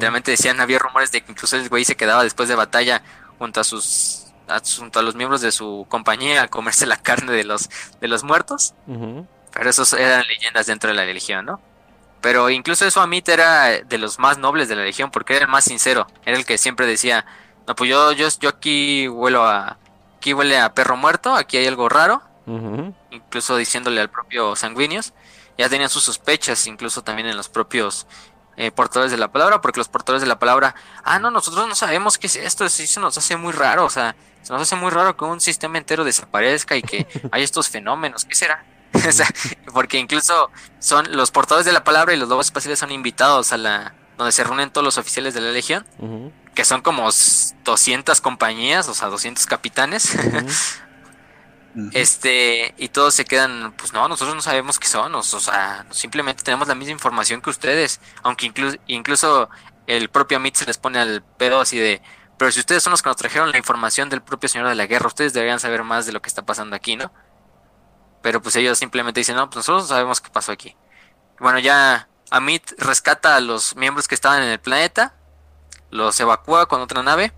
Realmente 0.00 0.32
decían, 0.32 0.60
había 0.60 0.80
rumores 0.80 1.12
de 1.12 1.20
que 1.20 1.30
incluso 1.30 1.56
el 1.56 1.68
güey 1.68 1.84
se 1.84 1.94
quedaba 1.94 2.24
después 2.24 2.48
de 2.48 2.56
batalla 2.56 3.02
junto 3.38 3.60
a 3.60 3.64
sus 3.64 4.26
junto 4.78 4.98
a 4.98 5.02
los 5.02 5.14
miembros 5.14 5.40
de 5.42 5.52
su 5.52 5.86
compañía 5.88 6.42
a 6.42 6.48
comerse 6.48 6.84
la 6.86 6.96
carne 6.96 7.30
de 7.32 7.44
los, 7.44 7.70
de 8.00 8.08
los 8.08 8.24
muertos. 8.24 8.74
Pero 9.52 9.70
esos 9.70 9.92
eran 9.92 10.26
leyendas 10.26 10.66
dentro 10.66 10.88
de 10.88 10.94
la 10.94 11.04
religión, 11.04 11.44
¿no? 11.44 11.60
Pero 12.20 12.50
incluso 12.50 12.84
eso 12.86 13.00
Amit 13.00 13.28
era 13.28 13.80
de 13.80 13.98
los 13.98 14.18
más 14.18 14.38
nobles 14.38 14.68
de 14.68 14.76
la 14.76 14.82
legión 14.82 15.10
porque 15.10 15.36
era 15.36 15.44
el 15.44 15.50
más 15.50 15.64
sincero. 15.64 16.06
Era 16.24 16.36
el 16.36 16.44
que 16.44 16.58
siempre 16.58 16.86
decía, 16.86 17.24
no, 17.66 17.74
pues 17.74 17.88
yo, 17.88 18.12
yo, 18.12 18.28
yo 18.40 18.48
aquí 18.48 19.08
huelo 19.08 19.44
a... 19.44 19.78
Aquí 20.20 20.34
huele 20.34 20.60
a 20.60 20.74
perro 20.74 20.98
muerto, 20.98 21.34
aquí 21.34 21.56
hay 21.56 21.66
algo 21.66 21.88
raro. 21.88 22.20
Incluso 23.10 23.56
diciéndole 23.56 24.02
al 24.02 24.10
propio 24.10 24.54
Sanguinius. 24.54 25.14
Ya 25.56 25.70
tenían 25.70 25.88
sus 25.88 26.02
sospechas, 26.02 26.66
incluso 26.66 27.02
también 27.02 27.26
en 27.26 27.38
los 27.38 27.48
propios 27.48 28.06
eh, 28.58 28.70
portadores 28.70 29.10
de 29.10 29.16
la 29.16 29.32
palabra, 29.32 29.62
porque 29.62 29.80
los 29.80 29.88
portadores 29.88 30.20
de 30.20 30.28
la 30.28 30.38
palabra, 30.38 30.74
ah, 31.04 31.18
no, 31.18 31.30
nosotros 31.30 31.66
no 31.66 31.74
sabemos 31.74 32.18
qué 32.18 32.26
es 32.26 32.36
esto, 32.36 32.66
eso 32.66 32.84
se 32.86 33.00
nos 33.00 33.16
hace 33.16 33.38
muy 33.38 33.54
raro, 33.54 33.86
o 33.86 33.88
sea, 33.88 34.14
se 34.42 34.52
nos 34.52 34.60
hace 34.60 34.76
muy 34.76 34.90
raro 34.90 35.16
que 35.16 35.24
un 35.24 35.40
sistema 35.40 35.78
entero 35.78 36.04
desaparezca 36.04 36.76
y 36.76 36.82
que 36.82 37.08
hay 37.32 37.42
estos 37.42 37.70
fenómenos, 37.70 38.26
¿qué 38.26 38.34
será? 38.34 38.66
porque 39.72 39.96
incluso 39.96 40.50
son 40.80 41.16
los 41.16 41.30
portadores 41.30 41.64
de 41.64 41.72
la 41.72 41.82
palabra 41.82 42.12
y 42.12 42.18
los 42.18 42.28
lobos 42.28 42.48
espaciales 42.48 42.78
son 42.78 42.90
invitados 42.90 43.54
a 43.54 43.56
la 43.56 43.94
donde 44.18 44.32
se 44.32 44.44
reúnen 44.44 44.70
todos 44.70 44.84
los 44.84 44.98
oficiales 44.98 45.32
de 45.32 45.40
la 45.40 45.50
legión, 45.50 45.86
que 46.54 46.64
son 46.64 46.82
como 46.82 47.08
200 47.64 48.20
compañías, 48.20 48.88
o 48.88 48.94
sea, 48.94 49.08
200 49.08 49.46
capitanes. 49.46 50.16
Este, 51.92 52.74
y 52.78 52.88
todos 52.88 53.14
se 53.14 53.24
quedan, 53.24 53.72
pues 53.76 53.92
no, 53.92 54.08
nosotros 54.08 54.34
no 54.34 54.42
sabemos 54.42 54.80
qué 54.80 54.88
son, 54.88 55.14
o, 55.14 55.22
sea, 55.22 55.86
simplemente 55.90 56.42
tenemos 56.42 56.66
la 56.66 56.74
misma 56.74 56.92
información 56.92 57.40
que 57.40 57.50
ustedes, 57.50 58.00
aunque 58.24 58.46
incluso, 58.46 58.76
incluso 58.88 59.48
el 59.86 60.10
propio 60.10 60.38
Amit 60.38 60.56
se 60.56 60.66
les 60.66 60.78
pone 60.78 60.98
al 60.98 61.22
pedo 61.22 61.60
así 61.60 61.78
de, 61.78 62.02
pero 62.36 62.50
si 62.50 62.58
ustedes 62.58 62.82
son 62.82 62.90
los 62.90 63.02
que 63.02 63.08
nos 63.08 63.16
trajeron 63.16 63.52
la 63.52 63.58
información 63.58 64.08
del 64.08 64.20
propio 64.20 64.48
señor 64.48 64.66
de 64.66 64.74
la 64.74 64.86
guerra, 64.86 65.06
ustedes 65.06 65.32
deberían 65.32 65.60
saber 65.60 65.84
más 65.84 66.06
de 66.06 66.12
lo 66.12 66.20
que 66.20 66.28
está 66.28 66.42
pasando 66.42 66.74
aquí, 66.74 66.96
¿no? 66.96 67.12
Pero 68.22 68.42
pues 68.42 68.56
ellos 68.56 68.78
simplemente 68.78 69.20
dicen, 69.20 69.36
no, 69.36 69.48
pues 69.48 69.58
nosotros 69.58 69.88
sabemos 69.88 70.20
qué 70.20 70.30
pasó 70.30 70.50
aquí. 70.50 70.76
Bueno, 71.38 71.58
ya 71.58 72.08
Amit 72.30 72.72
rescata 72.78 73.36
a 73.36 73.40
los 73.40 73.76
miembros 73.76 74.08
que 74.08 74.14
estaban 74.14 74.42
en 74.42 74.48
el 74.48 74.58
planeta, 74.58 75.14
los 75.90 76.18
evacúa 76.20 76.66
con 76.66 76.80
otra 76.80 77.02
nave, 77.02 77.32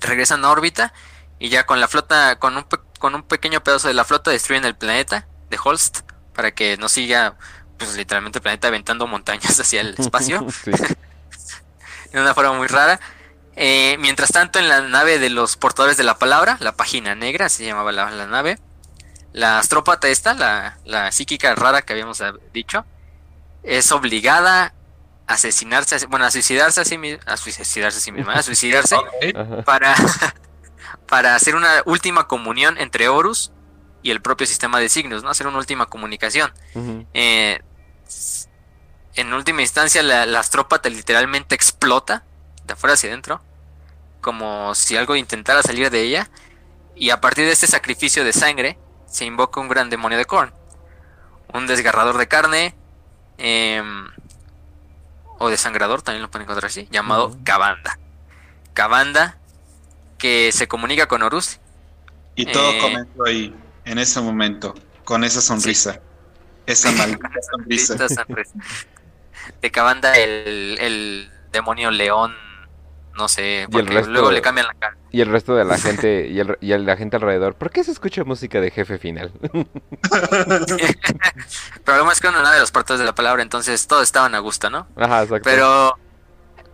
regresan 0.00 0.44
a 0.44 0.50
órbita, 0.50 0.92
y 1.38 1.48
ya 1.48 1.66
con 1.66 1.80
la 1.80 1.88
flota, 1.88 2.38
con 2.38 2.56
un, 2.56 2.66
con 2.98 3.14
un 3.14 3.22
pequeño 3.22 3.62
pedazo 3.62 3.88
de 3.88 3.94
la 3.94 4.04
flota 4.04 4.30
destruyen 4.30 4.64
el 4.64 4.76
planeta 4.76 5.26
de 5.50 5.58
Holst, 5.62 6.00
para 6.34 6.52
que 6.52 6.76
no 6.76 6.88
siga, 6.88 7.36
pues 7.78 7.96
literalmente 7.96 8.38
el 8.38 8.42
planeta 8.42 8.68
aventando 8.68 9.06
montañas 9.06 9.58
hacia 9.60 9.80
el 9.80 9.94
espacio. 9.98 10.46
de 12.12 12.20
una 12.20 12.34
forma 12.34 12.52
muy 12.52 12.66
rara. 12.66 13.00
Eh, 13.56 13.96
mientras 13.98 14.30
tanto, 14.30 14.58
en 14.58 14.68
la 14.68 14.82
nave 14.82 15.18
de 15.18 15.30
los 15.30 15.56
portadores 15.56 15.96
de 15.96 16.04
la 16.04 16.18
palabra, 16.18 16.56
la 16.60 16.76
página 16.76 17.14
negra, 17.14 17.48
se 17.48 17.64
llamaba 17.66 17.90
la, 17.90 18.10
la 18.10 18.26
nave, 18.26 18.58
la 19.32 19.58
astrópata 19.58 20.08
esta, 20.08 20.34
la, 20.34 20.78
la 20.84 21.10
psíquica 21.10 21.54
rara 21.54 21.82
que 21.82 21.92
habíamos 21.92 22.22
dicho, 22.52 22.84
es 23.64 23.90
obligada 23.90 24.74
a 25.28 25.34
asesinarse, 25.34 26.06
bueno, 26.06 26.24
a 26.24 26.30
suicidarse 26.30 26.80
a 26.80 26.84
sí 26.84 26.98
misma, 26.98 27.22
a 27.26 27.36
suicidarse 27.36 27.98
a 27.98 28.00
sí 28.00 28.10
misma, 28.10 28.32
a 28.32 28.42
suicidarse 28.42 28.96
para, 29.64 29.94
para 31.06 31.34
hacer 31.34 31.54
una 31.54 31.82
última 31.84 32.26
comunión 32.26 32.78
entre 32.78 33.08
Horus 33.08 33.52
y 34.02 34.10
el 34.10 34.22
propio 34.22 34.46
sistema 34.46 34.80
de 34.80 34.88
signos, 34.88 35.22
¿no? 35.22 35.30
Hacer 35.30 35.46
una 35.46 35.58
última 35.58 35.86
comunicación. 35.86 36.52
Eh, 37.12 37.60
en 39.14 39.32
última 39.34 39.60
instancia, 39.60 40.02
la, 40.02 40.24
la, 40.24 40.40
astrópata 40.40 40.88
literalmente 40.88 41.54
explota 41.54 42.24
de 42.64 42.72
afuera 42.72 42.94
hacia 42.94 43.10
adentro, 43.10 43.42
como 44.20 44.74
si 44.74 44.96
algo 44.96 45.14
intentara 45.14 45.62
salir 45.62 45.90
de 45.90 46.02
ella, 46.02 46.30
y 46.96 47.10
a 47.10 47.20
partir 47.20 47.44
de 47.44 47.52
este 47.52 47.66
sacrificio 47.66 48.24
de 48.24 48.32
sangre, 48.32 48.78
se 49.06 49.24
invoca 49.24 49.60
un 49.60 49.68
gran 49.68 49.90
demonio 49.90 50.16
de 50.16 50.24
Korn. 50.24 50.52
Un 51.52 51.66
desgarrador 51.66 52.18
de 52.18 52.28
carne. 52.28 52.74
Em, 53.38 54.08
o 55.38 55.48
desangrador, 55.48 56.02
también 56.02 56.22
lo 56.22 56.30
pueden 56.30 56.44
encontrar 56.44 56.68
así. 56.70 56.88
Llamado 56.90 57.36
Cabanda. 57.44 57.98
Cabanda 58.74 59.38
que 60.18 60.52
se 60.52 60.68
comunica 60.68 61.06
con 61.06 61.22
Horus. 61.22 61.58
Y 62.34 62.46
todo 62.46 62.72
eh, 62.72 62.78
comenzó 62.80 63.24
ahí, 63.26 63.54
en 63.84 63.98
ese 63.98 64.20
momento, 64.20 64.74
con 65.04 65.24
esa 65.24 65.40
sonrisa. 65.40 66.00
Esa 66.66 66.92
maldita 67.56 68.08
sonrisa. 68.08 68.64
De 69.62 69.70
Cabanda, 69.70 70.16
el, 70.16 70.76
el 70.80 71.30
demonio 71.52 71.90
león 71.90 72.34
no 73.18 73.28
sé, 73.28 73.66
porque 73.70 74.02
luego 74.04 74.30
le 74.30 74.40
cambian 74.40 74.68
la 74.68 74.74
cara. 74.74 74.96
Y 75.10 75.20
el 75.20 75.28
resto 75.28 75.56
de 75.56 75.64
la 75.64 75.76
gente, 75.86 76.28
y, 76.28 76.38
el, 76.38 76.56
y 76.60 76.68
la 76.78 76.96
gente 76.96 77.16
alrededor, 77.16 77.54
¿por 77.56 77.70
qué 77.70 77.82
se 77.82 77.90
escucha 77.90 78.22
música 78.24 78.60
de 78.60 78.70
jefe 78.70 78.96
final? 78.98 79.32
Pero 81.84 82.04
lo 82.04 82.12
es 82.12 82.20
que 82.20 82.30
no 82.30 82.50
de 82.50 82.60
los 82.60 82.70
partos 82.70 83.00
de 83.00 83.04
la 83.04 83.14
palabra, 83.14 83.42
entonces 83.42 83.86
todos 83.88 84.04
estaban 84.04 84.34
a 84.36 84.38
gusto, 84.38 84.70
¿no? 84.70 84.86
Ajá, 84.96 85.24
exacto. 85.24 85.42
Pero 85.44 85.98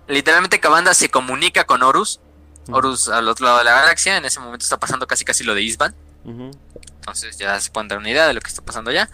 literalmente 0.07 0.61
Cabanda 0.61 0.93
se 0.93 1.09
comunica 1.09 1.65
con 1.65 1.83
Horus, 1.83 2.21
Horus 2.71 3.09
al 3.09 3.27
otro 3.29 3.47
lado 3.47 3.59
de 3.59 3.65
la 3.65 3.73
galaxia, 3.73 4.19
en 4.19 4.27
ese 4.27 4.39
momento 4.39 4.65
está 4.65 4.79
pasando 4.79 5.07
casi 5.07 5.25
casi 5.25 5.45
lo 5.45 5.55
de 5.55 5.63
Isban. 5.63 5.95
Entonces 6.27 7.39
ya 7.39 7.59
se 7.59 7.71
pueden 7.71 7.89
dar 7.89 7.99
una 7.99 8.11
idea 8.11 8.27
de 8.27 8.35
lo 8.35 8.41
que 8.41 8.49
está 8.49 8.63
pasando 8.63 8.91
allá. 8.91 9.09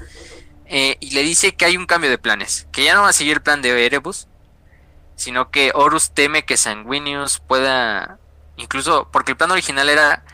Eh, 0.66 0.97
y 1.01 1.11
le 1.12 1.22
dice 1.22 1.57
que 1.57 1.64
hay 1.64 1.76
un 1.76 1.87
cambio 1.87 2.11
de 2.11 2.18
planes, 2.18 2.68
que 2.72 2.85
ya 2.85 2.95
no 2.95 3.03
va 3.03 3.09
a 3.09 3.12
seguir 3.12 3.35
el 3.35 3.43
plan 3.43 3.61
de 3.61 3.87
Erebus, 3.87 4.28
sino 5.20 5.50
que 5.50 5.70
Horus 5.74 6.12
teme 6.12 6.46
que 6.46 6.56
Sanguinius 6.56 7.40
pueda, 7.40 8.18
incluso 8.56 9.08
porque 9.12 9.32
el 9.32 9.36
plan 9.36 9.50
original 9.50 9.90
era 9.90 10.24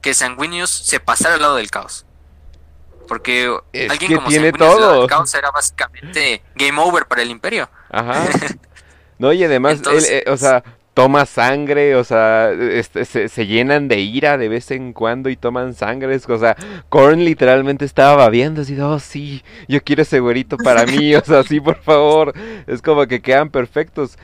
que 0.00 0.14
Sanguinius 0.14 0.70
se 0.70 1.00
pasara 1.00 1.34
al 1.34 1.42
lado 1.42 1.56
del 1.56 1.72
caos. 1.72 2.06
Porque 3.08 3.52
alguien 3.90 4.14
como 4.14 4.28
tiene 4.28 4.52
todo. 4.52 5.00
del 5.00 5.08
caos 5.08 5.34
era 5.34 5.50
básicamente 5.50 6.44
game 6.54 6.80
over 6.80 7.06
para 7.06 7.22
el 7.22 7.30
imperio. 7.30 7.68
Ajá. 7.90 8.26
No, 9.20 9.32
y 9.32 9.42
además, 9.42 9.80
eh, 10.08 10.22
o 10.28 10.36
sea, 10.36 10.62
toma 10.98 11.26
sangre, 11.26 11.94
o 11.94 12.02
sea, 12.02 12.50
este, 12.50 13.04
se, 13.04 13.46
llenan 13.46 13.86
de 13.86 14.00
ira 14.00 14.36
de 14.36 14.48
vez 14.48 14.72
en 14.72 14.92
cuando 14.92 15.28
y 15.28 15.36
toman 15.36 15.72
sangre. 15.72 16.16
O 16.16 16.38
sea, 16.40 16.56
Korn 16.88 17.24
literalmente 17.24 17.84
estaba 17.84 18.16
babiando 18.16 18.62
así, 18.62 18.76
oh 18.80 18.98
sí, 18.98 19.44
yo 19.68 19.80
quiero 19.80 20.02
ese 20.02 20.18
güerito 20.18 20.56
para 20.56 20.84
mí, 20.86 21.14
o 21.14 21.24
sea, 21.24 21.44
sí, 21.44 21.60
por 21.60 21.80
favor. 21.80 22.32
Es 22.66 22.82
como 22.82 23.06
que 23.06 23.22
quedan 23.22 23.50
perfectos. 23.50 24.18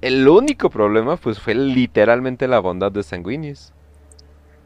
El 0.00 0.26
único 0.26 0.68
problema, 0.68 1.16
pues, 1.16 1.38
fue 1.38 1.54
literalmente 1.54 2.48
la 2.48 2.58
bondad 2.58 2.90
de 2.90 3.04
Sanguinius. 3.04 3.72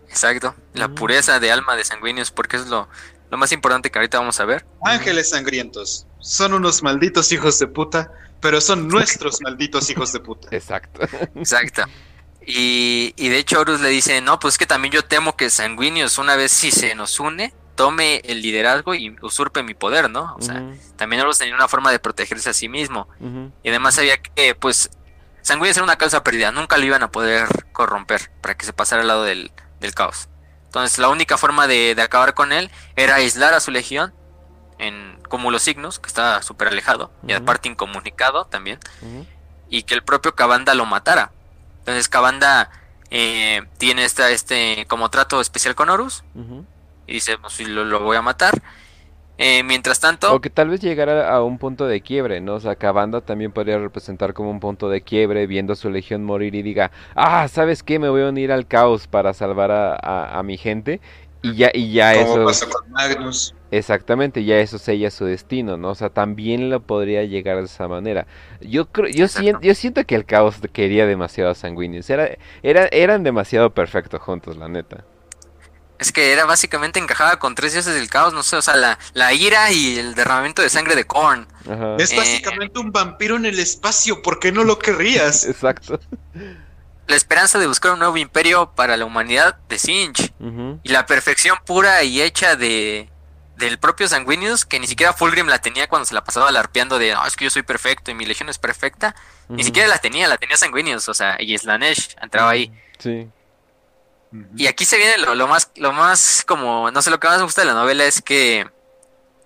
Exacto, 0.08 0.54
la 0.72 0.88
mm. 0.88 0.94
pureza 0.94 1.40
de 1.40 1.52
alma 1.52 1.76
de 1.76 1.84
Sanguinius, 1.84 2.30
porque 2.30 2.56
es 2.56 2.68
lo, 2.68 2.88
lo 3.30 3.36
más 3.36 3.52
importante 3.52 3.90
que 3.90 3.98
ahorita 3.98 4.18
vamos 4.18 4.40
a 4.40 4.46
ver. 4.46 4.64
Ángeles 4.82 5.28
sangrientos, 5.28 6.06
son 6.20 6.54
unos 6.54 6.82
malditos 6.82 7.30
hijos 7.32 7.58
de 7.58 7.66
puta 7.66 8.10
pero 8.40 8.60
son 8.60 8.88
nuestros 8.88 9.40
malditos 9.42 9.90
hijos 9.90 10.12
de 10.12 10.20
puta. 10.20 10.48
Exacto. 10.50 11.00
Exacto. 11.36 11.84
Y, 12.46 13.12
y, 13.16 13.28
de 13.28 13.38
hecho 13.38 13.60
Horus 13.60 13.80
le 13.80 13.90
dice, 13.90 14.20
no, 14.22 14.38
pues 14.38 14.56
que 14.56 14.66
también 14.66 14.92
yo 14.92 15.04
temo 15.04 15.36
que 15.36 15.50
Sanguinius 15.50 16.18
una 16.18 16.36
vez 16.36 16.50
si 16.50 16.70
se 16.70 16.94
nos 16.94 17.20
une, 17.20 17.52
tome 17.74 18.22
el 18.24 18.42
liderazgo 18.42 18.94
y 18.94 19.14
usurpe 19.20 19.62
mi 19.62 19.74
poder, 19.74 20.10
¿no? 20.10 20.34
O 20.38 20.42
sea, 20.42 20.62
también 20.96 21.22
Horus 21.22 21.38
tenía 21.38 21.54
una 21.54 21.68
forma 21.68 21.92
de 21.92 21.98
protegerse 21.98 22.50
a 22.50 22.54
sí 22.54 22.68
mismo. 22.68 23.08
Y 23.62 23.68
además 23.68 23.94
sabía 23.94 24.20
que, 24.20 24.54
pues, 24.54 24.90
Sanguinius 25.42 25.76
era 25.76 25.84
una 25.84 25.96
causa 25.96 26.24
perdida, 26.24 26.50
nunca 26.50 26.76
lo 26.78 26.84
iban 26.86 27.02
a 27.02 27.10
poder 27.10 27.46
corromper 27.72 28.30
para 28.40 28.56
que 28.56 28.66
se 28.66 28.72
pasara 28.72 29.02
al 29.02 29.08
lado 29.08 29.24
del, 29.24 29.52
del 29.78 29.94
caos. 29.94 30.28
Entonces 30.64 30.98
la 30.98 31.08
única 31.08 31.36
forma 31.36 31.66
de, 31.66 31.94
de 31.94 32.02
acabar 32.02 32.34
con 32.34 32.52
él 32.52 32.70
era 32.96 33.16
aislar 33.16 33.54
a 33.54 33.60
su 33.60 33.70
legión 33.70 34.14
en 34.80 35.18
como 35.28 35.50
los 35.50 35.62
signos, 35.62 35.98
que 35.98 36.08
está 36.08 36.42
súper 36.42 36.68
alejado, 36.68 37.12
y 37.26 37.32
aparte 37.32 37.68
incomunicado 37.68 38.46
también, 38.46 38.78
y 39.68 39.84
que 39.84 39.94
el 39.94 40.02
propio 40.02 40.34
Cabanda 40.34 40.74
lo 40.74 40.86
matara. 40.86 41.30
Entonces 41.78 42.08
Cabanda 42.08 42.70
eh, 43.10 43.62
tiene 43.78 44.04
esta, 44.04 44.30
este 44.30 44.86
como 44.88 45.10
trato 45.10 45.40
especial 45.40 45.74
con 45.74 45.90
Horus, 45.90 46.24
y 47.06 47.12
dice, 47.14 47.38
pues 47.38 47.60
lo, 47.60 47.84
lo 47.84 48.00
voy 48.00 48.16
a 48.16 48.22
matar. 48.22 48.60
Eh, 49.42 49.62
mientras 49.62 50.00
tanto... 50.00 50.34
O 50.34 50.40
que 50.42 50.50
tal 50.50 50.68
vez 50.68 50.80
llegara 50.80 51.34
a 51.34 51.42
un 51.42 51.56
punto 51.56 51.86
de 51.86 52.02
quiebre, 52.02 52.42
¿no? 52.42 52.56
O 52.56 52.60
sea, 52.60 52.76
Cabanda 52.76 53.22
también 53.22 53.52
podría 53.52 53.78
representar 53.78 54.34
como 54.34 54.50
un 54.50 54.60
punto 54.60 54.90
de 54.90 55.00
quiebre, 55.00 55.46
viendo 55.46 55.72
a 55.72 55.76
su 55.76 55.88
legión 55.88 56.24
morir 56.26 56.54
y 56.54 56.62
diga, 56.62 56.90
ah, 57.14 57.48
¿sabes 57.48 57.82
qué? 57.82 57.98
Me 57.98 58.10
voy 58.10 58.20
a 58.20 58.28
unir 58.28 58.52
al 58.52 58.66
caos 58.66 59.06
para 59.06 59.32
salvar 59.32 59.70
a, 59.70 60.38
a 60.38 60.42
mi 60.42 60.58
gente. 60.58 61.00
Y 61.40 61.54
ya, 61.54 61.70
y 61.72 61.90
ya 61.90 62.12
eso. 62.12 62.44
Pasó 62.44 62.68
con 62.68 62.90
Magnus. 62.90 63.54
Exactamente, 63.70 64.44
ya 64.44 64.58
eso 64.58 64.78
sella 64.78 65.10
su 65.10 65.24
destino, 65.24 65.76
¿no? 65.76 65.90
O 65.90 65.94
sea, 65.94 66.10
también 66.10 66.70
lo 66.70 66.80
podría 66.80 67.22
llegar 67.24 67.58
de 67.58 67.64
esa 67.64 67.86
manera. 67.86 68.26
Yo 68.60 68.86
creo, 68.86 69.08
yo 69.08 69.28
siento, 69.28 69.60
yo 69.62 69.74
siento 69.76 70.04
que 70.04 70.16
el 70.16 70.24
caos 70.24 70.56
quería 70.72 71.06
demasiado 71.06 71.50
a 71.50 71.54
Sanguinius. 71.54 72.10
Era, 72.10 72.36
era, 72.62 72.88
eran 72.90 73.22
demasiado 73.22 73.70
perfectos 73.70 74.20
juntos, 74.20 74.56
la 74.56 74.68
neta. 74.68 75.04
Es 76.00 76.12
que 76.12 76.32
era 76.32 76.46
básicamente 76.46 76.98
encajada 76.98 77.38
con 77.38 77.54
tres 77.54 77.74
dioses 77.74 77.94
del 77.94 78.08
caos, 78.08 78.32
no 78.32 78.42
sé, 78.42 78.56
o 78.56 78.62
sea, 78.62 78.74
la, 78.74 78.98
la 79.12 79.34
ira 79.34 79.70
y 79.70 79.98
el 79.98 80.14
derramamiento 80.14 80.62
de 80.62 80.70
sangre 80.70 80.96
de 80.96 81.04
Korn. 81.04 81.46
Es 81.98 82.16
básicamente 82.16 82.80
un 82.80 82.90
vampiro 82.90 83.36
en 83.36 83.44
el 83.44 83.58
espacio, 83.60 84.22
¿por 84.22 84.40
qué 84.40 84.50
no 84.50 84.64
lo 84.64 84.78
querrías? 84.78 85.44
Exacto. 85.46 86.00
la 87.06 87.16
esperanza 87.16 87.58
de 87.58 87.66
buscar 87.66 87.92
un 87.92 87.98
nuevo 87.98 88.16
imperio 88.16 88.72
para 88.74 88.96
la 88.96 89.04
humanidad 89.04 89.58
de 89.68 89.78
Sinch. 89.78 90.32
Y 90.82 90.88
la 90.88 91.06
perfección 91.06 91.58
pura 91.66 92.02
y 92.02 92.22
hecha 92.22 92.56
de 92.56 93.10
del 93.60 93.78
propio 93.78 94.08
Sanguinius, 94.08 94.64
que 94.64 94.80
ni 94.80 94.86
siquiera 94.88 95.12
Fulgrim 95.12 95.46
la 95.46 95.60
tenía 95.60 95.88
cuando 95.88 96.06
se 96.06 96.14
la 96.14 96.24
pasaba 96.24 96.50
larpeando 96.50 96.98
de, 96.98 97.12
no, 97.12 97.24
es 97.24 97.36
que 97.36 97.44
yo 97.44 97.50
soy 97.50 97.62
perfecto 97.62 98.10
y 98.10 98.14
mi 98.14 98.26
legión 98.26 98.48
es 98.48 98.58
perfecta. 98.58 99.14
Ni 99.48 99.62
siquiera 99.64 99.88
la 99.88 99.98
tenía, 99.98 100.28
la 100.28 100.38
tenía 100.38 100.56
Sanguinius, 100.56 101.08
o 101.08 101.14
sea, 101.14 101.36
y 101.38 101.56
Slanesh 101.56 102.16
entraba 102.20 102.50
ahí. 102.50 102.72
Sí. 102.98 103.28
Y 104.56 104.66
aquí 104.66 104.84
se 104.84 104.96
viene 104.96 105.18
lo, 105.18 105.48
más, 105.48 105.72
lo 105.76 105.92
más 105.92 106.44
como, 106.46 106.90
no 106.90 107.02
sé, 107.02 107.10
lo 107.10 107.18
que 107.18 107.28
más 107.28 107.38
me 107.38 107.44
gusta 107.44 107.62
de 107.62 107.66
la 107.66 107.74
novela 107.74 108.04
es 108.04 108.22
que 108.22 108.68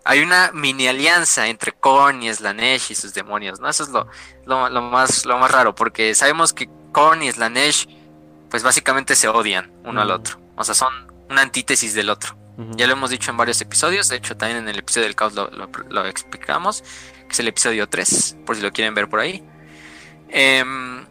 hay 0.04 0.20
una 0.20 0.50
mini 0.52 0.86
alianza 0.88 1.46
entre 1.46 1.72
Korn 1.72 2.22
y 2.22 2.32
Slanesh 2.32 2.90
y 2.90 2.94
sus 2.94 3.14
demonios, 3.14 3.60
¿no? 3.60 3.68
Eso 3.68 3.84
es 3.84 3.88
lo, 3.88 4.06
lo, 4.44 4.82
más, 4.82 5.24
lo 5.24 5.38
más 5.38 5.50
raro, 5.50 5.74
porque 5.74 6.14
sabemos 6.14 6.52
que 6.52 6.68
Korn 6.92 7.22
y 7.22 7.32
Slanesh, 7.32 7.88
pues 8.50 8.62
básicamente 8.62 9.16
se 9.16 9.28
odian 9.28 9.72
uno 9.84 10.02
al 10.02 10.10
otro. 10.10 10.38
O 10.56 10.64
sea, 10.64 10.74
son 10.74 10.92
una 11.30 11.40
antítesis 11.40 11.94
del 11.94 12.10
otro. 12.10 12.36
Ya 12.56 12.86
lo 12.86 12.92
hemos 12.92 13.10
dicho 13.10 13.32
en 13.32 13.36
varios 13.36 13.60
episodios, 13.60 14.08
de 14.08 14.16
hecho 14.16 14.36
también 14.36 14.58
en 14.58 14.68
el 14.68 14.78
episodio 14.78 15.06
del 15.06 15.16
caos 15.16 15.34
lo, 15.34 16.06
explicamos, 16.06 16.82
que 17.26 17.32
es 17.32 17.40
el 17.40 17.48
episodio 17.48 17.88
3, 17.88 18.36
por 18.46 18.54
si 18.54 18.62
lo 18.62 18.72
quieren 18.72 18.94
ver 18.94 19.08
por 19.08 19.18
ahí. 19.18 19.42
Em, 20.28 21.04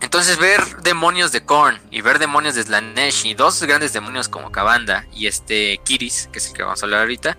entonces 0.00 0.38
ver 0.38 0.60
demonios 0.82 1.30
de 1.30 1.44
Korn 1.44 1.80
y 1.90 2.00
ver 2.00 2.18
demonios 2.18 2.56
de 2.56 2.64
Slanesh 2.64 3.26
y 3.26 3.34
dos 3.34 3.62
grandes 3.62 3.92
demonios 3.92 4.28
como 4.28 4.50
Kabanda 4.50 5.06
y 5.12 5.28
este 5.28 5.78
Kiris, 5.84 6.28
que 6.32 6.38
es 6.38 6.48
el 6.48 6.54
que 6.54 6.62
vamos 6.64 6.82
a 6.82 6.86
hablar 6.86 7.00
ahorita, 7.00 7.38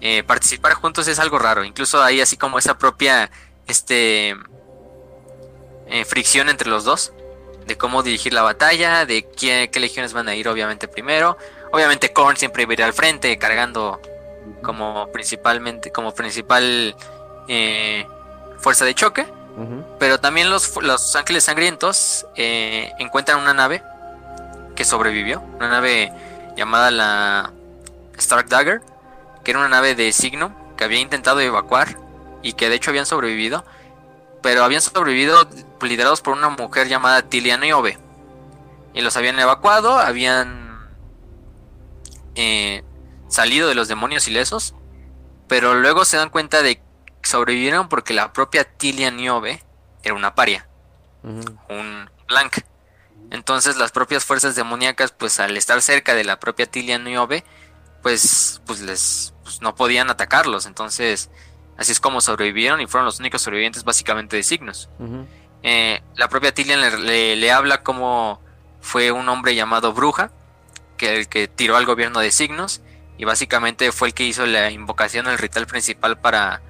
eh, 0.00 0.22
participar 0.24 0.74
juntos 0.74 1.06
es 1.06 1.18
algo 1.20 1.38
raro. 1.38 1.64
Incluso 1.64 2.02
hay 2.02 2.20
así 2.20 2.36
como 2.36 2.58
esa 2.58 2.76
propia 2.76 3.30
este 3.66 4.36
eh, 5.88 6.04
fricción 6.04 6.48
entre 6.48 6.68
los 6.70 6.84
dos 6.84 7.12
de 7.66 7.76
cómo 7.76 8.02
dirigir 8.02 8.32
la 8.32 8.42
batalla, 8.42 9.04
de 9.04 9.28
qué, 9.28 9.68
qué 9.72 9.78
legiones 9.80 10.12
van 10.12 10.28
a 10.28 10.34
ir 10.34 10.48
obviamente 10.48 10.88
primero. 10.88 11.36
Obviamente 11.70 12.12
Korn 12.12 12.36
siempre 12.36 12.62
iba 12.62 12.72
a 12.72 12.74
ir 12.74 12.82
al 12.82 12.92
frente, 12.92 13.36
cargando 13.38 14.00
como 14.62 15.08
principalmente, 15.12 15.90
como 15.90 16.14
principal 16.14 16.94
eh, 17.48 18.06
fuerza 18.58 18.84
de 18.84 18.94
choque. 18.94 19.26
Pero 19.98 20.20
también 20.20 20.50
los, 20.50 20.76
los 20.80 21.16
ángeles 21.16 21.42
sangrientos 21.42 22.24
eh, 22.36 22.92
encuentran 23.00 23.40
una 23.40 23.54
nave 23.54 23.82
que 24.76 24.84
sobrevivió, 24.84 25.40
una 25.56 25.68
nave 25.68 26.12
llamada 26.56 26.92
la 26.92 27.52
Stark 28.16 28.48
Dagger, 28.48 28.82
que 29.42 29.50
era 29.50 29.58
una 29.58 29.68
nave 29.68 29.96
de 29.96 30.12
signo 30.12 30.54
que 30.76 30.84
había 30.84 31.00
intentado 31.00 31.40
evacuar 31.40 31.96
y 32.40 32.52
que 32.52 32.68
de 32.68 32.76
hecho 32.76 32.90
habían 32.90 33.04
sobrevivido, 33.06 33.64
pero 34.42 34.62
habían 34.62 34.80
sobrevivido 34.80 35.48
liderados 35.82 36.20
por 36.20 36.34
una 36.34 36.50
mujer 36.50 36.86
llamada 36.86 37.22
Tilia 37.22 37.56
Niobe. 37.56 37.98
Y 38.94 39.00
los 39.00 39.16
habían 39.16 39.40
evacuado, 39.40 39.98
habían 39.98 40.67
eh, 42.38 42.84
salido 43.26 43.68
de 43.68 43.74
los 43.74 43.88
demonios 43.88 44.28
ilesos, 44.28 44.74
pero 45.48 45.74
luego 45.74 46.04
se 46.04 46.16
dan 46.16 46.30
cuenta 46.30 46.62
de 46.62 46.76
que 46.76 46.82
sobrevivieron 47.28 47.88
porque 47.88 48.14
la 48.14 48.32
propia 48.32 48.62
Tilia 48.62 49.10
Niobe 49.10 49.60
era 50.04 50.14
una 50.14 50.36
paria, 50.36 50.68
un 51.24 52.08
blank. 52.28 52.58
Entonces 53.30 53.76
las 53.76 53.90
propias 53.90 54.24
fuerzas 54.24 54.54
demoníacas, 54.54 55.10
pues 55.10 55.40
al 55.40 55.56
estar 55.56 55.82
cerca 55.82 56.14
de 56.14 56.22
la 56.22 56.38
propia 56.38 56.66
Tilia 56.66 56.96
Niobe, 56.98 57.44
pues, 58.02 58.62
pues 58.66 58.80
les 58.82 59.34
pues, 59.42 59.60
no 59.60 59.74
podían 59.74 60.08
atacarlos. 60.08 60.66
Entonces, 60.66 61.30
así 61.76 61.90
es 61.90 61.98
como 61.98 62.20
sobrevivieron 62.20 62.80
y 62.80 62.86
fueron 62.86 63.04
los 63.06 63.18
únicos 63.18 63.42
sobrevivientes 63.42 63.82
básicamente 63.82 64.36
de 64.36 64.44
signos. 64.44 64.88
Eh, 65.64 66.00
la 66.14 66.28
propia 66.28 66.54
Tilia 66.54 66.76
le, 66.76 67.34
le, 67.34 67.50
habla 67.50 67.82
como 67.82 68.40
fue 68.80 69.10
un 69.10 69.28
hombre 69.28 69.56
llamado 69.56 69.92
Bruja, 69.92 70.30
que 70.98 71.16
el 71.16 71.28
que 71.28 71.48
tiró 71.48 71.78
al 71.78 71.86
gobierno 71.86 72.20
de 72.20 72.30
signos 72.30 72.82
y 73.16 73.24
básicamente 73.24 73.90
fue 73.92 74.08
el 74.08 74.14
que 74.14 74.24
hizo 74.24 74.46
la 74.46 74.70
invocación, 74.70 75.26
el 75.26 75.38
ritual 75.38 75.66
principal 75.66 76.18
para, 76.18 76.60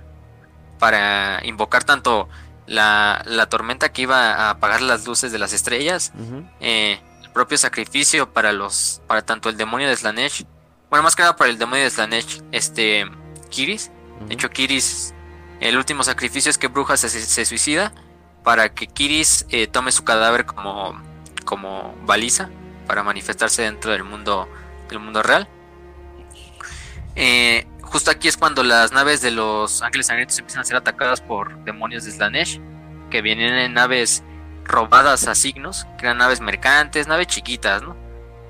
para 0.79 1.41
invocar 1.45 1.85
tanto 1.85 2.29
la, 2.67 3.47
tormenta 3.51 3.91
que 3.91 4.03
iba 4.03 4.35
a 4.35 4.51
apagar 4.51 4.81
las 4.81 5.07
luces 5.07 5.31
de 5.31 5.39
las 5.39 5.53
estrellas, 5.53 6.13
eh, 6.61 7.01
el 7.23 7.31
propio 7.31 7.59
sacrificio 7.59 8.33
para 8.33 8.53
los 8.53 9.03
para 9.07 9.23
tanto 9.23 9.49
el 9.49 9.57
demonio 9.57 9.89
de 9.89 9.97
Slanesh, 9.97 10.45
bueno 10.89 11.03
más 11.03 11.15
que 11.15 11.23
nada 11.23 11.37
para 11.37 11.51
el 11.51 11.59
demonio 11.59 11.85
de 11.85 11.91
Slanesh, 11.91 12.43
este 12.53 13.07
Kiris, 13.51 13.91
de 14.27 14.35
hecho 14.35 14.51
Kiris, 14.51 15.15
el 15.61 15.77
último 15.77 16.03
sacrificio 16.03 16.51
es 16.51 16.57
que 16.57 16.69
Bruja 16.69 16.97
se, 16.97 17.45
suicida 17.45 17.93
para 18.43 18.71
que 18.71 18.87
Kiris 18.87 19.45
eh, 19.51 19.67
tome 19.67 19.93
su 19.93 20.05
cadáver 20.05 20.47
como, 20.47 20.99
como 21.45 21.95
baliza 22.07 22.49
para 22.89 23.05
manifestarse 23.05 23.63
dentro 23.63 23.93
del 23.93 24.03
mundo, 24.03 24.49
del 24.89 24.99
mundo 24.99 25.23
real. 25.23 25.47
Eh, 27.15 27.67
justo 27.83 28.11
aquí 28.11 28.27
es 28.27 28.37
cuando 28.37 28.65
las 28.65 28.91
naves 28.91 29.21
de 29.21 29.31
los 29.31 29.83
ángeles 29.83 30.07
sangrientos 30.07 30.39
empiezan 30.39 30.63
a 30.63 30.65
ser 30.65 30.77
atacadas 30.77 31.21
por 31.21 31.63
demonios 31.65 32.05
de 32.05 32.11
Slanesh, 32.11 32.61
que 33.11 33.23
vienen 33.23 33.55
en 33.55 33.75
naves 33.75 34.25
robadas 34.65 35.29
a 35.29 35.35
signos, 35.35 35.87
que 35.99 36.07
eran 36.07 36.19
naves 36.19 36.41
mercantes, 36.41 37.07
naves 37.07 37.29
chiquitas, 37.29 37.83
¿no? 37.83 37.97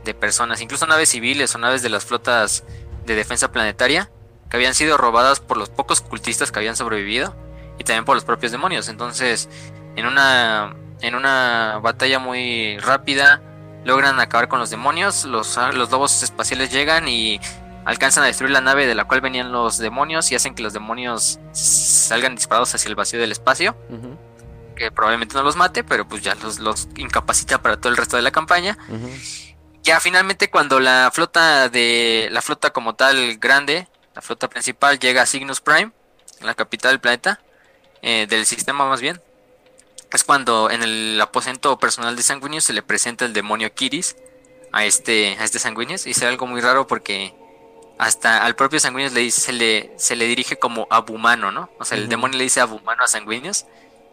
De 0.04 0.14
personas, 0.14 0.60
incluso 0.60 0.86
naves 0.86 1.10
civiles 1.10 1.54
o 1.54 1.58
naves 1.58 1.82
de 1.82 1.90
las 1.90 2.04
flotas 2.04 2.64
de 3.04 3.14
defensa 3.14 3.52
planetaria, 3.52 4.10
que 4.48 4.56
habían 4.56 4.74
sido 4.74 4.96
robadas 4.96 5.40
por 5.40 5.56
los 5.56 5.68
pocos 5.68 6.00
cultistas 6.00 6.50
que 6.50 6.58
habían 6.58 6.76
sobrevivido 6.76 7.36
y 7.78 7.84
también 7.84 8.04
por 8.04 8.16
los 8.16 8.24
propios 8.24 8.52
demonios. 8.52 8.88
Entonces, 8.88 9.48
en 9.96 10.06
una, 10.06 10.74
en 11.00 11.14
una 11.14 11.78
batalla 11.82 12.18
muy 12.18 12.78
rápida, 12.78 13.42
logran 13.84 14.20
acabar 14.20 14.48
con 14.48 14.58
los 14.58 14.70
demonios, 14.70 15.24
los, 15.24 15.56
ah, 15.58 15.72
los 15.72 15.90
lobos 15.90 16.22
espaciales 16.22 16.70
llegan 16.70 17.08
y 17.08 17.40
alcanzan 17.84 18.24
a 18.24 18.26
destruir 18.26 18.52
la 18.52 18.60
nave 18.60 18.86
de 18.86 18.94
la 18.94 19.04
cual 19.04 19.20
venían 19.20 19.50
los 19.50 19.78
demonios 19.78 20.30
y 20.30 20.34
hacen 20.34 20.54
que 20.54 20.62
los 20.62 20.72
demonios 20.72 21.40
salgan 21.52 22.34
disparados 22.34 22.74
hacia 22.74 22.88
el 22.88 22.94
vacío 22.94 23.18
del 23.18 23.32
espacio. 23.32 23.76
Que 24.76 24.90
probablemente 24.90 25.34
no 25.34 25.42
los 25.42 25.56
mate, 25.56 25.82
pero 25.82 26.06
pues 26.06 26.22
ya 26.22 26.34
los, 26.36 26.58
los 26.58 26.88
incapacita 26.96 27.62
para 27.62 27.78
todo 27.78 27.90
el 27.90 27.96
resto 27.96 28.16
de 28.16 28.22
la 28.22 28.30
campaña. 28.30 28.76
Ya 29.82 30.00
finalmente 30.00 30.50
cuando 30.50 30.80
la 30.80 31.10
flota 31.12 31.68
de 31.68 32.28
la 32.30 32.42
flota 32.42 32.70
como 32.70 32.94
tal 32.94 33.38
grande, 33.38 33.88
la 34.14 34.20
flota 34.20 34.48
principal 34.48 34.98
llega 34.98 35.22
a 35.22 35.26
Cygnus 35.26 35.60
Prime, 35.60 35.92
la 36.42 36.54
capital 36.54 36.92
del 36.92 37.00
planeta, 37.00 37.40
eh, 38.02 38.26
del 38.28 38.44
sistema 38.44 38.86
más 38.86 39.00
bien, 39.00 39.20
es 40.12 40.24
cuando 40.24 40.70
en 40.70 40.82
el 40.82 41.20
aposento 41.20 41.78
personal 41.78 42.16
de 42.16 42.22
Sanguinius 42.22 42.64
se 42.64 42.72
le 42.72 42.82
presenta 42.82 43.24
el 43.24 43.32
demonio 43.32 43.72
Kiris 43.74 44.16
a 44.72 44.84
este, 44.84 45.36
a 45.38 45.44
este 45.44 45.58
Sanguinius. 45.58 46.06
Y 46.06 46.10
es 46.10 46.22
algo 46.22 46.46
muy 46.46 46.60
raro 46.60 46.86
porque 46.86 47.34
hasta 47.98 48.44
al 48.44 48.54
propio 48.54 48.80
Sanguinius 48.80 49.12
le 49.12 49.20
dice, 49.20 49.40
se 49.40 49.52
le, 49.52 49.92
se 49.96 50.16
le 50.16 50.26
dirige 50.26 50.56
como 50.56 50.86
abumano, 50.90 51.52
¿no? 51.52 51.68
O 51.78 51.84
sea, 51.84 51.98
el 51.98 52.08
demonio 52.08 52.38
le 52.38 52.44
dice 52.44 52.60
abumano 52.60 53.04
a 53.04 53.08
Sanguinius 53.08 53.66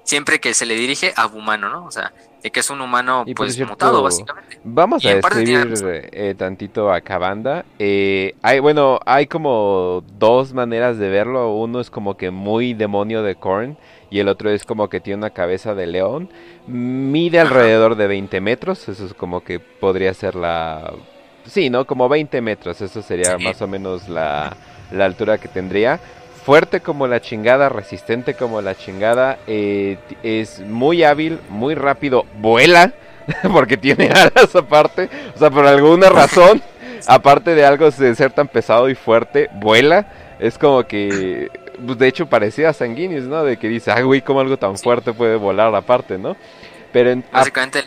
siempre 0.06 0.40
que 0.40 0.54
se 0.54 0.66
le 0.66 0.76
dirige 0.76 1.12
abumano, 1.18 1.70
¿no? 1.70 1.86
O 1.86 1.92
sea, 1.92 2.14
de 2.42 2.52
que 2.52 2.62
es 2.62 2.70
un 2.70 2.80
humano 2.80 3.26
pues 3.36 3.60
mutado 3.60 4.02
básicamente. 4.02 4.60
Vamos 4.64 5.06
a 5.06 5.16
describir 5.16 5.74
eh, 6.12 6.36
tantito 6.38 6.94
a 6.94 7.02
Cabanda. 7.02 7.66
Eh, 7.80 8.36
hay, 8.42 8.60
bueno, 8.60 9.00
hay 9.06 9.28
como 9.28 10.04
dos 10.18 10.54
maneras 10.54 10.98
de 10.98 11.10
verlo. 11.10 11.54
Uno 11.56 11.82
es 11.82 11.90
como 11.90 12.16
que 12.16 12.32
muy 12.32 12.74
demonio 12.74 13.24
de 13.24 13.36
Korn 13.36 13.78
y 14.10 14.20
el 14.20 14.28
otro 14.28 14.50
es 14.50 14.66
como 14.66 14.90
que 14.90 15.00
tiene 15.00 15.18
una 15.18 15.30
cabeza 15.32 15.76
de 15.76 15.88
león. 15.88 16.30
Mide 16.68 17.40
alrededor 17.40 17.96
de 17.96 18.08
20 18.08 18.42
metros, 18.42 18.88
eso 18.88 19.06
es 19.06 19.14
como 19.14 19.44
que 19.44 19.60
podría 19.60 20.14
ser 20.14 20.36
la... 20.36 20.94
Sí, 21.46 21.70
¿no? 21.70 21.86
Como 21.86 22.10
20 22.10 22.42
metros, 22.42 22.82
eso 22.82 23.02
sería 23.02 23.38
más 23.38 23.62
o 23.62 23.68
menos 23.68 24.10
la, 24.10 24.56
altura 25.00 25.38
que 25.38 25.48
tendría. 25.48 26.00
Fuerte 26.44 26.80
como 26.80 27.08
la 27.08 27.22
chingada, 27.22 27.70
resistente 27.70 28.36
como 28.36 28.62
la 28.62 28.76
chingada, 28.76 29.40
eh, 29.48 29.98
es 30.24 30.60
muy 30.60 31.04
hábil, 31.04 31.40
muy 31.50 31.76
rápido, 31.76 32.26
vuela, 32.40 32.94
porque 33.54 33.78
tiene 33.78 34.08
alas 34.08 34.56
aparte, 34.56 35.10
o 35.36 35.40
sea, 35.40 35.50
por 35.50 35.66
alguna 35.66 36.10
razón, 36.10 36.62
aparte 37.08 37.56
de 37.56 37.66
algo 37.66 37.90
de 37.90 38.16
ser 38.16 38.32
tan 38.32 38.48
pesado 38.48 38.90
y 38.90 38.96
fuerte, 38.96 39.50
vuela. 39.54 40.08
Es 40.38 40.58
como 40.58 40.84
que 40.84 41.50
pues 41.84 41.98
de 41.98 42.08
hecho 42.08 42.28
parecía 42.28 42.74
sanguíneos, 42.74 43.26
¿no? 43.26 43.44
De 43.44 43.58
que 43.58 43.68
dice, 43.68 43.92
ay, 43.92 44.04
güey, 44.04 44.22
¿cómo 44.22 44.40
algo 44.40 44.58
tan 44.58 44.78
fuerte 44.78 45.14
puede 45.14 45.36
volar 45.36 45.74
aparte, 45.76 46.18
¿no? 46.18 46.36
Pero 46.92 47.12
en, 47.12 47.26
Básicamente, 47.32 47.84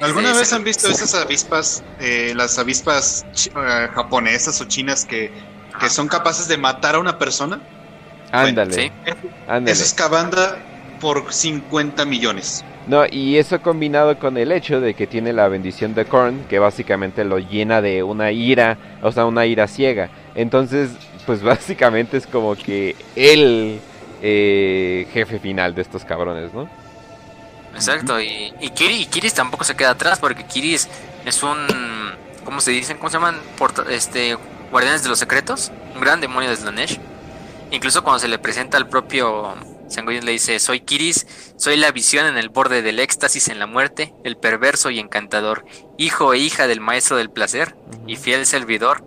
¿alguna 0.00 0.32
vez 0.32 0.52
han 0.52 0.62
visto 0.62 0.88
esas 0.88 1.14
avispas, 1.14 1.82
eh, 2.00 2.32
las 2.36 2.58
avispas 2.58 3.26
eh, 3.46 3.88
japonesas 3.92 4.60
o 4.60 4.66
chinas 4.66 5.04
que, 5.04 5.32
que 5.80 5.90
son 5.90 6.06
capaces 6.06 6.46
de 6.46 6.56
matar 6.56 6.94
a 6.94 7.00
una 7.00 7.18
persona? 7.18 7.60
Ándale. 8.30 8.92
ándale. 9.48 9.72
Eso 9.72 9.82
es 9.82 9.92
Cabanda 9.94 10.58
por 11.00 11.32
50 11.32 12.04
millones. 12.04 12.64
No, 12.86 13.04
y 13.08 13.36
eso 13.36 13.60
combinado 13.60 14.18
con 14.18 14.36
el 14.36 14.50
hecho 14.50 14.80
de 14.80 14.94
que 14.94 15.06
tiene 15.06 15.32
la 15.32 15.46
bendición 15.48 15.94
de 15.94 16.04
Korn, 16.04 16.44
que 16.48 16.58
básicamente 16.58 17.24
lo 17.24 17.38
llena 17.38 17.80
de 17.80 18.02
una 18.02 18.32
ira, 18.32 18.76
o 19.02 19.12
sea, 19.12 19.26
una 19.26 19.46
ira 19.46 19.68
ciega. 19.68 20.10
Entonces, 20.34 20.90
pues 21.26 21.42
básicamente 21.42 22.16
es 22.16 22.26
como 22.26 22.54
que 22.54 22.96
el 23.16 23.80
eh, 24.22 25.06
jefe 25.12 25.38
final 25.38 25.74
de 25.74 25.82
estos 25.82 26.04
cabrones, 26.04 26.52
¿no? 26.52 26.68
Exacto, 27.74 28.20
y, 28.20 28.52
y, 28.60 28.70
Kiri, 28.70 28.94
y 29.02 29.06
Kiris 29.06 29.32
tampoco 29.32 29.64
se 29.64 29.74
queda 29.74 29.90
atrás 29.90 30.18
porque 30.18 30.44
Kiris 30.44 30.88
es 31.24 31.42
un, 31.42 31.66
¿cómo 32.44 32.60
se 32.60 32.70
dicen? 32.70 32.98
¿Cómo 32.98 33.08
se 33.08 33.16
llaman? 33.16 33.36
este, 33.90 34.36
guardianes 34.70 35.02
de 35.02 35.08
los 35.08 35.18
secretos, 35.18 35.72
un 35.94 36.00
gran 36.00 36.20
demonio 36.20 36.50
de 36.50 36.56
Slanesh. 36.56 37.00
Incluso 37.70 38.04
cuando 38.04 38.18
se 38.18 38.28
le 38.28 38.38
presenta 38.38 38.76
al 38.76 38.88
propio 38.88 39.54
Sanguinius 39.92 40.24
le 40.24 40.32
dice, 40.32 40.58
soy 40.58 40.80
Kiris, 40.80 41.26
soy 41.56 41.76
la 41.76 41.92
visión 41.92 42.26
en 42.26 42.38
el 42.38 42.48
borde 42.48 42.82
del 42.82 42.98
éxtasis 42.98 43.48
en 43.48 43.58
la 43.58 43.66
muerte, 43.66 44.12
el 44.24 44.36
perverso 44.36 44.90
y 44.90 44.98
encantador, 44.98 45.64
hijo 45.98 46.32
e 46.32 46.38
hija 46.38 46.66
del 46.66 46.80
maestro 46.80 47.16
del 47.16 47.30
placer 47.30 47.76
y 48.06 48.16
fiel 48.16 48.46
servidor 48.46 49.04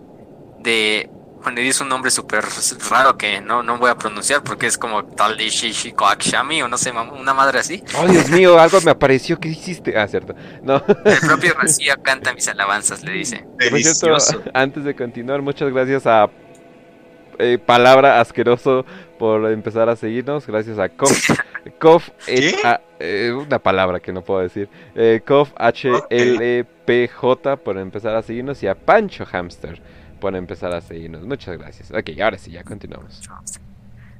de 0.60 1.10
le 1.54 1.62
dice 1.62 1.82
un 1.82 1.88
nombre 1.88 2.10
súper 2.10 2.44
raro 2.90 3.16
que 3.16 3.40
no, 3.40 3.62
no 3.62 3.78
voy 3.78 3.90
a 3.90 3.94
pronunciar 3.94 4.42
porque 4.42 4.66
es 4.66 4.76
como 4.76 5.04
tal 5.04 5.36
Koakshami 5.94 6.62
o 6.62 6.68
no 6.68 6.78
sé, 6.78 6.90
una 6.90 7.34
madre 7.34 7.60
así. 7.60 7.82
Oh, 7.96 8.06
Dios 8.06 8.28
mío, 8.30 8.58
algo 8.58 8.80
me 8.80 8.90
apareció. 8.90 9.38
¿Qué 9.38 9.48
hiciste? 9.48 9.98
Ah, 9.98 10.08
cierto. 10.08 10.34
No. 10.62 10.76
El 11.04 11.20
propio 11.20 11.54
Rocío 11.54 11.94
canta 12.02 12.34
mis 12.34 12.48
alabanzas, 12.48 13.04
le 13.04 13.12
dice. 13.12 13.46
Por 13.70 13.80
cierto, 13.80 14.16
antes 14.54 14.84
de 14.84 14.94
continuar, 14.94 15.42
muchas 15.42 15.72
gracias 15.72 16.06
a 16.06 16.28
eh, 17.38 17.58
Palabra 17.58 18.20
Asqueroso 18.20 18.84
por 19.18 19.50
empezar 19.50 19.88
a 19.88 19.96
seguirnos. 19.96 20.46
Gracias 20.46 20.78
a 20.78 20.88
Kof. 20.88 21.30
Kof 21.78 22.08
eh, 22.28 23.32
una 23.32 23.58
palabra 23.58 24.00
que 24.00 24.12
no 24.12 24.22
puedo 24.22 24.40
decir. 24.40 24.68
Eh, 24.94 25.20
Kof 25.26 25.52
H-L-E-P-J 25.56 27.56
por 27.56 27.78
empezar 27.78 28.14
a 28.14 28.22
seguirnos 28.22 28.62
y 28.62 28.68
a 28.68 28.74
Pancho 28.74 29.26
Hamster 29.26 29.80
por 30.20 30.34
empezar 30.36 30.72
a 30.74 30.80
seguirnos. 30.80 31.22
Muchas 31.24 31.58
gracias. 31.58 31.90
Ok, 31.90 32.10
ahora 32.22 32.38
sí, 32.38 32.50
ya 32.50 32.64
continuamos. 32.64 33.20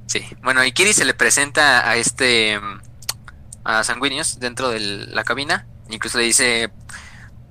Sí, 0.06 0.24
bueno, 0.42 0.64
y 0.64 0.72
Kiri 0.72 0.92
se 0.92 1.04
le 1.04 1.14
presenta 1.14 1.88
a 1.88 1.96
este. 1.96 2.60
a 3.64 3.82
Sanguinius 3.84 4.38
dentro 4.38 4.70
de 4.70 4.80
la 4.80 5.24
cabina. 5.24 5.66
Incluso 5.90 6.18
le 6.18 6.24
dice: 6.24 6.70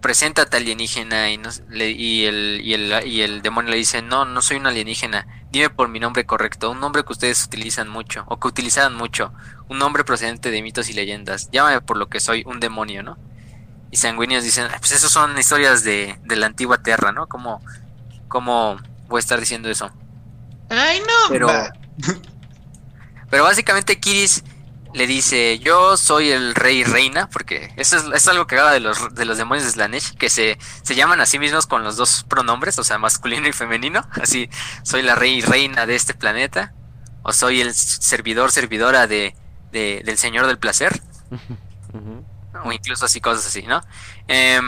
Preséntate 0.01 0.57
alienígena. 0.57 1.31
Y, 1.31 1.39
y, 1.73 2.25
el, 2.25 2.61
y, 2.63 2.73
el, 2.73 3.07
y 3.07 3.21
el 3.21 3.41
demonio 3.41 3.71
le 3.71 3.77
dice: 3.77 4.01
No, 4.01 4.25
no 4.25 4.41
soy 4.41 4.57
un 4.57 4.67
alienígena. 4.67 5.27
Dime 5.51 5.69
por 5.69 5.89
mi 5.89 5.99
nombre 5.99 6.25
correcto. 6.25 6.71
Un 6.71 6.79
nombre 6.79 7.03
que 7.03 7.11
ustedes 7.13 7.43
utilizan 7.45 7.89
mucho. 7.89 8.23
O 8.27 8.39
que 8.39 8.47
utilizaban 8.47 8.95
mucho. 8.95 9.33
Un 9.67 9.77
nombre 9.79 10.03
procedente 10.03 10.51
de 10.51 10.61
mitos 10.61 10.89
y 10.89 10.93
leyendas. 10.93 11.49
Llámame 11.51 11.81
por 11.81 11.97
lo 11.97 12.07
que 12.07 12.19
soy, 12.19 12.43
un 12.45 12.59
demonio, 12.59 13.03
¿no? 13.03 13.17
Y 13.91 13.97
Sanguinius 13.97 14.43
dicen: 14.43 14.67
Pues 14.79 14.91
eso 14.93 15.09
son 15.09 15.37
historias 15.37 15.83
de, 15.83 16.19
de 16.23 16.35
la 16.37 16.45
antigua 16.45 16.83
Tierra, 16.83 17.11
¿no? 17.11 17.27
Como 17.27 17.61
cómo 18.35 18.77
voy 19.07 19.19
a 19.19 19.21
estar 19.21 19.39
diciendo 19.39 19.69
eso. 19.69 19.89
Ay, 20.69 20.99
no. 20.99 21.29
Pero, 21.29 21.47
pero 23.29 23.43
básicamente 23.45 23.97
Kiris 23.97 24.43
le 24.93 25.07
dice, 25.07 25.57
yo 25.59 25.95
soy 25.95 26.31
el 26.31 26.53
rey 26.53 26.79
y 26.79 26.83
reina, 26.83 27.29
porque 27.29 27.71
eso 27.77 28.13
es, 28.13 28.27
algo 28.27 28.45
que 28.45 28.59
haga 28.59 28.73
de 28.73 28.81
los, 28.81 29.15
de 29.15 29.23
los 29.23 29.37
demonios 29.37 29.63
de 29.63 29.71
Slanesh, 29.71 30.15
que 30.17 30.29
se, 30.29 30.57
se 30.83 30.95
llaman 30.95 31.21
a 31.21 31.25
sí 31.25 31.39
mismos 31.39 31.65
con 31.65 31.85
los 31.85 31.95
dos 31.95 32.25
pronombres, 32.27 32.77
o 32.77 32.83
sea, 32.83 32.97
masculino 32.97 33.47
y 33.47 33.53
femenino, 33.53 34.05
así, 34.21 34.49
soy 34.83 35.01
la 35.01 35.15
rey 35.15 35.35
y 35.35 35.41
reina 35.41 35.85
de 35.85 35.95
este 35.95 36.13
planeta, 36.13 36.73
o 37.23 37.31
soy 37.31 37.61
el 37.61 37.73
servidor, 37.73 38.51
servidora 38.51 39.07
de, 39.07 39.33
del 39.71 40.17
señor 40.17 40.45
del 40.47 40.59
placer, 40.59 41.01
o 42.65 42.71
incluso 42.73 43.05
así, 43.05 43.21
cosas 43.21 43.47
así, 43.47 43.61
¿no? 43.61 43.81
Eh, 44.27 44.59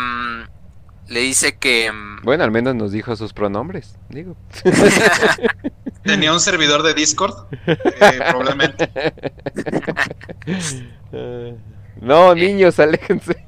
le 1.07 1.21
dice 1.21 1.57
que... 1.57 1.91
Mm, 1.91 2.23
bueno, 2.23 2.43
al 2.43 2.51
menos 2.51 2.75
nos 2.75 2.91
dijo 2.91 3.15
sus 3.15 3.33
pronombres, 3.33 3.95
digo. 4.09 4.35
Tenía 6.03 6.33
un 6.33 6.39
servidor 6.39 6.83
de 6.83 6.93
Discord, 6.93 7.47
eh, 7.65 8.19
probablemente. 8.29 8.91
no, 12.01 12.35
niños, 12.35 12.79
aléjense. 12.79 13.45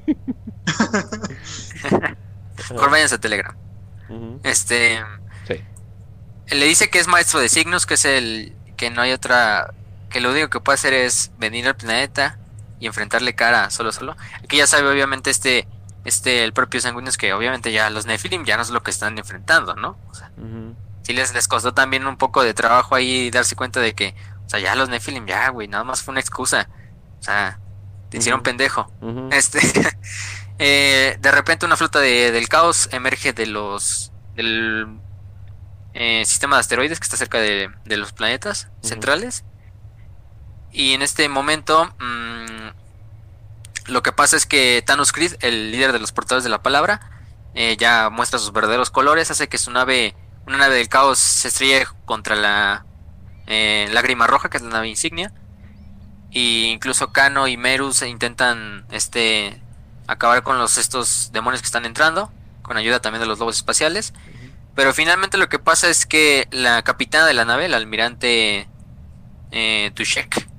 Mejor 2.70 2.90
váyanse 2.90 3.14
a 3.14 3.20
Telegram. 3.20 3.56
Este... 4.42 5.00
Sí. 5.46 5.54
Le 6.56 6.66
dice 6.66 6.90
que 6.90 6.98
es 6.98 7.06
maestro 7.06 7.40
de 7.40 7.48
signos, 7.48 7.86
que 7.86 7.94
es 7.94 8.04
el... 8.04 8.54
que 8.76 8.90
no 8.90 9.02
hay 9.02 9.12
otra... 9.12 9.72
que 10.10 10.20
lo 10.20 10.30
único 10.30 10.48
que 10.48 10.60
puede 10.60 10.74
hacer 10.74 10.92
es 10.92 11.30
venir 11.38 11.66
al 11.66 11.76
planeta 11.76 12.38
y 12.78 12.86
enfrentarle 12.86 13.34
cara 13.34 13.70
solo 13.70 13.92
solo. 13.92 14.16
Aquí 14.42 14.56
ya 14.56 14.66
sabe 14.66 14.88
obviamente 14.88 15.30
este 15.30 15.66
este, 16.04 16.44
el 16.44 16.52
propio 16.52 16.80
Sanguinius, 16.80 17.16
que 17.16 17.32
obviamente 17.32 17.72
ya 17.72 17.90
los 17.90 18.06
Nephilim 18.06 18.44
ya 18.44 18.56
no 18.56 18.62
es 18.62 18.70
lo 18.70 18.82
que 18.82 18.90
están 18.90 19.18
enfrentando, 19.18 19.74
¿no? 19.76 19.98
O 20.08 20.14
sea, 20.14 20.30
sí 21.02 21.12
les, 21.12 21.34
les 21.34 21.48
costó 21.48 21.74
también 21.74 22.06
un 22.06 22.16
poco 22.16 22.42
de 22.42 22.54
trabajo 22.54 22.94
ahí 22.94 23.30
darse 23.30 23.56
cuenta 23.56 23.80
de 23.80 23.94
que, 23.94 24.14
o 24.46 24.48
sea, 24.48 24.60
ya 24.60 24.74
los 24.74 24.88
Nephilim, 24.88 25.26
ya, 25.26 25.48
güey, 25.50 25.68
nada 25.68 25.84
más 25.84 26.02
fue 26.02 26.12
una 26.12 26.20
excusa. 26.20 26.68
O 27.18 27.22
sea, 27.22 27.60
te 28.10 28.18
hicieron 28.18 28.42
pendejo. 28.42 28.90
Este, 29.32 29.60
eh, 30.58 31.16
de 31.20 31.30
repente 31.30 31.66
una 31.66 31.76
flota 31.76 32.00
de, 32.00 32.32
del 32.32 32.48
caos 32.48 32.88
emerge 32.92 33.32
de 33.32 33.46
los, 33.46 34.12
del 34.34 34.98
eh, 35.94 36.24
sistema 36.24 36.56
de 36.56 36.60
asteroides 36.60 36.98
que 36.98 37.04
está 37.04 37.16
cerca 37.16 37.38
de, 37.38 37.70
de 37.84 37.96
los 37.96 38.12
planetas 38.12 38.68
centrales. 38.82 39.44
Y 40.72 40.92
en 40.92 41.02
este 41.02 41.28
momento, 41.28 41.92
mmm, 41.98 42.59
lo 43.90 44.02
que 44.02 44.12
pasa 44.12 44.36
es 44.36 44.46
que 44.46 44.82
Thanos 44.86 45.12
Creed, 45.12 45.34
el 45.40 45.72
líder 45.72 45.92
de 45.92 45.98
los 45.98 46.12
portadores 46.12 46.44
de 46.44 46.50
la 46.50 46.62
palabra, 46.62 47.00
eh, 47.54 47.76
ya 47.78 48.10
muestra 48.10 48.38
sus 48.38 48.52
verdaderos 48.52 48.90
colores, 48.90 49.30
hace 49.30 49.48
que 49.48 49.58
su 49.58 49.70
nave, 49.70 50.14
una 50.46 50.58
nave 50.58 50.76
del 50.76 50.88
caos, 50.88 51.18
se 51.18 51.48
estrelle 51.48 51.86
contra 52.04 52.36
la 52.36 52.86
eh, 53.46 53.88
lágrima 53.92 54.26
roja, 54.26 54.48
que 54.48 54.56
es 54.56 54.62
la 54.62 54.70
nave 54.70 54.88
insignia. 54.88 55.32
Y 56.30 56.66
incluso 56.66 57.12
Kano 57.12 57.48
y 57.48 57.56
Merus 57.56 58.02
intentan 58.02 58.86
este 58.90 59.60
acabar 60.06 60.42
con 60.42 60.58
los 60.58 60.78
estos 60.78 61.30
demonios 61.32 61.60
que 61.60 61.66
están 61.66 61.84
entrando, 61.84 62.32
con 62.62 62.76
ayuda 62.76 63.00
también 63.00 63.20
de 63.20 63.26
los 63.26 63.38
lobos 63.38 63.56
espaciales. 63.56 64.12
Pero 64.76 64.94
finalmente 64.94 65.36
lo 65.38 65.48
que 65.48 65.58
pasa 65.58 65.88
es 65.90 66.06
que 66.06 66.46
la 66.52 66.82
capitana 66.82 67.26
de 67.26 67.34
la 67.34 67.44
nave, 67.44 67.66
el 67.66 67.74
almirante 67.74 68.68
eh, 69.50 69.90
Tushek, 69.94 70.49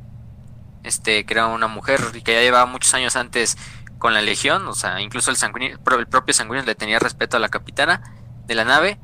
este, 0.83 1.25
que 1.25 1.33
era 1.33 1.47
una 1.47 1.67
mujer 1.67 2.01
y 2.13 2.21
que 2.21 2.33
ya 2.33 2.41
llevaba 2.41 2.65
muchos 2.65 2.93
años 2.93 3.15
antes 3.15 3.57
con 3.97 4.13
la 4.13 4.21
legión, 4.21 4.67
o 4.67 4.73
sea, 4.73 4.99
incluso 4.99 5.29
el, 5.29 5.37
el 5.99 6.07
propio 6.07 6.33
Sanguíneo 6.33 6.63
le 6.65 6.75
tenía 6.75 6.97
respeto 6.97 7.37
a 7.37 7.39
la 7.39 7.49
capitana 7.49 8.01
de 8.47 8.55
la 8.55 8.65
nave. 8.65 8.99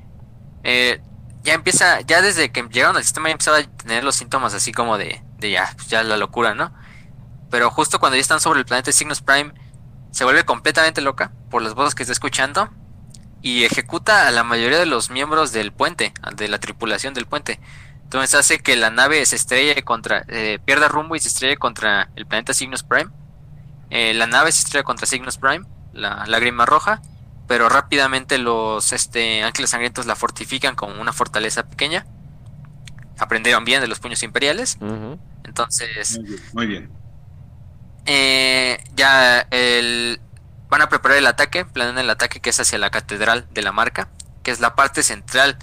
Eh, 0.63 1.01
ya 1.43 1.53
empieza, 1.53 2.01
ya 2.01 2.21
desde 2.21 2.51
que 2.51 2.63
llegaron 2.63 2.97
al 2.97 3.03
sistema 3.03 3.29
ya 3.29 3.33
empezaba 3.33 3.59
a 3.59 3.63
tener 3.63 4.03
los 4.03 4.15
síntomas 4.15 4.53
así 4.53 4.71
como 4.71 4.97
de, 4.97 5.21
de 5.37 5.51
ya, 5.51 5.71
pues 5.75 5.87
ya 5.87 6.03
la 6.03 6.17
locura, 6.17 6.55
¿no? 6.55 6.73
Pero 7.49 7.69
justo 7.69 7.99
cuando 7.99 8.15
ya 8.15 8.21
están 8.21 8.41
sobre 8.41 8.59
el 8.59 8.65
planeta 8.65 8.91
Cygnus 8.91 9.21
Prime, 9.21 9.53
se 10.11 10.23
vuelve 10.23 10.45
completamente 10.45 11.01
loca 11.01 11.31
por 11.49 11.61
las 11.61 11.73
voces 11.73 11.95
que 11.95 12.03
está 12.03 12.13
escuchando 12.13 12.69
y 13.41 13.63
ejecuta 13.63 14.27
a 14.27 14.31
la 14.31 14.43
mayoría 14.43 14.79
de 14.79 14.85
los 14.85 15.09
miembros 15.09 15.51
del 15.51 15.71
puente, 15.71 16.13
de 16.35 16.47
la 16.47 16.59
tripulación 16.59 17.13
del 17.13 17.27
puente. 17.27 17.59
Entonces 18.07 18.35
hace 18.35 18.59
que 18.59 18.77
la 18.77 18.89
nave 18.89 19.25
se 19.25 19.35
estrelle 19.35 19.83
contra, 19.83 20.23
eh, 20.29 20.59
pierda 20.63 20.87
rumbo 20.87 21.17
y 21.17 21.19
se 21.19 21.27
estrelle 21.27 21.57
contra 21.57 22.09
el 22.15 22.25
planeta 22.25 22.53
Cygnus 22.53 22.81
Prime. 22.81 23.11
Eh, 23.89 24.13
la 24.13 24.27
nave 24.27 24.53
se 24.53 24.63
estrella 24.63 24.85
contra 24.85 25.05
Cygnus 25.05 25.37
Prime, 25.37 25.65
la 25.91 26.25
lágrima 26.25 26.65
roja, 26.65 27.01
pero 27.49 27.67
rápidamente 27.67 28.37
los 28.37 28.93
este, 28.93 29.43
ángeles 29.43 29.71
sangrientos 29.71 30.05
la 30.05 30.15
fortifican 30.15 30.73
como 30.75 31.01
una 31.01 31.11
fortaleza 31.11 31.67
pequeña. 31.67 32.05
Aprendieron 33.19 33.65
bien 33.65 33.81
de 33.81 33.87
los 33.87 33.99
puños 33.99 34.23
imperiales. 34.23 34.77
Entonces. 35.43 36.17
Muy 36.53 36.65
bien. 36.65 36.89
Eh, 38.05 38.81
ya 38.95 39.41
el, 39.51 40.21
van 40.69 40.81
a 40.81 40.87
preparar 40.87 41.17
el 41.17 41.27
ataque, 41.27 41.65
planean 41.65 41.97
el 41.97 42.09
ataque 42.09 42.39
que 42.39 42.51
es 42.51 42.59
hacia 42.61 42.77
la 42.77 42.89
catedral 42.89 43.49
de 43.51 43.63
la 43.63 43.73
marca, 43.73 44.07
que 44.43 44.51
es 44.51 44.61
la 44.61 44.75
parte 44.75 45.03
central 45.03 45.57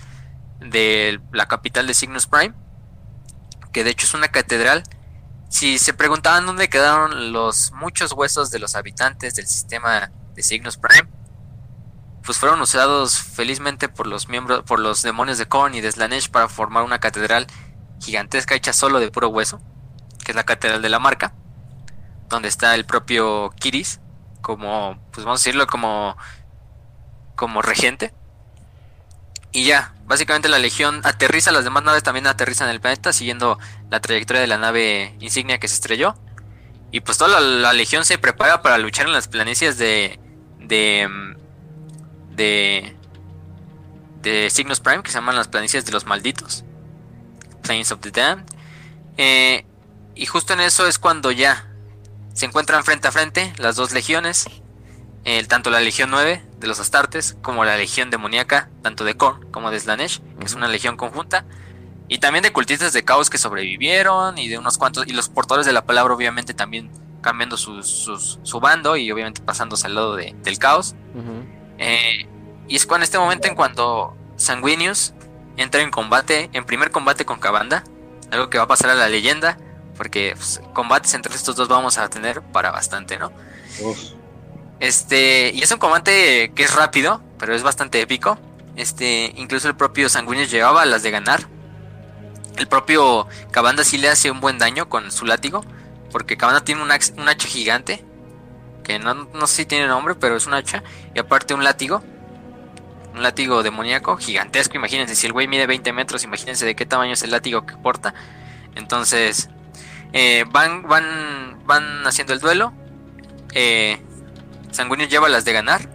de 0.64 1.20
la 1.32 1.46
capital 1.46 1.86
de 1.86 1.94
Cygnus 1.94 2.26
Prime, 2.26 2.54
que 3.72 3.84
de 3.84 3.90
hecho 3.90 4.06
es 4.06 4.14
una 4.14 4.28
catedral. 4.28 4.82
Si 5.48 5.78
se 5.78 5.94
preguntaban 5.94 6.46
dónde 6.46 6.68
quedaron 6.68 7.32
los 7.32 7.72
muchos 7.72 8.12
huesos 8.12 8.50
de 8.50 8.58
los 8.58 8.74
habitantes 8.74 9.34
del 9.34 9.46
sistema 9.46 10.10
de 10.34 10.42
Cygnus 10.42 10.76
Prime, 10.76 11.08
pues 12.24 12.38
fueron 12.38 12.60
usados 12.62 13.18
felizmente 13.18 13.88
por 13.88 14.06
los 14.06 14.28
miembros, 14.28 14.62
por 14.62 14.80
los 14.80 15.02
demonios 15.02 15.38
de 15.38 15.46
Korn 15.46 15.74
y 15.74 15.80
de 15.82 15.92
Slanesh 15.92 16.30
para 16.30 16.48
formar 16.48 16.82
una 16.82 16.98
catedral 16.98 17.46
gigantesca 18.00 18.54
hecha 18.54 18.72
solo 18.72 18.98
de 18.98 19.10
puro 19.10 19.28
hueso, 19.28 19.60
que 20.24 20.32
es 20.32 20.36
la 20.36 20.44
catedral 20.44 20.80
de 20.80 20.88
la 20.88 20.98
marca, 20.98 21.34
donde 22.28 22.48
está 22.48 22.74
el 22.74 22.86
propio 22.86 23.50
Kiris, 23.50 24.00
como, 24.40 24.98
pues 25.12 25.24
vamos 25.24 25.40
a 25.40 25.42
decirlo 25.42 25.66
como, 25.66 26.16
como 27.36 27.60
regente. 27.60 28.14
Y 29.54 29.62
ya, 29.62 29.94
básicamente 30.04 30.48
la 30.48 30.58
Legión 30.58 31.00
aterriza, 31.04 31.52
las 31.52 31.62
demás 31.62 31.84
naves 31.84 32.02
también 32.02 32.26
aterrizan 32.26 32.68
en 32.68 32.74
el 32.74 32.80
planeta 32.80 33.12
siguiendo 33.12 33.56
la 33.88 34.00
trayectoria 34.00 34.40
de 34.42 34.48
la 34.48 34.58
nave 34.58 35.14
insignia 35.20 35.58
que 35.58 35.68
se 35.68 35.74
estrelló. 35.74 36.16
Y 36.90 37.00
pues 37.00 37.18
toda 37.18 37.40
la, 37.40 37.72
Legión 37.72 38.04
se 38.04 38.18
prepara 38.18 38.62
para 38.62 38.78
luchar 38.78 39.06
en 39.06 39.12
las 39.12 39.28
planicies 39.28 39.78
de... 39.78 40.18
de... 40.58 41.08
de... 42.32 42.96
de 44.22 44.50
Cygnus 44.50 44.80
Prime, 44.80 45.04
que 45.04 45.12
se 45.12 45.18
llaman 45.18 45.36
las 45.36 45.46
planicies 45.46 45.84
de 45.84 45.92
los 45.92 46.04
malditos. 46.04 46.64
Plains 47.62 47.92
of 47.92 48.00
the 48.00 48.10
Damned. 48.10 48.46
Eh, 49.18 49.64
y 50.16 50.26
justo 50.26 50.52
en 50.54 50.62
eso 50.62 50.88
es 50.88 50.98
cuando 50.98 51.30
ya 51.30 51.70
se 52.32 52.46
encuentran 52.46 52.82
frente 52.82 53.06
a 53.06 53.12
frente 53.12 53.52
las 53.58 53.76
dos 53.76 53.92
legiones, 53.92 54.46
tanto 55.46 55.70
la 55.70 55.78
Legión 55.78 56.10
9 56.10 56.44
de 56.64 56.68
los 56.68 56.80
Astartes 56.80 57.36
como 57.42 57.64
la 57.66 57.76
Legión 57.76 58.08
demoníaca, 58.08 58.70
tanto 58.82 59.04
de 59.04 59.18
Korn 59.18 59.50
como 59.50 59.70
de 59.70 59.78
Slanesh, 59.78 60.20
que 60.38 60.46
es 60.46 60.54
una 60.54 60.66
legión 60.66 60.96
conjunta, 60.96 61.44
y 62.08 62.18
también 62.18 62.42
de 62.42 62.54
cultistas 62.54 62.94
de 62.94 63.04
caos 63.04 63.28
que 63.28 63.36
sobrevivieron 63.36 64.38
y 64.38 64.48
de 64.48 64.56
unos 64.56 64.78
cuantos, 64.78 65.06
y 65.06 65.12
los 65.12 65.28
portadores 65.28 65.66
de 65.66 65.74
la 65.74 65.84
palabra 65.84 66.14
obviamente 66.14 66.54
también 66.54 66.90
cambiando 67.20 67.58
su 67.58 68.60
bando 68.62 68.96
y 68.96 69.12
obviamente 69.12 69.42
pasándose 69.42 69.86
al 69.86 69.94
lado 69.94 70.16
del 70.16 70.58
caos. 70.58 70.94
Eh, 71.76 72.28
y 72.66 72.76
es 72.76 72.86
cuando 72.86 73.02
en 73.02 73.04
este 73.04 73.18
momento 73.18 73.46
en 73.46 73.54
cuando 73.54 74.16
Sanguinius 74.36 75.12
entra 75.58 75.82
en 75.82 75.90
combate, 75.90 76.48
en 76.54 76.64
primer 76.64 76.90
combate 76.90 77.26
con 77.26 77.40
Cabanda, 77.40 77.84
algo 78.30 78.48
que 78.48 78.56
va 78.56 78.64
a 78.64 78.68
pasar 78.68 78.88
a 78.88 78.94
la 78.94 79.08
leyenda, 79.08 79.58
porque 79.98 80.32
pues, 80.34 80.62
combates 80.72 81.12
entre 81.12 81.34
estos 81.34 81.56
dos 81.56 81.68
vamos 81.68 81.98
a 81.98 82.08
tener 82.08 82.40
para 82.40 82.70
bastante, 82.70 83.18
¿no? 83.18 83.32
Este, 84.80 85.50
y 85.54 85.62
es 85.62 85.70
un 85.70 85.78
combate 85.78 86.52
que 86.54 86.64
es 86.64 86.74
rápido, 86.74 87.22
pero 87.38 87.54
es 87.54 87.62
bastante 87.62 88.00
épico. 88.00 88.38
Este, 88.76 89.32
incluso 89.36 89.68
el 89.68 89.76
propio 89.76 90.08
Sanguinius 90.08 90.50
llevaba 90.50 90.84
las 90.84 91.02
de 91.02 91.10
ganar. 91.10 91.46
El 92.56 92.68
propio 92.68 93.26
Cabanda 93.50 93.84
sí 93.84 93.98
le 93.98 94.08
hace 94.08 94.30
un 94.30 94.40
buen 94.40 94.58
daño 94.58 94.88
con 94.88 95.10
su 95.10 95.26
látigo, 95.26 95.64
porque 96.10 96.36
Cabanda 96.36 96.64
tiene 96.64 96.82
un, 96.82 96.88
un 96.88 97.28
hacha 97.28 97.48
gigante, 97.48 98.04
que 98.84 98.98
no, 98.98 99.14
no 99.14 99.46
sé 99.46 99.56
si 99.56 99.66
tiene 99.66 99.86
nombre, 99.86 100.14
pero 100.14 100.36
es 100.36 100.46
un 100.46 100.54
hacha, 100.54 100.82
y 101.14 101.18
aparte 101.18 101.54
un 101.54 101.64
látigo 101.64 102.02
un 103.14 103.22
látigo 103.22 103.62
demoníaco 103.62 104.16
gigantesco. 104.16 104.76
Imagínense, 104.76 105.14
si 105.14 105.26
el 105.26 105.32
güey 105.32 105.46
mide 105.46 105.66
20 105.66 105.92
metros, 105.92 106.24
imagínense 106.24 106.66
de 106.66 106.74
qué 106.74 106.84
tamaño 106.84 107.12
es 107.12 107.22
el 107.22 107.30
látigo 107.30 107.64
que 107.64 107.76
porta. 107.76 108.12
Entonces, 108.74 109.48
eh, 110.12 110.44
van, 110.50 110.82
van, 110.82 111.60
van 111.64 112.06
haciendo 112.06 112.32
el 112.32 112.40
duelo. 112.40 112.72
Eh, 113.52 114.00
Sanguíneo 114.74 115.06
lleva 115.06 115.28
las 115.28 115.44
de 115.44 115.52
ganar. 115.52 115.88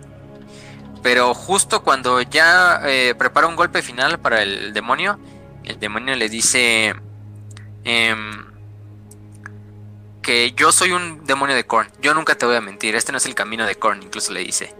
Pero 1.01 1.34
justo 1.34 1.84
cuando 1.84 2.22
ya 2.22 2.81
eh, 2.84 3.15
prepara 3.18 3.47
un 3.47 3.56
golpe 3.56 3.81
final 3.81 4.19
para 4.19 4.41
el 4.41 4.73
demonio, 4.73 5.19
el 5.64 5.80
demonio 5.80 6.15
le 6.15 6.27
dice 6.27 6.93
em, 7.84 8.45
que 10.22 10.51
yo 10.53 10.72
soy 10.72 10.91
un 10.91 11.26
demonio 11.26 11.56
de 11.56 11.65
Korn. 11.65 11.89
Yo 12.01 12.14
nunca 12.14 12.35
te 12.35 12.45
voy 12.45 12.56
a 12.56 12.61
mentir. 12.61 12.95
Este 12.95 13.11
no 13.11 13.18
es 13.18 13.26
el 13.26 13.35
camino 13.35 13.65
de 13.65 13.76
Korn, 13.76 14.03
incluso 14.03 14.34
le 14.34 14.41
dice. 14.41 14.76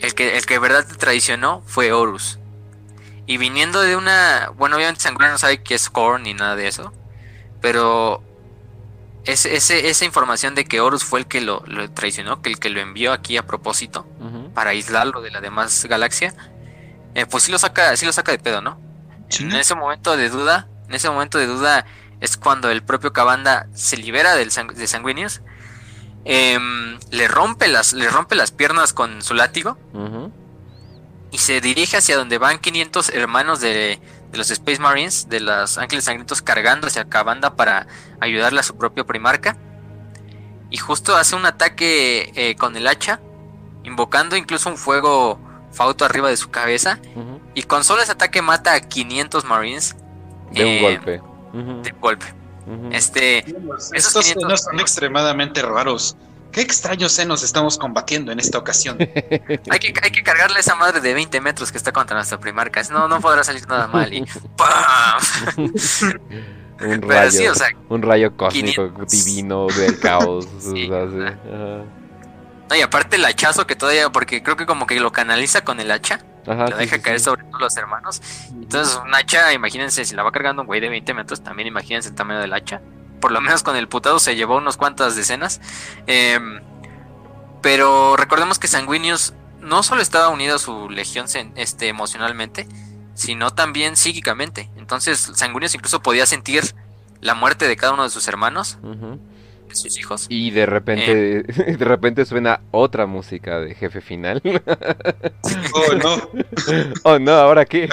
El 0.00 0.14
que, 0.14 0.36
el 0.36 0.46
que 0.46 0.54
de 0.54 0.60
verdad 0.60 0.86
te 0.86 0.94
traicionó 0.94 1.62
fue 1.66 1.92
Horus. 1.92 2.38
Y 3.26 3.36
viniendo 3.36 3.80
de 3.82 3.94
una. 3.94 4.50
Bueno, 4.56 4.76
obviamente 4.76 5.02
Sanguíneo 5.02 5.30
no 5.30 5.38
sabe 5.38 5.62
qué 5.62 5.76
es 5.76 5.88
Korn 5.88 6.24
ni 6.24 6.34
nada 6.34 6.56
de 6.56 6.66
eso. 6.66 6.92
Pero 7.60 8.24
ese, 9.24 9.88
esa 9.88 10.04
información 10.04 10.54
de 10.54 10.64
que 10.64 10.80
Horus 10.80 11.04
fue 11.04 11.20
el 11.20 11.26
que 11.26 11.40
lo, 11.40 11.62
traicionó, 11.94 12.42
que 12.42 12.50
el 12.50 12.58
que 12.58 12.70
lo 12.70 12.80
envió 12.80 13.12
aquí 13.12 13.36
a 13.36 13.46
propósito 13.46 14.06
para 14.54 14.70
aislarlo 14.70 15.20
de 15.20 15.30
la 15.30 15.40
demás 15.40 15.84
galaxia, 15.86 16.34
eh, 17.14 17.26
pues 17.26 17.44
sí 17.44 17.52
lo 17.52 17.58
saca, 17.58 17.96
sí 17.96 18.06
lo 18.06 18.12
saca 18.12 18.32
de 18.32 18.38
pedo, 18.38 18.60
¿no? 18.60 18.80
En 19.38 19.52
ese 19.52 19.74
momento 19.74 20.16
de 20.16 20.28
duda, 20.28 20.68
en 20.88 20.94
ese 20.94 21.08
momento 21.08 21.38
de 21.38 21.46
duda 21.46 21.86
es 22.20 22.36
cuando 22.36 22.70
el 22.70 22.82
propio 22.82 23.12
Cabanda 23.12 23.66
se 23.74 23.96
libera 23.96 24.34
del 24.34 24.50
de 24.50 24.86
Sanguinius 24.86 25.40
Em, 26.24 27.00
le, 27.10 27.26
rompe 27.26 27.66
las, 27.66 27.92
le 27.94 28.08
rompe 28.08 28.36
las 28.36 28.52
piernas 28.52 28.92
con 28.92 29.22
su 29.22 29.34
látigo 29.34 29.76
y 31.32 31.38
se 31.38 31.60
dirige 31.60 31.96
hacia 31.96 32.16
donde 32.16 32.38
van 32.38 32.60
500 32.60 33.08
hermanos 33.10 33.60
de, 33.60 33.98
los 34.38 34.50
Space 34.50 34.80
Marines, 34.80 35.28
de 35.28 35.40
los 35.40 35.78
Ángeles 35.78 36.04
Sangrientos, 36.04 36.42
cargando 36.42 36.86
hacia 36.86 37.04
Cabanda 37.04 37.54
para 37.54 37.86
ayudarle 38.20 38.60
a 38.60 38.62
su 38.62 38.76
propio 38.76 39.06
primarca. 39.06 39.56
Y 40.70 40.78
justo 40.78 41.16
hace 41.16 41.36
un 41.36 41.44
ataque 41.44 42.32
eh, 42.34 42.56
con 42.56 42.76
el 42.76 42.86
hacha, 42.86 43.20
invocando 43.84 44.36
incluso 44.36 44.70
un 44.70 44.78
fuego 44.78 45.38
fauto 45.72 46.04
arriba 46.04 46.28
de 46.28 46.36
su 46.36 46.50
cabeza. 46.50 46.98
Y 47.54 47.64
con 47.64 47.84
solo 47.84 48.02
ese 48.02 48.12
ataque 48.12 48.40
mata 48.42 48.74
a 48.74 48.80
500 48.80 49.44
Marines. 49.44 49.96
De 50.52 50.64
un 50.64 50.70
eh, 50.70 50.80
golpe. 50.80 51.22
De 51.82 51.90
golpe. 52.00 52.26
Este, 52.90 53.44
esos 53.92 54.24
senos 54.24 54.62
son 54.62 54.80
extremadamente 54.80 55.62
raros. 55.62 56.16
Qué 56.52 56.60
extraños 56.60 57.12
senos 57.12 57.42
estamos 57.42 57.78
combatiendo 57.78 58.30
en 58.30 58.38
esta 58.38 58.58
ocasión. 58.58 58.98
hay, 59.00 59.08
que, 59.78 59.94
hay 60.02 60.10
que 60.10 60.22
cargarle 60.22 60.60
esa 60.60 60.74
madre 60.74 61.00
de 61.00 61.14
20 61.14 61.40
metros 61.40 61.72
que 61.72 61.78
está 61.78 61.92
contra 61.92 62.14
nuestra 62.14 62.38
primarca. 62.38 62.82
No, 62.90 63.08
no 63.08 63.20
podrá 63.20 63.42
salir 63.42 63.66
nada 63.66 63.86
mal. 63.86 64.12
Y 64.12 64.20
un, 66.80 67.02
rayo, 67.02 67.52
un 67.88 68.02
rayo 68.02 68.36
cósmico 68.36 68.88
divino 69.10 69.66
del 69.68 69.98
caos. 69.98 70.46
no, 70.62 71.86
y 72.76 72.80
aparte 72.82 73.16
el 73.16 73.24
hachazo 73.24 73.66
que 73.66 73.74
todavía, 73.74 74.10
porque 74.10 74.42
creo 74.42 74.56
que 74.56 74.66
como 74.66 74.86
que 74.86 75.00
lo 75.00 75.10
canaliza 75.10 75.62
con 75.62 75.80
el 75.80 75.90
hacha. 75.90 76.20
lo 76.44 76.76
deja 76.76 77.00
caer 77.00 77.20
sobre 77.20 77.44
todos 77.44 77.62
los 77.62 77.74
hermanos. 77.78 78.20
Entonces, 78.50 79.00
un 79.02 79.14
hacha, 79.14 79.54
imagínense, 79.54 80.04
si 80.04 80.14
la 80.14 80.22
va 80.22 80.30
cargando 80.30 80.60
un 80.60 80.66
güey 80.66 80.82
de 80.82 80.90
20 80.90 81.14
metros, 81.14 81.42
también 81.42 81.66
imagínense 81.66 82.10
el 82.10 82.14
tamaño 82.14 82.40
del 82.40 82.52
hacha. 82.52 82.82
Por 83.22 83.32
lo 83.32 83.40
menos 83.40 83.62
con 83.62 83.76
el 83.76 83.88
putado 83.88 84.18
se 84.18 84.36
llevó 84.36 84.56
unos 84.56 84.76
cuantas 84.76 85.16
decenas. 85.16 85.60
Em, 86.06 86.60
pero 87.62 88.16
recordemos 88.16 88.58
que 88.58 88.66
Sanguinius 88.66 89.32
no 89.60 89.84
solo 89.84 90.02
estaba 90.02 90.28
unido 90.28 90.56
a 90.56 90.58
su 90.58 90.90
legión 90.90 91.26
este, 91.54 91.88
emocionalmente, 91.88 92.66
sino 93.14 93.52
también 93.52 93.96
psíquicamente. 93.96 94.68
Entonces, 94.76 95.30
Sanguinius 95.34 95.76
incluso 95.76 96.02
podía 96.02 96.26
sentir 96.26 96.74
la 97.20 97.34
muerte 97.34 97.68
de 97.68 97.76
cada 97.76 97.94
uno 97.94 98.02
de 98.02 98.10
sus 98.10 98.26
hermanos 98.26 98.78
sus 99.76 99.98
hijos. 99.98 100.26
Y 100.28 100.50
de 100.50 100.66
repente, 100.66 101.38
eh. 101.38 101.76
de 101.78 101.84
repente 101.84 102.24
suena 102.24 102.60
otra 102.70 103.06
música 103.06 103.60
de 103.60 103.74
jefe 103.74 104.00
final. 104.00 104.40
oh, 105.72 105.94
no. 105.94 106.28
oh, 107.04 107.18
no, 107.18 107.32
¿ahora 107.32 107.64
qué? 107.64 107.88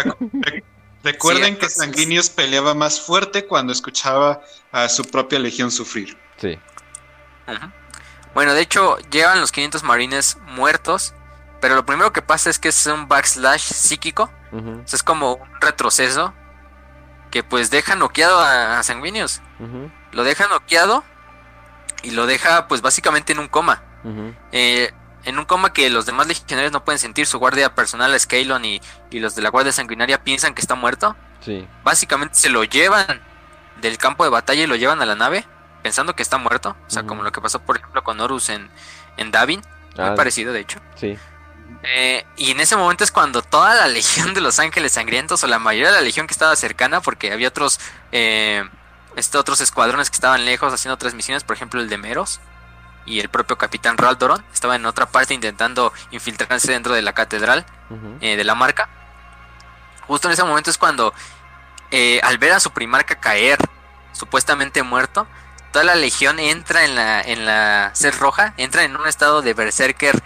Recuerden 1.03 1.57
que 1.57 1.69
Sanguinius 1.69 2.29
peleaba 2.29 2.73
más 2.73 2.99
fuerte 2.99 3.45
cuando 3.45 3.71
escuchaba 3.71 4.41
a 4.71 4.89
su 4.89 5.03
propia 5.03 5.39
legión 5.39 5.71
sufrir. 5.71 6.17
Sí. 6.37 6.59
Bueno, 8.33 8.53
de 8.53 8.61
hecho, 8.61 8.97
llevan 9.09 9.39
los 9.39 9.51
500 9.51 9.83
marines 9.83 10.37
muertos, 10.47 11.13
pero 11.61 11.75
lo 11.75 11.85
primero 11.85 12.13
que 12.13 12.21
pasa 12.21 12.49
es 12.49 12.59
que 12.59 12.69
es 12.69 12.85
un 12.85 13.07
backslash 13.07 13.61
psíquico. 13.61 14.29
es 14.85 15.03
como 15.03 15.35
un 15.35 15.61
retroceso 15.61 16.33
que 17.31 17.43
pues 17.43 17.69
deja 17.69 17.95
noqueado 17.95 18.39
a, 18.39 18.81
Sanguinius. 18.83 19.41
Lo 20.11 20.23
deja 20.23 20.47
noqueado 20.47 21.03
y 22.03 22.11
lo 22.11 22.25
deja 22.25 22.67
pues 22.67 22.81
básicamente 22.81 23.33
en 23.33 23.39
un 23.39 23.47
coma. 23.47 23.83
Eh, 24.51 24.91
en 25.25 25.37
un 25.37 25.45
coma 25.45 25.73
que 25.73 25.89
los 25.89 26.05
demás 26.05 26.27
legionarios 26.27 26.71
no 26.71 26.83
pueden 26.83 26.99
sentir. 26.99 27.25
Su 27.25 27.39
guardia 27.39 27.75
personal, 27.75 28.17
Scalon 28.19 28.65
y, 28.65 28.81
y 29.11 29.19
los 29.19 29.35
de 29.35 29.41
la 29.41 29.49
guardia 29.49 29.71
sanguinaria 29.71 30.23
piensan 30.23 30.53
que 30.53 30.61
está 30.61 30.75
muerto. 30.75 31.15
Sí. 31.41 31.67
Básicamente 31.83 32.35
se 32.35 32.49
lo 32.49 32.63
llevan 32.63 33.21
del 33.81 33.97
campo 33.97 34.23
de 34.23 34.29
batalla 34.29 34.63
y 34.63 34.67
lo 34.67 34.75
llevan 34.75 35.01
a 35.01 35.05
la 35.05 35.15
nave 35.15 35.45
pensando 35.81 36.15
que 36.15 36.23
está 36.23 36.37
muerto. 36.37 36.75
O 36.87 36.89
sea, 36.89 37.03
como 37.03 37.23
lo 37.23 37.31
que 37.31 37.41
pasó 37.41 37.59
por 37.59 37.77
ejemplo 37.77 38.03
con 38.03 38.19
Horus 38.19 38.49
en, 38.49 38.69
en 39.17 39.31
Davin. 39.31 39.61
Muy 39.97 40.05
ah, 40.05 40.15
parecido 40.15 40.53
de 40.53 40.61
hecho. 40.61 40.79
Sí. 40.95 41.17
Eh, 41.83 42.25
y 42.35 42.51
en 42.51 42.59
ese 42.59 42.75
momento 42.75 43.03
es 43.03 43.11
cuando 43.11 43.41
toda 43.41 43.75
la 43.75 43.87
legión 43.89 44.33
de 44.33 44.41
los 44.41 44.59
ángeles 44.59 44.93
sangrientos, 44.93 45.43
o 45.43 45.47
la 45.47 45.59
mayoría 45.59 45.91
de 45.91 45.97
la 45.97 46.01
legión 46.01 46.27
que 46.27 46.33
estaba 46.33 46.55
cercana, 46.55 47.01
porque 47.01 47.31
había 47.31 47.47
otros 47.47 47.79
eh, 48.11 48.63
este, 49.15 49.37
otros 49.37 49.61
escuadrones 49.61 50.09
que 50.09 50.15
estaban 50.15 50.45
lejos 50.45 50.73
haciendo 50.73 50.95
otras 50.95 51.13
misiones, 51.13 51.43
por 51.43 51.55
ejemplo 51.55 51.81
el 51.81 51.89
de 51.89 51.97
Meros 51.97 52.39
y 53.09 53.19
el 53.19 53.27
propio 53.27 53.57
capitán 53.57 53.97
Raldoron 53.97 54.45
estaba 54.53 54.75
en 54.75 54.85
otra 54.85 55.07
parte 55.07 55.33
intentando 55.33 55.91
infiltrarse 56.11 56.71
dentro 56.71 56.93
de 56.93 57.01
la 57.01 57.13
catedral 57.13 57.65
eh, 58.21 58.37
de 58.37 58.43
la 58.43 58.53
marca. 58.53 58.87
Justo 60.05 60.27
en 60.27 60.33
ese 60.33 60.43
momento 60.43 60.69
es 60.69 60.77
cuando, 60.77 61.13
eh, 61.89 62.21
al 62.23 62.37
ver 62.37 62.53
a 62.53 62.59
su 62.59 62.71
primarca 62.71 63.15
caer, 63.15 63.57
supuestamente 64.13 64.83
muerto, 64.83 65.27
toda 65.71 65.83
la 65.85 65.95
legión 65.95 66.39
entra 66.39 66.85
en 66.85 66.95
la, 66.95 67.21
en 67.21 67.45
la 67.47 67.91
sed 67.93 68.13
roja, 68.19 68.53
entra 68.57 68.83
en 68.83 68.95
un 68.95 69.07
estado 69.07 69.41
de 69.41 69.55
berserker 69.55 70.21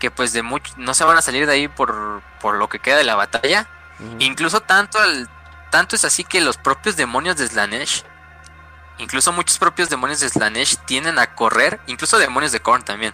que 0.00 0.10
pues 0.10 0.32
de 0.32 0.42
mucho, 0.42 0.74
no 0.76 0.94
se 0.94 1.04
van 1.04 1.16
a 1.16 1.22
salir 1.22 1.46
de 1.46 1.52
ahí 1.52 1.68
por, 1.68 2.22
por 2.40 2.56
lo 2.56 2.68
que 2.68 2.80
queda 2.80 2.96
de 2.96 3.04
la 3.04 3.14
batalla. 3.14 3.68
Incluso 4.18 4.60
tanto, 4.60 5.02
el, 5.02 5.26
tanto 5.70 5.96
es 5.96 6.04
así 6.04 6.22
que 6.22 6.42
los 6.42 6.58
propios 6.58 6.96
demonios 6.96 7.36
de 7.36 7.46
Slanesh 7.46 8.04
Incluso 8.98 9.32
muchos 9.32 9.58
propios 9.58 9.90
demonios 9.90 10.20
de 10.20 10.28
Slanesh 10.28 10.78
tienden 10.86 11.18
a 11.18 11.34
correr, 11.34 11.80
incluso 11.86 12.18
demonios 12.18 12.52
de 12.52 12.60
Korn 12.60 12.82
también, 12.82 13.12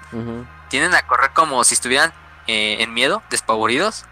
tienden 0.69 0.95
a 0.95 1.03
correr 1.07 1.33
como 1.33 1.65
si 1.65 1.75
estuvieran 1.75 2.13
eh, 2.47 2.77
en 2.81 2.95
miedo, 2.95 3.23
despavoridos, 3.31 4.05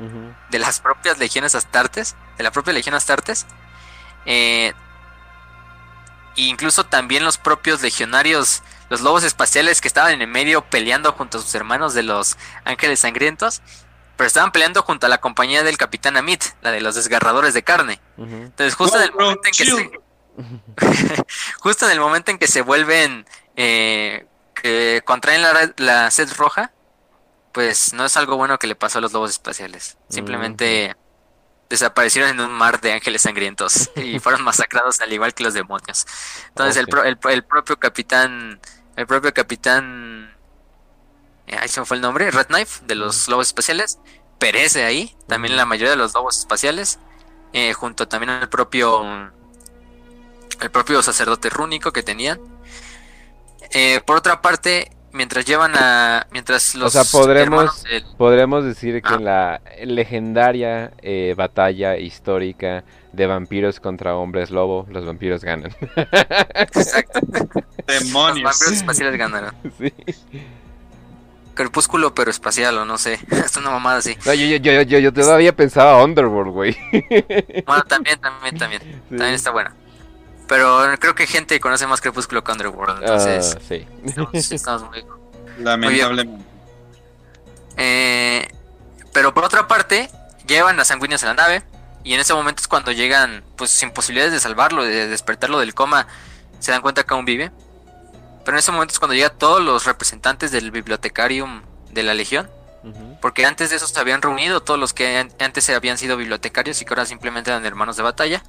de 0.50 0.58
las 0.58 0.80
propias 0.80 1.18
legiones 1.18 1.54
astartes, 1.54 2.16
de 2.36 2.44
la 2.44 2.50
propia 2.50 2.72
legión 2.72 2.94
astartes. 2.94 3.46
Eh, 4.26 4.72
e 6.36 6.42
incluso 6.42 6.84
también 6.84 7.24
los 7.24 7.38
propios 7.38 7.82
legionarios, 7.82 8.62
los 8.88 9.00
lobos 9.00 9.24
espaciales 9.24 9.80
que 9.80 9.88
estaban 9.88 10.12
en 10.12 10.22
el 10.22 10.28
medio 10.28 10.62
peleando 10.62 11.12
junto 11.12 11.38
a 11.38 11.40
sus 11.40 11.54
hermanos 11.54 11.94
de 11.94 12.02
los 12.02 12.36
ángeles 12.64 13.00
sangrientos, 13.00 13.62
pero 14.16 14.26
estaban 14.26 14.52
peleando 14.52 14.82
junto 14.82 15.06
a 15.06 15.08
la 15.08 15.18
compañía 15.18 15.62
del 15.62 15.78
capitán 15.78 16.16
Amit, 16.16 16.42
la 16.62 16.72
de 16.72 16.80
los 16.80 16.94
desgarradores 16.94 17.54
de 17.54 17.62
carne. 17.62 18.00
Entonces, 18.18 18.74
justo 18.74 18.98
en 18.98 19.04
el 19.04 19.12
momento 19.12 19.42
en 19.46 19.52
que 19.52 19.64
se, 19.64 19.90
Justo 21.60 21.86
en 21.86 21.92
el 21.92 22.00
momento 22.00 22.30
en 22.30 22.38
que 22.38 22.46
se 22.46 22.62
vuelven, 22.62 23.26
eh, 23.56 24.26
aunque 24.46 25.02
contraen 25.04 25.42
la, 25.42 25.72
la 25.76 26.10
sed 26.10 26.30
roja, 26.36 26.72
pues 27.52 27.92
no 27.92 28.04
es 28.04 28.16
algo 28.16 28.36
bueno 28.36 28.58
que 28.58 28.66
le 28.66 28.74
pasó 28.76 28.98
a 28.98 29.00
los 29.00 29.12
lobos 29.12 29.30
espaciales. 29.30 29.98
Simplemente 30.08 30.96
desaparecieron 31.68 32.30
en 32.30 32.40
un 32.40 32.52
mar 32.52 32.80
de 32.80 32.92
ángeles 32.92 33.22
sangrientos 33.22 33.90
y 33.96 34.18
fueron 34.20 34.42
masacrados 34.42 35.00
al 35.00 35.12
igual 35.12 35.34
que 35.34 35.44
los 35.44 35.54
demonios. 35.54 36.06
Entonces 36.48 36.76
el, 36.76 36.88
pro- 36.88 37.04
el, 37.04 37.18
el 37.30 37.44
propio 37.44 37.78
capitán, 37.78 38.60
el 38.96 39.06
propio 39.06 39.32
capitán, 39.34 40.36
ahí 41.58 41.68
se 41.68 41.80
me 41.80 41.86
fue 41.86 41.96
el 41.96 42.02
nombre, 42.02 42.30
Red 42.30 42.46
Knife 42.46 42.84
de 42.86 42.94
los 42.94 43.28
lobos 43.28 43.48
espaciales, 43.48 43.98
perece 44.38 44.84
ahí. 44.84 45.16
También 45.26 45.56
la 45.56 45.66
mayoría 45.66 45.90
de 45.90 45.96
los 45.96 46.14
lobos 46.14 46.38
espaciales, 46.38 46.98
eh, 47.52 47.72
junto 47.72 48.08
también 48.08 48.30
al 48.30 48.48
propio, 48.48 49.32
el 50.62 50.70
propio 50.70 51.02
sacerdote 51.02 51.48
rúnico 51.50 51.92
que 51.92 52.02
tenían. 52.02 52.38
Eh, 53.72 54.00
por 54.04 54.16
otra 54.16 54.42
parte, 54.42 54.90
mientras 55.12 55.44
llevan 55.44 55.72
a, 55.76 56.26
mientras 56.32 56.74
los 56.74 56.92
sea, 56.92 57.02
podremos- 57.04 57.82
del- 57.84 58.04
Podremos 58.16 58.64
decir 58.64 59.00
que 59.02 59.08
Ah. 59.12 59.16
en 59.16 59.24
la 59.24 59.60
legendaria 59.84 60.92
eh, 61.02 61.34
batalla 61.36 61.96
histórica 61.96 62.84
de 63.12 63.26
vampiros 63.26 63.80
contra 63.80 64.14
hombres 64.16 64.50
lobo, 64.50 64.86
los 64.90 65.04
vampiros 65.04 65.42
ganan. 65.44 65.74
Exacto. 66.54 67.20
Los 67.88 68.04
Demonios. 68.04 68.44
vampiros 68.44 68.72
espaciales 68.72 69.16
ganaron. 69.18 69.54
Sí. 69.78 69.92
Crepúsculo, 71.54 72.14
pero 72.14 72.30
espacial, 72.30 72.78
o 72.78 72.84
no 72.84 72.96
sé. 72.96 73.18
Es 73.44 73.56
una 73.56 73.70
mamada 73.70 73.98
así. 73.98 74.16
No, 74.24 74.32
yo, 74.32 74.46
yo, 74.46 74.56
yo, 74.56 74.82
yo, 74.82 74.98
yo 74.98 75.12
todavía 75.12 75.54
pensaba 75.54 76.02
Underworld, 76.04 76.52
güey. 76.52 76.76
Bueno, 77.66 77.82
también, 77.84 78.18
también, 78.20 78.56
también. 78.56 78.80
Sí. 78.82 79.08
También 79.10 79.34
está 79.34 79.50
buena. 79.50 79.74
Pero 80.50 80.82
creo 80.98 81.14
que 81.14 81.26
gente 81.28 81.58
conoce 81.60 81.86
más 81.86 82.00
Crepúsculo 82.00 82.42
que 82.42 82.50
Underworld. 82.50 83.00
Entonces, 83.02 83.56
Ah, 83.56 83.62
sí. 83.66 83.86
estamos, 84.04 84.34
estamos 84.52 84.82
muy. 84.90 85.04
Lamentablemente. 85.60 86.44
Eh, 87.76 88.48
pero 89.12 89.32
por 89.32 89.44
otra 89.44 89.68
parte, 89.68 90.10
llevan 90.48 90.78
a 90.80 90.84
Sanguíneos 90.84 91.22
a 91.22 91.26
la 91.28 91.34
nave. 91.34 91.62
Y 92.02 92.14
en 92.14 92.20
ese 92.20 92.34
momento 92.34 92.60
es 92.62 92.68
cuando 92.68 92.90
llegan, 92.92 93.44
pues 93.56 93.70
sin 93.70 93.90
posibilidades 93.92 94.32
de 94.32 94.40
salvarlo, 94.40 94.82
de 94.82 95.06
despertarlo 95.06 95.60
del 95.60 95.72
coma. 95.74 96.06
Se 96.58 96.72
dan 96.72 96.82
cuenta 96.82 97.04
que 97.04 97.14
aún 97.14 97.24
vive. 97.24 97.52
Pero 98.44 98.56
en 98.56 98.58
ese 98.58 98.72
momento 98.72 98.92
es 98.92 98.98
cuando 98.98 99.14
llegan 99.14 99.32
todos 99.38 99.62
los 99.62 99.84
representantes 99.84 100.50
del 100.50 100.70
bibliotecarium 100.72 101.62
de 101.92 102.02
la 102.02 102.12
Legión. 102.14 102.50
Porque 103.20 103.44
antes 103.46 103.70
de 103.70 103.76
eso 103.76 103.86
se 103.86 104.00
habían 104.00 104.20
reunido 104.22 104.62
todos 104.62 104.80
los 104.80 104.94
que 104.94 105.18
an- 105.18 105.30
antes 105.38 105.68
habían 105.70 105.96
sido 105.98 106.16
bibliotecarios 106.16 106.80
y 106.80 106.84
que 106.86 106.90
ahora 106.94 107.04
simplemente 107.04 107.50
eran 107.50 107.64
hermanos 107.66 107.96
de 107.98 108.02
batalla. 108.02 108.42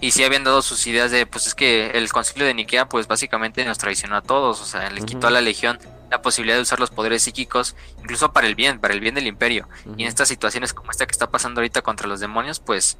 Y 0.00 0.10
sí 0.10 0.22
habían 0.24 0.44
dado 0.44 0.60
sus 0.60 0.86
ideas 0.86 1.10
de, 1.10 1.24
pues 1.24 1.46
es 1.46 1.54
que 1.54 1.86
el 1.92 2.12
concilio 2.12 2.46
de 2.46 2.52
Nikea, 2.54 2.88
pues 2.88 3.06
básicamente 3.06 3.64
nos 3.64 3.78
traicionó 3.78 4.16
a 4.16 4.22
todos. 4.22 4.60
O 4.60 4.64
sea, 4.66 4.90
le 4.90 5.00
quitó 5.02 5.28
a 5.28 5.30
la 5.30 5.40
legión 5.40 5.78
la 6.10 6.20
posibilidad 6.20 6.56
de 6.56 6.62
usar 6.62 6.78
los 6.78 6.90
poderes 6.90 7.22
psíquicos, 7.22 7.74
incluso 8.00 8.32
para 8.32 8.46
el 8.46 8.54
bien, 8.54 8.80
para 8.80 8.92
el 8.92 9.00
bien 9.00 9.14
del 9.14 9.26
imperio. 9.26 9.66
Y 9.96 10.02
en 10.02 10.08
estas 10.08 10.28
situaciones 10.28 10.74
como 10.74 10.90
esta 10.90 11.06
que 11.06 11.12
está 11.12 11.30
pasando 11.30 11.60
ahorita 11.60 11.80
contra 11.82 12.06
los 12.06 12.20
demonios, 12.20 12.60
pues 12.60 12.98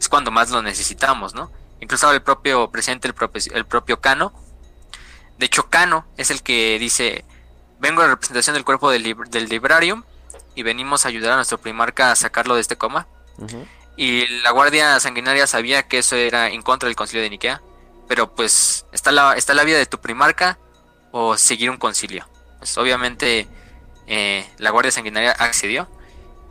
es 0.00 0.08
cuando 0.08 0.30
más 0.30 0.50
lo 0.50 0.62
necesitamos, 0.62 1.34
¿no? 1.34 1.50
Incluso 1.80 2.10
el 2.10 2.22
propio 2.22 2.70
presidente, 2.70 3.06
el 3.08 3.14
propio, 3.14 3.42
el 3.54 3.66
propio 3.66 4.00
Cano. 4.00 4.32
De 5.38 5.46
hecho, 5.46 5.68
Cano 5.68 6.06
es 6.16 6.30
el 6.30 6.42
que 6.42 6.78
dice, 6.78 7.24
vengo 7.78 8.02
en 8.02 8.08
representación 8.08 8.54
del 8.54 8.64
cuerpo 8.64 8.90
del, 8.90 9.04
lib- 9.04 9.28
del 9.28 9.48
Librarium 9.48 10.04
y 10.54 10.62
venimos 10.62 11.04
a 11.04 11.08
ayudar 11.08 11.32
a 11.32 11.36
nuestro 11.36 11.58
primarca 11.58 12.10
a 12.12 12.16
sacarlo 12.16 12.54
de 12.54 12.62
este 12.62 12.76
coma. 12.76 13.06
Ujú. 13.36 13.66
Y 13.96 14.26
la 14.42 14.50
Guardia 14.50 15.00
Sanguinaria 15.00 15.46
sabía 15.46 15.88
que 15.88 15.98
eso 15.98 16.16
era 16.16 16.50
en 16.50 16.62
contra 16.62 16.86
del 16.88 16.96
concilio 16.96 17.22
de 17.22 17.30
Nikea. 17.30 17.62
Pero 18.08 18.34
pues 18.34 18.86
está 18.92 19.10
la, 19.10 19.34
está 19.34 19.54
la 19.54 19.64
vida 19.64 19.78
de 19.78 19.86
tu 19.86 20.00
primarca 20.00 20.58
o 21.10 21.36
seguir 21.36 21.70
un 21.70 21.78
concilio. 21.78 22.28
Pues 22.58 22.76
obviamente 22.78 23.48
eh, 24.06 24.48
la 24.58 24.70
Guardia 24.70 24.92
Sanguinaria 24.92 25.32
accedió. 25.32 25.88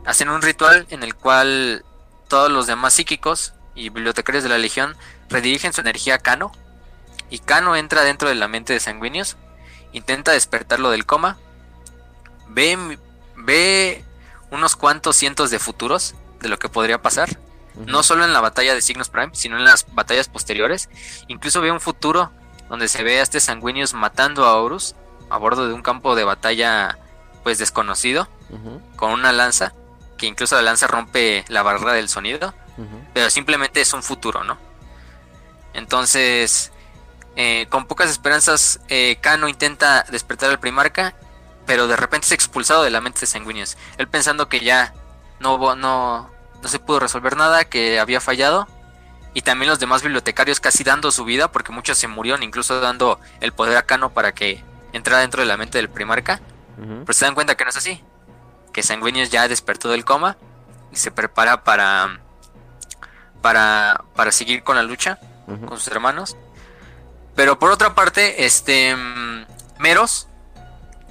Hacen 0.04 0.28
un 0.28 0.42
ritual 0.42 0.86
en 0.90 1.02
el 1.02 1.14
cual 1.14 1.84
todos 2.28 2.50
los 2.50 2.66
demás 2.66 2.94
psíquicos 2.94 3.54
y 3.74 3.88
bibliotecarios 3.90 4.42
de 4.42 4.50
la 4.50 4.58
Legión 4.58 4.96
redirigen 5.28 5.72
su 5.72 5.80
energía 5.80 6.16
a 6.16 6.18
Cano. 6.18 6.52
Y 7.30 7.38
Cano 7.38 7.76
entra 7.76 8.02
dentro 8.02 8.28
de 8.28 8.34
la 8.34 8.48
mente 8.48 8.72
de 8.72 8.80
Sanguinius. 8.80 9.36
Intenta 9.92 10.32
despertarlo 10.32 10.90
del 10.90 11.06
coma. 11.06 11.38
Ve, 12.48 12.98
ve 13.36 14.04
unos 14.50 14.76
cuantos 14.76 15.16
cientos 15.16 15.50
de 15.50 15.58
futuros 15.58 16.14
de 16.46 16.50
lo 16.50 16.58
que 16.58 16.68
podría 16.68 17.02
pasar. 17.02 17.38
No 17.74 18.02
solo 18.02 18.24
en 18.24 18.32
la 18.32 18.40
batalla 18.40 18.74
de 18.74 18.80
Signos 18.80 19.10
Prime, 19.10 19.30
sino 19.34 19.58
en 19.58 19.64
las 19.64 19.92
batallas 19.94 20.28
posteriores. 20.28 20.88
Incluso 21.28 21.60
ve 21.60 21.70
un 21.70 21.80
futuro 21.80 22.30
donde 22.70 22.88
se 22.88 23.02
ve 23.02 23.18
a 23.18 23.22
este 23.22 23.38
Sanguinius 23.40 23.92
matando 23.92 24.46
a 24.46 24.56
Horus 24.56 24.94
a 25.28 25.36
bordo 25.36 25.68
de 25.68 25.74
un 25.74 25.82
campo 25.82 26.14
de 26.14 26.24
batalla 26.24 26.98
pues 27.42 27.58
desconocido 27.58 28.28
con 28.96 29.10
una 29.10 29.32
lanza 29.32 29.74
que 30.16 30.26
incluso 30.26 30.54
la 30.56 30.62
lanza 30.62 30.86
rompe 30.86 31.44
la 31.48 31.62
barrera 31.62 31.92
del 31.92 32.08
sonido, 32.08 32.54
pero 33.12 33.28
simplemente 33.28 33.80
es 33.80 33.92
un 33.92 34.02
futuro, 34.02 34.44
¿no? 34.44 34.56
Entonces, 35.74 36.72
eh, 37.34 37.66
con 37.68 37.86
pocas 37.86 38.08
esperanzas, 38.08 38.80
eh, 38.88 39.18
Kano 39.20 39.48
intenta 39.48 40.04
despertar 40.04 40.48
al 40.48 40.58
primarca, 40.58 41.14
pero 41.66 41.86
de 41.86 41.96
repente 41.96 42.26
es 42.26 42.32
expulsado 42.32 42.82
de 42.82 42.90
la 42.90 43.02
mente 43.02 43.20
de 43.20 43.26
Sanguinius. 43.26 43.76
Él 43.98 44.08
pensando 44.08 44.48
que 44.48 44.60
ya 44.60 44.94
no, 45.38 45.76
no, 45.76 46.30
no 46.66 46.72
se 46.72 46.80
pudo 46.80 46.98
resolver 46.98 47.36
nada, 47.36 47.64
que 47.64 48.00
había 48.00 48.20
fallado. 48.20 48.66
Y 49.34 49.42
también 49.42 49.70
los 49.70 49.78
demás 49.78 50.02
bibliotecarios 50.02 50.58
casi 50.58 50.82
dando 50.82 51.12
su 51.12 51.24
vida, 51.24 51.52
porque 51.52 51.70
muchos 51.70 51.96
se 51.96 52.08
murieron, 52.08 52.42
incluso 52.42 52.80
dando 52.80 53.20
el 53.40 53.52
poder 53.52 53.76
a 53.76 53.86
Kano 53.86 54.10
para 54.10 54.32
que 54.32 54.64
entrara 54.92 55.20
dentro 55.20 55.42
de 55.42 55.46
la 55.46 55.56
mente 55.56 55.78
del 55.78 55.88
primarca. 55.88 56.40
Pero 56.76 57.12
se 57.12 57.24
dan 57.24 57.34
cuenta 57.34 57.54
que 57.54 57.62
no 57.62 57.70
es 57.70 57.76
así. 57.76 58.02
Que 58.72 58.82
Sanguinius 58.82 59.30
ya 59.30 59.46
despertó 59.46 59.88
del 59.90 60.04
coma 60.04 60.36
y 60.90 60.96
se 60.96 61.12
prepara 61.12 61.62
para, 61.62 62.18
para, 63.42 64.04
para 64.16 64.32
seguir 64.32 64.64
con 64.64 64.74
la 64.74 64.82
lucha 64.82 65.20
con 65.46 65.78
sus 65.78 65.86
hermanos. 65.88 66.36
Pero 67.36 67.60
por 67.60 67.70
otra 67.70 67.94
parte, 67.94 68.44
este 68.44 68.96
Meros, 69.78 70.26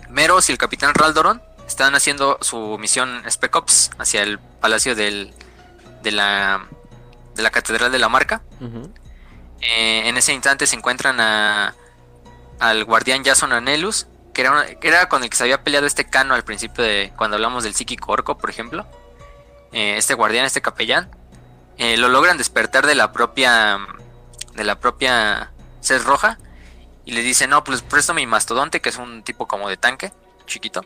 Meros 0.09 0.49
y 0.49 0.51
el 0.51 0.57
capitán 0.57 0.93
Raldoron 0.93 1.41
están 1.65 1.95
haciendo 1.95 2.39
su 2.41 2.77
misión 2.77 3.23
Spec 3.29 3.55
Ops 3.55 3.91
hacia 3.97 4.23
el 4.23 4.39
palacio 4.39 4.95
del, 4.95 5.33
de 6.05 6.11
la 6.13 6.65
de 7.35 7.43
la 7.43 7.49
catedral 7.49 7.91
de 7.91 7.99
la 7.99 8.07
marca. 8.07 8.41
Eh, 9.61 10.07
en 10.07 10.15
ese 10.17 10.31
instante 10.33 10.67
se 10.67 10.75
encuentran 10.75 11.19
a, 11.19 11.73
al 12.59 12.85
guardián 12.85 13.23
Jason 13.25 13.51
Anelus, 13.51 14.07
que 14.33 14.41
era, 14.41 14.51
una- 14.51 14.65
que 14.75 14.87
era 14.87 15.09
con 15.09 15.23
el 15.23 15.29
que 15.29 15.35
se 15.35 15.43
había 15.43 15.63
peleado 15.63 15.85
este 15.87 16.05
cano 16.05 16.33
al 16.35 16.43
principio 16.43 16.83
de 16.83 17.11
cuando 17.17 17.35
hablamos 17.35 17.63
del 17.63 17.73
psíquico 17.75 18.11
orco, 18.11 18.37
por 18.37 18.49
ejemplo. 18.49 18.85
Eh, 19.73 19.97
este 19.97 20.13
guardián, 20.13 20.45
este 20.45 20.61
capellán, 20.61 21.09
eh, 21.77 21.97
lo 21.97 22.07
logran 22.07 22.37
despertar 22.37 22.85
de 22.87 22.95
la 22.95 23.11
propia 23.11 23.79
de 24.53 24.63
la 24.63 24.79
propia 24.79 25.51
sed 25.81 26.01
roja 26.03 26.37
y 27.03 27.11
le 27.11 27.21
dice 27.21 27.45
no 27.47 27.63
pues 27.65 27.81
presto 27.81 28.13
mi 28.13 28.25
mastodonte 28.25 28.79
que 28.79 28.87
es 28.89 28.95
un 28.97 29.21
tipo 29.23 29.45
como 29.47 29.67
de 29.67 29.75
tanque 29.75 30.13
chiquito 30.47 30.85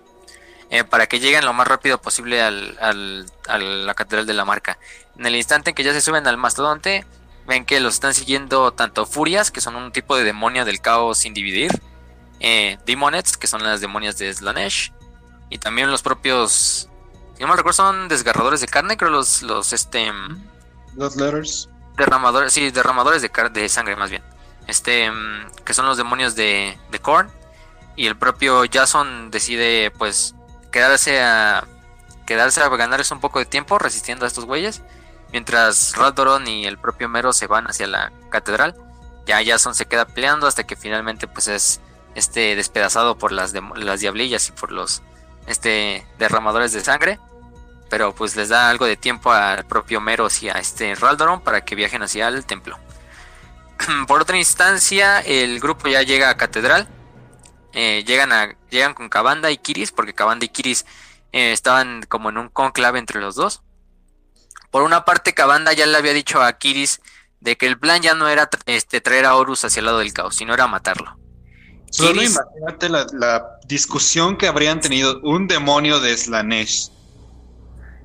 eh, 0.71 0.83
para 0.83 1.05
que 1.05 1.19
lleguen 1.19 1.45
lo 1.45 1.53
más 1.53 1.67
rápido 1.67 2.01
posible 2.01 2.41
al, 2.41 2.75
al- 2.81 3.25
a 3.47 3.57
la 3.59 3.93
catedral 3.93 4.25
de 4.25 4.33
la 4.33 4.43
marca 4.45 4.79
en 5.19 5.25
el 5.27 5.35
instante 5.35 5.69
en 5.71 5.75
que 5.75 5.83
ya 5.83 5.93
se 5.93 6.01
suben 6.01 6.25
al 6.27 6.37
mastodonte 6.37 7.05
ven 7.45 7.65
que 7.65 7.79
los 7.79 7.95
están 7.95 8.13
siguiendo 8.15 8.71
tanto 8.71 9.05
furias 9.05 9.51
que 9.51 9.61
son 9.61 9.75
un 9.75 9.91
tipo 9.91 10.15
de 10.15 10.23
demonio 10.23 10.65
del 10.65 10.81
caos 10.81 11.19
sin 11.19 11.33
dividir 11.35 11.71
eh, 12.39 12.77
demonets 12.85 13.37
que 13.37 13.47
son 13.47 13.63
las 13.63 13.81
demonias 13.81 14.17
de 14.17 14.33
Slanesh 14.33 14.91
y 15.49 15.57
también 15.59 15.91
los 15.91 16.01
propios 16.01 16.89
si 17.35 17.41
no 17.43 17.47
me 17.49 17.55
recuerdo 17.55 17.73
son 17.77 18.07
desgarradores 18.07 18.61
de 18.61 18.67
carne 18.67 18.97
creo 18.97 19.11
los 19.11 19.41
los 19.43 19.73
este 19.73 20.11
Letters. 20.95 21.69
derramadores, 21.97 22.53
sí, 22.53 22.71
derramadores 22.71 23.21
de, 23.21 23.29
car- 23.29 23.51
de 23.51 23.67
sangre 23.69 23.95
más 23.95 24.09
bien. 24.09 24.23
Este, 24.67 25.09
mm, 25.11 25.51
que 25.65 25.73
son 25.73 25.85
los 25.85 25.97
demonios 25.97 26.35
de, 26.35 26.77
de 26.91 26.99
Korn. 26.99 27.29
Y 27.95 28.07
el 28.07 28.17
propio 28.17 28.63
Jason 28.71 29.29
decide, 29.31 29.91
pues, 29.91 30.35
quedarse 30.71 31.21
a 31.21 31.65
quedarse 32.25 32.61
a 32.61 32.69
ganarles 32.69 33.11
un 33.11 33.19
poco 33.19 33.39
de 33.39 33.45
tiempo 33.45 33.79
resistiendo 33.79 34.25
a 34.25 34.27
estos 34.27 34.45
güeyes. 34.45 34.81
Mientras 35.31 35.95
Raldoron 35.95 36.47
y 36.47 36.65
el 36.65 36.77
propio 36.77 37.09
Mero 37.09 37.33
se 37.33 37.47
van 37.47 37.67
hacia 37.67 37.87
la 37.87 38.11
catedral. 38.29 38.75
Ya 39.25 39.43
Jason 39.45 39.75
se 39.75 39.85
queda 39.85 40.05
peleando 40.05 40.47
hasta 40.47 40.65
que 40.65 40.75
finalmente, 40.75 41.27
pues, 41.27 41.47
es 41.47 41.81
este 42.15 42.55
despedazado 42.55 43.17
por 43.17 43.31
las, 43.31 43.53
diablillas 43.53 44.49
y 44.49 44.51
por 44.51 44.71
los 44.71 45.01
este 45.47 46.05
derramadores 46.17 46.73
de 46.73 46.81
sangre 46.81 47.19
pero 47.89 48.13
pues 48.13 48.35
les 48.35 48.49
da 48.49 48.69
algo 48.69 48.85
de 48.85 48.97
tiempo 48.97 49.31
al 49.31 49.65
propio 49.65 49.99
Meros 49.99 50.43
y 50.43 50.49
a 50.49 50.53
este 50.53 50.93
Raldoron 50.95 51.41
para 51.41 51.61
que 51.61 51.75
viajen 51.75 52.03
hacia 52.03 52.27
el 52.27 52.45
templo. 52.45 52.77
Por 54.07 54.21
otra 54.21 54.37
instancia, 54.37 55.19
el 55.21 55.59
grupo 55.59 55.87
ya 55.87 56.03
llega 56.03 56.29
a 56.29 56.37
Catedral. 56.37 56.87
Eh, 57.73 58.03
llegan 58.05 58.93
con 58.93 59.09
Cabanda 59.09 59.51
y 59.51 59.57
Kiris, 59.57 59.91
porque 59.91 60.13
Cabanda 60.13 60.45
y 60.45 60.49
Kiris 60.49 60.85
eh, 61.31 61.51
estaban 61.51 62.03
como 62.07 62.29
en 62.29 62.37
un 62.37 62.49
conclave 62.49 62.99
entre 62.99 63.21
los 63.21 63.35
dos. 63.35 63.61
Por 64.71 64.83
una 64.83 65.05
parte, 65.05 65.33
Cabanda 65.33 65.73
ya 65.73 65.85
le 65.85 65.97
había 65.97 66.13
dicho 66.13 66.41
a 66.41 66.53
Kiris 66.53 67.01
de 67.39 67.57
que 67.57 67.65
el 67.67 67.79
plan 67.79 68.01
ya 68.01 68.13
no 68.13 68.27
era 68.27 68.49
este, 68.65 69.01
traer 69.01 69.25
a 69.25 69.35
Horus 69.35 69.63
hacia 69.65 69.79
el 69.79 69.85
lado 69.85 69.99
del 69.99 70.13
caos, 70.13 70.35
sino 70.35 70.53
era 70.53 70.67
matarlo. 70.67 71.17
Solo 71.89 72.21
Kiris- 72.21 72.39
imagínate 72.39 72.89
la, 72.89 73.07
la 73.13 73.59
discusión 73.65 74.37
que 74.37 74.47
habrían 74.47 74.79
tenido 74.79 75.19
un 75.23 75.47
demonio 75.47 75.99
de 75.99 76.15
Slanesh 76.15 76.91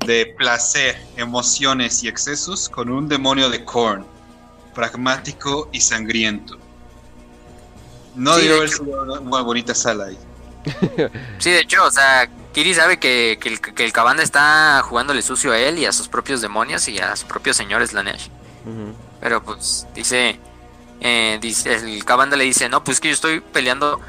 de 0.07 0.35
placer, 0.39 0.97
emociones 1.17 2.03
y 2.03 2.09
excesos 2.09 2.69
con 2.69 2.91
un 2.91 3.09
demonio 3.09 3.49
de 3.51 3.65
Korn, 3.65 4.07
pragmático 4.75 5.69
y 5.73 5.81
sangriento. 5.81 6.59
No 8.15 8.37
Sí, 8.37 8.47
hecho. 8.65 8.85
sido 8.85 9.03
una, 9.03 9.21
una 9.21 9.41
bonita 9.43 9.75
sala 9.75 10.07
ahí. 10.07 10.19
Sí, 11.39 11.51
de 11.51 11.61
hecho, 11.61 11.85
o 11.85 11.91
sea, 11.91 12.29
Kiri 12.53 12.75
sabe 12.75 12.99
que, 12.99 13.39
que 13.41 13.49
el, 13.49 13.61
que 13.61 13.85
el 13.85 13.93
Cabanda 13.93 14.23
está 14.23 14.83
jugándole 14.83 15.23
sucio 15.23 15.53
a 15.53 15.59
él 15.59 15.79
y 15.79 15.87
a 15.87 15.93
sus 15.93 16.09
propios 16.09 16.41
demonios 16.41 16.89
y 16.89 16.99
a 16.99 17.15
su 17.17 17.27
propio 17.27 17.53
señor 17.53 17.87
Slanesh. 17.87 18.31
Ujú. 18.65 18.95
Pero 19.21 19.43
pues 19.43 19.87
dice, 19.95 20.39
eh, 21.01 21.39
dice, 21.41 21.75
el 21.75 22.05
Cabanda 22.05 22.37
le 22.37 22.45
dice, 22.45 22.69
no, 22.69 22.85
pues 22.85 23.01
que 23.01 23.09
yo 23.09 23.15
estoy 23.15 23.41
peleando, 23.41 24.01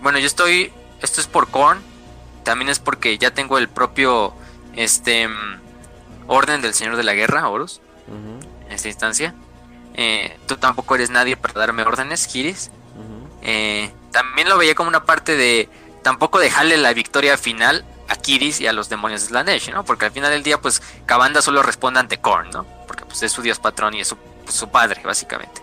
bueno, 0.00 0.18
yo 0.18 0.26
estoy, 0.26 0.72
esto 1.00 1.20
es 1.20 1.26
por 1.26 1.48
Korn, 1.48 1.80
también 2.44 2.68
es 2.68 2.78
porque 2.78 3.18
ya 3.18 3.32
tengo 3.32 3.58
el 3.58 3.68
propio, 3.68 4.34
este, 4.74 5.28
mm, 5.28 5.60
orden 6.26 6.60
del 6.62 6.74
Señor 6.74 6.96
de 6.96 7.02
la 7.02 7.14
Guerra, 7.14 7.48
Horus, 7.48 7.80
en 8.08 8.72
esta 8.72 8.88
instancia. 8.88 9.34
Eh, 9.94 10.38
tú 10.46 10.56
tampoco 10.56 10.94
eres 10.94 11.10
nadie 11.10 11.36
para 11.36 11.54
darme 11.54 11.82
órdenes, 11.82 12.26
Kiris. 12.26 12.70
Eh, 13.42 13.90
también 14.12 14.48
lo 14.48 14.56
veía 14.56 14.74
como 14.74 14.88
una 14.88 15.04
parte 15.04 15.36
de 15.36 15.68
tampoco 16.02 16.38
dejarle 16.38 16.76
la 16.76 16.92
victoria 16.92 17.36
final 17.38 17.84
a 18.08 18.16
Kiris 18.16 18.60
y 18.60 18.66
a 18.66 18.72
los 18.72 18.88
demonios 18.88 19.22
de 19.22 19.28
Slanesh, 19.28 19.70
¿no? 19.70 19.84
Porque 19.84 20.06
al 20.06 20.12
final 20.12 20.30
del 20.30 20.42
día, 20.42 20.60
pues, 20.60 20.82
Kabanda 21.06 21.40
solo 21.40 21.62
responde 21.62 22.00
ante 22.00 22.18
Korn, 22.18 22.50
¿no? 22.50 22.66
Porque 22.86 23.04
pues 23.04 23.22
es 23.22 23.32
su 23.32 23.42
dios 23.42 23.58
patrón 23.58 23.94
y 23.94 24.00
es 24.00 24.08
su, 24.08 24.16
pues, 24.16 24.54
su 24.54 24.68
padre, 24.70 25.00
básicamente. 25.04 25.62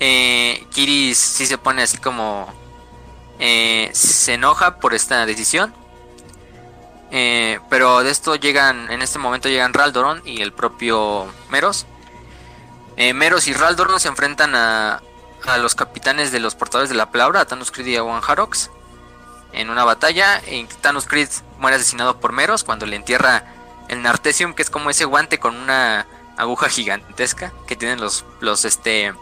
Eh, 0.00 0.66
Kiris 0.72 1.18
sí 1.18 1.46
se 1.46 1.58
pone 1.58 1.82
así 1.82 1.98
como... 1.98 2.52
eh, 3.38 3.90
se 3.92 4.34
enoja 4.34 4.78
por 4.78 4.94
esta 4.94 5.26
decisión. 5.26 5.74
Eh, 7.10 7.58
pero 7.70 8.02
de 8.02 8.10
esto 8.10 8.36
llegan, 8.36 8.90
en 8.90 9.00
este 9.02 9.18
momento 9.18 9.48
llegan 9.48 9.72
Raldoron 9.72 10.22
y 10.24 10.42
el 10.42 10.52
propio 10.52 11.26
Meros. 11.50 11.86
Eh, 12.96 13.14
Meros 13.14 13.48
y 13.48 13.54
Raldoron 13.54 13.98
se 13.98 14.08
enfrentan 14.08 14.54
a, 14.54 15.00
a 15.46 15.56
los 15.58 15.74
capitanes 15.74 16.32
de 16.32 16.40
los 16.40 16.54
portadores 16.54 16.90
de 16.90 16.96
la 16.96 17.10
palabra, 17.10 17.40
a 17.40 17.44
Thanos 17.46 17.70
Creed 17.70 17.86
y 17.86 17.96
a 17.96 18.02
One 18.04 18.22
Harox, 18.26 18.70
en 19.52 19.70
una 19.70 19.84
batalla. 19.84 20.42
Y 20.50 20.64
Thanos 20.80 21.06
Creed 21.06 21.28
muere 21.58 21.76
asesinado 21.76 22.18
por 22.20 22.32
Meros 22.32 22.64
cuando 22.64 22.86
le 22.86 22.96
entierra 22.96 23.44
el 23.88 24.02
Nartesium, 24.02 24.54
que 24.54 24.62
es 24.62 24.70
como 24.70 24.90
ese 24.90 25.04
guante 25.04 25.38
con 25.38 25.56
una 25.56 26.06
aguja 26.36 26.68
gigantesca 26.68 27.52
que 27.66 27.74
tienen 27.76 28.00
los, 28.00 28.24
los, 28.40 28.64
este, 28.64 29.12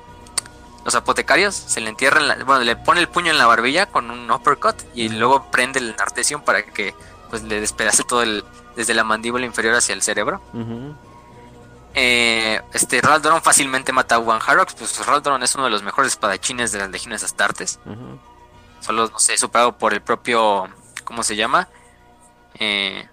los 0.84 0.94
apotecarios. 0.94 1.54
Se 1.54 1.80
le 1.80 1.88
entierra, 1.90 2.20
en 2.20 2.28
la- 2.28 2.44
bueno, 2.44 2.62
le 2.64 2.76
pone 2.76 3.00
el 3.00 3.08
puño 3.08 3.30
en 3.30 3.38
la 3.38 3.46
barbilla 3.46 3.86
con 3.86 4.10
un 4.10 4.30
uppercut 4.30 4.76
y 4.94 5.08
luego 5.08 5.50
prende 5.50 5.78
el 5.78 5.94
Nartesium 5.96 6.42
para 6.42 6.62
que 6.64 6.94
pues 7.30 7.42
le 7.42 7.60
despedace 7.60 8.04
todo 8.04 8.22
el, 8.22 8.44
desde 8.76 8.94
la 8.94 9.02
mandíbula 9.02 9.46
inferior 9.46 9.74
hacia 9.74 9.92
el 9.94 10.02
cerebro. 10.02 10.40
Ujú. 10.52 10.94
Eh, 11.98 12.60
este 12.74 13.00
Raldoron 13.00 13.40
fácilmente 13.40 13.90
mata 13.90 14.16
a 14.16 14.18
One 14.18 14.38
Harox, 14.46 14.74
pues 14.74 15.04
Raldoron 15.06 15.42
es 15.42 15.54
uno 15.54 15.64
de 15.64 15.70
los 15.70 15.82
mejores 15.82 16.12
espadachines 16.12 16.70
de 16.70 16.78
las 16.80 16.90
legiones 16.90 17.24
astartes. 17.24 17.80
Solo, 18.80 19.08
no 19.08 19.18
sé, 19.18 19.38
superado 19.38 19.78
por 19.78 19.94
el 19.94 20.02
propio. 20.02 20.68
¿Cómo 21.04 21.22
se 21.22 21.36
llama? 21.36 21.68
Eh, 22.58 23.08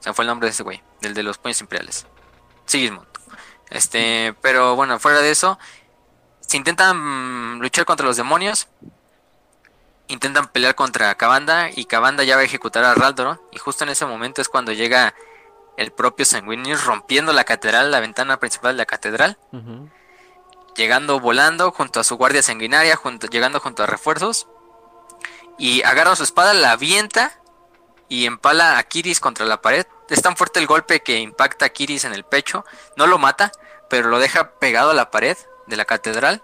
se 0.00 0.12
fue 0.12 0.24
el 0.24 0.28
nombre 0.28 0.48
de 0.48 0.50
ese 0.50 0.64
güey, 0.64 0.82
del 1.00 1.14
de 1.14 1.22
los 1.22 1.38
puños 1.38 1.60
imperiales. 1.60 2.06
Sigismund. 2.66 3.06
Este, 3.70 4.34
pero 4.42 4.74
bueno, 4.74 4.98
fuera 4.98 5.20
de 5.20 5.30
eso, 5.30 5.58
se 6.40 6.56
intentan 6.56 6.96
mm, 6.96 7.60
luchar 7.60 7.84
contra 7.84 8.04
los 8.04 8.16
demonios. 8.16 8.66
Intentan 10.08 10.48
pelear 10.48 10.74
contra 10.74 11.14
Kabanda 11.14 11.70
y 11.70 11.84
Kabanda 11.84 12.24
ya 12.24 12.34
va 12.34 12.42
a 12.42 12.44
ejecutar 12.44 12.82
a 12.82 12.94
Raldoron. 12.94 13.40
Y 13.52 13.58
justo 13.58 13.84
en 13.84 13.90
ese 13.90 14.06
momento 14.06 14.42
es 14.42 14.48
cuando 14.48 14.72
llega 14.72 15.14
el 15.76 15.90
propio 15.92 16.24
Sanguinius 16.24 16.84
rompiendo 16.84 17.32
la 17.32 17.44
catedral, 17.44 17.90
la 17.90 18.00
ventana 18.00 18.38
principal 18.38 18.74
de 18.74 18.78
la 18.78 18.86
catedral 18.86 19.38
llegando 20.76 21.20
volando 21.20 21.70
junto 21.70 22.00
a 22.00 22.04
su 22.04 22.16
guardia 22.16 22.42
sanguinaria, 22.42 22.96
junto, 22.96 23.26
llegando 23.26 23.60
junto 23.60 23.82
a 23.82 23.86
refuerzos. 23.86 24.48
Y 25.58 25.82
agarra 25.82 26.16
su 26.16 26.22
espada, 26.22 26.54
la 26.54 26.72
avienta 26.72 27.38
y 28.08 28.24
empala 28.26 28.78
a 28.78 28.82
Kiris 28.82 29.20
contra 29.20 29.44
la 29.46 29.60
pared. 29.60 29.86
Es 30.08 30.22
tan 30.22 30.36
fuerte 30.36 30.60
el 30.60 30.66
golpe 30.66 31.02
que 31.02 31.18
impacta 31.18 31.66
a 31.66 31.68
Kiris 31.68 32.04
en 32.04 32.14
el 32.14 32.24
pecho. 32.24 32.64
No 32.96 33.06
lo 33.06 33.18
mata, 33.18 33.52
pero 33.90 34.08
lo 34.08 34.18
deja 34.18 34.52
pegado 34.58 34.90
a 34.90 34.94
la 34.94 35.10
pared 35.10 35.36
de 35.66 35.76
la 35.76 35.84
catedral. 35.84 36.42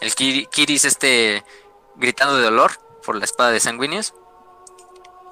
El 0.00 0.14
Kiri- 0.14 0.46
Kiris 0.50 0.84
este 0.84 1.44
gritando 1.96 2.36
de 2.36 2.44
dolor 2.44 2.72
por 3.04 3.16
la 3.16 3.24
espada 3.24 3.50
de 3.50 3.60
Sanguinius. 3.60 4.14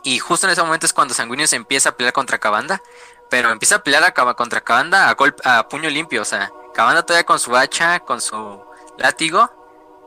Y 0.05 0.19
justo 0.19 0.47
en 0.47 0.53
ese 0.53 0.63
momento 0.63 0.87
es 0.87 0.93
cuando 0.93 1.15
Sanguinius 1.15 1.53
empieza 1.53 1.91
a 1.91 1.97
pelear 1.97 2.13
contra 2.13 2.39
Cabanda. 2.39 2.83
Pero 3.31 3.51
empieza 3.51 3.77
a 3.77 3.83
pelear 3.83 4.05
a 4.05 4.35
contra 4.35 4.61
Cabanda 4.61 5.09
a, 5.09 5.15
golpe, 5.15 5.43
a 5.49 5.69
puño 5.69 5.89
limpio. 5.89 6.23
O 6.23 6.25
sea, 6.25 6.53
Cabanda 6.75 7.03
todavía 7.03 7.25
con 7.25 7.39
su 7.39 7.57
hacha, 7.57 8.01
con 8.01 8.21
su 8.21 8.63
látigo. 8.99 9.51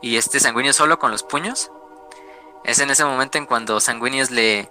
Y 0.01 0.17
este 0.17 0.39
Sanguinius 0.39 0.75
solo 0.75 0.99
con 0.99 1.11
los 1.11 1.23
puños. 1.23 1.71
Es 2.63 2.79
en 2.79 2.89
ese 2.89 3.05
momento 3.05 3.37
en 3.37 3.45
cuando 3.45 3.79
Sanguinius 3.79 4.31
le, 4.31 4.69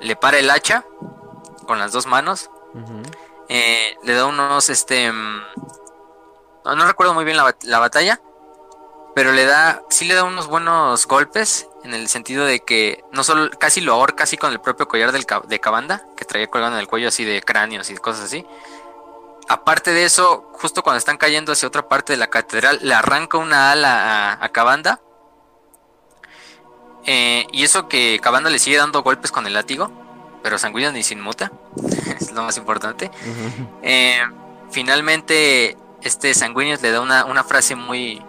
le 0.00 0.16
para 0.16 0.38
el 0.38 0.50
hacha 0.50 0.84
con 1.66 1.78
las 1.78 1.92
dos 1.92 2.06
manos. 2.06 2.50
Eh, 3.48 3.96
le 4.02 4.14
da 4.14 4.26
unos, 4.26 4.68
este... 4.70 5.10
mm, 5.10 5.42
No, 6.64 6.76
no 6.76 6.86
recuerdo 6.86 7.14
muy 7.14 7.24
bien 7.24 7.36
la, 7.36 7.54
la 7.62 7.78
batalla. 7.78 8.20
Pero 9.14 9.32
le 9.32 9.44
da, 9.44 9.82
sí 9.90 10.06
le 10.06 10.14
da 10.14 10.24
unos 10.24 10.46
buenos 10.46 11.06
golpes. 11.06 11.68
En 11.84 11.94
el 11.94 12.08
sentido 12.08 12.44
de 12.46 12.60
que 12.60 13.04
no 13.12 13.24
solo 13.24 13.50
casi 13.58 13.80
lo 13.80 13.94
ahorca 13.94 14.24
así 14.24 14.36
con 14.36 14.52
el 14.52 14.60
propio 14.60 14.86
collar 14.86 15.12
del, 15.12 15.26
de 15.46 15.60
Cabanda. 15.60 16.04
Que 16.16 16.24
traía 16.24 16.46
colgando 16.46 16.76
en 16.76 16.80
el 16.80 16.88
cuello 16.88 17.08
así 17.08 17.24
de 17.24 17.42
cráneos 17.42 17.90
y 17.90 17.96
cosas 17.96 18.24
así. 18.24 18.46
Aparte 19.48 19.92
de 19.92 20.04
eso, 20.04 20.48
justo 20.52 20.82
cuando 20.82 20.98
están 20.98 21.18
cayendo 21.18 21.52
hacia 21.52 21.68
otra 21.68 21.88
parte 21.88 22.12
de 22.12 22.16
la 22.16 22.28
catedral, 22.28 22.78
le 22.82 22.94
arranca 22.94 23.38
una 23.38 23.72
ala 23.72 24.32
a, 24.32 24.44
a 24.44 24.48
Cabanda. 24.50 25.00
Eh, 27.04 27.46
y 27.52 27.64
eso 27.64 27.88
que 27.88 28.20
Cabanda 28.22 28.48
le 28.50 28.58
sigue 28.58 28.76
dando 28.76 29.02
golpes 29.02 29.32
con 29.32 29.46
el 29.46 29.54
látigo. 29.54 29.90
Pero 30.42 30.58
Sanguinius 30.58 30.92
ni 30.92 31.02
se 31.02 31.14
inmuta. 31.14 31.52
es 32.20 32.32
lo 32.32 32.42
más 32.42 32.56
importante. 32.56 33.10
Eh, 33.82 34.20
finalmente, 34.70 35.76
este 36.02 36.34
Sanguinius 36.34 36.82
le 36.82 36.90
da 36.90 37.00
una, 37.00 37.24
una 37.24 37.44
frase 37.44 37.74
muy, 37.76 38.22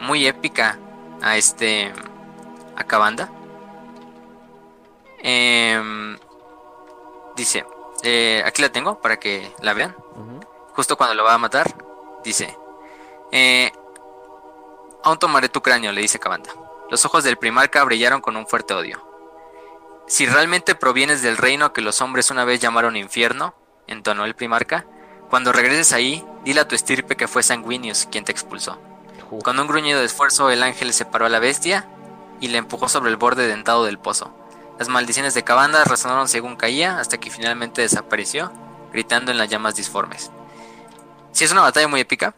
muy 0.00 0.26
épica 0.26 0.78
a 1.22 1.36
este 1.36 1.92
a 2.76 2.84
Cabanda. 2.84 3.30
Em, 5.22 6.18
dice, 7.36 7.64
eh, 8.02 8.42
aquí 8.44 8.62
la 8.62 8.70
tengo 8.70 9.00
para 9.00 9.18
que 9.18 9.52
la 9.60 9.74
vean. 9.74 9.94
Justo 10.74 10.96
cuando 10.96 11.14
lo 11.14 11.24
va 11.24 11.34
a 11.34 11.38
matar, 11.38 11.74
dice: 12.24 12.56
eh, 13.32 13.72
Aún 15.02 15.18
tomaré 15.18 15.48
tu 15.48 15.62
cráneo, 15.62 15.92
le 15.92 16.00
dice 16.00 16.18
Cabanda. 16.18 16.50
Los 16.90 17.04
ojos 17.04 17.24
del 17.24 17.36
primarca 17.36 17.84
brillaron 17.84 18.20
con 18.20 18.36
un 18.36 18.46
fuerte 18.46 18.74
odio. 18.74 19.06
Si 20.06 20.26
realmente 20.26 20.74
provienes 20.74 21.22
del 21.22 21.36
reino 21.36 21.72
que 21.72 21.80
los 21.80 22.00
hombres 22.00 22.30
una 22.30 22.44
vez 22.44 22.60
llamaron 22.60 22.96
infierno, 22.96 23.54
entonó 23.86 24.24
el 24.24 24.34
primarca, 24.34 24.84
cuando 25.30 25.52
regreses 25.52 25.92
ahí, 25.92 26.26
dile 26.44 26.60
a 26.60 26.68
tu 26.68 26.74
estirpe 26.74 27.16
que 27.16 27.28
fue 27.28 27.42
Sanguinius 27.42 28.08
quien 28.10 28.24
te 28.24 28.32
expulsó. 28.32 28.78
Con 29.38 29.58
un 29.58 29.66
gruñido 29.66 30.00
de 30.00 30.06
esfuerzo, 30.06 30.50
el 30.50 30.62
ángel 30.62 30.92
separó 30.92 31.26
a 31.26 31.28
la 31.28 31.38
bestia 31.38 31.88
y 32.40 32.48
le 32.48 32.58
empujó 32.58 32.88
sobre 32.88 33.10
el 33.10 33.16
borde 33.16 33.46
dentado 33.46 33.84
del 33.84 33.98
pozo. 33.98 34.34
Las 34.78 34.88
maldiciones 34.88 35.34
de 35.34 35.44
Cabanda 35.44 35.84
resonaron 35.84 36.28
según 36.28 36.56
caía 36.56 36.98
hasta 36.98 37.18
que 37.18 37.30
finalmente 37.30 37.82
desapareció, 37.82 38.52
gritando 38.92 39.30
en 39.30 39.38
las 39.38 39.48
llamas 39.48 39.76
disformes. 39.76 40.30
Si 41.32 41.44
es 41.44 41.52
una 41.52 41.60
batalla 41.60 41.86
muy 41.86 42.00
épica, 42.00 42.34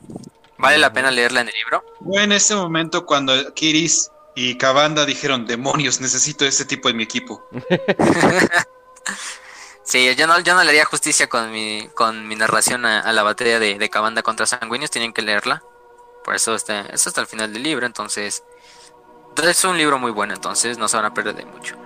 vale 0.59 0.77
la 0.79 0.93
pena 0.93 1.11
leerla 1.11 1.41
en 1.41 1.49
el 1.49 1.55
libro. 1.55 1.85
Fue 2.05 2.23
en 2.23 2.33
ese 2.33 2.55
momento 2.55 3.07
cuando 3.07 3.55
Kiris 3.55 4.11
y 4.35 4.59
Cabanda 4.59 5.07
dijeron, 5.07 5.47
demonios, 5.47 6.01
necesito 6.01 6.45
este 6.45 6.65
tipo 6.65 6.89
en 6.89 6.97
mi 6.97 7.05
equipo. 7.05 7.43
Sí, 9.85 10.15
yo 10.15 10.29
no, 10.29 10.39
yo 10.39 10.55
no 10.55 10.63
le 10.63 10.71
haría 10.71 10.85
justicia 10.85 11.29
con 11.29 11.51
mi, 11.51 11.89
con 11.95 12.29
mi 12.29 12.37
narración 12.37 12.87
a, 12.87 13.01
a 13.01 13.13
la 13.13 13.25
batalla 13.25 13.59
de, 13.59 13.79
de 13.79 13.91
Cabanda 13.91 14.23
contra 14.23 14.47
Sanguinius, 14.47 14.93
tienen 14.93 15.13
que 15.13 15.23
leerla. 15.23 15.63
Por 16.25 16.35
eso 16.35 16.55
está, 16.55 16.83
eso 16.83 17.09
está 17.09 17.21
al 17.21 17.27
final 17.27 17.53
del 17.53 17.63
libro, 17.63 17.87
entonces... 17.87 18.43
Es 19.43 19.65
un 19.65 19.79
libro 19.79 19.99
muy 19.99 20.11
bueno, 20.11 20.35
entonces 20.35 20.77
no 20.77 20.89
se 20.89 20.97
van 20.97 21.07
a 21.07 21.15
perder 21.15 21.35
de 21.35 21.47
mucho. 21.47 21.77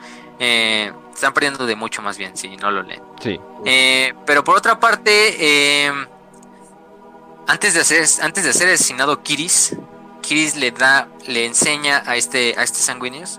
Eh, 0.40 0.92
están 1.14 1.32
perdiendo 1.32 1.64
de 1.64 1.76
mucho 1.76 2.02
más 2.02 2.18
bien 2.18 2.36
si 2.36 2.56
no 2.56 2.70
lo 2.70 2.82
leen. 2.82 3.02
Sí. 3.22 3.40
Eh, 3.64 4.12
pero 4.26 4.42
por 4.42 4.56
otra 4.56 4.80
parte, 4.80 5.36
eh, 5.38 5.92
antes 7.46 7.74
de 7.74 7.80
hacer, 7.80 8.04
antes 8.20 8.44
de 8.44 8.52
ser 8.52 8.68
asesinado 8.68 9.22
Kiris, 9.22 9.76
Kiris 10.22 10.56
le 10.56 10.72
da, 10.72 11.08
le 11.28 11.46
enseña 11.46 12.02
a 12.04 12.16
este, 12.16 12.54
a 12.58 12.64
este 12.64 12.80
Sanguinius 12.80 13.38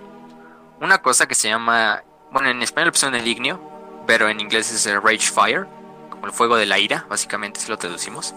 una 0.80 1.00
cosa 1.00 1.28
que 1.28 1.36
se 1.36 1.50
llama, 1.50 2.04
bueno, 2.32 2.50
en 2.50 2.62
español 2.62 2.92
pusieron 2.92 3.16
el 3.16 3.28
ignio, 3.28 3.60
pero 4.06 4.30
en 4.30 4.40
inglés 4.40 4.72
es 4.72 4.86
el 4.86 5.02
Rage 5.02 5.32
Fire, 5.32 5.68
como 6.10 6.28
el 6.28 6.32
fuego 6.32 6.56
de 6.56 6.66
la 6.66 6.80
ira, 6.80 7.06
básicamente 7.10 7.60
si 7.60 7.70
lo 7.70 7.78
traducimos. 7.78 8.34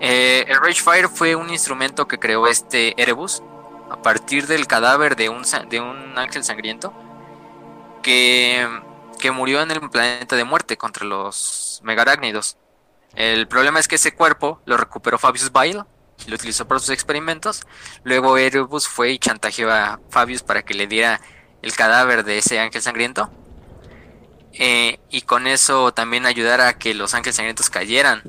Eh, 0.00 0.44
el 0.48 0.58
Rage 0.60 0.82
Fire 0.82 1.08
fue 1.08 1.34
un 1.34 1.50
instrumento 1.50 2.06
que 2.06 2.18
creó 2.18 2.46
este 2.46 3.00
Erebus 3.00 3.42
a 3.90 4.02
partir 4.02 4.46
del 4.46 4.66
cadáver 4.66 5.16
de 5.16 5.28
un, 5.28 5.42
de 5.68 5.80
un 5.80 6.18
ángel 6.18 6.44
sangriento 6.44 6.92
que, 8.02 8.68
que 9.18 9.30
murió 9.30 9.62
en 9.62 9.70
el 9.70 9.88
planeta 9.90 10.36
de 10.36 10.44
muerte 10.44 10.76
contra 10.76 11.04
los 11.04 11.80
megarácnidos. 11.82 12.56
El 13.14 13.48
problema 13.48 13.80
es 13.80 13.88
que 13.88 13.94
ese 13.94 14.14
cuerpo 14.14 14.60
lo 14.66 14.76
recuperó 14.76 15.18
Fabius 15.18 15.50
Bile 15.50 15.84
y 16.26 16.30
lo 16.30 16.36
utilizó 16.36 16.68
para 16.68 16.80
sus 16.80 16.90
experimentos. 16.90 17.66
Luego 18.04 18.36
Erebus 18.36 18.88
fue 18.88 19.12
y 19.12 19.18
chantajeó 19.18 19.70
a 19.70 20.00
Fabius 20.10 20.42
para 20.42 20.62
que 20.62 20.74
le 20.74 20.86
diera 20.86 21.20
el 21.62 21.74
cadáver 21.74 22.24
de 22.24 22.38
ese 22.38 22.60
ángel 22.60 22.82
sangriento. 22.82 23.30
Eh, 24.52 25.00
y 25.10 25.22
con 25.22 25.46
eso 25.46 25.92
también 25.92 26.26
ayudara 26.26 26.68
a 26.68 26.78
que 26.78 26.94
los 26.94 27.14
ángeles 27.14 27.36
sangrientos 27.36 27.68
cayeran 27.70 28.22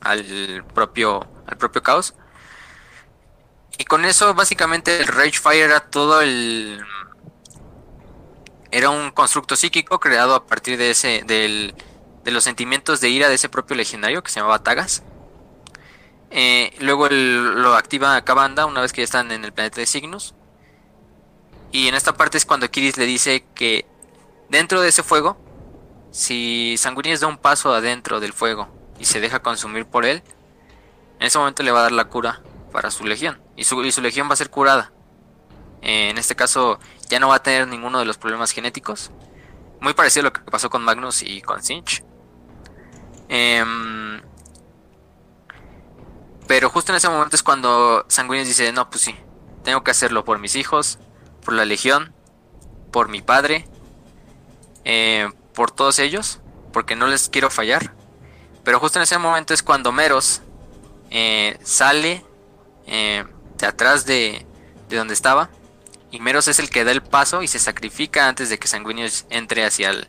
al, 0.00 0.64
propio, 0.74 1.26
al 1.46 1.56
propio 1.56 1.82
caos. 1.82 2.14
Y 3.78 3.84
con 3.84 4.04
eso 4.04 4.34
básicamente 4.34 5.00
el 5.00 5.06
Rage 5.06 5.38
Fire 5.40 5.64
era 5.64 5.80
todo 5.80 6.20
el... 6.20 6.80
Era 8.70 8.90
un 8.90 9.10
constructo 9.10 9.56
psíquico 9.56 10.00
creado 10.00 10.34
a 10.34 10.46
partir 10.46 10.76
de 10.76 10.90
ese 10.90 11.22
del, 11.26 11.74
de 12.24 12.30
los 12.30 12.44
sentimientos 12.44 13.00
de 13.00 13.08
ira 13.08 13.28
de 13.28 13.36
ese 13.36 13.48
propio 13.48 13.76
legionario 13.76 14.22
que 14.22 14.30
se 14.30 14.40
llamaba 14.40 14.62
Tagas. 14.62 15.02
Eh, 16.30 16.74
luego 16.80 17.08
lo 17.08 17.74
activa 17.74 18.20
Kabanda 18.22 18.66
una 18.66 18.80
vez 18.80 18.92
que 18.92 19.02
ya 19.02 19.04
están 19.04 19.30
en 19.30 19.44
el 19.44 19.52
planeta 19.52 19.80
de 19.80 19.86
Cygnus. 19.86 20.34
Y 21.70 21.88
en 21.88 21.94
esta 21.94 22.16
parte 22.16 22.38
es 22.38 22.44
cuando 22.44 22.70
Kiris 22.70 22.96
le 22.96 23.06
dice 23.06 23.44
que 23.54 23.86
dentro 24.48 24.80
de 24.80 24.88
ese 24.88 25.02
fuego, 25.02 25.38
si 26.10 26.76
Sanguinius 26.78 27.20
da 27.20 27.26
un 27.28 27.38
paso 27.38 27.72
adentro 27.74 28.20
del 28.20 28.32
fuego 28.32 28.68
y 28.98 29.04
se 29.04 29.20
deja 29.20 29.40
consumir 29.40 29.86
por 29.86 30.04
él, 30.04 30.22
en 31.18 31.26
ese 31.26 31.38
momento 31.38 31.62
le 31.62 31.70
va 31.70 31.80
a 31.80 31.82
dar 31.82 31.92
la 31.92 32.06
cura 32.06 32.42
para 32.72 32.90
su 32.90 33.04
legión. 33.04 33.40
Y 33.56 33.64
su, 33.64 33.82
y 33.84 33.92
su 33.92 34.02
legión 34.02 34.28
va 34.28 34.34
a 34.34 34.36
ser 34.36 34.50
curada. 34.50 34.92
Eh, 35.82 36.10
en 36.10 36.18
este 36.18 36.36
caso 36.36 36.78
ya 37.08 37.20
no 37.20 37.28
va 37.28 37.36
a 37.36 37.42
tener 37.42 37.68
ninguno 37.68 37.98
de 37.98 38.04
los 38.04 38.18
problemas 38.18 38.50
genéticos. 38.50 39.10
Muy 39.80 39.94
parecido 39.94 40.22
a 40.22 40.24
lo 40.24 40.32
que 40.32 40.40
pasó 40.40 40.70
con 40.70 40.82
Magnus 40.82 41.22
y 41.22 41.42
con 41.42 41.62
Sinch. 41.62 42.04
Em, 43.28 44.20
pero 46.46 46.70
justo 46.70 46.92
en 46.92 46.96
ese 46.96 47.08
momento 47.08 47.34
es 47.34 47.42
cuando 47.42 48.04
Sanguinius 48.08 48.48
dice, 48.48 48.72
no, 48.72 48.88
pues 48.88 49.02
sí, 49.02 49.16
tengo 49.64 49.82
que 49.82 49.90
hacerlo 49.90 50.24
por 50.24 50.38
mis 50.38 50.54
hijos, 50.54 50.98
por 51.44 51.54
la 51.54 51.64
legión, 51.64 52.14
por 52.92 53.08
mi 53.08 53.20
padre, 53.20 53.68
eh, 54.84 55.28
por 55.54 55.70
todos 55.72 55.98
ellos, 55.98 56.40
porque 56.72 56.94
no 56.94 57.06
les 57.08 57.28
quiero 57.28 57.50
fallar. 57.50 57.95
Pero 58.66 58.80
justo 58.80 58.98
en 58.98 59.04
ese 59.04 59.16
momento 59.16 59.54
es 59.54 59.62
cuando 59.62 59.92
Meros 59.92 60.42
eh, 61.12 61.56
sale 61.62 62.24
eh, 62.88 63.24
de 63.58 63.66
atrás 63.66 64.06
de, 64.06 64.44
de, 64.88 64.96
donde 64.96 65.14
estaba. 65.14 65.50
Y 66.10 66.18
Meros 66.18 66.48
es 66.48 66.58
el 66.58 66.68
que 66.68 66.82
da 66.82 66.90
el 66.90 67.00
paso 67.00 67.44
y 67.44 67.46
se 67.46 67.60
sacrifica 67.60 68.26
antes 68.26 68.50
de 68.50 68.58
que 68.58 68.66
Sanguinius 68.66 69.24
entre 69.30 69.64
hacia 69.64 69.90
el 69.90 70.08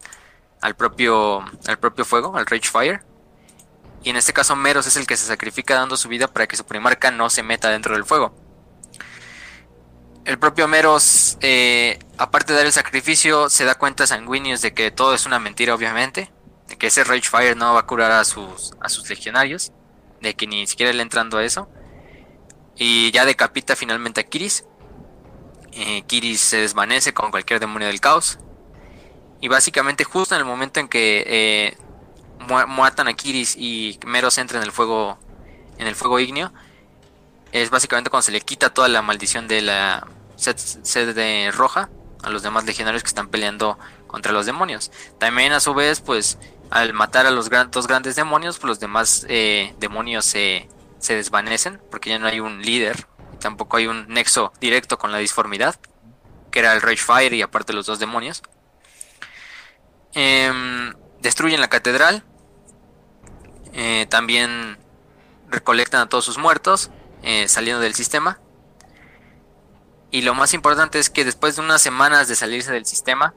al 0.60 0.76
propio, 0.76 1.46
al 1.68 1.78
propio 1.78 2.04
fuego, 2.04 2.36
al 2.36 2.48
Rage 2.48 2.68
Fire. 2.72 3.04
Y 4.02 4.10
en 4.10 4.16
este 4.16 4.34
caso 4.34 4.56
Meros 4.56 4.88
es 4.88 4.98
el 4.98 5.06
que 5.06 5.18
se 5.18 5.28
sacrifica 5.28 5.76
dando 5.76 5.96
su 5.96 6.10
vida 6.10 6.28
para 6.28 6.48
que 6.48 6.58
su 6.58 6.66
primarca 6.66 7.12
no 7.12 7.30
se 7.30 7.44
meta 7.44 7.70
dentro 7.70 7.94
del 7.94 8.06
fuego. 8.06 8.34
El 10.26 10.40
propio 10.40 10.68
Meros, 10.68 11.38
eh, 11.42 12.00
aparte 12.18 12.54
de 12.54 12.58
dar 12.58 12.66
el 12.66 12.74
sacrificio, 12.74 13.52
se 13.52 13.66
da 13.66 13.76
cuenta 13.76 14.08
Sanguinius 14.08 14.64
de 14.64 14.74
que 14.74 14.90
todo 14.90 15.14
es 15.14 15.28
una 15.28 15.38
mentira, 15.38 15.76
obviamente. 15.76 16.32
De 16.68 16.78
que 16.78 16.88
ese 16.88 17.04
Rage 17.04 17.30
Fire 17.30 17.56
no 17.56 17.74
va 17.74 17.82
a 17.82 17.86
curar 17.86 18.12
a 18.12 18.24
sus, 18.26 18.74
a 18.80 18.90
sus 18.90 19.10
legionarios. 19.10 19.72
De 20.22 20.36
que 20.36 20.48
ni 20.48 20.68
siquiera 20.68 20.92
le 20.94 21.02
entrando 21.02 21.38
a 21.38 21.44
eso. 21.44 21.70
Y 22.76 23.12
ya 23.12 23.26
decapita 23.26 23.76
finalmente 23.76 24.22
a 24.22 24.24
Kiris. 24.24 24.66
Eh, 25.72 26.04
Kiris 26.08 26.42
se 26.42 26.58
desvanece 26.58 27.14
con 27.14 27.32
cualquier 27.32 27.60
demonio 27.60 27.88
del 27.88 28.00
caos. 28.00 28.40
Y 29.42 29.48
básicamente 29.48 30.04
justo 30.04 30.36
en 30.36 30.40
el 30.40 30.46
momento 30.46 30.80
en 30.80 30.88
que 30.88 31.24
eh, 31.28 31.78
matan 32.68 33.08
a 33.08 33.14
Kiris 33.14 33.56
y 33.56 34.00
Meros 34.06 34.38
entra 34.38 34.58
en 34.58 34.64
el 34.64 34.72
fuego 34.72 35.20
en 35.78 35.88
el 35.88 35.96
fuego 35.96 36.20
ignio, 36.20 36.52
es 37.52 37.70
básicamente 37.70 38.10
cuando 38.10 38.24
se 38.24 38.32
le 38.32 38.42
quita 38.42 38.74
toda 38.74 38.88
la 38.88 39.02
maldición 39.02 39.48
de 39.48 39.62
la 39.62 40.08
sede 40.36 41.52
roja 41.52 41.90
a 42.24 42.30
los 42.30 42.44
demás 42.44 42.66
legionarios 42.66 43.04
que 43.04 43.08
están 43.08 43.30
peleando 43.30 43.78
contra 44.08 44.32
los 44.32 44.46
demonios. 44.46 44.92
También 45.20 45.54
a 45.54 45.60
su 45.60 45.74
vez, 45.74 46.02
pues 46.02 46.38
al 46.70 46.94
matar 46.94 47.26
a 47.26 47.32
los 47.32 47.50
dos 47.72 47.88
grandes 47.88 48.16
demonios, 48.16 48.58
pues 48.60 48.70
los 48.70 48.80
demás 48.80 49.26
eh, 49.30 49.74
demonios 49.80 50.26
se, 50.26 50.68
desvanecen 51.08 51.82
porque 51.90 52.10
ya 52.10 52.20
no 52.20 52.28
hay 52.28 52.40
un 52.42 52.62
líder 52.62 53.08
tampoco 53.38 53.78
hay 53.78 53.88
un 53.88 54.08
nexo 54.08 54.52
directo 54.60 54.98
con 54.98 55.12
la 55.12 55.20
disformidad, 55.20 55.76
que 56.52 56.60
era 56.60 56.74
el 56.74 56.82
Rage 56.82 56.98
Fire 56.98 57.34
y 57.34 57.42
aparte 57.42 57.74
los 57.74 57.86
dos 57.86 58.00
demonios. 58.00 58.42
Em, 60.14 60.94
destruyen 61.22 61.62
la 61.62 61.70
catedral. 61.70 62.24
Eh, 63.74 64.08
también 64.10 64.78
recolectan 65.50 66.02
a 66.02 66.10
todos 66.10 66.26
sus 66.26 66.38
muertos 66.38 66.90
eh, 67.24 67.48
saliendo 67.48 67.82
del 67.82 67.94
sistema. 67.94 68.40
Y 70.10 70.22
lo 70.22 70.34
más 70.34 70.54
importante 70.54 71.00
es 71.00 71.10
que 71.10 71.26
después 71.26 71.56
de 71.56 71.62
unas 71.62 71.82
semanas 71.82 72.28
de 72.28 72.36
salirse 72.36 72.72
del 72.72 72.86
sistema, 72.86 73.34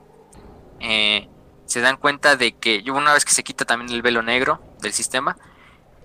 se 1.71 1.81
dan 1.81 1.99
cuenta 1.99 2.35
de 2.35 2.51
que, 2.51 2.83
una 2.91 3.13
vez 3.13 3.25
que 3.25 3.33
se 3.33 3.45
quita 3.45 3.65
también 3.65 3.93
el 3.93 4.03
velo 4.03 4.23
negro 4.23 4.61
del 4.81 4.93
sistema, 4.93 5.37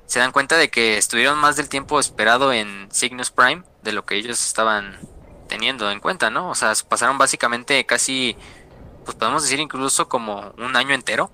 se 0.06 0.20
dan 0.20 0.32
cuenta 0.32 0.58
de 0.58 0.70
que 0.70 1.00
estuvieron 1.00 1.40
más 1.40 1.56
del 1.56 1.70
tiempo 1.70 2.00
esperado 2.00 2.54
en 2.54 2.88
Cygnus 2.94 3.32
Prime 3.32 3.64
de 3.82 3.92
lo 3.92 4.06
que 4.06 4.16
ellos 4.16 4.46
estaban 4.46 5.00
teniendo 5.48 5.90
en 5.90 6.00
cuenta, 6.00 6.30
¿no? 6.30 6.52
O 6.52 6.56
sea, 6.56 6.74
pasaron 6.88 7.18
básicamente 7.18 7.84
casi 7.88 8.38
pues 9.06 9.18
podemos 9.18 9.42
decir 9.42 9.60
incluso 9.60 10.08
como 10.08 10.54
un 10.60 10.76
año 10.76 10.94
entero. 10.94 11.32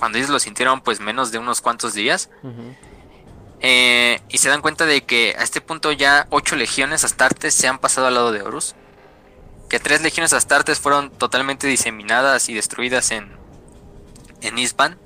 Cuando 0.00 0.18
ellos 0.18 0.30
lo 0.30 0.40
sintieron 0.40 0.80
pues 0.80 0.98
menos 0.98 1.30
de 1.30 1.38
unos 1.38 1.60
cuantos 1.60 1.94
días. 1.94 2.28
Eh, 3.60 4.20
y 4.30 4.38
se 4.38 4.48
dan 4.48 4.62
cuenta 4.62 4.84
de 4.84 5.04
que 5.04 5.36
a 5.38 5.44
este 5.44 5.60
punto 5.60 5.92
ya 5.92 6.26
ocho 6.30 6.56
legiones 6.56 7.04
astartes 7.04 7.54
se 7.54 7.68
han 7.68 7.78
pasado 7.78 8.08
al 8.08 8.14
lado 8.14 8.32
de 8.32 8.42
Horus. 8.42 8.74
Que 9.72 9.80
tres 9.80 10.02
legiones 10.02 10.34
astartes 10.34 10.78
fueron 10.78 11.08
totalmente 11.08 11.66
diseminadas 11.66 12.50
y 12.50 12.52
destruidas 12.52 13.10
en, 13.10 13.34
en 14.42 14.58
Isban. 14.58 14.98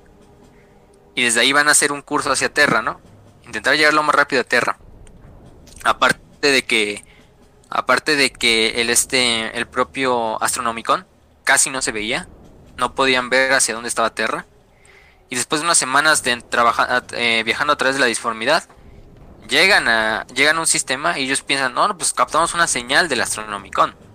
Y 1.15 1.23
desde 1.23 1.39
ahí 1.39 1.53
van 1.53 1.69
a 1.69 1.71
hacer 1.71 1.93
un 1.93 2.03
curso 2.03 2.33
hacia 2.33 2.53
Terra, 2.53 2.83
¿no? 2.83 3.01
Intentar 3.45 3.77
llegar 3.77 3.95
lo 3.95 4.03
más 4.03 4.17
rápido 4.17 4.41
a 4.43 4.45
Terra. 4.45 4.77
Aparte 5.85 6.51
de 6.51 6.65
que 6.65 7.05
aparte 7.71 8.17
de 8.17 8.33
que 8.33 8.81
el 8.81 8.91
este 8.91 9.57
el 9.57 9.69
propio 9.69 10.43
Astronomicon 10.43 11.07
casi 11.45 11.71
no 11.71 11.81
se 11.81 11.93
veía, 11.93 12.29
no 12.77 12.97
podían 12.97 13.31
ver 13.31 13.53
hacia 13.53 13.73
dónde 13.73 13.89
estaba 13.89 14.17
Terra. 14.17 14.47
Y 15.31 15.37
después 15.37 15.61
de 15.61 15.67
unas 15.67 15.79
semanas 15.79 16.25
de 16.25 16.41
trabajar, 16.43 17.05
eh, 17.13 17.45
viajando 17.45 17.75
a 17.75 17.77
través 17.77 17.95
de 17.95 18.01
la 18.01 18.07
disformidad, 18.07 18.65
llegan 19.49 19.87
a, 19.87 20.27
llegan 20.35 20.57
a 20.57 20.61
un 20.61 20.67
sistema 20.67 21.21
y 21.21 21.27
ellos 21.27 21.43
piensan, 21.43 21.73
no, 21.73 21.97
pues 21.97 22.13
captamos 22.13 22.53
una 22.53 22.67
señal 22.67 23.09
del 23.09 23.21
Astronomicon. 23.21 24.06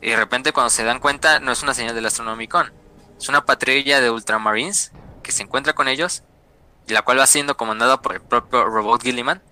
Y 0.00 0.10
de 0.10 0.16
repente 0.16 0.52
cuando 0.52 0.70
se 0.70 0.84
dan 0.84 1.00
cuenta, 1.00 1.40
no 1.40 1.52
es 1.52 1.62
una 1.62 1.74
señal 1.74 1.94
del 1.94 2.06
Astronomicon, 2.06 2.72
es 3.18 3.28
una 3.28 3.44
patrulla 3.44 4.00
de 4.00 4.10
Ultramarines 4.10 4.92
que 5.22 5.32
se 5.32 5.42
encuentra 5.42 5.74
con 5.74 5.88
ellos, 5.88 6.22
y 6.86 6.92
la 6.92 7.02
cual 7.02 7.18
va 7.18 7.26
siendo 7.26 7.56
comandada 7.56 8.00
por 8.00 8.14
el 8.14 8.20
propio 8.20 8.64
Robot 8.64 9.02
Gilliman. 9.02 9.42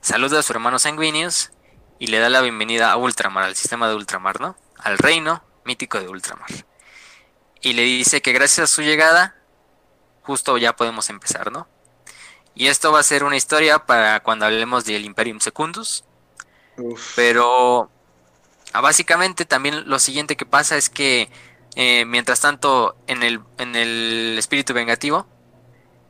Saluda 0.00 0.40
a 0.40 0.42
su 0.42 0.52
hermano 0.52 0.78
Sanguinius 0.78 1.50
y 1.98 2.08
le 2.08 2.18
da 2.18 2.28
la 2.28 2.40
bienvenida 2.40 2.90
a 2.90 2.96
Ultramar, 2.96 3.44
al 3.44 3.56
sistema 3.56 3.88
de 3.88 3.94
Ultramar, 3.94 4.40
¿no? 4.40 4.56
Al 4.78 4.98
reino 4.98 5.44
mítico 5.64 6.00
de 6.00 6.08
Ultramar. 6.08 6.48
Y 7.60 7.74
le 7.74 7.82
dice 7.82 8.22
que 8.22 8.32
gracias 8.32 8.70
a 8.70 8.74
su 8.74 8.82
llegada, 8.82 9.36
justo 10.22 10.56
ya 10.58 10.74
podemos 10.74 11.10
empezar, 11.10 11.52
¿no? 11.52 11.68
Y 12.54 12.68
esto 12.68 12.90
va 12.90 13.00
a 13.00 13.04
ser 13.04 13.22
una 13.22 13.36
historia 13.36 13.86
para 13.86 14.20
cuando 14.20 14.46
hablemos 14.46 14.84
del 14.84 15.04
Imperium 15.04 15.40
Secundus. 15.40 16.04
Pero 17.14 17.90
ah, 18.72 18.80
básicamente 18.80 19.44
también 19.44 19.88
lo 19.88 19.98
siguiente 19.98 20.36
que 20.36 20.46
pasa 20.46 20.76
es 20.76 20.88
que 20.88 21.30
eh, 21.76 22.04
mientras 22.06 22.40
tanto 22.40 22.96
en 23.06 23.22
el, 23.22 23.40
en 23.58 23.76
el 23.76 24.36
espíritu 24.38 24.74
vengativo, 24.74 25.26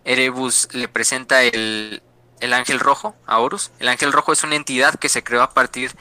Erebus 0.05 0.69
le 0.73 0.89
presenta 0.89 1.43
el, 1.43 2.03
el 2.41 2.53
ángel 2.53 2.81
rojo 2.81 3.15
a 3.27 3.39
Horus. 3.39 3.71
El 3.79 3.89
ángel 3.89 4.13
rojo 4.13 4.33
es 4.33 4.43
una 4.45 4.57
entidad 4.57 4.95
que 4.95 5.09
se 5.09 5.23
creó 5.23 5.43
a 5.43 5.53
partir 5.53 5.93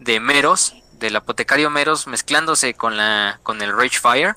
de 0.00 0.20
Meros, 0.20 0.74
del 0.94 1.16
apotecario 1.16 1.70
Meros 1.70 2.06
mezclándose 2.06 2.74
con 2.74 2.96
la 2.96 3.40
con 3.42 3.62
el 3.62 3.76
Rage 3.76 4.00
Fire. 4.00 4.36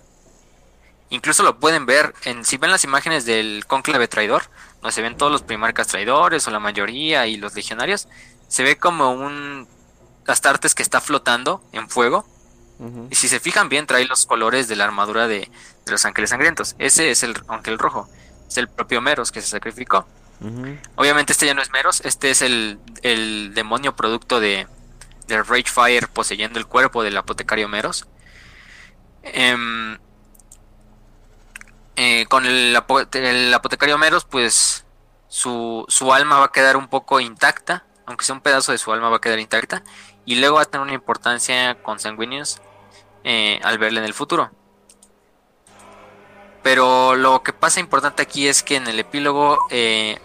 Incluso 1.10 1.42
lo 1.42 1.60
pueden 1.60 1.86
ver 1.86 2.14
en 2.26 2.44
si 2.44 2.58
ven 2.58 2.70
las 2.70 2.84
imágenes 2.84 3.26
del 3.26 3.66
cónclave 3.66 4.08
traidor, 4.08 4.44
donde 4.82 4.92
se 4.92 5.02
ven 5.02 5.18
todos 5.18 5.32
los 5.32 5.42
primarcas 5.42 5.88
traidores 5.88 6.48
o 6.48 6.52
la 6.52 6.60
mayoría 6.60 7.28
y 7.28 7.38
los 7.38 7.56
legionarios, 7.56 8.08
se 8.50 8.64
ve 8.64 8.78
como 8.78 9.12
un 9.12 9.68
Astartes 10.28 10.76
que 10.76 10.84
está 10.84 11.02
flotando 11.02 11.64
en 11.72 11.90
fuego. 11.90 12.26
Y 13.10 13.16
si 13.16 13.28
se 13.28 13.40
fijan 13.40 13.70
bien, 13.70 13.88
trae 13.88 14.06
los 14.06 14.28
colores 14.28 14.68
de 14.68 14.76
la 14.76 14.84
armadura 14.84 15.28
de, 15.28 15.50
de, 15.86 15.92
los 15.92 16.06
ángeles 16.06 16.30
sangrientos. 16.30 16.76
Ese 16.78 17.10
es 17.10 17.24
el 17.24 17.34
ángel 17.48 17.80
rojo. 17.80 18.08
Es 18.48 18.58
el 18.58 18.68
propio 18.68 19.02
Meros 19.02 19.32
que 19.32 19.42
se 19.42 19.48
sacrificó. 19.48 20.06
Obviamente 20.96 21.34
este 21.34 21.48
ya 21.48 21.54
no 21.54 21.62
es 21.62 21.72
Meros, 21.72 22.02
este 22.02 22.30
es 22.30 22.42
el, 22.42 22.80
demonio 23.54 23.96
producto 23.96 24.40
de, 24.40 24.68
de 25.28 25.44
Rage 25.44 25.72
Fire 25.72 26.08
poseyendo 26.10 26.60
el 26.60 26.68
cuerpo 26.68 27.04
del 27.04 27.18
apotecario 27.18 27.68
Meros. 27.68 28.08
Em, 29.24 29.98
eh, 31.96 32.26
con 32.30 32.46
el, 32.46 32.76
apotecario 32.76 33.98
Meros, 33.98 34.26
pues 34.26 34.86
su, 35.28 35.86
su, 35.88 36.14
alma 36.14 36.38
va 36.38 36.46
a 36.46 36.52
quedar 36.52 36.78
un 36.78 36.88
poco 36.88 37.20
intacta, 37.20 37.86
aunque 38.06 38.24
sea 38.24 38.36
un 38.36 38.42
pedazo 38.42 38.72
de 38.72 38.78
su 38.78 38.94
alma 38.94 39.10
va 39.10 39.18
a 39.18 39.22
quedar 39.22 39.40
intacta, 39.40 39.84
y 40.28 40.36
luego 40.36 40.58
va 40.58 40.64
a 40.64 40.66
tener 40.66 40.84
una 40.84 40.94
importancia 40.94 41.82
con 41.82 42.00
Sanguinius 42.00 42.60
eh, 43.24 43.62
al 43.64 43.80
verle 43.80 44.02
en 44.02 44.06
el 44.06 44.14
futuro. 44.14 44.52
Pero 46.62 47.16
lo 47.16 47.42
que 47.44 47.54
pasa 47.54 47.80
importante 47.80 48.24
aquí 48.24 48.50
es 48.50 48.62
que 48.62 48.76
en 48.76 48.88
el 48.88 49.00
epílogo, 49.00 49.58
eh, 49.72 50.20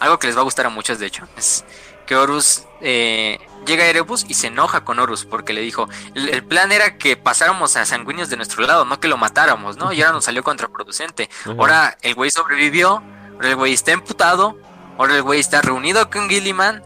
algo 0.00 0.18
que 0.18 0.26
les 0.26 0.36
va 0.36 0.40
a 0.40 0.42
gustar 0.44 0.66
a 0.66 0.68
muchos 0.68 0.98
de 0.98 1.06
hecho, 1.06 1.28
es 1.36 1.64
que 2.06 2.16
Horus 2.16 2.64
eh, 2.80 3.38
llega 3.64 3.84
a 3.84 3.86
Erebus 3.86 4.26
y 4.28 4.34
se 4.34 4.48
enoja 4.48 4.84
con 4.84 4.98
Horus 4.98 5.24
porque 5.24 5.52
le 5.52 5.60
dijo, 5.60 5.88
el, 6.16 6.42
plan 6.42 6.72
era 6.72 6.98
que 6.98 7.16
pasáramos 7.16 7.76
a 7.76 7.86
sanguíneos 7.86 8.30
de 8.30 8.36
nuestro 8.36 8.66
lado, 8.66 8.84
no 8.84 8.98
que 8.98 9.06
lo 9.06 9.16
matáramos, 9.16 9.76
¿no? 9.76 9.92
Y 9.92 10.02
ahora 10.02 10.14
nos 10.14 10.24
salió 10.24 10.42
contraproducente. 10.42 11.30
Ahora 11.46 11.96
el 12.02 12.16
güey 12.16 12.32
sobrevivió, 12.32 13.00
ahora 13.34 13.48
el 13.48 13.54
güey 13.54 13.74
está 13.74 13.92
emputado, 13.92 14.58
ahora 14.98 15.14
el 15.14 15.22
güey 15.22 15.38
está 15.38 15.62
reunido 15.62 16.10
con 16.10 16.28
Gilliman 16.28 16.82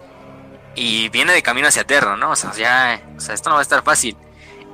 y 0.79 1.09
viene 1.09 1.33
de 1.33 1.43
camino 1.43 1.67
hacia 1.67 1.85
Terra, 1.85 2.17
¿no? 2.17 2.31
O 2.31 2.37
sea, 2.37 2.53
ya, 2.53 3.03
o 3.17 3.21
sea, 3.21 3.35
esto 3.35 3.51
no 3.51 3.57
va 3.57 3.61
a 3.61 3.63
estar 3.63 3.83
fácil. 3.83 4.17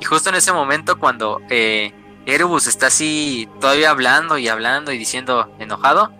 Y 0.01 0.05
justo 0.05 0.29
en 0.29 0.35
ese 0.35 0.53
momento 0.53 0.99
cuando 0.99 1.41
eh, 1.49 1.95
Erebus 2.27 2.67
está 2.67 2.89
así 2.89 3.49
todavía 3.59 3.89
hablando 3.89 4.37
y 4.37 4.49
hablando 4.49 4.93
y 4.93 4.99
diciendo 4.99 5.51
enojado, 5.59 6.13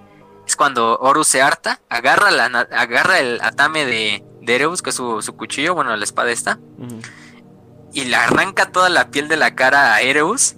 es 0.47 0.57
cuando 0.57 0.99
Horus 0.99 1.29
se 1.29 1.43
harta, 1.43 1.81
agarra, 1.91 2.31
la, 2.31 2.47
agarra 2.47 3.19
el 3.19 3.41
atame 3.43 3.85
de, 3.85 4.25
Erebus, 4.47 4.81
que 4.81 4.89
es 4.89 4.97
su, 4.97 5.35
cuchillo, 5.37 5.75
bueno, 5.75 5.95
la 5.95 6.05
espada 6.05 6.31
esta, 6.31 6.59
y 7.93 8.05
le 8.05 8.17
arranca 8.17 8.73
toda 8.73 8.89
la 8.89 9.11
piel 9.11 9.29
de 9.29 9.37
la 9.37 9.55
cara 9.55 9.95
a 9.95 10.01
Erebus. 10.01 10.55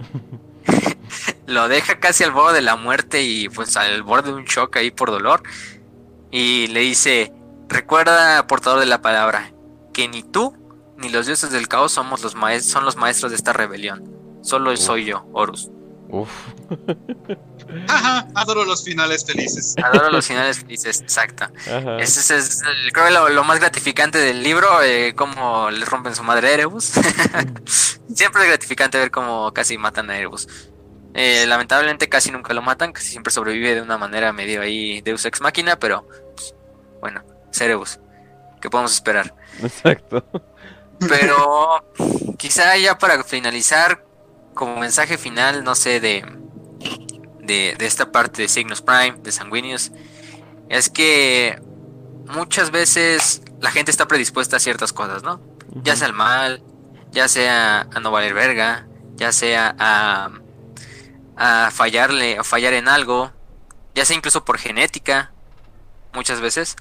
lo 1.47 1.69
deja 1.69 1.99
casi 1.99 2.23
al 2.25 2.33
borde 2.33 2.57
de 2.57 2.63
la 2.63 2.77
muerte 2.77 3.23
y 3.23 3.49
pues 3.49 3.77
al 3.77 4.03
borde 4.03 4.31
de 4.31 4.37
un 4.37 4.45
shock 4.45 4.77
ahí 4.77 4.93
por 4.93 5.11
dolor. 5.11 5.43
Y 6.31 6.67
le 6.69 6.81
dice, 6.81 7.33
recuerda, 7.69 8.47
portador 8.47 8.81
de 8.81 8.87
la 8.87 9.03
palabra, 9.03 9.53
que 9.93 10.09
ni 10.09 10.23
tú 10.23 10.55
ni 10.97 11.09
los 11.09 11.27
dioses 11.27 11.51
del 11.51 11.69
caos 11.69 11.93
somos 11.93 12.23
los 12.23 12.35
maestros, 12.35 12.73
son 12.73 12.85
los 12.85 12.97
maestros 12.97 13.31
de 13.31 13.37
esta 13.37 13.53
rebelión. 13.53 14.05
Solo 14.43 14.77
soy 14.77 15.05
yo, 15.05 15.27
Horus. 15.33 15.71
Uf. 16.09 16.31
Ajá, 17.89 18.29
adoro 18.35 18.65
los 18.65 18.85
finales 18.85 19.25
felices. 19.25 19.75
Adoro 19.83 20.11
los 20.11 20.27
finales 20.29 20.61
felices, 20.61 21.01
exacto. 21.01 21.47
Ese 21.99 22.37
es, 22.37 22.63
creo 22.93 23.07
que 23.07 23.33
lo, 23.33 23.45
más 23.45 23.59
gratificante 23.59 24.19
del 24.19 24.43
libro, 24.43 24.83
eh, 24.83 25.15
cómo 25.17 25.71
le 25.71 25.85
rompen 25.85 26.15
su 26.15 26.23
madre 26.23 26.49
a 26.49 26.53
Erebus. 26.53 26.85
siempre 28.15 28.43
es 28.43 28.49
gratificante 28.49 28.99
ver 28.99 29.11
cómo 29.11 29.53
casi 29.53 29.79
matan 29.79 30.11
a 30.11 30.17
Erebus. 30.17 30.49
Eh, 31.15 31.47
lamentablemente 31.47 32.09
casi 32.09 32.31
nunca 32.31 32.55
lo 32.55 32.63
matan, 32.63 32.93
casi 32.93 33.09
siempre 33.09 33.33
sobrevive 33.33 33.75
de 33.75 33.83
una 33.83 33.99
manera 33.99 34.33
medio 34.33 34.61
ahí 34.61 35.01
Deus 35.01 35.25
Ex 35.25 35.41
Máquina, 35.41 35.79
pero 35.79 36.07
pues, 36.35 36.55
bueno, 37.01 37.25
es 37.51 37.61
Erebus. 37.61 38.01
¿Qué 38.61 38.71
podemos 38.71 38.93
esperar? 38.93 39.35
Exacto. 39.63 40.25
Pero 40.99 41.85
quizá 42.39 42.77
ya 42.77 42.99
para 42.99 43.23
finalizar, 43.23 44.05
como 44.55 44.77
mensaje 44.77 45.19
final, 45.19 45.65
no 45.65 45.75
sé, 45.75 46.01
de, 46.01 46.25
de, 47.43 47.77
esta 47.81 48.11
parte 48.11 48.43
de 48.43 48.49
Signos 48.49 48.83
Prime, 48.83 49.17
de 49.19 49.33
Sanguinius, 49.33 49.93
es 50.69 50.91
que 50.91 51.61
muchas 52.27 52.71
veces 52.71 53.43
la 53.61 53.71
gente 53.71 53.91
está 53.91 54.09
predispuesta 54.09 54.57
a 54.57 54.61
ciertas 54.61 54.93
cosas, 54.93 55.23
¿no? 55.23 55.41
Ya 55.83 55.97
sea 55.97 56.09
al 56.09 56.15
mal, 56.15 56.63
ya 57.11 57.29
sea 57.29 57.83
a 57.93 58.01
no 58.01 58.11
valer 58.11 58.35
verga, 58.35 58.87
ya 59.15 59.33
sea 59.33 59.75
a, 59.79 60.31
a 61.37 61.71
fallarle, 61.71 62.39
a 62.39 62.45
fallar 62.45 62.73
en 62.73 62.89
algo, 62.89 63.33
ya 63.95 64.05
sea 64.05 64.17
incluso 64.17 64.45
por 64.45 64.59
genética, 64.59 65.33
muchas 66.15 66.41
veces, 66.41 66.77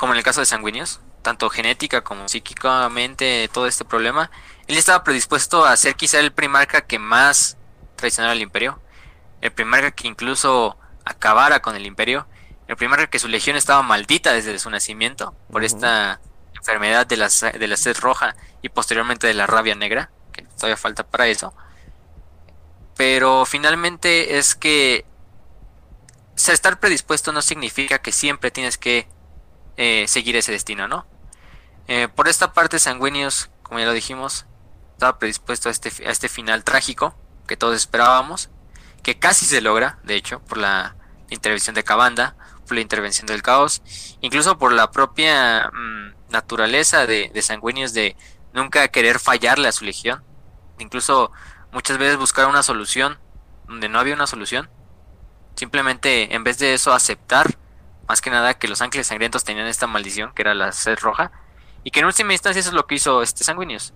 como 0.00 0.14
en 0.14 0.16
el 0.16 0.24
caso 0.24 0.40
de 0.40 0.46
Sanguinius, 0.46 0.98
tanto 1.20 1.50
genética 1.50 2.02
como 2.02 2.26
psíquicamente, 2.26 3.50
todo 3.52 3.66
este 3.66 3.84
problema, 3.84 4.30
él 4.66 4.78
estaba 4.78 5.04
predispuesto 5.04 5.66
a 5.66 5.76
ser 5.76 5.94
quizá 5.94 6.20
el 6.20 6.32
primarca 6.32 6.80
que 6.80 6.98
más 6.98 7.58
traicionara 7.96 8.32
al 8.32 8.40
imperio, 8.40 8.80
el 9.42 9.52
primarca 9.52 9.90
que 9.90 10.08
incluso 10.08 10.78
acabara 11.04 11.60
con 11.60 11.76
el 11.76 11.84
imperio, 11.84 12.26
el 12.66 12.76
primarca 12.76 13.08
que 13.08 13.18
su 13.18 13.28
legión 13.28 13.58
estaba 13.58 13.82
maldita 13.82 14.32
desde 14.32 14.58
su 14.58 14.70
nacimiento 14.70 15.34
por 15.52 15.64
esta 15.64 16.22
enfermedad 16.56 17.06
de 17.06 17.18
la, 17.18 17.28
de 17.28 17.68
la 17.68 17.76
sed 17.76 17.98
roja 17.98 18.34
y 18.62 18.70
posteriormente 18.70 19.26
de 19.26 19.34
la 19.34 19.46
rabia 19.46 19.74
negra, 19.74 20.10
que 20.32 20.44
todavía 20.44 20.78
falta 20.78 21.06
para 21.06 21.26
eso. 21.26 21.52
Pero 22.96 23.44
finalmente 23.44 24.38
es 24.38 24.54
que 24.54 25.04
estar 26.36 26.80
predispuesto 26.80 27.32
no 27.32 27.42
significa 27.42 27.98
que 27.98 28.12
siempre 28.12 28.50
tienes 28.50 28.78
que 28.78 29.06
eh, 29.82 30.06
seguir 30.08 30.36
ese 30.36 30.52
destino, 30.52 30.88
¿no? 30.88 31.06
Eh, 31.88 32.08
por 32.14 32.28
esta 32.28 32.52
parte, 32.52 32.78
Sanguinius, 32.78 33.48
como 33.62 33.80
ya 33.80 33.86
lo 33.86 33.94
dijimos, 33.94 34.44
estaba 34.92 35.18
predispuesto 35.18 35.70
a 35.70 35.72
este, 35.72 35.88
a 36.06 36.10
este 36.10 36.28
final 36.28 36.64
trágico 36.64 37.14
que 37.46 37.56
todos 37.56 37.76
esperábamos, 37.76 38.50
que 39.02 39.18
casi 39.18 39.46
se 39.46 39.62
logra, 39.62 39.98
de 40.02 40.16
hecho, 40.16 40.40
por 40.40 40.58
la 40.58 40.96
intervención 41.30 41.74
de 41.74 41.82
Cabanda, 41.82 42.36
por 42.66 42.74
la 42.74 42.82
intervención 42.82 43.26
del 43.26 43.40
caos, 43.40 43.80
incluso 44.20 44.58
por 44.58 44.74
la 44.74 44.90
propia 44.90 45.70
mm, 45.72 46.30
naturaleza 46.30 47.06
de, 47.06 47.30
de 47.32 47.40
Sanguinius 47.40 47.94
de 47.94 48.18
nunca 48.52 48.86
querer 48.88 49.18
fallarle 49.18 49.66
a 49.66 49.72
su 49.72 49.86
legión, 49.86 50.22
incluso 50.78 51.32
muchas 51.72 51.96
veces 51.96 52.18
buscar 52.18 52.48
una 52.48 52.62
solución 52.62 53.18
donde 53.66 53.88
no 53.88 53.98
había 53.98 54.12
una 54.12 54.26
solución, 54.26 54.68
simplemente 55.56 56.34
en 56.34 56.44
vez 56.44 56.58
de 56.58 56.74
eso 56.74 56.92
aceptar 56.92 57.56
más 58.10 58.20
que 58.20 58.30
nada 58.30 58.54
que 58.54 58.66
los 58.66 58.82
ángeles 58.82 59.06
sangrientos 59.06 59.44
tenían 59.44 59.68
esta 59.68 59.86
maldición 59.86 60.32
que 60.34 60.42
era 60.42 60.52
la 60.52 60.72
sed 60.72 60.98
roja 60.98 61.30
y 61.84 61.92
que 61.92 62.00
en 62.00 62.06
última 62.06 62.32
instancia 62.32 62.58
eso 62.58 62.70
es 62.70 62.74
lo 62.74 62.88
que 62.88 62.96
hizo 62.96 63.22
este 63.22 63.44
Sanguinius. 63.44 63.94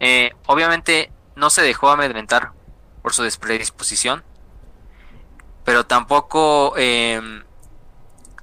Eh, 0.00 0.32
obviamente 0.46 1.12
no 1.36 1.48
se 1.48 1.62
dejó 1.62 1.88
amedrentar 1.90 2.50
por 3.00 3.14
su 3.14 3.22
despredisposición, 3.22 4.24
pero 5.64 5.86
tampoco 5.86 6.74
em, 6.76 7.44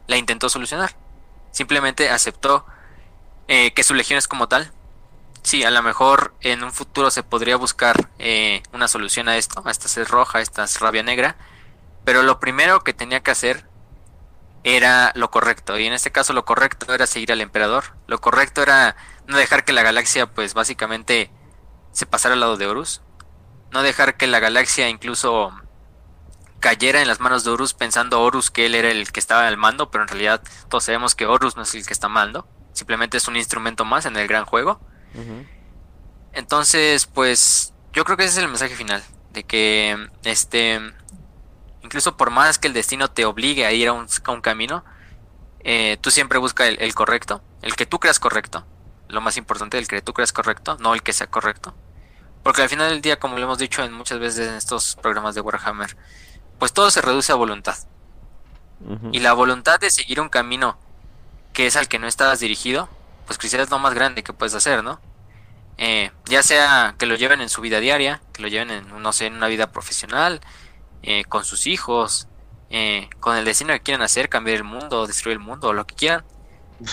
la 0.07 0.15
intentó 0.15 0.47
solucionar. 0.47 0.95
Simplemente 1.51 2.09
aceptó 2.09 2.65
eh, 3.49 3.73
que 3.73 3.83
su 3.83 3.95
legión 3.95 4.17
es 4.17 4.29
como 4.29 4.47
tal. 4.47 4.71
Sí, 5.43 5.65
a 5.65 5.71
lo 5.71 5.83
mejor 5.83 6.35
en 6.39 6.63
un 6.63 6.71
futuro 6.71 7.11
se 7.11 7.21
podría 7.21 7.57
buscar 7.57 8.11
eh, 8.17 8.63
una 8.71 8.87
solución 8.87 9.27
a 9.27 9.35
esto, 9.35 9.61
a 9.65 9.71
esta 9.71 9.89
sed 9.89 10.07
roja, 10.07 10.37
a 10.37 10.41
esta 10.41 10.65
rabia 10.79 11.03
negra, 11.03 11.35
pero 12.05 12.23
lo 12.23 12.39
primero 12.39 12.79
que 12.79 12.93
tenía 12.93 13.19
que 13.19 13.31
hacer 13.31 13.74
era 14.65 15.11
lo 15.15 15.29
correcto. 15.29 15.77
Y 15.77 15.85
en 15.85 15.93
este 15.93 16.11
caso 16.11 16.33
lo 16.33 16.43
correcto 16.43 16.91
era 16.93 17.05
seguir 17.05 17.31
al 17.31 17.39
emperador. 17.39 17.95
Lo 18.07 18.19
correcto 18.19 18.63
era 18.63 18.97
no 19.27 19.37
dejar 19.37 19.63
que 19.63 19.73
la 19.73 19.83
galaxia 19.83 20.25
pues 20.25 20.55
básicamente 20.55 21.31
se 21.91 22.07
pasara 22.07 22.33
al 22.33 22.39
lado 22.39 22.57
de 22.57 22.65
Horus. 22.65 23.03
No 23.71 23.83
dejar 23.83 24.17
que 24.17 24.25
la 24.25 24.39
galaxia 24.39 24.89
incluso 24.89 25.51
cayera 26.59 26.99
en 26.99 27.07
las 27.07 27.19
manos 27.19 27.43
de 27.43 27.51
Horus 27.51 27.75
pensando 27.75 28.19
Horus 28.21 28.49
que 28.49 28.65
él 28.65 28.73
era 28.73 28.89
el 28.89 29.11
que 29.11 29.19
estaba 29.19 29.47
al 29.47 29.55
mando, 29.55 29.91
pero 29.91 30.03
en 30.03 30.07
realidad 30.07 30.41
todos 30.67 30.85
sabemos 30.85 31.13
que 31.13 31.27
Horus 31.27 31.55
no 31.55 31.61
es 31.61 31.75
el 31.75 31.85
que 31.85 31.93
está 31.93 32.09
mando. 32.09 32.47
Simplemente 32.73 33.17
es 33.17 33.27
un 33.27 33.35
instrumento 33.35 33.85
más 33.85 34.07
en 34.07 34.17
el 34.17 34.27
gran 34.27 34.45
juego. 34.45 34.81
Entonces, 36.33 37.05
pues 37.05 37.71
yo 37.93 38.03
creo 38.03 38.17
que 38.17 38.23
ese 38.23 38.39
es 38.39 38.43
el 38.43 38.49
mensaje 38.49 38.75
final. 38.75 39.03
De 39.31 39.43
que 39.43 40.09
este 40.23 40.81
incluso 41.85 42.17
por 42.17 42.31
más 42.31 42.59
que 42.59 42.67
el 42.67 42.73
destino 42.73 43.09
te 43.09 43.25
obligue 43.25 43.65
a 43.65 43.71
ir 43.71 43.87
a 43.87 43.93
un, 43.93 44.07
camino, 44.41 44.83
eh, 45.59 45.97
tú 46.01 46.11
siempre 46.11 46.39
busca 46.39 46.67
el, 46.67 46.93
correcto, 46.93 47.41
el 47.61 47.75
que 47.75 47.85
tú 47.85 47.99
creas 47.99 48.19
correcto. 48.19 48.65
Lo 49.07 49.21
más 49.21 49.37
importante, 49.37 49.77
el 49.77 49.87
que 49.87 50.01
tú 50.01 50.13
creas 50.13 50.33
correcto, 50.33 50.77
no 50.79 50.95
el 50.95 51.03
que 51.03 51.13
sea 51.13 51.27
correcto. 51.27 51.75
Porque 52.43 52.63
al 52.63 52.69
final 52.69 52.89
del 52.89 53.01
día, 53.01 53.19
como 53.19 53.37
lo 53.37 53.43
hemos 53.43 53.59
dicho 53.59 53.83
en 53.83 53.93
muchas 53.93 54.19
veces 54.19 54.49
en 54.49 54.55
estos 54.55 54.95
programas 54.95 55.35
de 55.35 55.41
Warhammer, 55.41 55.95
pues 56.59 56.73
todo 56.73 56.89
se 56.89 57.01
reduce 57.01 57.31
a 57.31 57.35
voluntad. 57.35 57.77
Y 59.11 59.19
la 59.19 59.33
voluntad 59.33 59.79
de 59.79 59.89
seguir 59.89 60.19
un 60.19 60.29
camino 60.29 60.77
que 61.53 61.65
es 61.65 61.75
al 61.75 61.87
que 61.87 61.97
no 61.97 62.07
estabas 62.07 62.39
dirigido, 62.39 62.89
pues 63.25 63.39
quizás 63.39 63.61
es 63.61 63.69
lo 63.69 63.79
más 63.79 63.93
grande 63.93 64.23
que 64.23 64.33
puedes 64.33 64.53
hacer, 64.53 64.83
¿no? 64.83 64.99
Eh, 65.77 66.11
ya 66.25 66.43
sea 66.43 66.95
que 66.97 67.05
lo 67.05 67.15
lleven 67.15 67.41
en 67.41 67.49
su 67.49 67.61
vida 67.61 67.79
diaria, 67.79 68.21
que 68.33 68.41
lo 68.41 68.47
lleven 68.47 68.71
en, 68.71 69.01
no 69.01 69.13
sé, 69.13 69.27
en 69.27 69.35
una 69.35 69.47
vida 69.47 69.71
profesional, 69.71 70.41
eh, 71.05 71.23
con 71.23 71.45
sus 71.45 71.67
hijos, 71.67 72.27
eh, 72.71 73.09
con 73.19 73.37
el 73.37 73.45
destino 73.45 73.73
que 73.73 73.79
quieran 73.79 74.01
hacer, 74.01 74.27
cambiar 74.27 74.57
el 74.57 74.63
mundo, 74.63 75.05
destruir 75.05 75.37
el 75.37 75.39
mundo, 75.39 75.71
lo 75.71 75.85
que 75.85 75.95
quieran, 75.95 76.25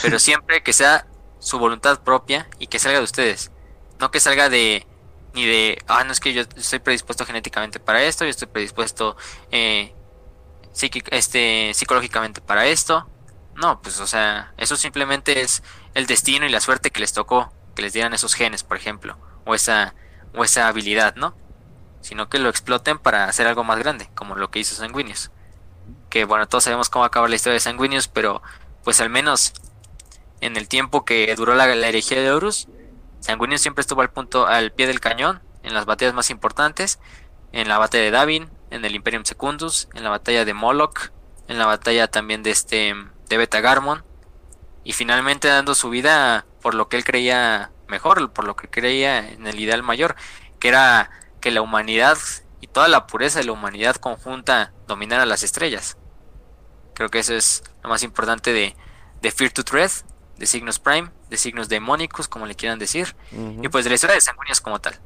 pero 0.02 0.18
siempre 0.20 0.62
que 0.62 0.72
sea 0.72 1.06
su 1.39 1.59
voluntad 1.59 2.02
propia 2.02 2.48
y 2.59 2.66
que 2.66 2.78
salga 2.78 2.98
de 2.98 3.05
ustedes, 3.05 3.51
no 3.98 4.10
que 4.10 4.20
salga 4.20 4.48
de 4.48 4.86
ni 5.34 5.47
de, 5.47 5.82
ah, 5.89 6.05
no 6.05 6.12
es 6.12 6.20
que 6.20 6.34
yo 6.34 6.43
estoy 6.56 6.78
predispuesto 6.78 7.24
genéticamente 7.24 7.80
para 7.80 8.02
esto, 8.02 8.24
yo 8.24 8.30
estoy 8.30 8.48
predispuesto 8.48 9.16
eh, 9.51 9.94
este, 11.10 11.72
psicológicamente 11.72 12.43
para 12.43 12.66
esto. 12.66 13.09
No, 13.55 13.80
pues 13.80 13.98
o 14.01 14.06
sea, 14.06 14.52
eso 14.59 14.76
simplemente 14.76 15.40
es 15.40 15.62
el 15.94 16.06
destino 16.06 16.47
y 16.47 16.51
la 16.51 16.60
suerte 16.60 16.90
que 16.90 17.01
les 17.01 17.14
tocó, 17.14 17.51
que 17.74 17.82
les 17.82 17.94
dieran 17.94 18.12
esos 18.12 18.34
genes, 18.34 18.62
por 18.62 18.76
ejemplo, 18.76 19.18
o 19.47 19.55
esa, 19.55 19.94
o 20.34 20.44
esa 20.44 20.68
habilidad, 20.68 21.14
¿no? 21.16 21.34
Sino 22.02 22.28
que 22.28 22.38
lo 22.38 22.50
exploten 22.50 22.98
para 22.98 23.24
hacer 23.24 23.46
algo 23.46 23.64
más 23.64 23.78
grande, 23.78 24.10
como 24.14 24.36
lo 24.36 24.50
que 24.50 24.58
hizo 24.58 24.74
Sanguinius. 24.74 25.30
Que 26.10 26.24
bueno, 26.24 26.46
todos 26.46 26.64
sabemos 26.64 26.90
cómo 26.90 27.04
acaba 27.04 27.28
la 27.28 27.36
historia 27.36 27.54
de 27.54 27.60
Sanguinius, 27.60 28.08
pero 28.08 28.42
pues 28.84 29.00
al 29.00 29.08
menos 29.08 29.54
en 30.40 30.56
el 30.56 30.68
tiempo 30.68 31.04
que 31.04 31.34
duró 31.34 31.54
la, 31.54 31.66
la 31.74 31.88
herejía 31.88 32.20
de 32.20 32.30
Horus, 32.30 32.68
Sanguinius 33.20 33.60
siempre 33.60 33.80
estuvo 33.80 34.02
al 34.02 34.10
punto, 34.10 34.46
al 34.46 34.72
pie 34.72 34.86
del 34.86 35.00
cañón, 35.00 35.40
en 35.62 35.74
las 35.74 35.86
batallas 35.86 36.12
más 36.12 36.30
importantes, 36.30 36.98
en 37.52 37.68
la 37.68 37.78
batalla 37.78 38.04
de 38.04 38.10
Davin, 38.10 38.50
en 38.70 38.84
el 38.84 38.94
Imperium 38.94 39.24
Secundus, 39.24 39.88
en 39.94 40.02
la 40.02 40.10
batalla 40.10 40.44
de 40.44 40.54
Moloch, 40.54 41.12
en 41.48 41.58
la 41.58 41.66
batalla 41.66 42.08
también 42.08 42.42
de 42.42 42.50
este 42.50 42.94
de 43.28 43.36
Beta 43.36 43.60
Garmon 43.60 44.04
y 44.84 44.92
finalmente 44.92 45.48
dando 45.48 45.74
su 45.74 45.90
vida 45.90 46.46
por 46.60 46.74
lo 46.74 46.88
que 46.88 46.96
él 46.96 47.04
creía 47.04 47.70
mejor, 47.88 48.32
por 48.32 48.44
lo 48.44 48.56
que 48.56 48.68
creía 48.68 49.28
en 49.28 49.46
el 49.46 49.60
ideal 49.60 49.82
mayor, 49.82 50.16
que 50.58 50.68
era 50.68 51.10
que 51.43 51.51
la 51.51 51.60
humanidad 51.60 52.16
y 52.62 52.69
toda 52.69 52.89
la 52.89 53.06
pureza 53.06 53.40
de 53.40 53.44
la 53.44 53.52
humanidad 53.52 53.97
conjunta 53.97 54.73
dominara 54.86 55.27
las 55.27 55.43
estrellas. 55.43 55.98
Creo 56.94 57.10
que 57.10 57.19
eso 57.19 57.35
es 57.35 57.62
lo 57.82 57.90
más 57.90 58.02
importante 58.02 58.55
de, 58.55 58.74
de 59.20 59.31
Fear 59.31 59.52
to 59.52 59.62
Dread, 59.62 59.90
de 60.39 60.47
Signos 60.47 60.78
Prime, 60.78 61.10
de 61.28 61.36
Signos 61.36 61.69
Demonicus, 61.69 62.28
como 62.28 62.47
le 62.47 62.55
quieran 62.55 62.78
decir, 62.78 63.14
y 63.60 63.69
pues 63.69 63.85
de 63.85 63.90
la 63.90 63.97
historia 63.97 64.16
de 64.16 64.60
como 64.62 64.81
tal. 64.81 64.98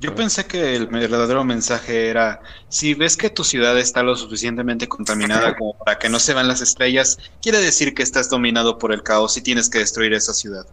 Yo 0.00 0.14
pensé 0.14 0.46
que 0.46 0.76
el 0.76 0.86
verdadero 0.86 1.44
mensaje 1.44 2.08
era, 2.08 2.40
si 2.68 2.94
ves 2.94 3.16
que 3.16 3.30
tu 3.30 3.42
ciudad 3.42 3.76
está 3.78 4.02
lo 4.02 4.16
suficientemente 4.16 4.88
contaminada 4.88 5.54
como 5.58 5.76
para 5.76 5.98
que 5.98 6.08
no 6.08 6.20
se 6.20 6.34
vean 6.34 6.46
las 6.46 6.60
estrellas, 6.60 7.18
quiere 7.42 7.58
decir 7.60 7.94
que 7.94 8.04
estás 8.04 8.30
dominado 8.30 8.78
por 8.78 8.92
el 8.92 9.02
caos 9.02 9.36
y 9.36 9.42
tienes 9.42 9.68
que 9.68 9.78
destruir 9.78 10.14
esa 10.14 10.32
ciudad. 10.32 10.66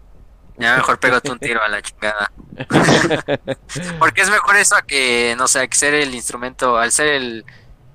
Ya 0.57 0.77
mejor 0.77 0.99
pégate 0.99 1.31
un 1.31 1.39
tiro 1.39 1.61
a 1.61 1.67
la 1.67 1.81
chingada. 1.81 2.31
Porque 3.99 4.21
es 4.21 4.29
mejor 4.29 4.55
eso 4.55 4.75
a 4.75 4.81
que, 4.81 5.35
no 5.37 5.47
sé, 5.47 5.67
que 5.67 5.75
ser 5.75 5.93
el 5.93 6.15
instrumento, 6.15 6.77
al 6.77 6.91
ser 6.91 7.07
el, 7.07 7.45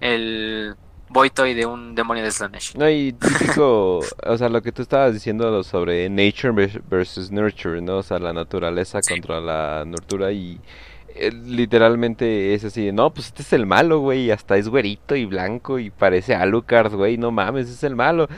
el 0.01 0.77
Boitoy 1.09 1.55
de 1.55 1.67
un 1.67 1.95
demonio 1.95 2.23
de 2.23 2.31
Slanesh. 2.31 2.77
No, 2.77 2.89
y 2.89 3.13
típico, 3.13 3.99
o 3.99 4.39
sea, 4.39 4.49
lo 4.49 4.63
que 4.63 4.73
tú 4.73 4.83
estabas 4.83 5.13
diciendo 5.13 5.63
sobre 5.65 6.09
nature 6.09 6.81
versus 6.89 7.31
nurture, 7.31 7.81
¿no? 7.81 7.99
O 7.99 8.03
sea, 8.03 8.19
la 8.19 8.33
naturaleza 8.33 9.01
contra 9.01 9.41
la 9.41 9.85
nurtura 9.85 10.31
y 10.31 10.61
literalmente 11.45 12.55
es 12.55 12.65
así, 12.65 12.93
no, 12.93 13.13
pues 13.13 13.29
este 13.29 13.43
es 13.43 13.53
el 13.53 13.67
malo, 13.67 14.01
güey, 14.01 14.27
y 14.27 14.31
hasta 14.31 14.57
es 14.57 14.69
güerito 14.69 15.17
y 15.17 15.25
blanco 15.25 15.79
y 15.79 15.91
parece 15.91 16.35
Alucard, 16.35 16.95
güey, 16.95 17.19
no 17.19 17.31
mames, 17.31 17.69
es 17.69 17.85
el 17.85 17.97
malo. 17.97 18.29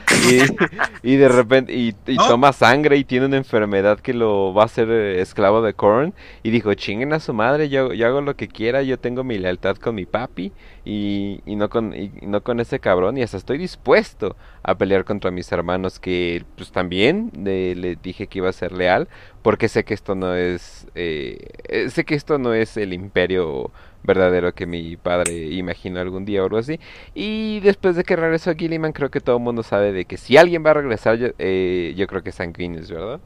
Y, 1.03 1.17
de 1.17 1.29
repente, 1.29 1.73
y, 1.73 1.93
toma 2.17 2.53
sangre 2.53 2.97
y 2.97 3.05
tiene 3.05 3.27
una 3.27 3.37
enfermedad 3.37 4.01
que 4.01 4.15
lo 4.15 4.55
va 4.55 4.63
a 4.63 4.67
hacer 4.67 4.91
eh, 4.91 5.21
esclavo 5.21 5.63
de 5.63 5.75
Korn. 5.75 6.15
Y 6.43 6.51
dijo, 6.51 6.75
chinguen 6.75 7.13
a 7.13 7.21
su 7.21 7.35
madre, 7.35 7.69
yo, 7.69 7.93
yo 7.93 8.07
hago 8.07 8.21
lo 8.21 8.37
que 8.37 8.49
quiera, 8.49 8.83
yo 8.83 8.99
tengo 8.99 9.25
mi 9.25 9.39
lealtad 9.39 9.77
con 9.77 9.95
mi 9.95 10.07
papi 10.07 10.53
y, 10.85 11.41
y 11.47 11.57
no 11.57 11.69
con, 11.69 11.95
y, 11.95 12.11
no 12.23 12.43
con 12.43 12.61
ese 12.61 12.81
cabrón, 12.81 13.19
y 13.19 13.23
hasta 13.23 13.37
estoy 13.37 13.59
dispuesto 13.59 14.37
a 14.63 14.77
pelear 14.77 15.05
contra 15.05 15.31
mis 15.31 15.51
hermanos 15.51 15.99
que 15.99 16.45
pues 16.57 16.71
también 16.71 17.31
le 17.35 17.97
dije 17.97 18.27
que 18.27 18.39
iba 18.39 18.49
a 18.49 18.53
ser 18.53 18.73
leal 18.73 19.09
porque 19.43 19.69
sé 19.69 19.85
que 19.85 19.95
esto 19.95 20.15
no 20.15 20.35
es 20.35 20.87
eh, 20.95 21.39
eh, 21.65 21.91
sé 21.91 22.05
que 22.05 22.15
esto 22.15 22.39
no 22.39 22.55
es 22.55 22.77
el 22.77 22.93
imperio 22.93 23.71
verdadero 24.05 24.55
que 24.55 24.67
mi 24.67 24.97
padre 24.97 25.33
imaginó 25.33 26.01
algún 26.01 26.25
día 26.25 26.43
o 26.43 26.45
algo 26.45 26.59
así. 26.59 26.81
Y 27.15 27.61
después 27.61 27.97
de 27.97 28.05
que 28.05 28.17
regresó 28.17 28.51
a 28.51 28.55
Gilliman 28.55 28.93
creo 28.93 29.11
que 29.11 29.21
todo 29.21 29.37
el 29.37 29.43
mundo 29.43 29.63
sabe 29.63 29.93
de 29.93 30.05
que 30.05 30.17
si 30.17 30.37
alguien 30.37 30.65
va 30.65 30.71
a 30.71 30.75
regresar 30.75 31.17
yo, 31.17 31.29
eh, 31.39 31.95
yo 31.97 32.07
creo 32.07 32.23
que 32.23 32.31
es 32.31 32.37
Sanguinius 32.37 32.91
verdad 32.91 33.21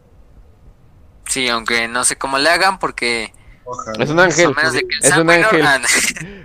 sí 1.26 1.48
aunque 1.48 1.88
no 1.88 2.04
sé 2.04 2.16
cómo 2.16 2.38
le 2.38 2.48
hagan 2.48 2.78
porque 2.78 3.32
es 3.98 4.10
un 4.10 4.20
ángel. 4.20 4.54
Es 5.02 5.16
un 5.16 5.30
ángel. 5.30 5.66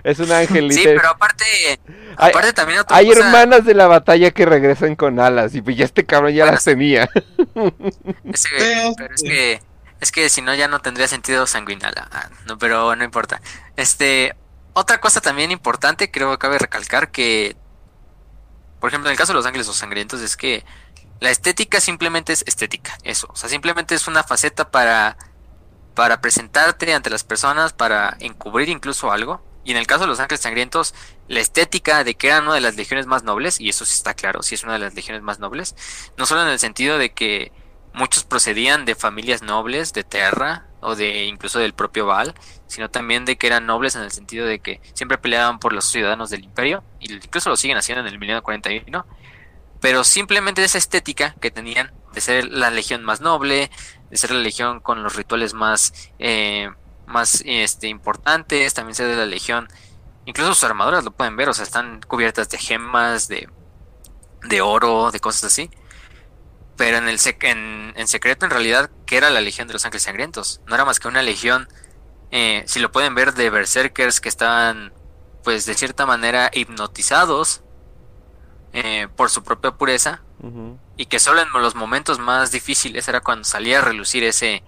es 0.04 0.18
un 0.18 0.32
ángel. 0.32 0.72
Sí, 0.72 0.82
pero 0.84 1.10
aparte, 1.10 1.80
aparte 2.16 2.52
también 2.52 2.80
Hay 2.88 3.10
hermanas 3.10 3.64
de 3.64 3.74
la 3.74 3.86
batalla 3.86 4.30
que 4.30 4.46
regresan 4.46 4.96
con 4.96 5.20
alas 5.20 5.54
y 5.54 5.62
pues 5.62 5.76
ya 5.76 5.84
este 5.84 6.04
cabrón 6.04 6.32
ya 6.32 6.46
las 6.46 6.64
tenía. 6.64 7.08
Es 8.24 8.44
que, 8.44 8.92
pero 8.96 9.14
es 9.14 9.22
que 9.22 9.62
es 10.00 10.10
que 10.10 10.28
si 10.28 10.42
no 10.42 10.54
ya 10.54 10.66
no 10.68 10.80
tendría 10.80 11.06
sentido 11.08 11.46
sanguinal. 11.46 11.94
Ah, 11.96 12.28
no, 12.46 12.58
pero 12.58 12.96
no 12.96 13.04
importa. 13.04 13.40
Este, 13.76 14.34
otra 14.72 15.00
cosa 15.00 15.20
también 15.20 15.50
importante, 15.50 16.10
creo 16.10 16.32
que 16.32 16.38
cabe 16.38 16.58
recalcar 16.58 17.10
que 17.10 17.56
por 18.82 18.88
ejemplo, 18.88 19.10
en 19.10 19.12
el 19.12 19.16
caso 19.16 19.32
de 19.32 19.36
los 19.36 19.46
ángeles 19.46 19.68
o 19.68 19.72
sangrientos 19.72 20.20
es 20.22 20.36
que 20.36 20.64
la 21.20 21.30
estética 21.30 21.80
simplemente 21.80 22.32
es 22.32 22.42
estética, 22.48 22.98
eso, 23.04 23.28
o 23.30 23.36
sea, 23.36 23.48
simplemente 23.48 23.94
es 23.94 24.08
una 24.08 24.24
faceta 24.24 24.72
para 24.72 25.16
para 25.94 26.20
presentarte 26.20 26.92
ante 26.94 27.10
las 27.10 27.24
personas, 27.24 27.72
para 27.72 28.16
encubrir 28.20 28.68
incluso 28.68 29.12
algo. 29.12 29.42
Y 29.64 29.70
en 29.70 29.76
el 29.76 29.86
caso 29.86 30.02
de 30.02 30.08
los 30.08 30.18
ángeles 30.18 30.40
sangrientos, 30.40 30.94
la 31.28 31.40
estética 31.40 32.02
de 32.02 32.14
que 32.14 32.28
eran 32.28 32.44
una 32.44 32.54
de 32.54 32.60
las 32.60 32.76
legiones 32.76 33.06
más 33.06 33.22
nobles, 33.22 33.60
y 33.60 33.68
eso 33.68 33.84
sí 33.84 33.94
está 33.94 34.14
claro, 34.14 34.42
sí 34.42 34.54
es 34.54 34.64
una 34.64 34.72
de 34.72 34.80
las 34.80 34.94
legiones 34.94 35.22
más 35.22 35.38
nobles, 35.38 35.76
no 36.16 36.26
solo 36.26 36.42
en 36.42 36.48
el 36.48 36.58
sentido 36.58 36.98
de 36.98 37.12
que 37.12 37.52
muchos 37.94 38.24
procedían 38.24 38.84
de 38.84 38.94
familias 38.94 39.42
nobles 39.42 39.92
de 39.92 40.02
Terra 40.02 40.66
o 40.80 40.96
de 40.96 41.26
incluso 41.26 41.58
del 41.60 41.74
propio 41.74 42.06
Baal, 42.06 42.34
sino 42.66 42.90
también 42.90 43.24
de 43.24 43.36
que 43.36 43.46
eran 43.46 43.66
nobles 43.66 43.94
en 43.94 44.02
el 44.02 44.10
sentido 44.10 44.46
de 44.46 44.58
que 44.58 44.80
siempre 44.94 45.18
peleaban 45.18 45.60
por 45.60 45.72
los 45.72 45.84
ciudadanos 45.84 46.30
del 46.30 46.44
imperio, 46.44 46.82
y 46.98 47.12
incluso 47.12 47.50
lo 47.50 47.56
siguen 47.56 47.76
haciendo 47.76 48.00
en 48.00 48.12
el 48.12 48.18
milenio 48.18 48.42
41, 48.42 49.06
pero 49.80 50.04
simplemente 50.04 50.64
esa 50.64 50.78
estética 50.78 51.34
que 51.40 51.50
tenían 51.50 51.92
de 52.12 52.20
ser 52.20 52.48
la 52.48 52.70
legión 52.70 53.04
más 53.04 53.20
noble, 53.20 53.70
de 54.12 54.18
ser 54.18 54.30
la 54.30 54.40
legión 54.40 54.80
con 54.80 55.02
los 55.02 55.16
rituales 55.16 55.54
más, 55.54 55.94
eh, 56.18 56.70
más 57.06 57.42
este, 57.46 57.88
importantes, 57.88 58.74
también 58.74 58.94
ser 58.94 59.08
de 59.08 59.16
la 59.16 59.24
legión, 59.24 59.68
incluso 60.26 60.52
sus 60.52 60.64
armaduras 60.64 61.02
lo 61.02 61.12
pueden 61.12 61.34
ver, 61.34 61.48
o 61.48 61.54
sea, 61.54 61.64
están 61.64 62.02
cubiertas 62.06 62.50
de 62.50 62.58
gemas, 62.58 63.26
de, 63.26 63.48
de 64.42 64.60
oro, 64.60 65.10
de 65.12 65.18
cosas 65.18 65.44
así. 65.44 65.70
Pero 66.76 66.98
en, 66.98 67.08
el 67.08 67.18
en, 67.40 67.94
en, 67.96 68.06
secreto, 68.06 68.44
en 68.44 68.50
realidad, 68.50 68.90
¿qué 69.06 69.16
era 69.16 69.30
la 69.30 69.40
Legión 69.40 69.66
de 69.66 69.72
los 69.72 69.86
Ángeles 69.86 70.02
Sangrientos? 70.02 70.60
No 70.66 70.74
era 70.74 70.84
más 70.84 71.00
que 71.00 71.08
una 71.08 71.22
legión, 71.22 71.66
eh, 72.30 72.64
si 72.66 72.80
lo 72.80 72.92
pueden 72.92 73.14
ver, 73.14 73.32
de 73.32 73.48
berserkers 73.48 74.20
que 74.20 74.28
estaban, 74.28 74.92
pues, 75.42 75.64
de 75.64 75.72
cierta 75.72 76.04
manera 76.04 76.50
hipnotizados 76.52 77.62
eh, 78.74 79.08
por 79.16 79.30
su 79.30 79.42
propia 79.42 79.70
pureza 79.70 80.22
y 81.02 81.06
que 81.06 81.18
solo 81.18 81.42
en 81.42 81.48
los 81.54 81.74
momentos 81.74 82.20
más 82.20 82.52
difíciles 82.52 83.08
era 83.08 83.20
cuando 83.20 83.42
salía 83.42 83.78
a 83.78 83.82
relucir 83.82 84.22
ese 84.22 84.62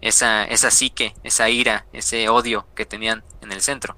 esa, 0.00 0.44
esa 0.44 0.70
psique, 0.70 1.16
esa 1.24 1.48
ira, 1.48 1.84
ese 1.92 2.28
odio 2.28 2.68
que 2.76 2.86
tenían 2.86 3.24
en 3.40 3.50
el 3.50 3.60
centro. 3.60 3.96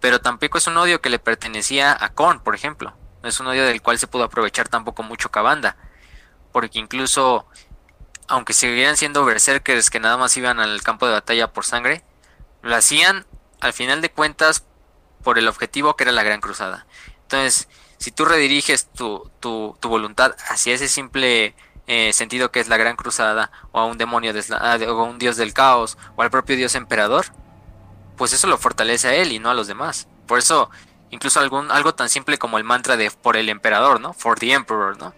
Pero 0.00 0.22
tampoco 0.22 0.56
es 0.56 0.66
un 0.66 0.78
odio 0.78 1.02
que 1.02 1.10
le 1.10 1.18
pertenecía 1.18 1.94
a 2.00 2.14
Korn, 2.14 2.40
por 2.40 2.54
ejemplo. 2.54 2.96
No 3.22 3.28
es 3.28 3.38
un 3.38 3.48
odio 3.48 3.66
del 3.66 3.82
cual 3.82 3.98
se 3.98 4.06
pudo 4.06 4.24
aprovechar 4.24 4.70
tampoco 4.70 5.02
mucho 5.02 5.30
Cabanda. 5.30 5.76
Porque 6.52 6.78
incluso, 6.78 7.46
aunque 8.26 8.54
siguieran 8.54 8.96
siendo 8.96 9.26
berserkers 9.26 9.90
que 9.90 10.00
nada 10.00 10.16
más 10.16 10.34
iban 10.38 10.58
al 10.58 10.82
campo 10.82 11.06
de 11.06 11.12
batalla 11.12 11.52
por 11.52 11.66
sangre, 11.66 12.02
lo 12.62 12.74
hacían 12.74 13.26
al 13.60 13.74
final 13.74 14.00
de 14.00 14.10
cuentas 14.10 14.64
por 15.22 15.38
el 15.38 15.48
objetivo 15.48 15.96
que 15.96 16.04
era 16.04 16.12
la 16.12 16.22
Gran 16.22 16.40
Cruzada. 16.40 16.86
Entonces, 17.24 17.68
si 18.00 18.10
tú 18.10 18.24
rediriges 18.24 18.86
tu, 18.86 19.30
tu, 19.40 19.76
tu 19.78 19.88
voluntad 19.90 20.34
hacia 20.48 20.74
ese 20.74 20.88
simple 20.88 21.54
eh, 21.86 22.12
sentido 22.14 22.50
que 22.50 22.60
es 22.60 22.68
la 22.68 22.78
gran 22.78 22.96
cruzada, 22.96 23.52
o 23.72 23.78
a 23.78 23.84
un 23.84 23.98
demonio, 23.98 24.32
ah, 24.52 24.78
o 24.88 25.00
a 25.00 25.04
un 25.04 25.18
dios 25.18 25.36
del 25.36 25.52
caos, 25.52 25.98
o 26.16 26.22
al 26.22 26.30
propio 26.30 26.56
dios 26.56 26.74
emperador, 26.74 27.26
pues 28.16 28.32
eso 28.32 28.46
lo 28.46 28.56
fortalece 28.56 29.08
a 29.08 29.14
él 29.14 29.32
y 29.32 29.38
no 29.38 29.50
a 29.50 29.54
los 29.54 29.66
demás. 29.66 30.08
Por 30.26 30.38
eso, 30.38 30.70
incluso 31.10 31.40
algún, 31.40 31.70
algo 31.70 31.94
tan 31.94 32.08
simple 32.08 32.38
como 32.38 32.56
el 32.56 32.64
mantra 32.64 32.96
de 32.96 33.10
por 33.10 33.36
el 33.36 33.50
emperador, 33.50 34.00
¿no? 34.00 34.14
For 34.14 34.38
the 34.38 34.52
emperor, 34.52 34.96
¿no? 34.98 35.14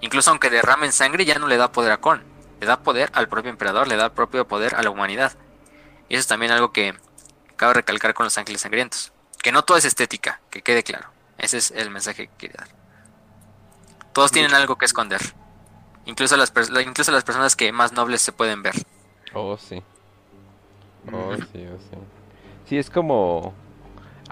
Incluso 0.00 0.30
aunque 0.30 0.50
derramen 0.50 0.92
sangre, 0.92 1.24
ya 1.24 1.36
no 1.38 1.48
le 1.48 1.56
da 1.56 1.72
poder 1.72 1.90
a 1.90 1.96
Korn, 1.96 2.22
le 2.60 2.66
da 2.66 2.80
poder 2.80 3.10
al 3.12 3.28
propio 3.28 3.50
emperador, 3.50 3.88
le 3.88 3.96
da 3.96 4.14
propio 4.14 4.46
poder 4.46 4.76
a 4.76 4.82
la 4.84 4.90
humanidad. 4.90 5.36
Y 6.08 6.14
eso 6.14 6.20
es 6.20 6.26
también 6.28 6.52
algo 6.52 6.70
que 6.70 6.94
cabe 7.56 7.74
recalcar 7.74 8.14
con 8.14 8.24
los 8.24 8.38
ángeles 8.38 8.60
sangrientos. 8.60 9.12
Que 9.42 9.50
no 9.50 9.64
todo 9.64 9.78
es 9.78 9.84
estética, 9.84 10.40
que 10.50 10.62
quede 10.62 10.84
claro. 10.84 11.10
Ese 11.40 11.56
es 11.58 11.70
el 11.70 11.90
mensaje 11.90 12.28
que 12.28 12.32
quiere 12.36 12.54
dar. 12.58 12.68
Todos 14.12 14.30
tienen 14.30 14.54
algo 14.54 14.76
que 14.76 14.84
esconder. 14.84 15.20
Incluso 16.04 16.36
las, 16.36 16.52
incluso 16.84 17.12
las 17.12 17.24
personas 17.24 17.56
que 17.56 17.72
más 17.72 17.92
nobles 17.92 18.20
se 18.20 18.32
pueden 18.32 18.62
ver. 18.62 18.74
Oh, 19.32 19.56
sí. 19.56 19.82
Oh, 21.12 21.34
sí, 21.36 21.66
oh, 21.66 21.78
sí. 21.78 21.98
Sí, 22.66 22.78
es 22.78 22.90
como... 22.90 23.54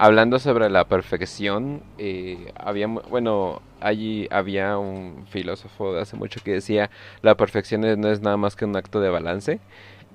Hablando 0.00 0.38
sobre 0.38 0.70
la 0.70 0.86
perfección, 0.86 1.82
eh, 1.98 2.52
había, 2.54 2.86
bueno, 2.86 3.62
allí 3.80 4.28
había 4.30 4.78
un 4.78 5.26
filósofo 5.28 5.92
de 5.92 6.02
hace 6.02 6.14
mucho 6.14 6.40
que 6.44 6.52
decía, 6.52 6.88
la 7.20 7.36
perfección 7.36 7.80
no 7.80 8.08
es 8.08 8.20
nada 8.20 8.36
más 8.36 8.54
que 8.54 8.64
un 8.64 8.76
acto 8.76 9.00
de 9.00 9.10
balance. 9.10 9.58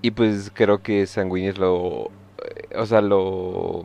Y 0.01 0.11
pues 0.11 0.51
creo 0.53 0.81
que 0.81 1.05
Sanguinis 1.05 1.57
lo, 1.57 2.11
eh, 2.45 2.77
o 2.77 2.85
sea, 2.85 3.01
lo, 3.01 3.83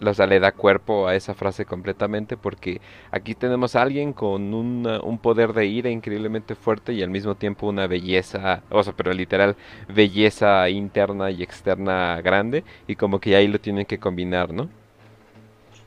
o 0.00 0.14
sea, 0.14 0.26
le 0.26 0.38
da 0.40 0.52
cuerpo 0.52 1.08
a 1.08 1.14
esa 1.14 1.34
frase 1.34 1.64
completamente 1.64 2.36
porque 2.36 2.80
aquí 3.10 3.34
tenemos 3.34 3.74
a 3.76 3.82
alguien 3.82 4.12
con 4.12 4.54
una- 4.54 5.00
un 5.00 5.18
poder 5.18 5.52
de 5.52 5.66
ira 5.66 5.90
increíblemente 5.90 6.54
fuerte 6.54 6.92
y 6.92 7.02
al 7.02 7.10
mismo 7.10 7.34
tiempo 7.34 7.66
una 7.66 7.86
belleza, 7.86 8.62
o 8.70 8.82
sea, 8.82 8.92
pero 8.94 9.12
literal, 9.12 9.56
belleza 9.88 10.68
interna 10.68 11.30
y 11.30 11.42
externa 11.42 12.20
grande 12.22 12.64
y 12.86 12.96
como 12.96 13.20
que 13.20 13.34
ahí 13.36 13.48
lo 13.48 13.58
tienen 13.60 13.86
que 13.86 13.98
combinar, 13.98 14.52
¿no? 14.52 14.64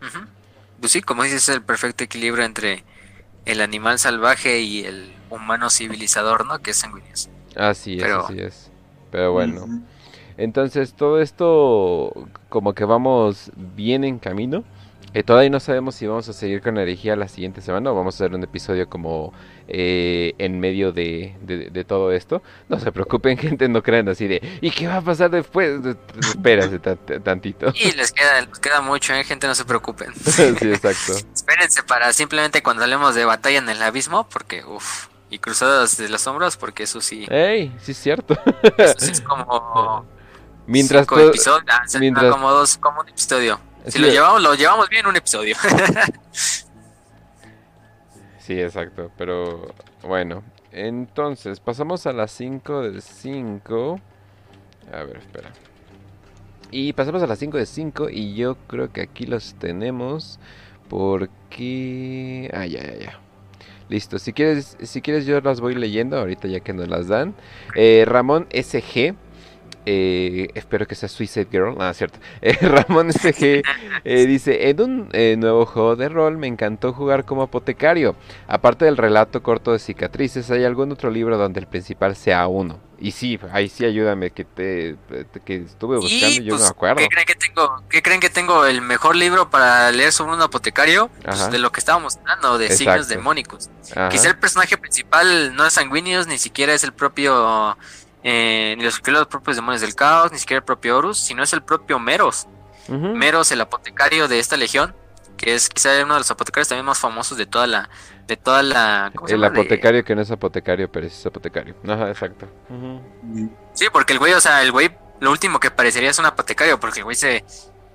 Ujú. 0.01 0.25
Pues 0.79 0.91
sí, 0.91 1.01
como 1.01 1.23
dices, 1.23 1.47
es 1.47 1.55
el 1.55 1.61
perfecto 1.61 2.03
equilibrio 2.03 2.43
entre 2.43 2.83
el 3.45 3.61
animal 3.61 3.99
salvaje 3.99 4.59
y 4.61 4.83
el 4.85 5.13
humano 5.29 5.69
civilizador, 5.69 6.45
¿no? 6.45 6.59
Que 6.59 6.71
es 6.71 6.77
sanguíneo. 6.77 7.13
Así 7.55 7.97
es, 7.97 8.03
Pero- 8.03 8.25
así 8.25 8.39
es. 8.39 8.71
Pero 9.11 9.31
bueno. 9.33 9.67
Entonces 10.43 10.93
todo 10.93 11.21
esto 11.21 12.13
como 12.49 12.73
que 12.73 12.85
vamos 12.85 13.51
bien 13.55 14.03
en 14.03 14.17
camino. 14.19 14.63
Eh, 15.13 15.23
todavía 15.23 15.49
no 15.49 15.59
sabemos 15.59 15.95
si 15.95 16.07
vamos 16.07 16.29
a 16.29 16.33
seguir 16.33 16.61
con 16.61 16.75
la 16.75 16.83
herejía 16.83 17.17
la 17.17 17.27
siguiente 17.27 17.59
semana 17.59 17.91
o 17.91 17.95
vamos 17.95 18.15
a 18.15 18.23
hacer 18.23 18.33
un 18.33 18.43
episodio 18.43 18.87
como 18.89 19.33
eh, 19.67 20.33
en 20.37 20.57
medio 20.61 20.93
de, 20.93 21.35
de- 21.41 21.69
de 21.69 21.83
todo 21.83 22.13
esto. 22.13 22.41
No 22.69 22.79
se 22.79 22.91
preocupen 22.93 23.37
gente, 23.37 23.67
no 23.67 23.83
crean 23.83 24.07
así 24.07 24.27
de 24.27 24.41
¿y 24.61 24.71
qué 24.71 24.87
va 24.87 24.97
a 24.97 25.01
pasar 25.01 25.29
después? 25.29 25.81
Espérate 26.21 26.79
tan- 26.79 27.23
tantito. 27.23 27.73
Y 27.75 27.91
les 27.91 28.13
queda, 28.13 28.39
les 28.41 28.59
queda 28.59 28.79
mucho, 28.79 29.13
¿eh? 29.13 29.23
Gente, 29.25 29.47
no 29.47 29.53
se 29.55 29.65
preocupen. 29.65 30.13
sí, 30.15 30.43
exacto. 30.43 31.13
Espérense 31.35 31.83
para 31.83 32.13
simplemente 32.13 32.63
cuando 32.63 32.83
hablemos 32.83 33.13
de 33.13 33.25
batalla 33.25 33.57
en 33.59 33.67
el 33.67 33.81
abismo, 33.83 34.27
porque, 34.29 34.63
uff, 34.63 35.07
y 35.29 35.39
cruzadas 35.39 35.97
de 35.97 36.07
los 36.07 36.25
hombros, 36.25 36.55
porque 36.55 36.83
eso 36.83 37.01
sí, 37.01 37.25
¡Ey! 37.29 37.73
Sí 37.81 37.91
es 37.91 37.97
cierto. 37.97 38.37
eso 38.77 38.95
sí 38.97 39.11
es 39.11 39.19
como 39.21 40.05
Mientras 40.71 41.01
cinco 41.01 41.19
episodios, 41.19 41.63
ah, 41.69 41.83
mientras- 41.99 42.31
como 42.31 42.51
dos, 42.51 42.77
como 42.77 43.01
un 43.01 43.09
episodio. 43.09 43.59
Si 43.85 43.91
Sí, 43.93 43.99
lo 43.99 44.07
llevamos, 44.07 44.41
lo 44.41 44.53
llevamos 44.55 44.89
bien 44.89 45.05
un 45.05 45.15
episodio. 45.15 45.55
Sí, 48.39 48.59
exacto, 48.59 49.11
pero 49.17 49.73
bueno, 50.03 50.43
entonces 50.71 51.59
pasamos 51.59 52.05
a 52.07 52.11
las 52.11 52.31
5 52.31 52.81
de 52.81 52.99
5. 53.01 53.99
A 54.91 55.03
ver, 55.03 55.17
espera. 55.17 55.51
Y 56.71 56.93
pasamos 56.93 57.21
a 57.21 57.27
las 57.27 57.37
5 57.39 57.57
de 57.57 57.65
5 57.65 58.09
y 58.09 58.33
yo 58.35 58.55
creo 58.67 58.91
que 58.91 59.01
aquí 59.01 59.25
los 59.25 59.53
tenemos 59.55 60.39
porque... 60.89 62.49
Ah, 62.53 62.65
ya, 62.65 62.81
ya, 62.81 62.95
ya. 62.97 63.19
Listo, 63.89 64.17
si 64.19 64.33
quieres, 64.33 64.75
si 64.81 65.01
quieres 65.01 65.25
yo 65.25 65.39
las 65.41 65.59
voy 65.59 65.75
leyendo 65.75 66.17
ahorita 66.17 66.47
ya 66.47 66.61
que 66.61 66.73
nos 66.73 66.87
las 66.87 67.07
dan. 67.07 67.35
Eh, 67.75 68.05
Ramón 68.07 68.47
SG. 68.51 69.15
Eh, 69.85 70.49
espero 70.53 70.87
que 70.87 70.95
sea 70.95 71.09
Suicide 71.09 71.47
Girl. 71.51 71.75
Ah, 71.79 71.93
cierto. 71.93 72.19
Eh, 72.41 72.57
Ramón 72.61 73.11
SG 73.13 73.61
eh, 74.03 74.25
dice, 74.25 74.69
en 74.69 74.81
un 74.81 75.09
eh, 75.11 75.35
nuevo 75.37 75.65
juego 75.65 75.95
de 75.95 76.09
rol 76.09 76.37
me 76.37 76.47
encantó 76.47 76.93
jugar 76.93 77.23
como 77.25 77.43
apotecario. 77.43 78.15
Aparte 78.47 78.85
del 78.85 78.97
relato 78.97 79.43
corto 79.43 79.73
de 79.73 79.79
cicatrices, 79.79 80.49
¿hay 80.49 80.63
algún 80.63 80.91
otro 80.91 81.11
libro 81.11 81.37
donde 81.37 81.59
el 81.59 81.67
principal 81.67 82.15
sea 82.15 82.47
uno? 82.47 82.79
Y 83.01 83.11
sí, 83.11 83.39
ahí 83.51 83.67
sí 83.67 83.83
ayúdame, 83.83 84.29
que 84.29 84.45
te, 84.45 84.95
que 85.43 85.55
estuve 85.55 85.97
buscando 85.97 86.27
y 86.27 86.43
yo 86.43 86.53
no 86.53 86.57
pues, 86.57 86.61
me 86.61 86.67
acuerdo. 86.67 86.97
¿qué 86.97 87.07
creen 87.07 87.25
que 87.25 87.35
tengo? 87.35 87.83
¿Qué 87.89 88.01
creen 88.03 88.19
que 88.19 88.29
tengo 88.29 88.65
el 88.67 88.81
mejor 88.81 89.15
libro 89.15 89.49
para 89.49 89.91
leer 89.91 90.11
sobre 90.11 90.35
un 90.35 90.41
apotecario? 90.41 91.09
Pues 91.23 91.49
de 91.49 91.57
lo 91.57 91.71
que 91.71 91.79
estábamos 91.79 92.17
hablando, 92.17 92.59
de 92.59 92.69
signos 92.69 93.07
demónicos. 93.07 93.71
Ajá. 93.91 94.09
Quizá 94.09 94.29
el 94.29 94.37
personaje 94.37 94.77
principal 94.77 95.55
no 95.55 95.65
es 95.65 95.73
sanguíneos, 95.73 96.27
ni 96.27 96.37
siquiera 96.37 96.75
es 96.75 96.83
el 96.83 96.93
propio, 96.93 97.75
eh, 98.23 98.75
ni 98.77 98.83
los, 98.83 99.01
los 99.07 99.27
propios 99.27 99.55
demonios 99.55 99.81
del 99.81 99.95
caos, 99.95 100.31
ni 100.31 100.37
siquiera 100.39 100.59
el 100.59 100.63
propio 100.65 100.97
Horus, 100.97 101.17
sino 101.17 101.43
es 101.43 101.53
el 101.53 101.61
propio 101.63 101.99
Meros. 101.99 102.47
Meros, 102.89 103.51
el 103.51 103.61
apotecario 103.61 104.27
de 104.27 104.39
esta 104.39 104.57
legión, 104.57 104.93
que 105.37 105.55
es 105.55 105.69
quizá 105.69 105.89
uno 106.03 106.15
de 106.15 106.19
los 106.19 106.29
apotecarios 106.31 106.67
también 106.67 106.85
más 106.85 106.99
famosos 106.99 107.37
de 107.37 107.45
toda 107.45 107.65
la, 107.65 107.89
de 108.27 108.35
toda 108.37 108.61
la, 108.63 109.11
¿cómo 109.15 109.27
se 109.27 109.35
El 109.35 109.39
llama? 109.41 109.53
De- 109.53 109.61
apotecario 109.61 110.03
que 110.03 110.13
no 110.15 110.21
es 110.21 110.31
apotecario, 110.31 110.91
pero 110.91 111.07
sí 111.07 111.15
es 111.17 111.25
apotecario. 111.25 111.75
Ajá, 111.87 112.09
exacto. 112.09 112.47
Sí, 113.73 113.85
porque 113.93 114.13
el 114.13 114.19
güey, 114.19 114.33
o 114.33 114.41
sea, 114.41 114.61
el 114.61 114.71
güey, 114.71 114.91
lo 115.19 115.31
último 115.31 115.59
que 115.59 115.71
parecería 115.71 116.09
es 116.09 116.19
un 116.19 116.25
apotecario, 116.25 116.79
porque 116.79 116.99
el 116.99 117.05
güey 117.05 117.15
se, 117.15 117.45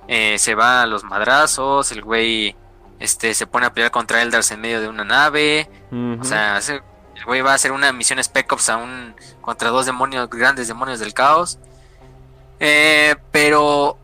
eh, 0.08 0.38
se 0.38 0.54
va 0.54 0.82
a 0.82 0.86
los 0.86 1.04
madrazos, 1.04 1.92
el 1.92 2.02
güey, 2.02 2.56
este, 2.98 3.34
se 3.34 3.46
pone 3.46 3.66
a 3.66 3.72
pelear 3.74 3.90
contra 3.90 4.22
Eldars 4.22 4.50
en 4.52 4.60
medio 4.60 4.80
de 4.80 4.88
una 4.88 5.04
nave. 5.04 5.68
O 6.20 6.24
sea, 6.24 6.56
hace- 6.56 6.82
el 7.16 7.24
güey 7.24 7.40
va 7.40 7.52
a 7.52 7.54
hacer 7.54 7.72
una 7.72 7.92
misión 7.92 8.18
Spec 8.22 8.50
Ops 8.52 8.68
a 8.70 8.76
un, 8.76 9.14
contra 9.40 9.70
dos 9.70 9.86
demonios, 9.86 10.28
grandes 10.30 10.68
demonios 10.68 10.98
del 11.00 11.14
caos. 11.14 11.58
Eh, 12.60 13.16
pero 13.32 13.98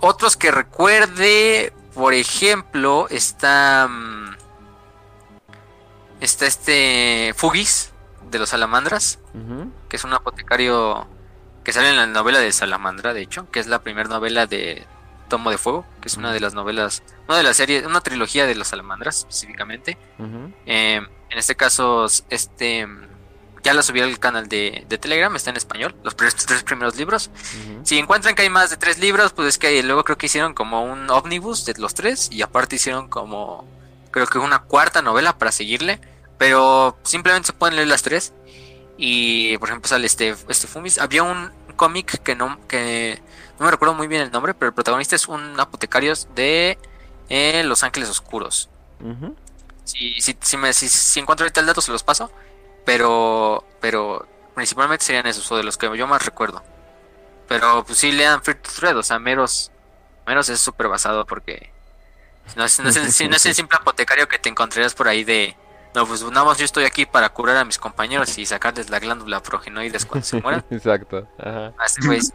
otros 0.00 0.36
que 0.36 0.50
recuerde, 0.50 1.72
por 1.94 2.14
ejemplo, 2.14 3.06
está. 3.10 3.86
mm, 3.88 4.28
Está 6.20 6.46
este 6.46 7.32
Fugis 7.36 7.92
de 8.30 8.40
los 8.40 8.48
Salamandras, 8.48 9.20
que 9.88 9.96
es 9.96 10.02
un 10.04 10.12
apotecario 10.12 11.06
que 11.62 11.72
sale 11.72 11.90
en 11.90 11.96
la 11.96 12.06
novela 12.06 12.40
de 12.40 12.50
Salamandra, 12.50 13.14
de 13.14 13.20
hecho, 13.22 13.48
que 13.52 13.60
es 13.60 13.68
la 13.68 13.82
primera 13.82 14.08
novela 14.08 14.46
de 14.48 14.84
Tomo 15.28 15.50
de 15.50 15.58
Fuego, 15.58 15.86
que 16.00 16.08
es 16.08 16.16
una 16.16 16.32
de 16.32 16.40
las 16.40 16.54
novelas, 16.54 17.04
una 17.28 17.38
de 17.38 17.44
las 17.44 17.56
series, 17.56 17.86
una 17.86 18.00
trilogía 18.00 18.46
de 18.46 18.56
los 18.56 18.66
Salamandras 18.68 19.18
específicamente. 19.18 19.96
Eh, 20.66 21.06
en 21.30 21.38
este 21.38 21.56
caso, 21.56 22.06
este 22.30 22.86
ya 23.62 23.74
la 23.74 23.82
subí 23.82 24.00
al 24.00 24.18
canal 24.18 24.48
de, 24.48 24.84
de 24.88 24.98
Telegram, 24.98 25.34
está 25.34 25.50
en 25.50 25.56
español, 25.56 25.94
los 26.02 26.16
tres 26.16 26.34
primeros 26.64 26.96
libros. 26.96 27.30
Si 27.82 27.98
encuentran 27.98 28.34
que 28.34 28.42
hay 28.42 28.50
más 28.50 28.70
de 28.70 28.76
tres 28.76 28.98
libros, 28.98 29.32
pues 29.32 29.48
es 29.48 29.58
que 29.58 29.82
luego 29.82 30.04
creo 30.04 30.16
que 30.16 30.26
hicieron 30.26 30.54
como 30.54 30.84
un 30.84 31.10
omnibus 31.10 31.64
de 31.64 31.74
los 31.78 31.94
tres 31.94 32.28
y 32.30 32.42
aparte 32.42 32.76
hicieron 32.76 33.08
como, 33.08 33.66
creo 34.10 34.26
que 34.26 34.38
una 34.38 34.60
cuarta 34.60 35.02
novela 35.02 35.36
para 35.36 35.52
seguirle, 35.52 36.00
pero 36.38 36.96
simplemente 37.02 37.48
se 37.48 37.52
pueden 37.52 37.76
leer 37.76 37.88
las 37.88 38.02
tres. 38.02 38.32
Y 38.96 39.56
por 39.58 39.68
ejemplo 39.68 39.88
sale 39.88 40.06
este, 40.06 40.34
este 40.48 40.66
Fumis. 40.66 40.98
Había 40.98 41.22
un 41.22 41.52
cómic 41.76 42.20
que 42.22 42.34
no, 42.34 42.58
que 42.66 43.22
no 43.58 43.66
me 43.66 43.70
recuerdo 43.70 43.94
muy 43.94 44.08
bien 44.08 44.22
el 44.22 44.30
nombre, 44.30 44.54
pero 44.54 44.68
el 44.68 44.74
protagonista 44.74 45.14
es 45.14 45.28
un 45.28 45.58
apotecario 45.60 46.14
de 46.34 46.78
eh, 47.28 47.62
Los 47.64 47.82
Ángeles 47.82 48.08
Oscuros. 48.08 48.68
Ujú. 49.00 49.36
Si, 49.88 50.20
si, 50.20 50.36
si, 50.40 50.56
me, 50.56 50.72
si, 50.72 50.88
si 50.88 51.20
encuentro 51.20 51.44
ahorita 51.44 51.60
el 51.60 51.66
dato 51.66 51.80
se 51.80 51.90
los 51.92 52.02
paso. 52.02 52.30
Pero, 52.84 53.64
pero 53.80 54.26
principalmente 54.54 55.04
serían 55.04 55.26
esos, 55.26 55.50
o 55.52 55.56
de 55.56 55.62
los 55.62 55.76
que 55.76 55.94
yo 55.96 56.06
más 56.06 56.24
recuerdo. 56.24 56.62
Pero 57.48 57.84
pues 57.84 57.98
sí 57.98 58.12
lean 58.12 58.42
Free 58.42 58.54
to 58.56 58.70
Thread, 58.70 58.96
o 58.98 59.02
sea, 59.02 59.18
Meros, 59.18 59.70
Meros 60.26 60.48
es 60.48 60.60
súper 60.60 60.88
basado 60.88 61.24
porque 61.26 61.72
no 62.56 62.64
es, 62.64 62.78
no, 62.80 62.88
es 62.88 62.96
el, 62.96 63.12
sí, 63.12 63.28
no 63.28 63.36
es 63.36 63.46
el 63.46 63.54
simple 63.54 63.78
apotecario 63.80 64.28
que 64.28 64.38
te 64.38 64.48
encontrarías 64.48 64.94
por 64.94 65.08
ahí 65.08 65.24
de, 65.24 65.56
no, 65.94 66.06
pues 66.06 66.22
nada 66.24 66.44
más 66.44 66.58
yo 66.58 66.64
estoy 66.66 66.84
aquí 66.84 67.06
para 67.06 67.28
curar 67.30 67.56
a 67.56 67.64
mis 67.64 67.78
compañeros 67.78 68.36
y 68.38 68.44
sacarles 68.46 68.90
la 68.90 68.98
glándula 68.98 69.42
progenoides 69.42 70.04
cuando 70.04 70.26
se 70.26 70.40
mueran. 70.42 70.64
Exacto. 70.70 71.26
Ajá. 71.38 71.72
A 71.78 71.86
este 71.86 72.06
güey, 72.06 72.20
sí- 72.20 72.32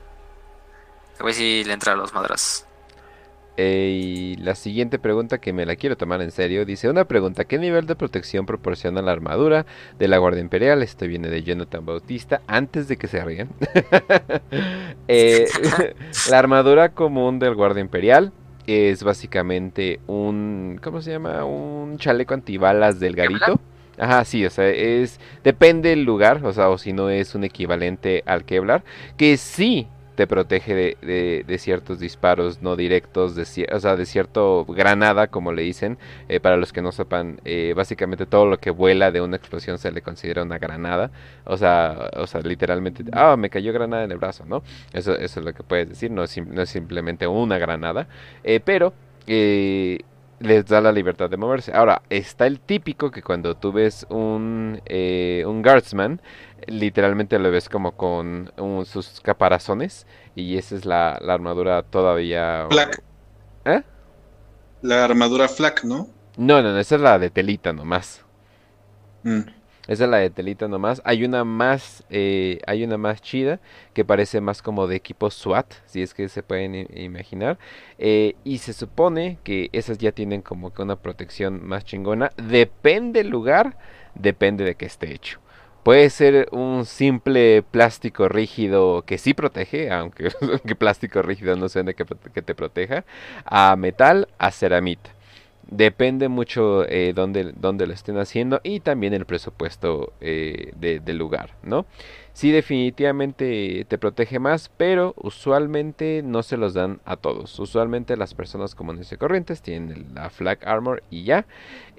este 1.12 1.22
güey 1.24 1.34
sí 1.36 1.64
le 1.64 1.74
entra 1.74 1.94
a 1.94 1.96
los 1.96 2.12
madras. 2.14 2.66
Eh, 3.56 4.00
y 4.02 4.36
la 4.38 4.56
siguiente 4.56 4.98
pregunta 4.98 5.38
que 5.38 5.54
me 5.54 5.68
la 5.68 5.76
quiero 5.76 5.96
tomar 5.96 6.24
en 6.24 6.32
serio 6.32 6.66
dice 6.66 6.90
una 6.90 7.06
pregunta 7.06 7.46
¿qué 7.46 7.60
nivel 7.60 7.86
de 7.86 7.96
protección 7.96 8.48
proporciona 8.48 9.04
la 9.04 9.12
armadura 9.12 9.68
de 10.00 10.08
la 10.08 10.18
Guardia 10.18 10.42
Imperial? 10.42 10.82
Esto 10.82 11.06
viene 11.06 11.30
de 11.30 11.44
Jonathan 11.44 11.86
Bautista 11.86 12.42
antes 12.48 12.88
de 12.88 12.98
que 12.98 13.08
se 13.08 13.24
rían. 13.24 13.50
Eh, 15.10 15.48
la 16.30 16.40
armadura 16.40 16.90
común 16.90 17.38
del 17.38 17.56
Guardia 17.56 17.82
Imperial 17.82 18.32
es 18.68 19.04
básicamente 19.04 20.00
un 20.08 20.80
¿cómo 20.82 21.02
se 21.02 21.12
llama? 21.12 21.44
un 21.44 21.98
chaleco 21.98 22.34
antibalas 22.34 23.00
delgadito. 23.00 23.60
Ajá, 23.98 24.24
sí, 24.26 24.46
o 24.46 24.50
sea, 24.50 24.70
es 24.70 25.20
depende 25.44 25.90
del 25.90 26.04
lugar, 26.04 26.44
o 26.46 26.54
sea, 26.54 26.70
o 26.70 26.78
si 26.78 26.94
no 26.94 27.10
es 27.10 27.36
un 27.36 27.44
equivalente 27.44 28.24
al 28.26 28.46
Kevlar, 28.46 28.84
que 29.18 29.38
sí 29.38 29.88
te 30.16 30.28
protege 30.28 30.76
de, 31.02 31.44
de- 31.48 31.58
ciertos 31.58 32.00
disparos 32.00 32.62
no 32.62 32.76
directos, 32.76 33.36
de, 33.36 33.44
o 33.72 33.80
sea, 33.80 33.96
de 33.96 34.06
cierto 34.06 34.66
granada, 34.66 35.28
como 35.28 35.52
le 35.54 35.62
dicen. 35.64 35.98
Eh, 36.30 36.40
para 36.40 36.58
los 36.58 36.74
que 36.74 36.82
no 36.82 36.92
sepan, 36.92 37.40
eh, 37.46 37.74
básicamente 37.76 38.26
todo 38.26 38.46
lo 38.46 38.58
que 38.60 38.70
vuela 38.72 39.12
de 39.12 39.22
una 39.22 39.38
explosión 39.38 39.78
se 39.78 39.92
le 39.92 40.02
considera 40.02 40.44
una 40.44 40.58
granada. 40.58 41.12
O 41.46 41.58
sea, 41.58 42.10
o 42.18 42.28
sea 42.28 42.42
literalmente, 42.42 43.04
ah, 43.14 43.36
me 43.38 43.50
cayó 43.50 43.74
granada 43.74 44.04
en 44.04 44.12
el 44.12 44.18
brazo, 44.18 44.46
¿no? 44.46 44.64
Eso, 44.94 45.16
eso 45.18 45.40
es 45.40 45.46
lo 45.46 45.54
que 45.54 45.64
puedes 45.64 45.90
decir, 45.90 46.12
no 46.12 46.24
es, 46.24 46.38
no 46.46 46.62
es 46.62 46.70
simplemente 46.70 47.28
una 47.28 47.58
granada. 47.58 48.08
Eh, 48.44 48.60
pero 48.64 48.94
les 50.40 50.66
da 50.66 50.82
la 50.82 50.92
libertad 50.92 51.30
de 51.30 51.38
moverse. 51.38 51.72
Ahora, 51.74 52.02
está 52.10 52.48
el 52.48 52.60
típico 52.60 53.12
que 53.12 53.22
cuando 53.22 53.56
tú 53.56 53.72
ves 53.72 54.06
un, 54.10 54.82
un 54.90 55.62
guardsman, 55.62 56.22
literalmente 56.68 57.40
lo 57.40 57.52
ves 57.52 57.70
como 57.70 57.94
con 57.94 58.52
un- 58.58 58.86
sus 58.86 59.22
caparazones 59.22 60.06
y 60.36 60.58
esa 60.58 60.76
es 60.76 60.86
la, 60.86 61.18
la 61.22 61.34
armadura 61.34 61.84
todavía... 61.84 62.68
Flak. 62.70 63.04
¿Eh? 63.66 63.82
La 64.82 65.04
armadura 65.06 65.48
flak, 65.48 65.84
¿no? 65.84 66.10
No, 66.36 66.62
no, 66.62 66.74
no, 66.74 66.80
esa 66.80 66.96
es 66.96 67.02
la 67.02 67.20
de 67.20 67.30
telita 67.30 67.72
nomás. 67.74 68.26
Mm. 69.24 69.42
Esa 69.88 70.06
es 70.06 70.10
la 70.10 70.18
de 70.18 70.30
telita 70.30 70.68
nomás. 70.68 71.02
Hay 71.06 71.26
una 71.26 71.44
más, 71.44 72.04
eh, 72.10 72.60
hay 72.68 72.84
una 72.84 72.98
más 72.98 73.22
chida 73.22 73.60
que 73.94 74.06
parece 74.06 74.40
más 74.40 74.62
como 74.62 74.88
de 74.88 74.96
equipo 74.96 75.30
SWAT, 75.30 75.74
si 75.86 76.02
es 76.02 76.14
que 76.14 76.30
se 76.30 76.42
pueden 76.42 76.88
imaginar. 76.98 77.58
Eh, 77.98 78.36
y 78.46 78.60
se 78.60 78.72
supone 78.74 79.40
que 79.44 79.70
esas 79.74 79.98
ya 79.98 80.12
tienen 80.14 80.42
como 80.42 80.74
que 80.74 80.82
una 80.82 80.96
protección 80.96 81.66
más 81.66 81.84
chingona. 81.86 82.32
Depende 82.38 83.20
el 83.20 83.28
lugar, 83.30 83.78
depende 84.16 84.64
de 84.64 84.76
qué 84.76 84.86
esté 84.86 85.14
hecho. 85.14 85.40
Puede 85.84 86.10
ser 86.10 86.48
un 86.52 86.86
simple 86.86 87.62
plástico 87.62 88.30
rígido 88.30 89.04
que 89.06 89.18
sí 89.18 89.34
protege, 89.34 89.92
aunque 89.92 90.30
que 90.66 90.76
plástico 90.76 91.22
rígido 91.22 91.56
no 91.58 91.68
de 91.68 91.94
que, 91.94 92.06
que 92.34 92.42
te 92.42 92.56
proteja, 92.56 93.04
a 93.46 93.76
metal, 93.76 94.30
a 94.38 94.52
ceramita. 94.52 95.10
Depende 95.70 96.28
mucho 96.28 96.86
eh, 96.88 97.14
dónde, 97.16 97.54
lo 97.54 97.94
estén 97.94 98.18
haciendo 98.18 98.60
y 98.64 98.82
también 98.82 99.14
el 99.14 99.26
presupuesto 99.26 100.14
eh, 100.20 100.72
del 100.76 101.18
lugar, 101.18 101.56
¿no? 101.64 101.86
Sí, 102.34 102.52
definitivamente 102.52 103.86
te 103.88 103.98
protege 103.98 104.40
más, 104.40 104.70
pero 104.76 105.14
usualmente 105.18 106.22
no 106.24 106.44
se 106.44 106.58
los 106.58 106.74
dan 106.74 107.00
a 107.06 107.16
todos. 107.16 107.60
Usualmente 107.60 108.18
las 108.18 108.34
personas 108.34 108.76
comunes 108.76 109.12
y 109.12 109.18
corrientes 109.18 109.62
tienen 109.62 110.08
la 110.14 110.30
Flag 110.30 110.60
Armor 110.66 111.02
y 111.10 111.24
ya. 111.24 111.46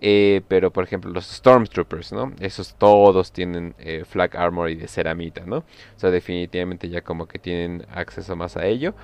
Eh, 0.06 0.42
pero 0.48 0.70
por 0.70 0.84
ejemplo 0.84 1.10
los 1.10 1.24
Stormtroopers, 1.24 2.12
¿no? 2.12 2.30
Esos 2.38 2.74
todos 2.74 3.32
tienen 3.32 3.74
eh, 3.78 4.04
Flag 4.06 4.36
Armor 4.36 4.68
y 4.68 4.74
de 4.74 4.86
ceramita, 4.86 5.44
¿no? 5.46 5.56
O 5.56 5.64
sea, 5.96 6.10
definitivamente 6.10 6.90
ya 6.90 7.00
como 7.00 7.26
que 7.26 7.38
tienen 7.38 7.86
acceso 7.90 8.36
más 8.36 8.58
a 8.58 8.66
ello. 8.66 8.94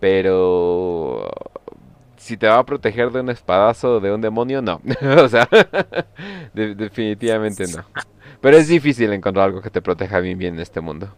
Pero 0.00 1.30
si 2.16 2.36
te 2.36 2.48
va 2.48 2.58
a 2.58 2.66
proteger 2.66 3.12
de 3.12 3.20
un 3.20 3.30
espadazo 3.30 4.00
de 4.00 4.12
un 4.12 4.20
demonio, 4.20 4.60
no. 4.60 4.82
o 5.22 5.28
sea, 5.28 5.48
definitivamente 6.52 7.68
no. 7.68 7.84
Pero 8.40 8.56
es 8.56 8.66
difícil 8.66 9.12
encontrar 9.12 9.44
algo 9.46 9.62
que 9.62 9.70
te 9.70 9.80
proteja 9.80 10.18
bien 10.18 10.38
bien 10.38 10.54
en 10.54 10.60
este 10.60 10.80
mundo. 10.80 11.14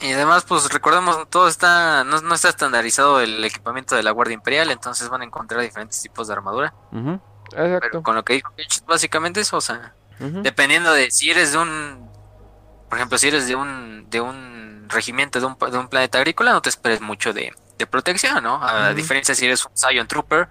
Y 0.00 0.12
además, 0.12 0.44
pues 0.44 0.72
recordemos, 0.72 1.28
todo 1.28 1.48
está, 1.48 2.04
no, 2.04 2.32
está 2.32 2.50
estandarizado 2.50 3.20
el 3.20 3.44
equipamiento 3.44 3.96
de 3.96 4.04
la 4.04 4.12
Guardia 4.12 4.34
Imperial, 4.34 4.70
entonces 4.70 5.08
van 5.08 5.22
a 5.22 5.24
encontrar 5.24 5.60
diferentes 5.60 6.00
tipos 6.00 6.28
de 6.28 6.34
armadura. 6.34 6.72
Exacto. 7.52 8.02
con 8.02 8.14
lo 8.14 8.24
que 8.24 8.34
dijo 8.34 8.52
básicamente 8.86 9.40
eso, 9.40 9.56
o 9.56 9.60
sea, 9.60 9.94
dependiendo 10.18 10.92
de 10.92 11.10
si 11.10 11.30
eres 11.30 11.52
de 11.52 11.58
un, 11.58 12.08
por 12.88 12.98
ejemplo, 12.98 13.18
si 13.18 13.28
eres 13.28 13.46
de 13.46 13.54
un, 13.54 14.06
de 14.10 14.20
un 14.20 14.86
regimiento 14.88 15.40
de 15.40 15.46
un, 15.46 15.56
de 15.58 15.78
un 15.78 15.88
planeta 15.88 16.18
agrícola, 16.18 16.52
no 16.52 16.62
te 16.62 16.68
esperes 16.68 17.00
mucho 17.00 17.32
de, 17.32 17.52
de 17.78 17.86
protección, 17.86 18.42
¿no? 18.42 18.62
A 18.62 18.94
diferencia 18.94 19.34
si 19.34 19.46
eres 19.46 19.64
un 19.64 19.72
Zion 19.76 20.06
Trooper, 20.06 20.48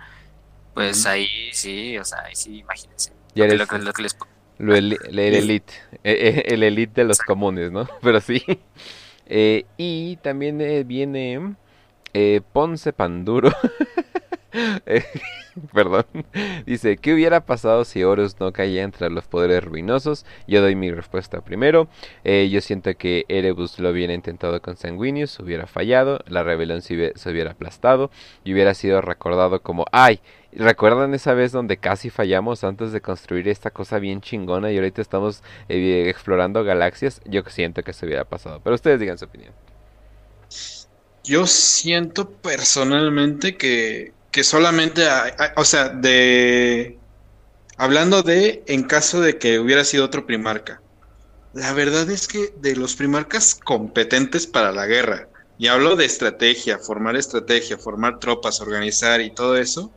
pues 0.74 1.06
ahí 1.06 1.28
sí, 1.54 1.98
o 1.98 2.04
sea, 2.04 2.22
ahí 2.26 2.36
sí, 2.36 2.60
imagínense. 2.60 3.12
lo, 3.36 3.68
que, 3.68 3.78
lo, 3.80 3.94
que 3.94 4.02
les 4.02 4.16
el, 4.60 5.20
elite, 5.20 5.74
eh, 5.92 6.00
eh, 6.04 6.44
el 6.48 6.64
elite 6.64 7.02
de 7.02 7.08
los 7.08 7.20
comunes, 7.20 7.72
¿no? 7.72 7.88
Pero 8.02 8.22
sí. 8.22 8.44
Eh, 9.26 9.66
y 9.78 10.18
también 10.18 10.86
viene 10.88 11.56
Ponce 12.52 12.94
Panduro. 12.94 13.52
Perdón. 15.74 16.06
Dice, 16.66 16.98
¿qué 16.98 17.14
hubiera 17.14 17.46
pasado 17.46 17.86
si 17.86 18.04
Horus 18.04 18.40
no 18.40 18.54
caía 18.54 18.84
entre 18.84 19.10
los 19.10 19.26
poderes 19.26 19.64
ruinosos? 19.64 20.26
Yo 20.48 20.62
doy 20.62 20.76
mi 20.76 20.92
respuesta 20.92 21.42
primero. 21.42 21.88
yo 22.24 22.62
siento 22.62 22.96
que 22.96 23.26
Erebus 23.30 23.80
lo 23.80 23.90
hubiera 23.90 24.14
intentado 24.14 24.62
con 24.62 24.78
Sanguinius, 24.78 25.40
hubiera 25.40 25.68
fallado, 25.68 26.20
la 26.28 26.44
rebelión 26.44 26.82
se 26.82 27.14
hubiera 27.30 27.52
aplastado 27.52 28.12
y 28.44 28.54
hubiera 28.54 28.74
sido 28.74 29.02
recordado 29.02 29.62
como, 29.62 29.86
ay, 29.92 30.20
¿Recuerdan 30.56 31.16
esa 31.16 31.34
vez 31.34 31.52
donde 31.52 31.78
casi 31.78 32.10
fallamos 32.12 32.64
antes 32.64 32.92
de 32.92 33.02
construir 33.02 33.48
esta 33.48 33.72
cosa 33.72 33.98
bien 33.98 34.22
chingona 34.22 34.72
y 34.72 34.78
ahorita 34.78 35.02
estamos 35.02 35.42
eh, 35.68 36.06
explorando 36.10 36.64
galaxias? 36.64 37.22
Yo 37.26 37.42
siento 37.48 37.82
que 37.82 37.94
se 37.94 38.06
hubiera 38.06 38.26
pasado, 38.26 38.62
pero 38.64 38.76
ustedes 38.76 39.00
digan 39.00 39.18
su 39.18 39.26
opinión. 39.26 39.52
Yo 41.24 41.48
siento 41.48 42.30
personalmente 42.30 43.58
que, 43.58 44.14
que 44.34 44.44
solamente, 44.44 45.08
o 45.56 45.64
sea, 45.64 45.90
de... 45.90 46.98
Hablando 47.78 48.24
de 48.24 48.64
en 48.68 48.84
caso 48.84 49.22
de 49.22 49.38
que 49.38 49.60
hubiera 49.60 49.84
sido 49.84 50.06
otro 50.06 50.26
primarca. 50.26 50.82
La 51.54 51.72
verdad 51.74 52.10
es 52.10 52.28
que 52.28 52.54
de 52.58 52.76
los 52.76 52.96
primarcas 52.96 53.56
competentes 53.56 54.48
para 54.48 54.72
la 54.72 54.88
guerra, 54.88 55.28
y 55.58 55.68
hablo 55.68 55.96
de 55.96 56.06
estrategia, 56.06 56.80
formar 56.80 57.16
estrategia, 57.16 57.78
formar 57.78 58.20
tropas, 58.20 58.60
organizar 58.60 59.22
y 59.22 59.32
todo 59.32 59.56
eso, 59.56 59.92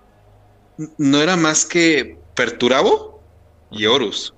no 0.98 1.22
era 1.22 1.36
más 1.36 1.64
que 1.64 2.18
Perturabo 2.34 3.22
y 3.70 3.86
Horus. 3.86 4.34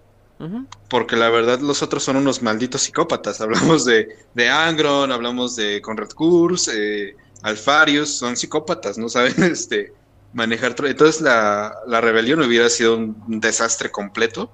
Porque 0.89 1.17
la 1.17 1.29
verdad 1.29 1.59
los 1.59 1.83
otros 1.83 2.05
son 2.05 2.17
unos 2.17 2.43
malditos 2.43 2.83
psicópatas. 2.83 3.41
Hablamos 3.41 3.85
de, 3.85 4.09
de 4.35 4.49
Angron, 4.49 5.11
hablamos 5.11 5.57
de 5.57 5.83
Conrad 5.83 6.11
Kurz, 6.11 6.69
eh, 6.69 7.17
Alfarius, 7.43 8.17
son 8.19 8.37
psicópatas, 8.37 8.99
no 8.99 9.09
saben 9.09 9.43
este, 9.43 9.93
manejar. 10.33 10.75
Entonces 10.85 11.21
la, 11.21 11.75
la, 11.87 12.01
rebelión 12.01 12.41
hubiera 12.43 12.69
sido 12.69 12.97
un 12.97 13.41
desastre 13.41 13.91
completo. 13.91 14.53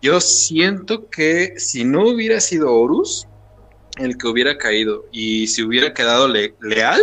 Yo 0.00 0.20
siento 0.20 1.08
que 1.10 1.54
si 1.58 1.84
no 1.84 2.08
hubiera 2.08 2.40
sido 2.40 2.72
Horus 2.72 3.26
el 3.96 4.16
que 4.16 4.28
hubiera 4.28 4.56
caído 4.56 5.06
y 5.10 5.48
si 5.48 5.62
hubiera 5.62 5.92
quedado 5.92 6.28
leal, 6.28 7.00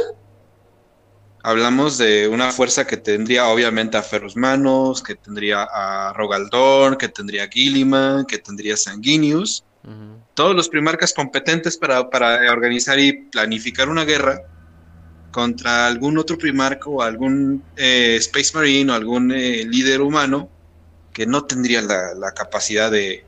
hablamos 1.43 1.97
de 1.97 2.27
una 2.27 2.51
fuerza 2.51 2.87
que 2.87 2.97
tendría 2.97 3.47
obviamente 3.47 3.97
a 3.97 4.01
Ferrus 4.01 4.35
Manos, 4.35 5.03
que 5.03 5.15
tendría 5.15 5.63
a 5.63 6.13
Rogaldorn, 6.13 6.95
que 6.95 7.09
tendría 7.09 7.43
a 7.43 7.47
Gilliman, 7.47 8.25
que 8.25 8.39
tendría 8.39 8.75
Sanguinius. 8.77 9.63
Todos 10.33 10.55
los 10.55 10.67
primarcas 10.67 11.13
competentes 11.13 11.77
para, 11.77 12.01
organizar 12.51 12.97
y 12.97 13.13
planificar 13.29 13.89
una 13.89 14.03
guerra 14.03 14.41
contra 15.35 15.85
algún 15.85 16.17
otro 16.17 16.37
primarca 16.37 16.89
o 16.89 17.01
algún 17.01 17.61
eh, 17.75 18.15
Space 18.21 18.51
Marine 18.53 18.89
o 18.89 18.95
algún 18.95 19.33
eh, 19.33 19.65
líder 19.65 19.99
humano 19.99 20.47
que 21.11 21.25
no 21.25 21.43
tendría 21.43 21.81
la, 21.81 22.31
capacidad 22.31 22.89
de, 22.89 23.25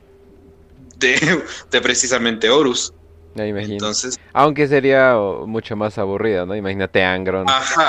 de, 0.96 1.42
de 1.70 1.80
precisamente 1.82 2.48
Horus. 2.48 2.94
Entonces, 3.38 4.18
Aunque 4.32 4.66
sería 4.66 5.16
mucho 5.46 5.76
más 5.76 5.98
aburrido, 5.98 6.46
¿no? 6.46 6.56
Imagínate 6.56 7.04
Angron. 7.04 7.46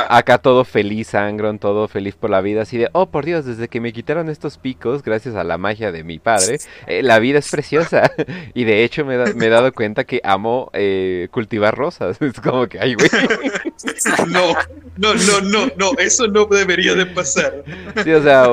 Acá 0.07 0.37
todo 0.37 0.63
feliz, 0.63 1.15
Angron, 1.15 1.59
todo 1.59 1.87
feliz 1.87 2.15
por 2.15 2.29
la 2.29 2.41
vida, 2.41 2.61
así 2.61 2.77
de, 2.77 2.89
oh 2.93 3.07
por 3.07 3.25
Dios, 3.25 3.45
desde 3.45 3.67
que 3.67 3.81
me 3.81 3.93
quitaron 3.93 4.29
estos 4.29 4.57
picos, 4.57 5.03
gracias 5.03 5.35
a 5.35 5.43
la 5.43 5.57
magia 5.57 5.91
de 5.91 6.03
mi 6.03 6.19
padre, 6.19 6.59
eh, 6.87 7.03
la 7.03 7.19
vida 7.19 7.39
es 7.39 7.49
preciosa. 7.49 8.11
y 8.53 8.63
de 8.63 8.83
hecho 8.83 9.05
me, 9.05 9.15
he 9.15 9.49
dado 9.49 9.73
cuenta 9.73 10.03
que 10.03 10.21
amo 10.23 10.69
eh, 10.73 11.27
cultivar 11.31 11.75
rosas. 11.75 12.17
Es 12.29 12.39
como 12.41 12.67
que, 12.67 12.79
ay, 12.79 12.93
güey. 12.93 13.09
no, 14.27 14.53
no, 14.97 15.13
no, 15.15 15.41
no, 15.41 15.71
no, 15.77 15.91
eso 15.97 16.27
no 16.27 16.45
debería 16.45 16.93
de 16.93 17.07
pasar. 17.07 17.63
Sí, 18.03 18.11
o 18.11 18.21
sea, 18.21 18.47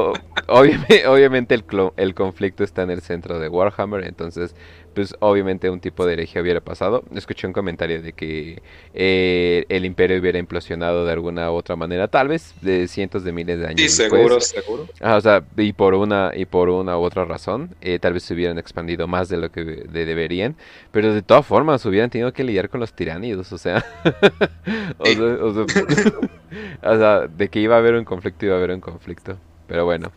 obviamente, 0.47 1.07
obviamente 1.07 1.55
el, 1.55 1.65
el 1.97 2.15
conflicto 2.15 2.65
está 2.65 2.83
en 2.83 2.91
el 2.91 3.03
centro 3.03 3.39
de 3.39 3.49
Warhammer, 3.49 4.05
entonces 4.05 4.55
pues 4.97 5.15
obviamente 5.21 5.69
un 5.69 5.79
tipo 5.79 6.07
de 6.07 6.15
herejía 6.15 6.41
hubiera 6.41 6.63
pasado. 6.63 7.05
Escuché 7.15 7.47
un 7.47 7.53
comentario 7.53 8.01
de 8.01 8.15
que 8.15 8.63
eh, 8.95 9.67
el 9.69 9.85
imperio 9.85 10.19
hubiera 10.19 10.39
implosionado 10.39 11.05
de 11.05 11.13
alguna 11.13 11.51
u 11.53 11.55
otra 11.55 11.77
manera, 11.77 12.09
tal 12.09 12.29
vez 12.29 12.55
de 12.63 12.89
cientos 12.89 13.23
de 13.23 13.31
miles 13.31 13.59
de 13.59 13.67
años. 13.67 13.79
Sí, 13.83 13.91
seguro, 13.91 14.41
seguro. 14.41 14.89
o 14.99 15.21
sea, 15.21 15.45
y 15.59 15.75
por 15.75 15.93
una 15.93 16.33
y 16.35 16.47
por 16.47 16.71
una 16.71 16.97
u 16.99 17.03
otra 17.03 17.27
razón, 17.27 17.77
eh, 17.83 17.99
tal 17.99 18.15
vez 18.15 18.23
se 18.23 18.33
hubieran 18.33 18.57
expandido 18.57 19.07
más 19.07 19.29
de 19.29 19.37
lo 19.37 19.53
que 19.53 19.65
deberían, 19.65 20.57
pero 20.93 21.13
de 21.13 21.21
todas 21.21 21.45
formas 21.45 21.85
hubieran 21.85 22.09
tenido 22.09 22.33
que 22.33 22.43
lidiar 22.43 22.71
con 22.71 22.81
los 22.81 22.95
tiránidos, 22.95 23.53
o 23.53 23.59
sea, 23.59 23.85
o, 24.99 26.97
sea, 26.97 27.27
de 27.27 27.49
que 27.51 27.61
iba 27.61 27.75
a 27.75 27.79
haber 27.79 27.97
un 27.97 28.07
conflicto, 28.07 28.47
iba 28.47 28.55
a 28.55 28.59
haber 28.59 28.71
un 28.71 28.81
conflicto, 28.81 29.37
pero 29.69 29.85
bueno. 29.85 30.11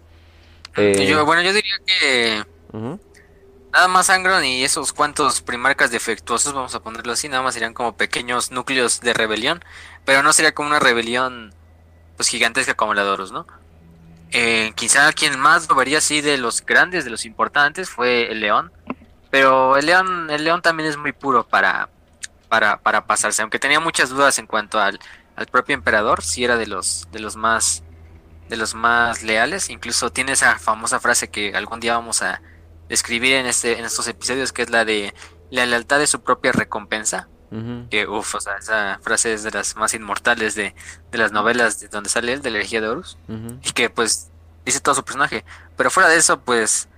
Eh, 0.77 1.13
bueno, 1.25 1.41
yo 1.41 1.51
diría 1.51 1.75
que 1.85 2.43
Nada 3.71 3.87
más 3.87 4.09
Angron 4.09 4.43
y 4.43 4.63
esos 4.63 4.93
cuantos 4.93 5.41
primarcas 5.41 5.91
defectuosos, 5.91 6.53
vamos 6.53 6.73
a 6.73 6.79
ponerlo 6.79 7.13
así, 7.13 7.29
nada 7.29 7.43
más 7.43 7.53
serían 7.53 7.75
como 7.75 7.95
pequeños 7.95 8.51
núcleos 8.51 8.99
de 8.99 9.13
rebelión, 9.13 9.63
pero 10.05 10.23
no 10.23 10.33
sería 10.33 10.53
como 10.53 10.69
una 10.69 10.79
rebelión 10.79 11.53
pues 12.17 12.29
gigantesca 12.29 12.73
como 12.73 12.95
la 12.95 13.03
¿no? 13.03 13.45
Eh, 14.31 14.73
quizá 14.75 15.13
quien 15.13 15.39
más 15.39 15.69
lo 15.69 15.75
vería 15.75 15.99
así 15.99 16.21
de 16.21 16.37
los 16.37 16.65
grandes, 16.65 17.05
de 17.05 17.11
los 17.11 17.25
importantes, 17.25 17.89
fue 17.89 18.31
el 18.31 18.39
león, 18.39 18.71
pero 19.29 19.77
el 19.77 19.85
león, 19.85 20.29
el 20.31 20.43
león 20.43 20.61
también 20.63 20.89
es 20.89 20.97
muy 20.97 21.11
puro 21.11 21.47
para, 21.47 21.89
para, 22.47 22.77
para 22.77 23.05
pasarse, 23.05 23.43
aunque 23.43 23.59
tenía 23.59 23.79
muchas 23.79 24.09
dudas 24.09 24.39
en 24.39 24.47
cuanto 24.47 24.79
al, 24.79 24.99
al 25.35 25.45
propio 25.45 25.75
emperador, 25.75 26.23
si 26.23 26.43
era 26.43 26.57
de 26.57 26.65
los, 26.65 27.07
de 27.11 27.19
los 27.19 27.35
más 27.35 27.83
de 28.49 28.57
los 28.57 28.73
más 28.73 29.21
leales, 29.21 29.69
incluso 29.69 30.11
tiene 30.11 30.31
esa 30.31 30.57
famosa 30.57 30.99
frase 30.99 31.29
que 31.29 31.55
algún 31.55 31.79
día 31.79 31.93
vamos 31.93 32.23
a 32.23 32.41
escribir 32.89 33.35
en, 33.35 33.45
este, 33.45 33.79
en 33.79 33.85
estos 33.85 34.07
episodios, 34.07 34.51
que 34.51 34.63
es 34.63 34.69
la 34.69 34.83
de 34.83 35.13
la 35.51 35.65
lealtad 35.65 35.99
de 35.99 36.07
su 36.07 36.21
propia 36.21 36.51
recompensa. 36.51 37.27
Que, 37.89 38.05
uff, 38.07 38.35
o 38.35 38.41
sea, 38.41 38.57
esa 38.57 38.99
frase 39.01 39.33
es 39.33 39.41
de 39.41 39.49
las 39.49 39.75
más 39.75 39.95
inmortales 39.95 40.53
de, 40.53 40.75
de 41.11 41.17
las 41.17 41.31
novelas 41.31 41.79
de 41.79 41.87
donde 41.87 42.07
sale 42.07 42.33
él, 42.33 42.43
de 42.43 42.51
la 42.51 42.59
herejía 42.59 42.79
de 42.79 42.89
Horus. 42.89 43.17
Y 43.63 43.71
que, 43.71 43.89
pues, 43.89 44.29
dice 44.65 44.79
todo 44.81 44.93
su 44.93 45.03
personaje. 45.03 45.43
Pero 45.75 45.89
fuera 45.89 46.09
de 46.09 46.17
eso, 46.17 46.41
pues, 46.41 46.89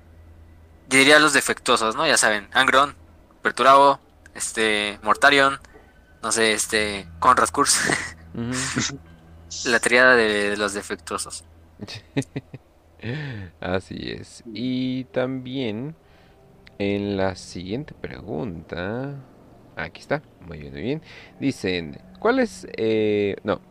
diría 0.89 1.19
los 1.19 1.31
defectuosos, 1.31 1.95
¿no? 1.95 2.05
Ya 2.05 2.17
saben, 2.17 2.49
Angron, 2.51 2.97
Perturabo, 3.41 4.01
este, 4.35 4.99
Mortarion, 5.03 5.57
no 6.21 6.33
sé, 6.33 6.51
este, 6.51 7.07
Conrad 7.19 7.49
Kurz. 7.49 7.79
La 9.65 9.79
triada 9.79 10.15
de 10.15 10.57
los 10.57 10.73
defectuosos. 10.73 11.45
Así 13.59 13.97
es. 14.11 14.43
Y 14.53 15.05
también 15.05 15.95
en 16.79 17.17
la 17.17 17.35
siguiente 17.35 17.93
pregunta. 17.93 19.15
Aquí 19.75 20.01
está. 20.01 20.21
Muy 20.45 20.59
bien, 20.59 20.73
muy 20.73 20.81
bien. 20.81 21.01
Dicen, 21.39 21.99
¿cuál 22.19 22.39
es... 22.39 22.67
Eh, 22.77 23.35
no. 23.43 23.61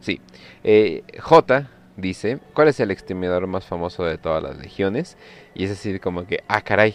Sí. 0.00 0.20
Eh, 0.64 1.02
J 1.20 1.70
dice, 1.96 2.38
¿cuál 2.54 2.68
es 2.68 2.80
el 2.80 2.90
exterminador 2.90 3.46
más 3.46 3.66
famoso 3.66 4.04
de 4.04 4.18
todas 4.18 4.42
las 4.42 4.56
legiones? 4.58 5.16
Y 5.54 5.64
es 5.64 5.70
decir, 5.70 6.00
como 6.00 6.26
que, 6.26 6.44
ah, 6.48 6.60
caray, 6.62 6.94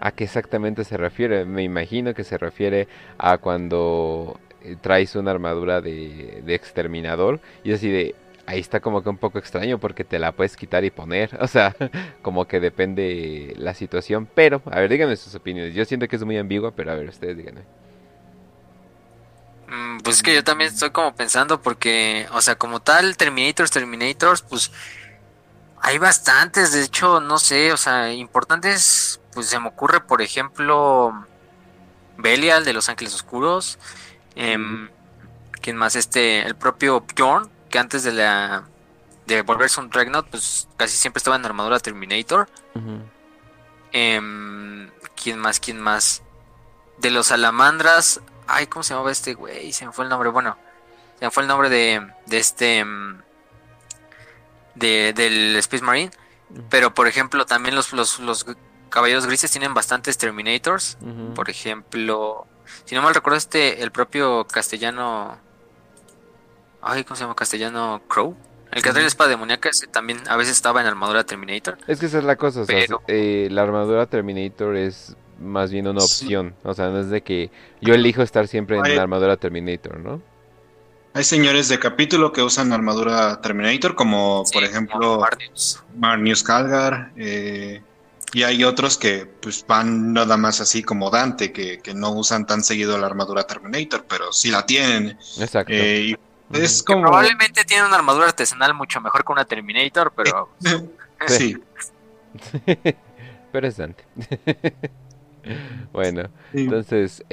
¿a 0.00 0.12
qué 0.12 0.24
exactamente 0.24 0.84
se 0.84 0.96
refiere? 0.96 1.44
Me 1.44 1.62
imagino 1.62 2.14
que 2.14 2.24
se 2.24 2.38
refiere 2.38 2.88
a 3.18 3.38
cuando 3.38 4.38
eh, 4.62 4.76
traes 4.80 5.14
una 5.16 5.30
armadura 5.30 5.80
de, 5.80 6.42
de 6.44 6.54
exterminador 6.54 7.40
y 7.64 7.70
es 7.70 7.76
así 7.76 7.90
de, 7.90 8.14
ahí 8.46 8.60
está 8.60 8.80
como 8.80 9.02
que 9.02 9.08
un 9.08 9.18
poco 9.18 9.38
extraño 9.38 9.78
porque 9.78 10.04
te 10.04 10.18
la 10.18 10.32
puedes 10.32 10.56
quitar 10.56 10.84
y 10.84 10.90
poner. 10.90 11.36
O 11.40 11.46
sea, 11.46 11.74
como 12.22 12.46
que 12.46 12.60
depende 12.60 13.54
la 13.56 13.74
situación. 13.74 14.28
Pero, 14.34 14.62
a 14.70 14.80
ver, 14.80 14.90
díganme 14.90 15.16
sus 15.16 15.34
opiniones. 15.34 15.74
Yo 15.74 15.84
siento 15.84 16.06
que 16.08 16.16
es 16.16 16.24
muy 16.24 16.36
ambigua, 16.38 16.72
pero 16.72 16.92
a 16.92 16.94
ver, 16.94 17.08
ustedes 17.08 17.36
díganme. 17.36 17.62
Mm, 19.68 19.98
pues 19.98 20.16
es 20.16 20.22
que 20.22 20.34
yo 20.34 20.44
también 20.44 20.72
estoy 20.72 20.90
como 20.90 21.14
pensando 21.14 21.62
porque, 21.62 22.26
o 22.32 22.40
sea, 22.40 22.56
como 22.56 22.80
tal, 22.80 23.16
Terminators, 23.16 23.70
Terminators, 23.70 24.42
pues 24.42 24.72
hay 25.80 25.98
bastantes. 25.98 26.72
De 26.72 26.82
hecho, 26.82 27.20
no 27.20 27.38
sé, 27.38 27.72
o 27.72 27.76
sea, 27.76 28.12
importantes, 28.12 29.20
pues 29.32 29.46
se 29.46 29.58
me 29.60 29.68
ocurre, 29.68 30.00
por 30.00 30.22
ejemplo, 30.22 31.26
Belial 32.18 32.64
de 32.64 32.72
Los 32.72 32.88
Ángeles 32.88 33.14
Oscuros. 33.14 33.78
Eh, 34.36 34.58
¿Quién 35.60 35.76
más? 35.76 35.96
Este, 35.96 36.42
el 36.42 36.56
propio 36.56 37.04
Bjorn, 37.14 37.50
que 37.70 37.78
antes 37.78 38.02
de 38.02 38.12
la 38.12 38.64
de 39.26 39.42
volverse 39.42 39.80
un 39.80 39.90
Dreadnought, 39.90 40.26
pues 40.28 40.68
casi 40.76 40.96
siempre 40.96 41.18
estaba 41.18 41.36
en 41.36 41.44
armadura 41.44 41.78
Terminator. 41.78 42.48
Em, 43.92 44.90
¿Quién 45.14 45.38
más? 45.38 45.60
¿Quién 45.60 45.80
más? 45.80 46.22
De 46.98 47.10
los 47.10 47.28
salamandras. 47.28 48.20
Ay, 48.46 48.66
¿cómo 48.66 48.82
se 48.82 48.92
llamaba 48.92 49.12
este 49.12 49.34
güey? 49.34 49.72
Se 49.72 49.86
me 49.86 49.92
fue 49.92 50.04
el 50.04 50.10
nombre. 50.10 50.30
Bueno, 50.30 50.56
se 51.18 51.24
me 51.24 51.30
fue 51.30 51.44
el 51.44 51.48
nombre 51.48 51.68
de, 51.68 52.06
de 52.26 52.38
este. 52.38 52.78
Em, 52.78 53.20
de, 54.74 55.12
del 55.14 55.56
Space 55.56 55.84
Marine. 55.84 56.10
Pero 56.68 56.92
por 56.92 57.06
ejemplo, 57.06 57.46
también 57.46 57.76
los, 57.76 57.92
los, 57.92 58.18
los 58.18 58.44
caballeros 58.88 59.26
grises 59.26 59.50
tienen 59.52 59.74
bastantes 59.74 60.18
Terminators. 60.18 60.98
Por 61.36 61.48
ejemplo, 61.48 62.46
si 62.84 62.96
no 62.96 63.02
mal 63.02 63.14
recuerdo, 63.14 63.36
este, 63.36 63.82
el 63.82 63.92
propio 63.92 64.46
castellano 64.48 65.38
Ay, 66.82 67.04
¿cómo 67.04 67.16
se 67.16 67.24
llama 67.24 67.34
castellano? 67.34 68.02
Crow. 68.08 68.36
El 68.72 68.82
que 68.82 68.90
trae 68.90 69.02
la 69.02 69.08
espada 69.08 69.30
demoníaca 69.30 69.70
también 69.90 70.20
a 70.28 70.36
veces 70.36 70.54
estaba 70.54 70.80
en 70.80 70.86
armadura 70.86 71.24
Terminator. 71.24 71.76
Es 71.88 71.98
que 71.98 72.06
esa 72.06 72.18
es 72.18 72.24
la 72.24 72.36
cosa, 72.36 72.60
o 72.60 72.64
sea, 72.64 72.78
eh, 73.08 73.48
la 73.50 73.62
armadura 73.62 74.06
Terminator 74.06 74.76
es 74.76 75.16
más 75.40 75.72
bien 75.72 75.88
una 75.88 76.04
opción, 76.04 76.54
o 76.62 76.72
sea, 76.74 76.88
no 76.88 77.00
es 77.00 77.10
de 77.10 77.22
que 77.22 77.50
yo 77.80 77.94
elijo 77.94 78.22
estar 78.22 78.46
siempre 78.46 78.76
en 78.78 78.94
la 78.94 79.02
armadura 79.02 79.36
Terminator, 79.36 79.98
¿no? 79.98 80.22
Hay 81.12 81.24
señores 81.24 81.68
de 81.68 81.80
capítulo 81.80 82.32
que 82.32 82.42
usan 82.42 82.72
armadura 82.72 83.40
Terminator, 83.40 83.96
como 83.96 84.44
por 84.52 84.62
ejemplo 84.62 85.20
Marnius 85.96 86.44
Calgar, 86.44 87.10
eh, 87.16 87.82
y 88.32 88.44
hay 88.44 88.62
otros 88.62 88.96
que 88.96 89.26
pues 89.26 89.64
van 89.66 90.12
nada 90.12 90.36
más 90.36 90.60
así 90.60 90.84
como 90.84 91.10
Dante, 91.10 91.52
que, 91.52 91.80
no 91.96 92.12
usan 92.12 92.46
tan 92.46 92.62
seguido 92.62 92.96
la 92.96 93.06
armadura 93.08 93.42
Terminator, 93.42 94.04
pero 94.08 94.32
sí 94.32 94.52
la 94.52 94.64
tienen. 94.64 95.18
Exacto. 95.40 95.72
Eh, 95.74 96.16
es 96.52 96.82
como... 96.82 97.02
Probablemente 97.02 97.64
tiene 97.64 97.86
una 97.86 97.96
armadura 97.96 98.26
artesanal 98.26 98.74
mucho 98.74 99.00
mejor 99.00 99.24
que 99.24 99.32
una 99.32 99.44
Terminator, 99.44 100.12
pero... 100.14 100.50
sí. 101.26 101.56
pero 103.52 103.66
es 103.66 103.76
Dante. 103.76 104.04
bueno, 105.92 106.28
entonces... 106.52 107.24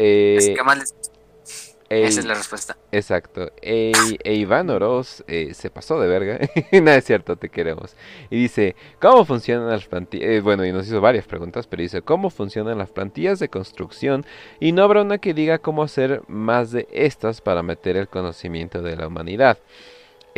Esa 1.89 2.19
es 2.19 2.25
la 2.25 2.33
respuesta. 2.33 2.77
Exacto. 2.91 3.51
E, 3.61 3.91
Iván 4.25 4.69
Oroz 4.69 5.23
eh, 5.27 5.53
se 5.53 5.69
pasó 5.69 5.99
de 5.99 6.07
verga. 6.07 6.39
Nada 6.71 6.97
es 6.97 7.05
cierto, 7.05 7.37
te 7.37 7.49
queremos. 7.49 7.95
Y 8.29 8.37
dice, 8.37 8.75
¿cómo 8.99 9.23
funcionan 9.23 9.69
las 9.69 9.85
plantillas? 9.85 10.29
Eh, 10.29 10.41
bueno, 10.41 10.65
y 10.65 10.71
nos 10.71 10.87
hizo 10.87 10.99
varias 10.99 11.25
preguntas, 11.25 11.67
pero 11.67 11.81
dice, 11.81 12.01
¿cómo 12.01 12.29
funcionan 12.29 12.77
las 12.77 12.89
plantillas 12.89 13.39
de 13.39 13.49
construcción? 13.49 14.25
Y 14.59 14.73
no 14.73 14.83
habrá 14.83 15.01
una 15.01 15.17
que 15.17 15.33
diga 15.33 15.59
cómo 15.59 15.83
hacer 15.83 16.23
más 16.27 16.71
de 16.71 16.87
estas 16.91 17.41
para 17.41 17.63
meter 17.63 17.95
el 17.95 18.09
conocimiento 18.09 18.81
de 18.81 18.95
la 18.95 19.07
humanidad. 19.07 19.57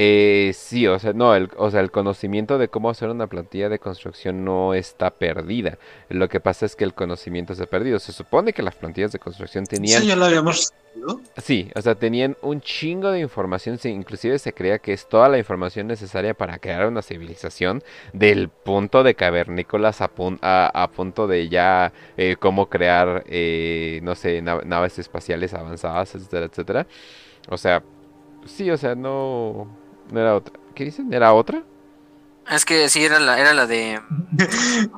Eh, 0.02 0.54
sí, 0.54 0.88
o 0.88 0.98
sea, 0.98 1.12
no, 1.12 1.36
el, 1.36 1.50
o 1.58 1.70
sea, 1.70 1.82
el 1.82 1.92
conocimiento 1.92 2.58
de 2.58 2.70
cómo 2.70 2.90
hacer 2.90 3.10
una 3.10 3.28
plantilla 3.28 3.68
de 3.68 3.80
construcción 3.80 4.46
no 4.46 4.74
está 4.74 5.10
perdida. 5.10 5.78
Lo 6.08 6.30
que 6.30 6.40
pasa 6.40 6.66
es 6.66 6.78
que 6.78 6.86
el 6.86 6.94
conocimiento 6.94 7.54
se 7.54 7.64
ha 7.64 7.66
perdido. 7.66 8.00
Se 8.00 8.14
supone 8.14 8.54
que 8.54 8.64
las 8.64 8.76
plantillas 8.76 9.12
de 9.12 9.20
construcción 9.20 9.66
tenían... 9.66 10.02
Sí, 10.02 10.08
ya 10.08 10.16
lo 10.16 10.24
habíamos... 10.24 10.72
Sí, 11.36 11.70
o 11.76 11.82
sea, 11.82 11.96
tenían 11.96 12.38
un 12.42 12.62
chingo 12.62 13.12
de 13.12 13.20
información. 13.20 13.78
inclusive 13.84 14.40
se 14.40 14.54
creía 14.54 14.80
que 14.80 14.94
es 14.94 15.06
toda 15.06 15.28
la 15.28 15.38
información 15.38 15.88
necesaria 15.88 16.34
para 16.34 16.60
crear 16.60 16.88
una 16.88 17.02
civilización 17.02 17.84
del 18.14 18.48
punto 18.48 19.04
de 19.04 19.16
cavernícolas 19.16 20.00
a, 20.00 20.08
punto 20.96 21.28
de 21.28 21.50
ya 21.50 21.92
eh, 22.16 22.38
cómo 22.40 22.70
crear, 22.70 23.26
eh, 23.28 24.00
no 24.04 24.16
sé, 24.16 24.42
naves 24.42 24.98
espaciales 24.98 25.54
avanzadas, 25.54 26.16
etcétera, 26.16 26.46
etcétera. 26.46 26.88
O 27.50 27.58
sea, 27.58 27.84
sí, 28.46 28.72
o 28.72 28.78
sea, 28.78 28.96
no 28.96 29.79
no 30.12 30.20
era 30.20 30.36
otra. 30.36 30.54
¿Qué 30.76 30.86
dicen? 30.86 31.14
¿Era 31.14 31.34
otra? 31.34 31.64
Es 32.50 32.66
que 32.66 32.90
sí, 32.90 33.04
era 33.04 33.20
la, 33.20 33.40
era 33.40 33.54
la 33.54 33.68
de... 33.68 34.02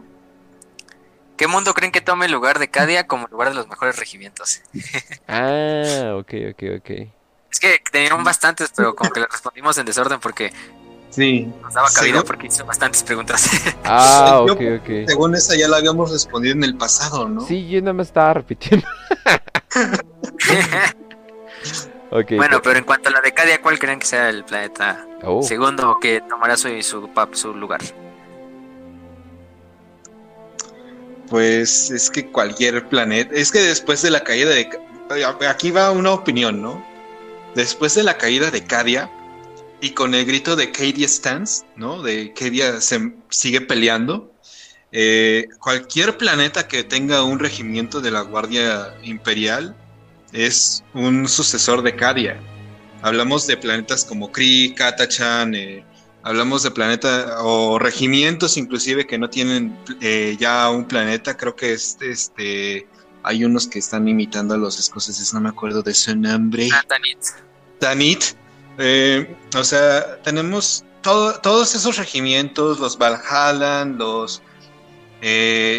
¿Qué 1.37 1.47
mundo 1.47 1.73
creen 1.73 1.91
que 1.91 2.01
tome 2.01 2.27
el 2.27 2.31
lugar 2.31 2.59
de 2.59 2.69
Cadia 2.69 3.07
como 3.07 3.27
lugar 3.27 3.49
de 3.49 3.55
los 3.55 3.67
mejores 3.67 3.97
regimientos? 3.97 4.61
ah, 5.27 6.15
ok, 6.17 6.33
ok, 6.51 6.63
ok. 6.77 6.89
Es 7.51 7.59
que 7.59 7.81
tenían 7.91 8.23
bastantes, 8.23 8.71
pero 8.75 8.95
como 8.95 9.11
que 9.11 9.21
le 9.21 9.25
respondimos 9.25 9.77
en 9.77 9.85
desorden 9.85 10.19
porque 10.19 10.53
Sí. 11.11 11.51
Nos 11.61 11.73
daba 11.73 11.89
cabida 11.93 12.23
porque 12.23 12.47
hizo 12.47 12.65
bastantes 12.65 13.03
preguntas. 13.03 13.49
Ah, 13.83 14.39
ok, 14.41 14.61
ok. 14.79 15.07
Según 15.07 15.35
esa 15.35 15.57
ya 15.57 15.67
la 15.67 15.77
habíamos 15.77 16.11
respondido 16.11 16.55
en 16.55 16.63
el 16.63 16.77
pasado, 16.77 17.27
¿no? 17.27 17.41
Sí, 17.41 17.67
yo 17.67 17.81
nada 17.81 17.93
más 17.93 18.07
estaba 18.07 18.33
repitiendo. 18.35 18.87
Bueno, 22.11 22.61
pero 22.61 22.77
en 22.77 22.83
cuanto 22.83 23.07
a 23.07 23.11
la 23.11 23.21
de 23.21 23.31
Cadia, 23.31 23.61
¿cuál 23.61 23.79
creen 23.79 23.99
que 23.99 24.05
sea 24.05 24.29
el 24.29 24.43
planeta 24.43 25.07
oh. 25.23 25.41
segundo 25.41 25.97
que 26.01 26.21
tomará 26.21 26.57
su, 26.57 26.67
su, 26.81 27.09
su 27.31 27.53
lugar? 27.53 27.79
Pues 31.29 31.89
es 31.89 32.11
que 32.11 32.29
cualquier 32.29 32.87
planeta, 32.89 33.33
es 33.33 33.51
que 33.51 33.59
después 33.59 34.01
de 34.01 34.11
la 34.11 34.23
caída 34.23 34.51
de... 34.51 34.69
Aquí 35.47 35.71
va 35.71 35.91
una 35.91 36.11
opinión, 36.11 36.61
¿no? 36.61 36.85
Después 37.55 37.95
de 37.95 38.03
la 38.03 38.17
caída 38.17 38.51
de 38.51 38.65
Cadia 38.65 39.09
y 39.79 39.91
con 39.91 40.13
el 40.13 40.25
grito 40.25 40.57
de 40.57 40.71
Cadia 40.71 41.07
stands, 41.07 41.65
¿no? 41.77 42.01
De 42.01 42.33
Cadia 42.33 42.81
se 42.81 43.13
sigue 43.29 43.61
peleando. 43.61 44.33
Eh, 44.91 45.47
cualquier 45.59 46.17
planeta 46.17 46.67
que 46.67 46.83
tenga 46.83 47.23
un 47.23 47.39
regimiento 47.39 48.01
de 48.01 48.11
la 48.11 48.21
Guardia 48.21 48.93
Imperial 49.03 49.75
es 50.33 50.83
un 50.93 51.27
sucesor 51.27 51.81
de 51.81 51.95
Cadia. 51.95 52.39
Hablamos 53.01 53.47
de 53.47 53.57
planetas 53.57 54.05
como 54.05 54.31
Kree, 54.31 54.73
Katachan, 54.75 55.55
eh, 55.55 55.83
hablamos 56.23 56.63
de 56.63 56.71
planetas 56.71 57.33
o 57.39 57.79
regimientos 57.79 58.57
inclusive 58.57 59.07
que 59.07 59.17
no 59.17 59.29
tienen 59.29 59.77
eh, 60.01 60.37
ya 60.39 60.69
un 60.69 60.85
planeta. 60.85 61.35
Creo 61.35 61.55
que 61.55 61.73
este, 61.73 62.11
este, 62.11 62.87
hay 63.23 63.43
unos 63.43 63.67
que 63.67 63.79
están 63.79 64.07
imitando 64.07 64.53
a 64.53 64.57
los 64.57 64.79
escoceses, 64.79 65.33
no 65.33 65.41
me 65.41 65.49
acuerdo 65.49 65.81
de 65.81 65.93
su 65.93 66.15
nombre. 66.15 66.69
Ah, 66.71 66.83
Tanit. 66.87 67.19
Tanit. 67.79 68.23
Eh, 68.77 69.35
o 69.55 69.63
sea, 69.63 70.21
tenemos 70.21 70.85
todos 71.01 71.75
esos 71.75 71.97
regimientos, 71.97 72.79
los 72.79 72.97
Valhalla, 72.97 73.85
los... 73.85 74.43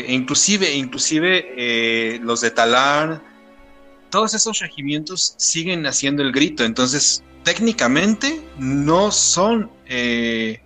inclusive, 0.09 0.75
inclusive 0.75 2.19
los 2.23 2.41
de 2.41 2.51
Talar, 2.51 3.23
todos 4.13 4.35
esos 4.35 4.59
regimientos 4.61 5.35
siguen 5.39 5.87
haciendo 5.87 6.23
el 6.23 6.33
grito, 6.33 6.65
entonces 6.65 7.25
técnicamente 7.45 8.47
no 8.59 9.11
son 9.11 9.71
eh, 9.87 10.63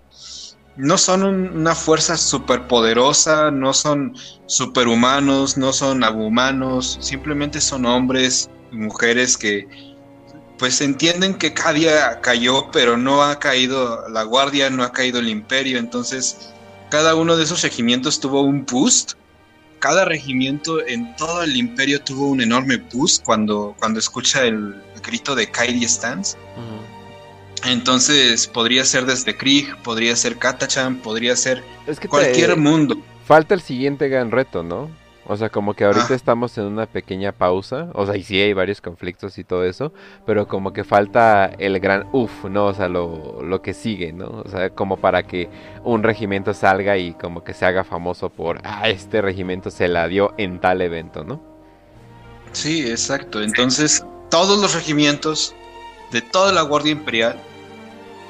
no 0.76 0.98
son 0.98 1.22
una 1.22 1.74
fuerza 1.74 2.18
superpoderosa, 2.18 3.50
no 3.50 3.72
son 3.72 4.14
superhumanos, 4.46 5.56
no 5.56 5.72
son 5.72 6.04
abhumanos, 6.04 6.98
simplemente 7.00 7.60
son 7.60 7.86
hombres 7.86 8.50
y 8.72 8.76
mujeres 8.76 9.38
que 9.38 9.66
pues 10.58 10.80
entienden 10.80 11.34
que 11.34 11.54
Cadia 11.54 12.20
cayó, 12.20 12.70
pero 12.72 12.96
no 12.96 13.22
ha 13.22 13.38
caído 13.38 14.08
la 14.08 14.24
guardia, 14.24 14.70
no 14.70 14.82
ha 14.82 14.92
caído 14.92 15.20
el 15.20 15.28
imperio, 15.28 15.78
entonces 15.78 16.52
cada 16.90 17.14
uno 17.14 17.36
de 17.36 17.44
esos 17.44 17.62
regimientos 17.62 18.18
tuvo 18.18 18.42
un 18.42 18.66
boost 18.66 19.12
cada 19.78 20.04
regimiento 20.04 20.84
en 20.86 21.14
todo 21.16 21.42
el 21.42 21.56
imperio 21.56 22.00
tuvo 22.00 22.28
un 22.28 22.40
enorme 22.40 22.76
boost 22.92 23.24
cuando, 23.24 23.74
cuando 23.78 23.98
escucha 23.98 24.44
el 24.44 24.74
grito 25.04 25.34
de 25.34 25.50
Kairi 25.50 25.86
Stans. 25.86 26.36
Entonces 27.64 28.46
podría 28.46 28.84
ser 28.84 29.06
desde 29.06 29.36
Krieg, 29.36 29.76
podría 29.82 30.14
ser 30.16 30.36
Katachan, 30.36 30.96
podría 30.96 31.36
ser 31.36 31.62
cualquier 32.08 32.56
mundo. 32.56 32.96
Falta 33.24 33.54
el 33.54 33.60
siguiente 33.60 34.08
gran 34.08 34.30
reto, 34.30 34.62
¿no? 34.62 34.88
O 35.28 35.36
sea, 35.36 35.48
como 35.48 35.74
que 35.74 35.84
ahorita 35.84 36.08
ah. 36.10 36.14
estamos 36.14 36.56
en 36.56 36.64
una 36.64 36.86
pequeña 36.86 37.32
pausa. 37.32 37.88
O 37.94 38.06
sea, 38.06 38.16
y 38.16 38.22
sí 38.22 38.40
hay 38.40 38.52
varios 38.52 38.80
conflictos 38.80 39.38
y 39.38 39.44
todo 39.44 39.64
eso. 39.64 39.92
Pero 40.24 40.46
como 40.46 40.72
que 40.72 40.84
falta 40.84 41.46
el 41.58 41.80
gran 41.80 42.06
uff, 42.12 42.44
¿no? 42.44 42.66
O 42.66 42.74
sea, 42.74 42.88
lo, 42.88 43.42
lo, 43.42 43.60
que 43.60 43.74
sigue, 43.74 44.12
¿no? 44.12 44.42
O 44.44 44.48
sea, 44.48 44.70
como 44.70 44.98
para 44.98 45.24
que 45.24 45.50
un 45.84 46.02
regimiento 46.02 46.54
salga 46.54 46.96
y 46.96 47.14
como 47.14 47.42
que 47.42 47.54
se 47.54 47.66
haga 47.66 47.82
famoso 47.82 48.30
por, 48.30 48.60
ah, 48.64 48.88
este 48.88 49.20
regimiento 49.20 49.70
se 49.70 49.88
la 49.88 50.06
dio 50.06 50.32
en 50.38 50.60
tal 50.60 50.80
evento, 50.80 51.24
¿no? 51.24 51.42
Sí, 52.52 52.88
exacto. 52.88 53.42
Entonces, 53.42 54.04
todos 54.30 54.60
los 54.60 54.74
regimientos 54.74 55.54
de 56.12 56.22
toda 56.22 56.52
la 56.52 56.62
Guardia 56.62 56.92
Imperial. 56.92 57.36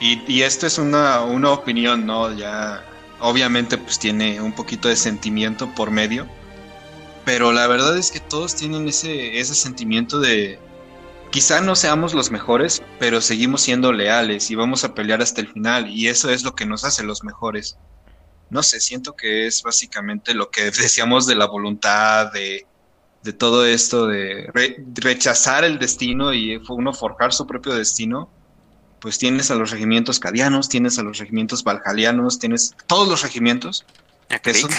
Y, 0.00 0.22
y 0.26 0.42
esto 0.42 0.66
es 0.66 0.78
una, 0.78 1.22
una 1.22 1.50
opinión, 1.50 2.06
¿no? 2.06 2.32
Ya, 2.32 2.82
obviamente, 3.20 3.76
pues 3.76 3.98
tiene 3.98 4.40
un 4.40 4.52
poquito 4.52 4.88
de 4.88 4.96
sentimiento 4.96 5.68
por 5.74 5.90
medio 5.90 6.26
pero 7.26 7.50
la 7.50 7.66
verdad 7.66 7.98
es 7.98 8.12
que 8.12 8.20
todos 8.20 8.54
tienen 8.54 8.86
ese, 8.86 9.40
ese 9.40 9.56
sentimiento 9.56 10.20
de 10.20 10.60
quizá 11.32 11.60
no 11.60 11.74
seamos 11.74 12.14
los 12.14 12.30
mejores, 12.30 12.84
pero 13.00 13.20
seguimos 13.20 13.62
siendo 13.62 13.92
leales 13.92 14.48
y 14.48 14.54
vamos 14.54 14.84
a 14.84 14.94
pelear 14.94 15.20
hasta 15.20 15.40
el 15.40 15.48
final 15.48 15.90
y 15.90 16.06
eso 16.06 16.30
es 16.30 16.44
lo 16.44 16.54
que 16.54 16.66
nos 16.66 16.84
hace 16.84 17.02
los 17.02 17.24
mejores. 17.24 17.78
No 18.48 18.62
sé, 18.62 18.78
siento 18.78 19.16
que 19.16 19.48
es 19.48 19.64
básicamente 19.64 20.34
lo 20.34 20.50
que 20.52 20.64
decíamos 20.70 21.26
de 21.26 21.34
la 21.34 21.46
voluntad, 21.46 22.32
de, 22.32 22.64
de 23.24 23.32
todo 23.32 23.66
esto, 23.66 24.06
de 24.06 24.48
rechazar 24.94 25.64
el 25.64 25.80
destino 25.80 26.32
y 26.32 26.62
uno 26.68 26.92
forjar 26.94 27.32
su 27.32 27.44
propio 27.44 27.74
destino. 27.74 28.30
Pues 29.00 29.18
tienes 29.18 29.50
a 29.50 29.56
los 29.56 29.72
regimientos 29.72 30.20
cadianos, 30.20 30.68
tienes 30.68 30.96
a 31.00 31.02
los 31.02 31.18
regimientos 31.18 31.64
valjalianos, 31.64 32.38
tienes 32.38 32.76
todos 32.86 33.08
los 33.08 33.22
regimientos 33.22 33.84
que 34.44 34.54
son, 34.54 34.70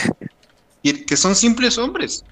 que 0.82 1.18
son 1.18 1.36
simples 1.36 1.78
hombres 1.78 2.24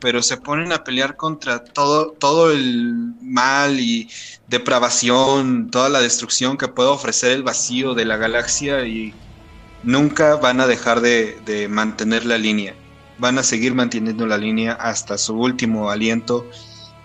pero 0.00 0.22
se 0.22 0.36
ponen 0.38 0.72
a 0.72 0.82
pelear 0.82 1.16
contra 1.16 1.62
todo, 1.62 2.12
todo 2.12 2.50
el 2.50 3.14
mal 3.20 3.78
y 3.78 4.08
depravación, 4.48 5.70
toda 5.70 5.88
la 5.88 6.00
destrucción 6.00 6.56
que 6.56 6.68
puede 6.68 6.88
ofrecer 6.88 7.32
el 7.32 7.42
vacío 7.42 7.94
de 7.94 8.06
la 8.06 8.16
galaxia 8.16 8.86
y 8.86 9.14
nunca 9.82 10.36
van 10.36 10.60
a 10.60 10.66
dejar 10.66 11.00
de, 11.00 11.68
mantener 11.70 12.24
la 12.24 12.38
línea. 12.38 12.74
Van 13.18 13.38
a 13.38 13.42
seguir 13.42 13.74
manteniendo 13.74 14.26
la 14.26 14.38
línea 14.38 14.72
hasta 14.72 15.18
su 15.18 15.34
último 15.34 15.90
aliento 15.90 16.48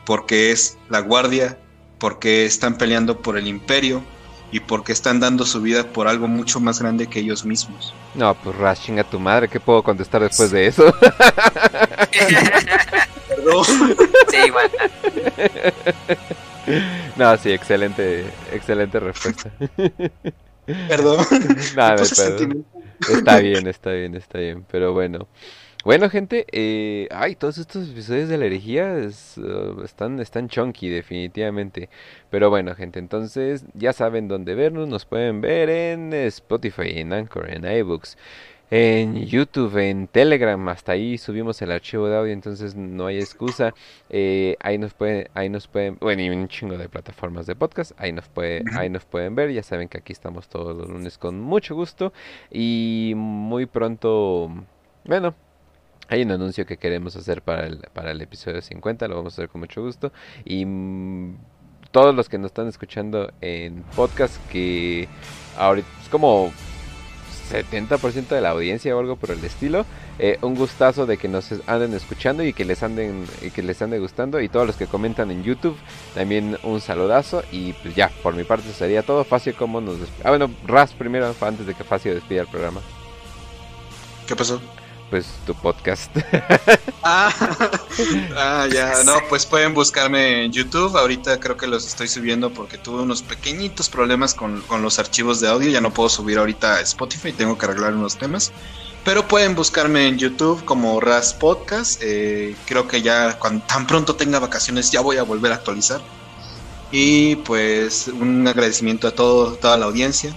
porque 0.06 0.52
es 0.52 0.78
la 0.90 1.00
guardia, 1.00 1.60
porque 2.00 2.46
están 2.46 2.78
peleando 2.78 3.22
por 3.22 3.38
el 3.38 3.48
imperio 3.48 4.04
y 4.56 4.62
porque 4.62 4.94
están 4.94 5.20
dando 5.20 5.44
su 5.44 5.62
vida 5.62 5.84
por 5.84 6.08
algo 6.08 6.30
mucho 6.30 6.62
más 6.62 6.80
grande 6.80 7.08
que 7.08 7.20
ellos 7.20 7.44
mismos. 7.44 7.94
No, 8.14 8.34
pues 8.36 8.56
Rashing 8.56 9.00
a 9.00 9.04
tu 9.04 9.20
madre, 9.20 9.50
¿qué 9.50 9.60
puedo 9.60 9.84
contestar 9.84 10.22
después 10.22 10.50
de 10.50 10.68
eso? 10.68 10.96
Perdón. 13.28 13.66
Sí, 14.32 14.38
igual. 14.48 14.72
No, 17.18 17.38
sí, 17.38 17.52
excelente, 17.52 18.26
excelente 18.54 19.00
respuesta. 19.00 19.52
Perdón. 20.88 21.26
Nada, 21.76 21.98
perdón. 22.16 22.66
Está 23.10 23.40
bien, 23.40 23.68
está 23.68 23.92
bien, 23.92 24.16
está 24.16 24.40
bien, 24.40 24.66
pero 24.72 24.94
bueno. 24.94 25.28
Bueno, 25.86 26.10
gente, 26.10 26.48
eh, 26.52 27.08
ay, 27.12 27.36
todos 27.36 27.60
estos 27.60 27.88
episodios 27.92 28.28
de 28.28 28.40
la 28.40 28.46
herejía 28.48 28.96
uh, 29.38 29.84
están, 29.84 30.20
están 30.20 30.50
chunky, 30.50 30.90
definitivamente. 30.90 31.90
Pero 32.32 32.50
bueno, 32.50 32.74
gente, 32.74 32.98
entonces 32.98 33.66
ya 33.76 33.94
saben 33.94 34.28
dónde 34.28 34.56
vernos. 34.56 34.90
Nos 34.90 35.06
pueden 35.06 35.42
ver 35.42 35.70
en 35.70 36.12
Spotify, 36.12 37.02
en 37.02 37.14
Anchor, 37.14 37.52
en 37.52 37.66
iBooks, 37.66 38.18
en 38.72 39.28
YouTube, 39.28 39.78
en 39.78 40.08
Telegram. 40.08 40.68
Hasta 40.70 40.94
ahí 40.94 41.20
subimos 41.20 41.62
el 41.62 41.70
archivo 41.72 42.08
de 42.08 42.18
audio, 42.18 42.34
entonces 42.34 42.74
no 42.74 43.06
hay 43.06 43.20
excusa. 43.20 43.76
Eh, 44.10 44.56
ahí 44.62 44.80
nos 44.80 44.96
pueden, 44.96 45.30
ahí 45.36 45.50
nos 45.50 45.68
pueden, 45.68 46.00
bueno, 46.02 46.24
y 46.24 46.30
un 46.32 46.48
chingo 46.48 46.80
de 46.80 46.90
plataformas 46.90 47.46
de 47.46 47.56
podcast. 47.56 47.92
Ahí 47.98 48.12
nos 48.12 48.28
puede, 48.28 48.64
ahí 48.76 48.90
nos 48.90 49.06
pueden 49.06 49.36
ver. 49.36 49.52
Ya 49.52 49.62
saben 49.62 49.88
que 49.88 50.00
aquí 50.00 50.14
estamos 50.14 50.50
todos 50.50 50.76
los 50.76 50.90
lunes 50.90 51.20
con 51.20 51.40
mucho 51.40 51.76
gusto 51.76 52.12
y 52.50 53.14
muy 53.16 53.68
pronto, 53.68 54.50
bueno 55.06 55.45
hay 56.08 56.22
un 56.22 56.32
anuncio 56.32 56.66
que 56.66 56.78
queremos 56.78 57.16
hacer 57.16 57.42
para 57.42 57.66
el, 57.66 57.80
para 57.94 58.12
el 58.12 58.22
episodio 58.22 58.62
50, 58.62 59.08
lo 59.08 59.16
vamos 59.16 59.34
a 59.34 59.36
hacer 59.36 59.50
con 59.50 59.62
mucho 59.62 59.82
gusto. 59.82 60.12
Y 60.44 60.66
mm, 60.66 61.38
todos 61.92 62.14
los 62.14 62.30
que 62.30 62.38
nos 62.38 62.48
están 62.48 62.68
escuchando 62.68 63.32
en 63.42 63.84
podcast, 63.96 64.38
que 64.50 65.08
ahorita 65.58 65.88
es 66.04 66.10
como 66.10 66.52
70% 67.50 68.28
de 68.28 68.42
la 68.42 68.50
audiencia 68.50 68.96
o 68.96 69.00
algo 69.00 69.16
por 69.16 69.32
el 69.32 69.44
estilo. 69.44 69.86
Eh, 70.18 70.38
un 70.42 70.56
gustazo 70.56 71.06
de 71.06 71.18
que 71.18 71.28
nos 71.28 71.54
anden 71.68 71.94
escuchando 71.94 72.44
y 72.44 72.54
que 72.54 72.66
les 72.66 72.84
anden 72.84 73.26
y 73.42 73.52
que 73.52 73.62
les 73.62 73.82
ande 73.82 74.00
gustando 74.00 74.40
y 74.40 74.48
todos 74.48 74.66
los 74.66 74.78
que 74.78 74.88
comentan 74.88 75.30
en 75.30 75.44
YouTube 75.44 75.76
también 76.14 76.58
un 76.64 76.80
saludazo 76.80 77.44
y 77.52 77.74
pues 77.74 77.96
ya 77.96 78.10
por 78.24 78.34
mi 78.34 78.44
parte 78.44 78.72
sería 78.72 79.04
todo. 79.04 79.24
Facio 79.24 79.54
cómo 79.58 79.82
nos 79.82 79.98
Ah 80.24 80.30
bueno, 80.30 80.50
Ras 80.66 80.94
primero 80.94 81.34
antes 81.42 81.66
de 81.66 81.74
que 81.74 81.84
Facio 81.84 82.14
despida 82.14 82.42
el 82.42 82.48
programa. 82.48 82.82
¿Qué 84.28 84.36
pasó? 84.36 84.60
Pues 85.10 85.28
tu 85.46 85.54
podcast. 85.56 86.12
Ah, 87.08 87.32
ah, 88.36 88.68
ya, 88.68 89.04
no, 89.06 89.14
pues 89.30 89.46
pueden 89.46 89.76
buscarme 89.76 90.44
en 90.46 90.52
YouTube. 90.52 90.98
Ahorita 90.98 91.40
creo 91.40 91.56
que 91.56 91.68
los 91.68 91.86
estoy 91.86 92.08
subiendo 92.08 92.50
porque 92.50 92.80
tuve 92.80 93.04
unos 93.04 93.22
pequeñitos 93.22 93.90
problemas 93.90 94.34
con, 94.34 94.64
los 94.82 94.98
archivos 94.98 95.40
de 95.40 95.48
audio. 95.48 95.70
Ya 95.70 95.82
no 95.82 95.94
puedo 95.94 96.10
subir 96.10 96.40
ahorita 96.40 96.78
a 96.78 96.82
Spotify, 96.82 97.32
tengo 97.32 97.60
que 97.60 97.68
arreglar 97.68 97.94
unos 97.94 98.18
temas. 98.18 98.52
Pero 99.04 99.28
pueden 99.28 99.54
buscarme 99.54 100.08
en 100.08 100.18
YouTube 100.18 100.66
como 100.66 101.00
Ras 101.00 101.36
Podcast. 101.36 102.02
Eh, 102.04 102.56
creo 102.66 102.88
que 102.88 103.04
ya 103.04 103.38
cuando 103.38 103.64
tan 103.66 103.86
pronto 103.86 104.16
tenga 104.16 104.40
vacaciones 104.40 104.90
ya 104.90 105.02
voy 105.02 105.18
a 105.18 105.24
volver 105.24 105.52
a 105.52 105.56
actualizar. 105.56 106.02
Y 106.92 107.36
pues 107.36 108.08
un 108.08 108.48
agradecimiento 108.48 109.08
a 109.08 109.12
todo, 109.12 109.54
toda 109.58 109.78
la 109.78 109.86
audiencia 109.86 110.36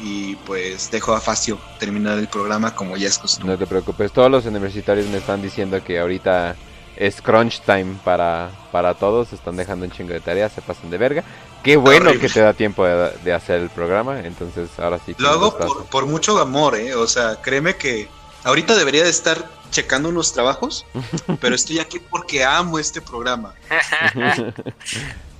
y 0.00 0.36
pues 0.36 0.90
dejo 0.90 1.14
a 1.14 1.20
Facio 1.20 1.58
terminar 1.78 2.18
el 2.18 2.28
programa 2.28 2.74
como 2.74 2.96
ya 2.96 3.08
es 3.08 3.18
costumbre. 3.18 3.52
No 3.52 3.58
te 3.58 3.66
preocupes, 3.66 4.12
todos 4.12 4.30
los 4.30 4.44
universitarios 4.46 5.06
me 5.06 5.18
están 5.18 5.42
diciendo 5.42 5.82
que 5.82 5.98
ahorita 5.98 6.56
es 6.96 7.20
crunch 7.20 7.60
time 7.60 7.96
para, 8.04 8.50
para 8.72 8.94
todos, 8.94 9.32
están 9.32 9.56
dejando 9.56 9.84
un 9.84 9.90
chingo 9.90 10.12
de 10.12 10.20
tareas, 10.20 10.52
se 10.52 10.62
pasan 10.62 10.90
de 10.90 10.98
verga. 10.98 11.24
Qué 11.62 11.76
bueno 11.76 12.12
que 12.18 12.28
te 12.28 12.40
da 12.40 12.52
tiempo 12.52 12.86
de, 12.86 13.32
hacer 13.32 13.60
el 13.60 13.70
programa, 13.70 14.20
entonces 14.20 14.70
ahora 14.78 15.00
sí. 15.04 15.14
Lo 15.18 15.30
hago 15.30 15.58
por, 15.90 16.06
mucho 16.06 16.38
amor, 16.38 16.76
¿eh? 16.76 16.94
O 16.94 17.06
sea, 17.06 17.40
créeme 17.42 17.74
que 17.74 18.08
ahorita 18.44 18.76
debería 18.76 19.02
de 19.02 19.10
estar 19.10 19.44
checando 19.70 20.08
unos 20.08 20.32
trabajos, 20.32 20.86
pero 21.40 21.54
estoy 21.54 21.80
aquí 21.80 21.98
porque 21.98 22.44
amo 22.44 22.78
este 22.78 23.00
programa. 23.00 23.52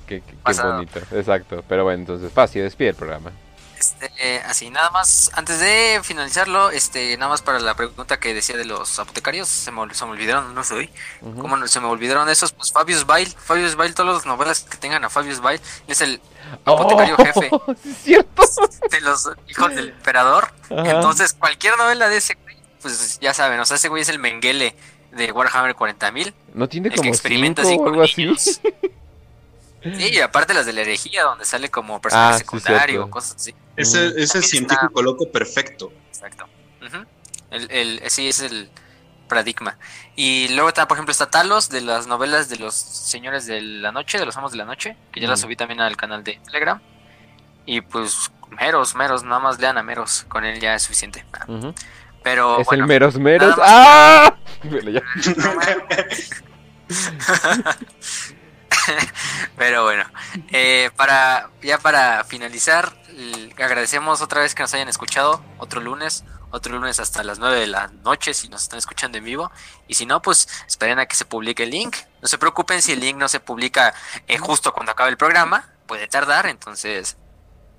qué, 0.07 0.23
bonito, 0.45 0.99
exacto. 1.12 1.65
Pero 1.69 1.85
bueno, 1.85 2.01
entonces, 2.01 2.33
fácil, 2.33 2.62
despide 2.62 2.89
el 2.89 2.97
programa. 2.97 3.31
Este, 3.78 4.39
así, 4.47 4.70
nada 4.70 4.90
más, 4.90 5.31
antes 5.35 5.61
de 5.61 6.01
finalizarlo, 6.03 6.70
este, 6.70 7.15
nada 7.19 7.31
más 7.31 7.43
para 7.43 7.61
la 7.61 7.74
pregunta 7.74 8.19
que 8.19 8.32
decía 8.32 8.57
de 8.57 8.65
los 8.65 8.98
apotecarios, 8.98 9.48
se 9.48 9.70
me, 9.70 9.94
se 9.94 10.05
me 10.07 10.12
olvidaron, 10.12 10.55
no 10.55 10.65
sé, 10.65 10.90
¿cómo 11.20 11.66
se 11.66 11.81
me 11.81 11.86
olvidaron 11.86 12.28
esos? 12.31 12.53
Pues 12.53 12.73
Fabius 12.73 13.05
Bail, 13.05 13.28
Fabius 13.28 13.77
Bail, 13.77 13.94
todas 13.94 14.15
las 14.15 14.27
novelas 14.27 14.62
que 14.62 14.78
tengan 14.78 15.05
a 15.05 15.11
Fabius 15.11 15.40
Bail, 15.40 15.61
es 15.89 16.01
el 16.01 16.23
apotecario 16.65 17.16
oh, 17.19 17.24
jefe 17.24 17.51
¿cierto? 18.03 18.43
de 18.90 19.01
los 19.03 19.28
hijos 19.48 19.74
del 19.74 19.90
emperador. 19.90 20.53
Entonces, 20.70 21.35
cualquier 21.35 21.77
novela 21.77 22.09
de 22.09 22.16
ese 22.16 22.35
güey, 22.35 22.57
pues 22.81 23.19
ya 23.20 23.35
saben, 23.35 23.61
o 23.61 23.66
sea, 23.66 23.77
ese 23.77 23.89
güey 23.89 24.03
es 24.03 24.09
el 24.09 24.19
Menguele 24.19 24.74
de 25.12 25.32
Warhammer 25.32 25.77
40.000. 25.77 26.32
No 26.55 26.69
tiene 26.69 26.90
como 26.90 27.03
que 27.03 27.09
experimenta 27.09 27.62
cinco, 27.62 27.85
o 27.85 27.89
algo 27.89 28.03
así. 28.03 28.27
Sí, 29.95 30.11
y 30.13 30.21
aparte 30.21 30.55
las 30.55 30.67
de 30.67 30.73
la 30.73 30.83
herejía, 30.83 31.25
donde 31.25 31.45
sale 31.45 31.71
como 31.71 32.01
personaje 32.01 32.35
ah, 32.35 32.39
secundario 32.39 33.11
cosas 33.11 33.37
así. 33.37 33.55
Ese, 33.77 34.09
es 34.17 34.35
el 34.35 34.43
científico 34.45 35.03
loco 35.03 35.31
perfecto. 35.31 35.93
Exacto. 36.09 36.47
el, 37.51 37.71
el, 37.71 38.11
sí, 38.11 38.29
es 38.29 38.41
el 38.41 38.71
paradigma. 39.29 39.77
Y 40.15 40.49
luego, 40.49 40.69
está, 40.69 40.89
por 40.89 40.97
ejemplo, 40.97 41.13
está 41.13 41.31
Talos 41.31 41.69
de 41.69 41.81
las 41.83 42.07
novelas 42.07 42.49
de 42.49 42.57
los 42.57 42.75
señores 42.75 43.47
de 43.47 43.61
la 43.61 43.93
noche, 43.93 44.19
de 44.19 44.27
los 44.27 44.37
amos 44.37 44.53
de 44.53 44.59
la 44.59 44.65
noche, 44.65 44.97
que 45.13 45.21
ya 45.21 45.29
la 45.29 45.37
subí 45.37 45.57
también 45.57 45.81
al 45.81 45.97
canal 45.97 46.25
de 46.25 46.41
Telegram. 46.45 46.81
Y 47.67 47.81
pues, 47.81 48.31
Meros, 48.51 48.95
Meros, 48.95 49.25
nada 49.25 49.41
más 49.41 49.59
lean 49.59 49.77
a 49.79 49.83
Meros, 49.83 50.25
con 50.29 50.45
él 50.45 50.61
ya 50.61 50.75
es 50.75 50.83
suficiente. 50.83 51.25
Pero. 52.23 52.61
Es 52.61 52.69
el 52.73 52.87
Meros 52.87 53.19
Meros. 53.19 53.57
¡Ah! 53.61 54.37
Pero 59.57 59.85
bueno, 59.85 60.05
eh, 60.51 60.91
para 60.97 61.51
ya 61.63 61.79
para 61.79 62.25
finalizar, 62.25 62.97
agradecemos 63.59 64.21
otra 64.21 64.41
vez 64.41 64.55
que 64.55 64.63
nos 64.63 64.75
hayan 64.75 64.89
escuchado 64.89 65.43
otro 65.59 65.81
lunes, 65.81 66.25
otro 66.51 66.79
lunes 66.79 67.01
hasta 67.01 67.23
las 67.23 67.39
9 67.39 67.61
de 67.61 67.67
la 67.67 67.89
noche 67.89 68.35
si 68.35 68.49
nos 68.49 68.63
están 68.63 68.79
escuchando 68.79 69.19
en 69.19 69.25
vivo. 69.25 69.51
Y 69.89 69.95
si 69.95 70.07
no, 70.07 70.23
pues 70.23 70.49
esperen 70.67 70.99
a 70.99 71.07
que 71.07 71.17
se 71.17 71.25
publique 71.25 71.65
el 71.65 71.71
link. 71.71 71.97
No 72.23 72.29
se 72.29 72.39
preocupen 72.39 72.83
si 72.83 72.93
el 72.93 73.01
link 73.01 73.17
no 73.17 73.29
se 73.29 73.41
publica 73.41 73.95
eh, 74.27 74.39
justo 74.39 74.73
cuando 74.73 74.93
acabe 74.93 75.11
el 75.11 75.17
programa, 75.17 75.71
puede 75.87 76.09
tardar, 76.09 76.47
entonces 76.47 77.17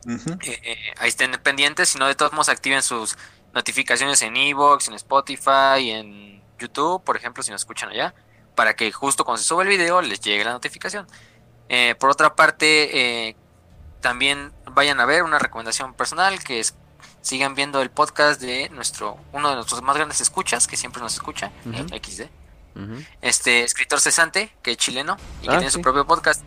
eh, 0.08 0.60
eh, 0.64 0.78
ahí 0.98 1.10
estén 1.10 1.32
pendientes. 1.44 1.90
Si 1.90 2.00
no, 2.00 2.08
de 2.08 2.16
todos 2.16 2.32
modos, 2.32 2.50
activen 2.50 2.82
sus 2.82 3.18
notificaciones 3.54 4.22
en 4.22 4.38
Evox, 4.38 4.88
en 4.88 4.94
Spotify, 4.94 5.92
en 5.92 6.44
YouTube, 6.60 7.04
por 7.04 7.18
ejemplo, 7.18 7.44
si 7.44 7.52
nos 7.52 7.62
escuchan 7.62 7.90
allá, 7.90 8.14
para 8.58 8.76
que 8.76 8.92
justo 8.92 9.24
cuando 9.24 9.42
se 9.42 9.48
sube 9.48 9.64
el 9.64 9.70
video 9.70 10.02
les 10.02 10.20
llegue 10.20 10.44
la 10.44 10.52
notificación. 10.52 11.08
por 12.00 12.10
otra 12.10 12.36
parte, 12.36 13.36
también 14.02 14.52
vayan 14.72 15.00
a 15.00 15.06
ver 15.06 15.24
una 15.24 15.40
recomendación 15.40 15.94
personal 15.94 16.44
que 16.44 16.60
es 16.60 16.76
sigan 17.22 17.56
viendo 17.56 17.82
el 17.82 17.90
podcast 17.90 18.42
de 18.42 18.70
nuestro 18.70 19.18
uno 19.34 19.50
de 19.50 19.56
nuestros 19.56 19.82
más 19.82 19.96
grandes 19.96 20.22
escuchas 20.22 20.68
que 20.68 20.78
siempre 20.78 21.02
nos 21.02 21.14
escucha 21.14 21.52
XD 21.66 22.24
este 23.22 23.64
escritor 23.64 24.00
cesante 24.00 24.54
que 24.62 24.72
es 24.72 24.78
chileno 24.78 25.18
y 25.42 25.48
que 25.48 25.56
ah, 25.56 25.58
tiene 25.58 25.72
su 25.72 25.82
propio 25.82 26.06
podcast 26.06 26.44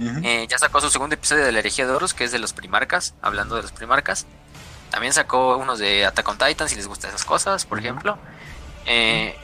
eh, 0.00 0.46
ya 0.48 0.58
sacó 0.58 0.80
su 0.80 0.90
segundo 0.90 1.14
episodio 1.14 1.44
de 1.44 1.52
la 1.52 1.60
herejía 1.60 1.86
de 1.86 1.92
Horus 1.92 2.14
que 2.14 2.24
es 2.24 2.32
de 2.32 2.38
los 2.38 2.52
primarcas 2.52 3.14
hablando 3.22 3.56
de 3.56 3.62
los 3.62 3.72
primarcas. 3.72 4.26
También 4.90 5.12
sacó 5.12 5.56
unos 5.56 5.78
de 5.78 6.04
Attack 6.04 6.28
on 6.28 6.38
Titan 6.38 6.68
si 6.68 6.76
les 6.76 6.86
gustan 6.86 7.10
esas 7.10 7.24
cosas 7.24 7.64
por 7.64 7.78
ejemplo. 7.78 8.18
Eh, 8.86 9.36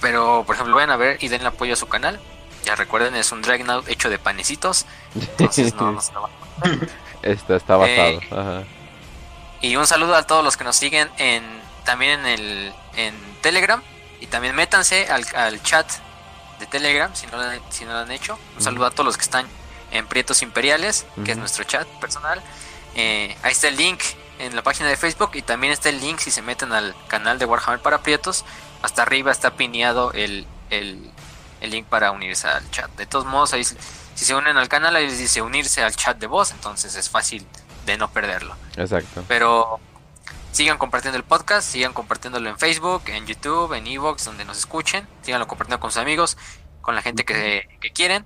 pero 0.00 0.44
por 0.46 0.54
ejemplo 0.54 0.74
vayan 0.74 0.90
a 0.90 0.96
ver 0.96 1.22
y 1.22 1.28
den 1.28 1.44
apoyo 1.46 1.74
a 1.74 1.76
su 1.76 1.88
canal 1.88 2.20
ya 2.64 2.74
recuerden 2.74 3.14
es 3.14 3.32
un 3.32 3.42
Dragnaut 3.42 3.88
hecho 3.88 4.10
de 4.10 4.18
panecitos 4.18 4.86
entonces 5.14 5.74
no, 5.74 5.92
no 5.92 6.00
se 6.00 6.12
lo 6.12 6.28
Esto 7.22 7.56
está 7.56 7.76
basado. 7.76 8.20
Eh, 8.30 8.66
y 9.60 9.76
un 9.76 9.86
saludo 9.86 10.14
a 10.14 10.22
todos 10.22 10.44
los 10.44 10.56
que 10.56 10.64
nos 10.64 10.76
siguen 10.76 11.10
en 11.18 11.42
también 11.84 12.20
en 12.20 12.26
el 12.26 12.74
en 12.96 13.14
Telegram 13.42 13.82
y 14.20 14.26
también 14.26 14.54
métanse 14.54 15.08
al, 15.08 15.62
chat 15.62 15.90
de 16.60 16.66
Telegram 16.66 17.14
si 17.14 17.26
no, 17.26 17.38
si 17.70 17.84
no 17.84 17.92
lo 17.92 17.98
han 17.98 18.10
hecho. 18.10 18.38
Un 18.56 18.62
saludo 18.62 18.86
a 18.86 18.90
todos 18.90 19.06
los 19.06 19.16
que 19.16 19.22
están 19.22 19.46
en 19.90 20.06
Prietos 20.06 20.42
Imperiales, 20.42 21.06
que 21.24 21.32
es 21.32 21.38
nuestro 21.38 21.64
chat 21.64 21.86
personal. 22.00 22.40
Eh, 22.94 23.36
ahí 23.42 23.52
está 23.52 23.68
el 23.68 23.76
link 23.76 24.00
en 24.38 24.54
la 24.54 24.62
página 24.62 24.88
de 24.88 24.96
Facebook 24.96 25.30
y 25.34 25.42
también 25.42 25.72
está 25.72 25.88
el 25.88 26.00
link 26.00 26.18
si 26.18 26.30
se 26.30 26.42
meten 26.42 26.72
al 26.72 26.94
canal 27.08 27.38
de 27.38 27.44
Warhammer 27.44 27.80
para 27.80 27.98
Prietos. 27.98 28.44
Hasta 28.82 29.02
arriba 29.02 29.32
está 29.32 29.56
pineado 29.56 30.12
el, 30.12 30.46
el, 30.70 31.10
el 31.60 31.70
link 31.70 31.86
para 31.86 32.10
unirse 32.12 32.48
al 32.48 32.70
chat. 32.70 32.90
De 32.96 33.06
todos 33.06 33.26
modos, 33.26 33.52
ahí 33.52 33.64
si 34.16 34.24
se 34.24 34.34
unen 34.34 34.56
al 34.56 34.68
canal, 34.68 34.96
ahí 34.96 35.06
les 35.06 35.18
dice 35.18 35.42
unirse 35.42 35.82
al 35.82 35.94
chat 35.94 36.18
de 36.18 36.26
voz, 36.26 36.50
entonces 36.52 36.96
es 36.96 37.10
fácil 37.10 37.46
de 37.84 37.98
no 37.98 38.10
perderlo. 38.10 38.56
Exacto. 38.76 39.22
Pero 39.28 39.78
sigan 40.52 40.78
compartiendo 40.78 41.18
el 41.18 41.24
podcast, 41.24 41.70
sigan 41.70 41.92
compartiéndolo 41.92 42.48
en 42.48 42.58
Facebook, 42.58 43.02
en 43.08 43.26
YouTube, 43.26 43.74
en 43.74 43.86
Evox, 43.86 44.24
donde 44.24 44.46
nos 44.46 44.56
escuchen, 44.56 45.06
síganlo 45.20 45.46
compartiendo 45.46 45.80
con 45.80 45.90
sus 45.90 46.00
amigos, 46.00 46.38
con 46.80 46.94
la 46.94 47.02
gente 47.02 47.26
que, 47.26 47.68
que 47.80 47.92
quieren. 47.92 48.24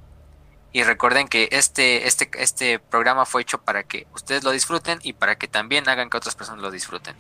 Y 0.72 0.84
recuerden 0.84 1.26
que 1.26 1.48
este, 1.50 2.06
este, 2.06 2.30
este 2.34 2.78
programa 2.78 3.26
fue 3.26 3.42
hecho 3.42 3.60
para 3.60 3.82
que 3.82 4.06
ustedes 4.14 4.44
lo 4.44 4.52
disfruten 4.52 5.00
y 5.02 5.14
para 5.14 5.36
que 5.36 5.48
también 5.48 5.88
hagan 5.88 6.08
que 6.08 6.16
otras 6.16 6.36
personas 6.36 6.62
lo 6.62 6.70
disfruten. 6.70 7.16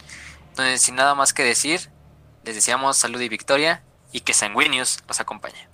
Entonces, 0.50 0.80
sin 0.80 0.94
nada 0.94 1.16
más 1.16 1.32
que 1.32 1.42
decir, 1.42 1.90
les 2.44 2.54
deseamos 2.54 2.96
salud 2.96 3.20
y 3.20 3.28
victoria 3.28 3.82
y 4.12 4.20
que 4.20 4.34
Sanguinius 4.34 4.98
los 5.06 5.20
acompañe. 5.20 5.69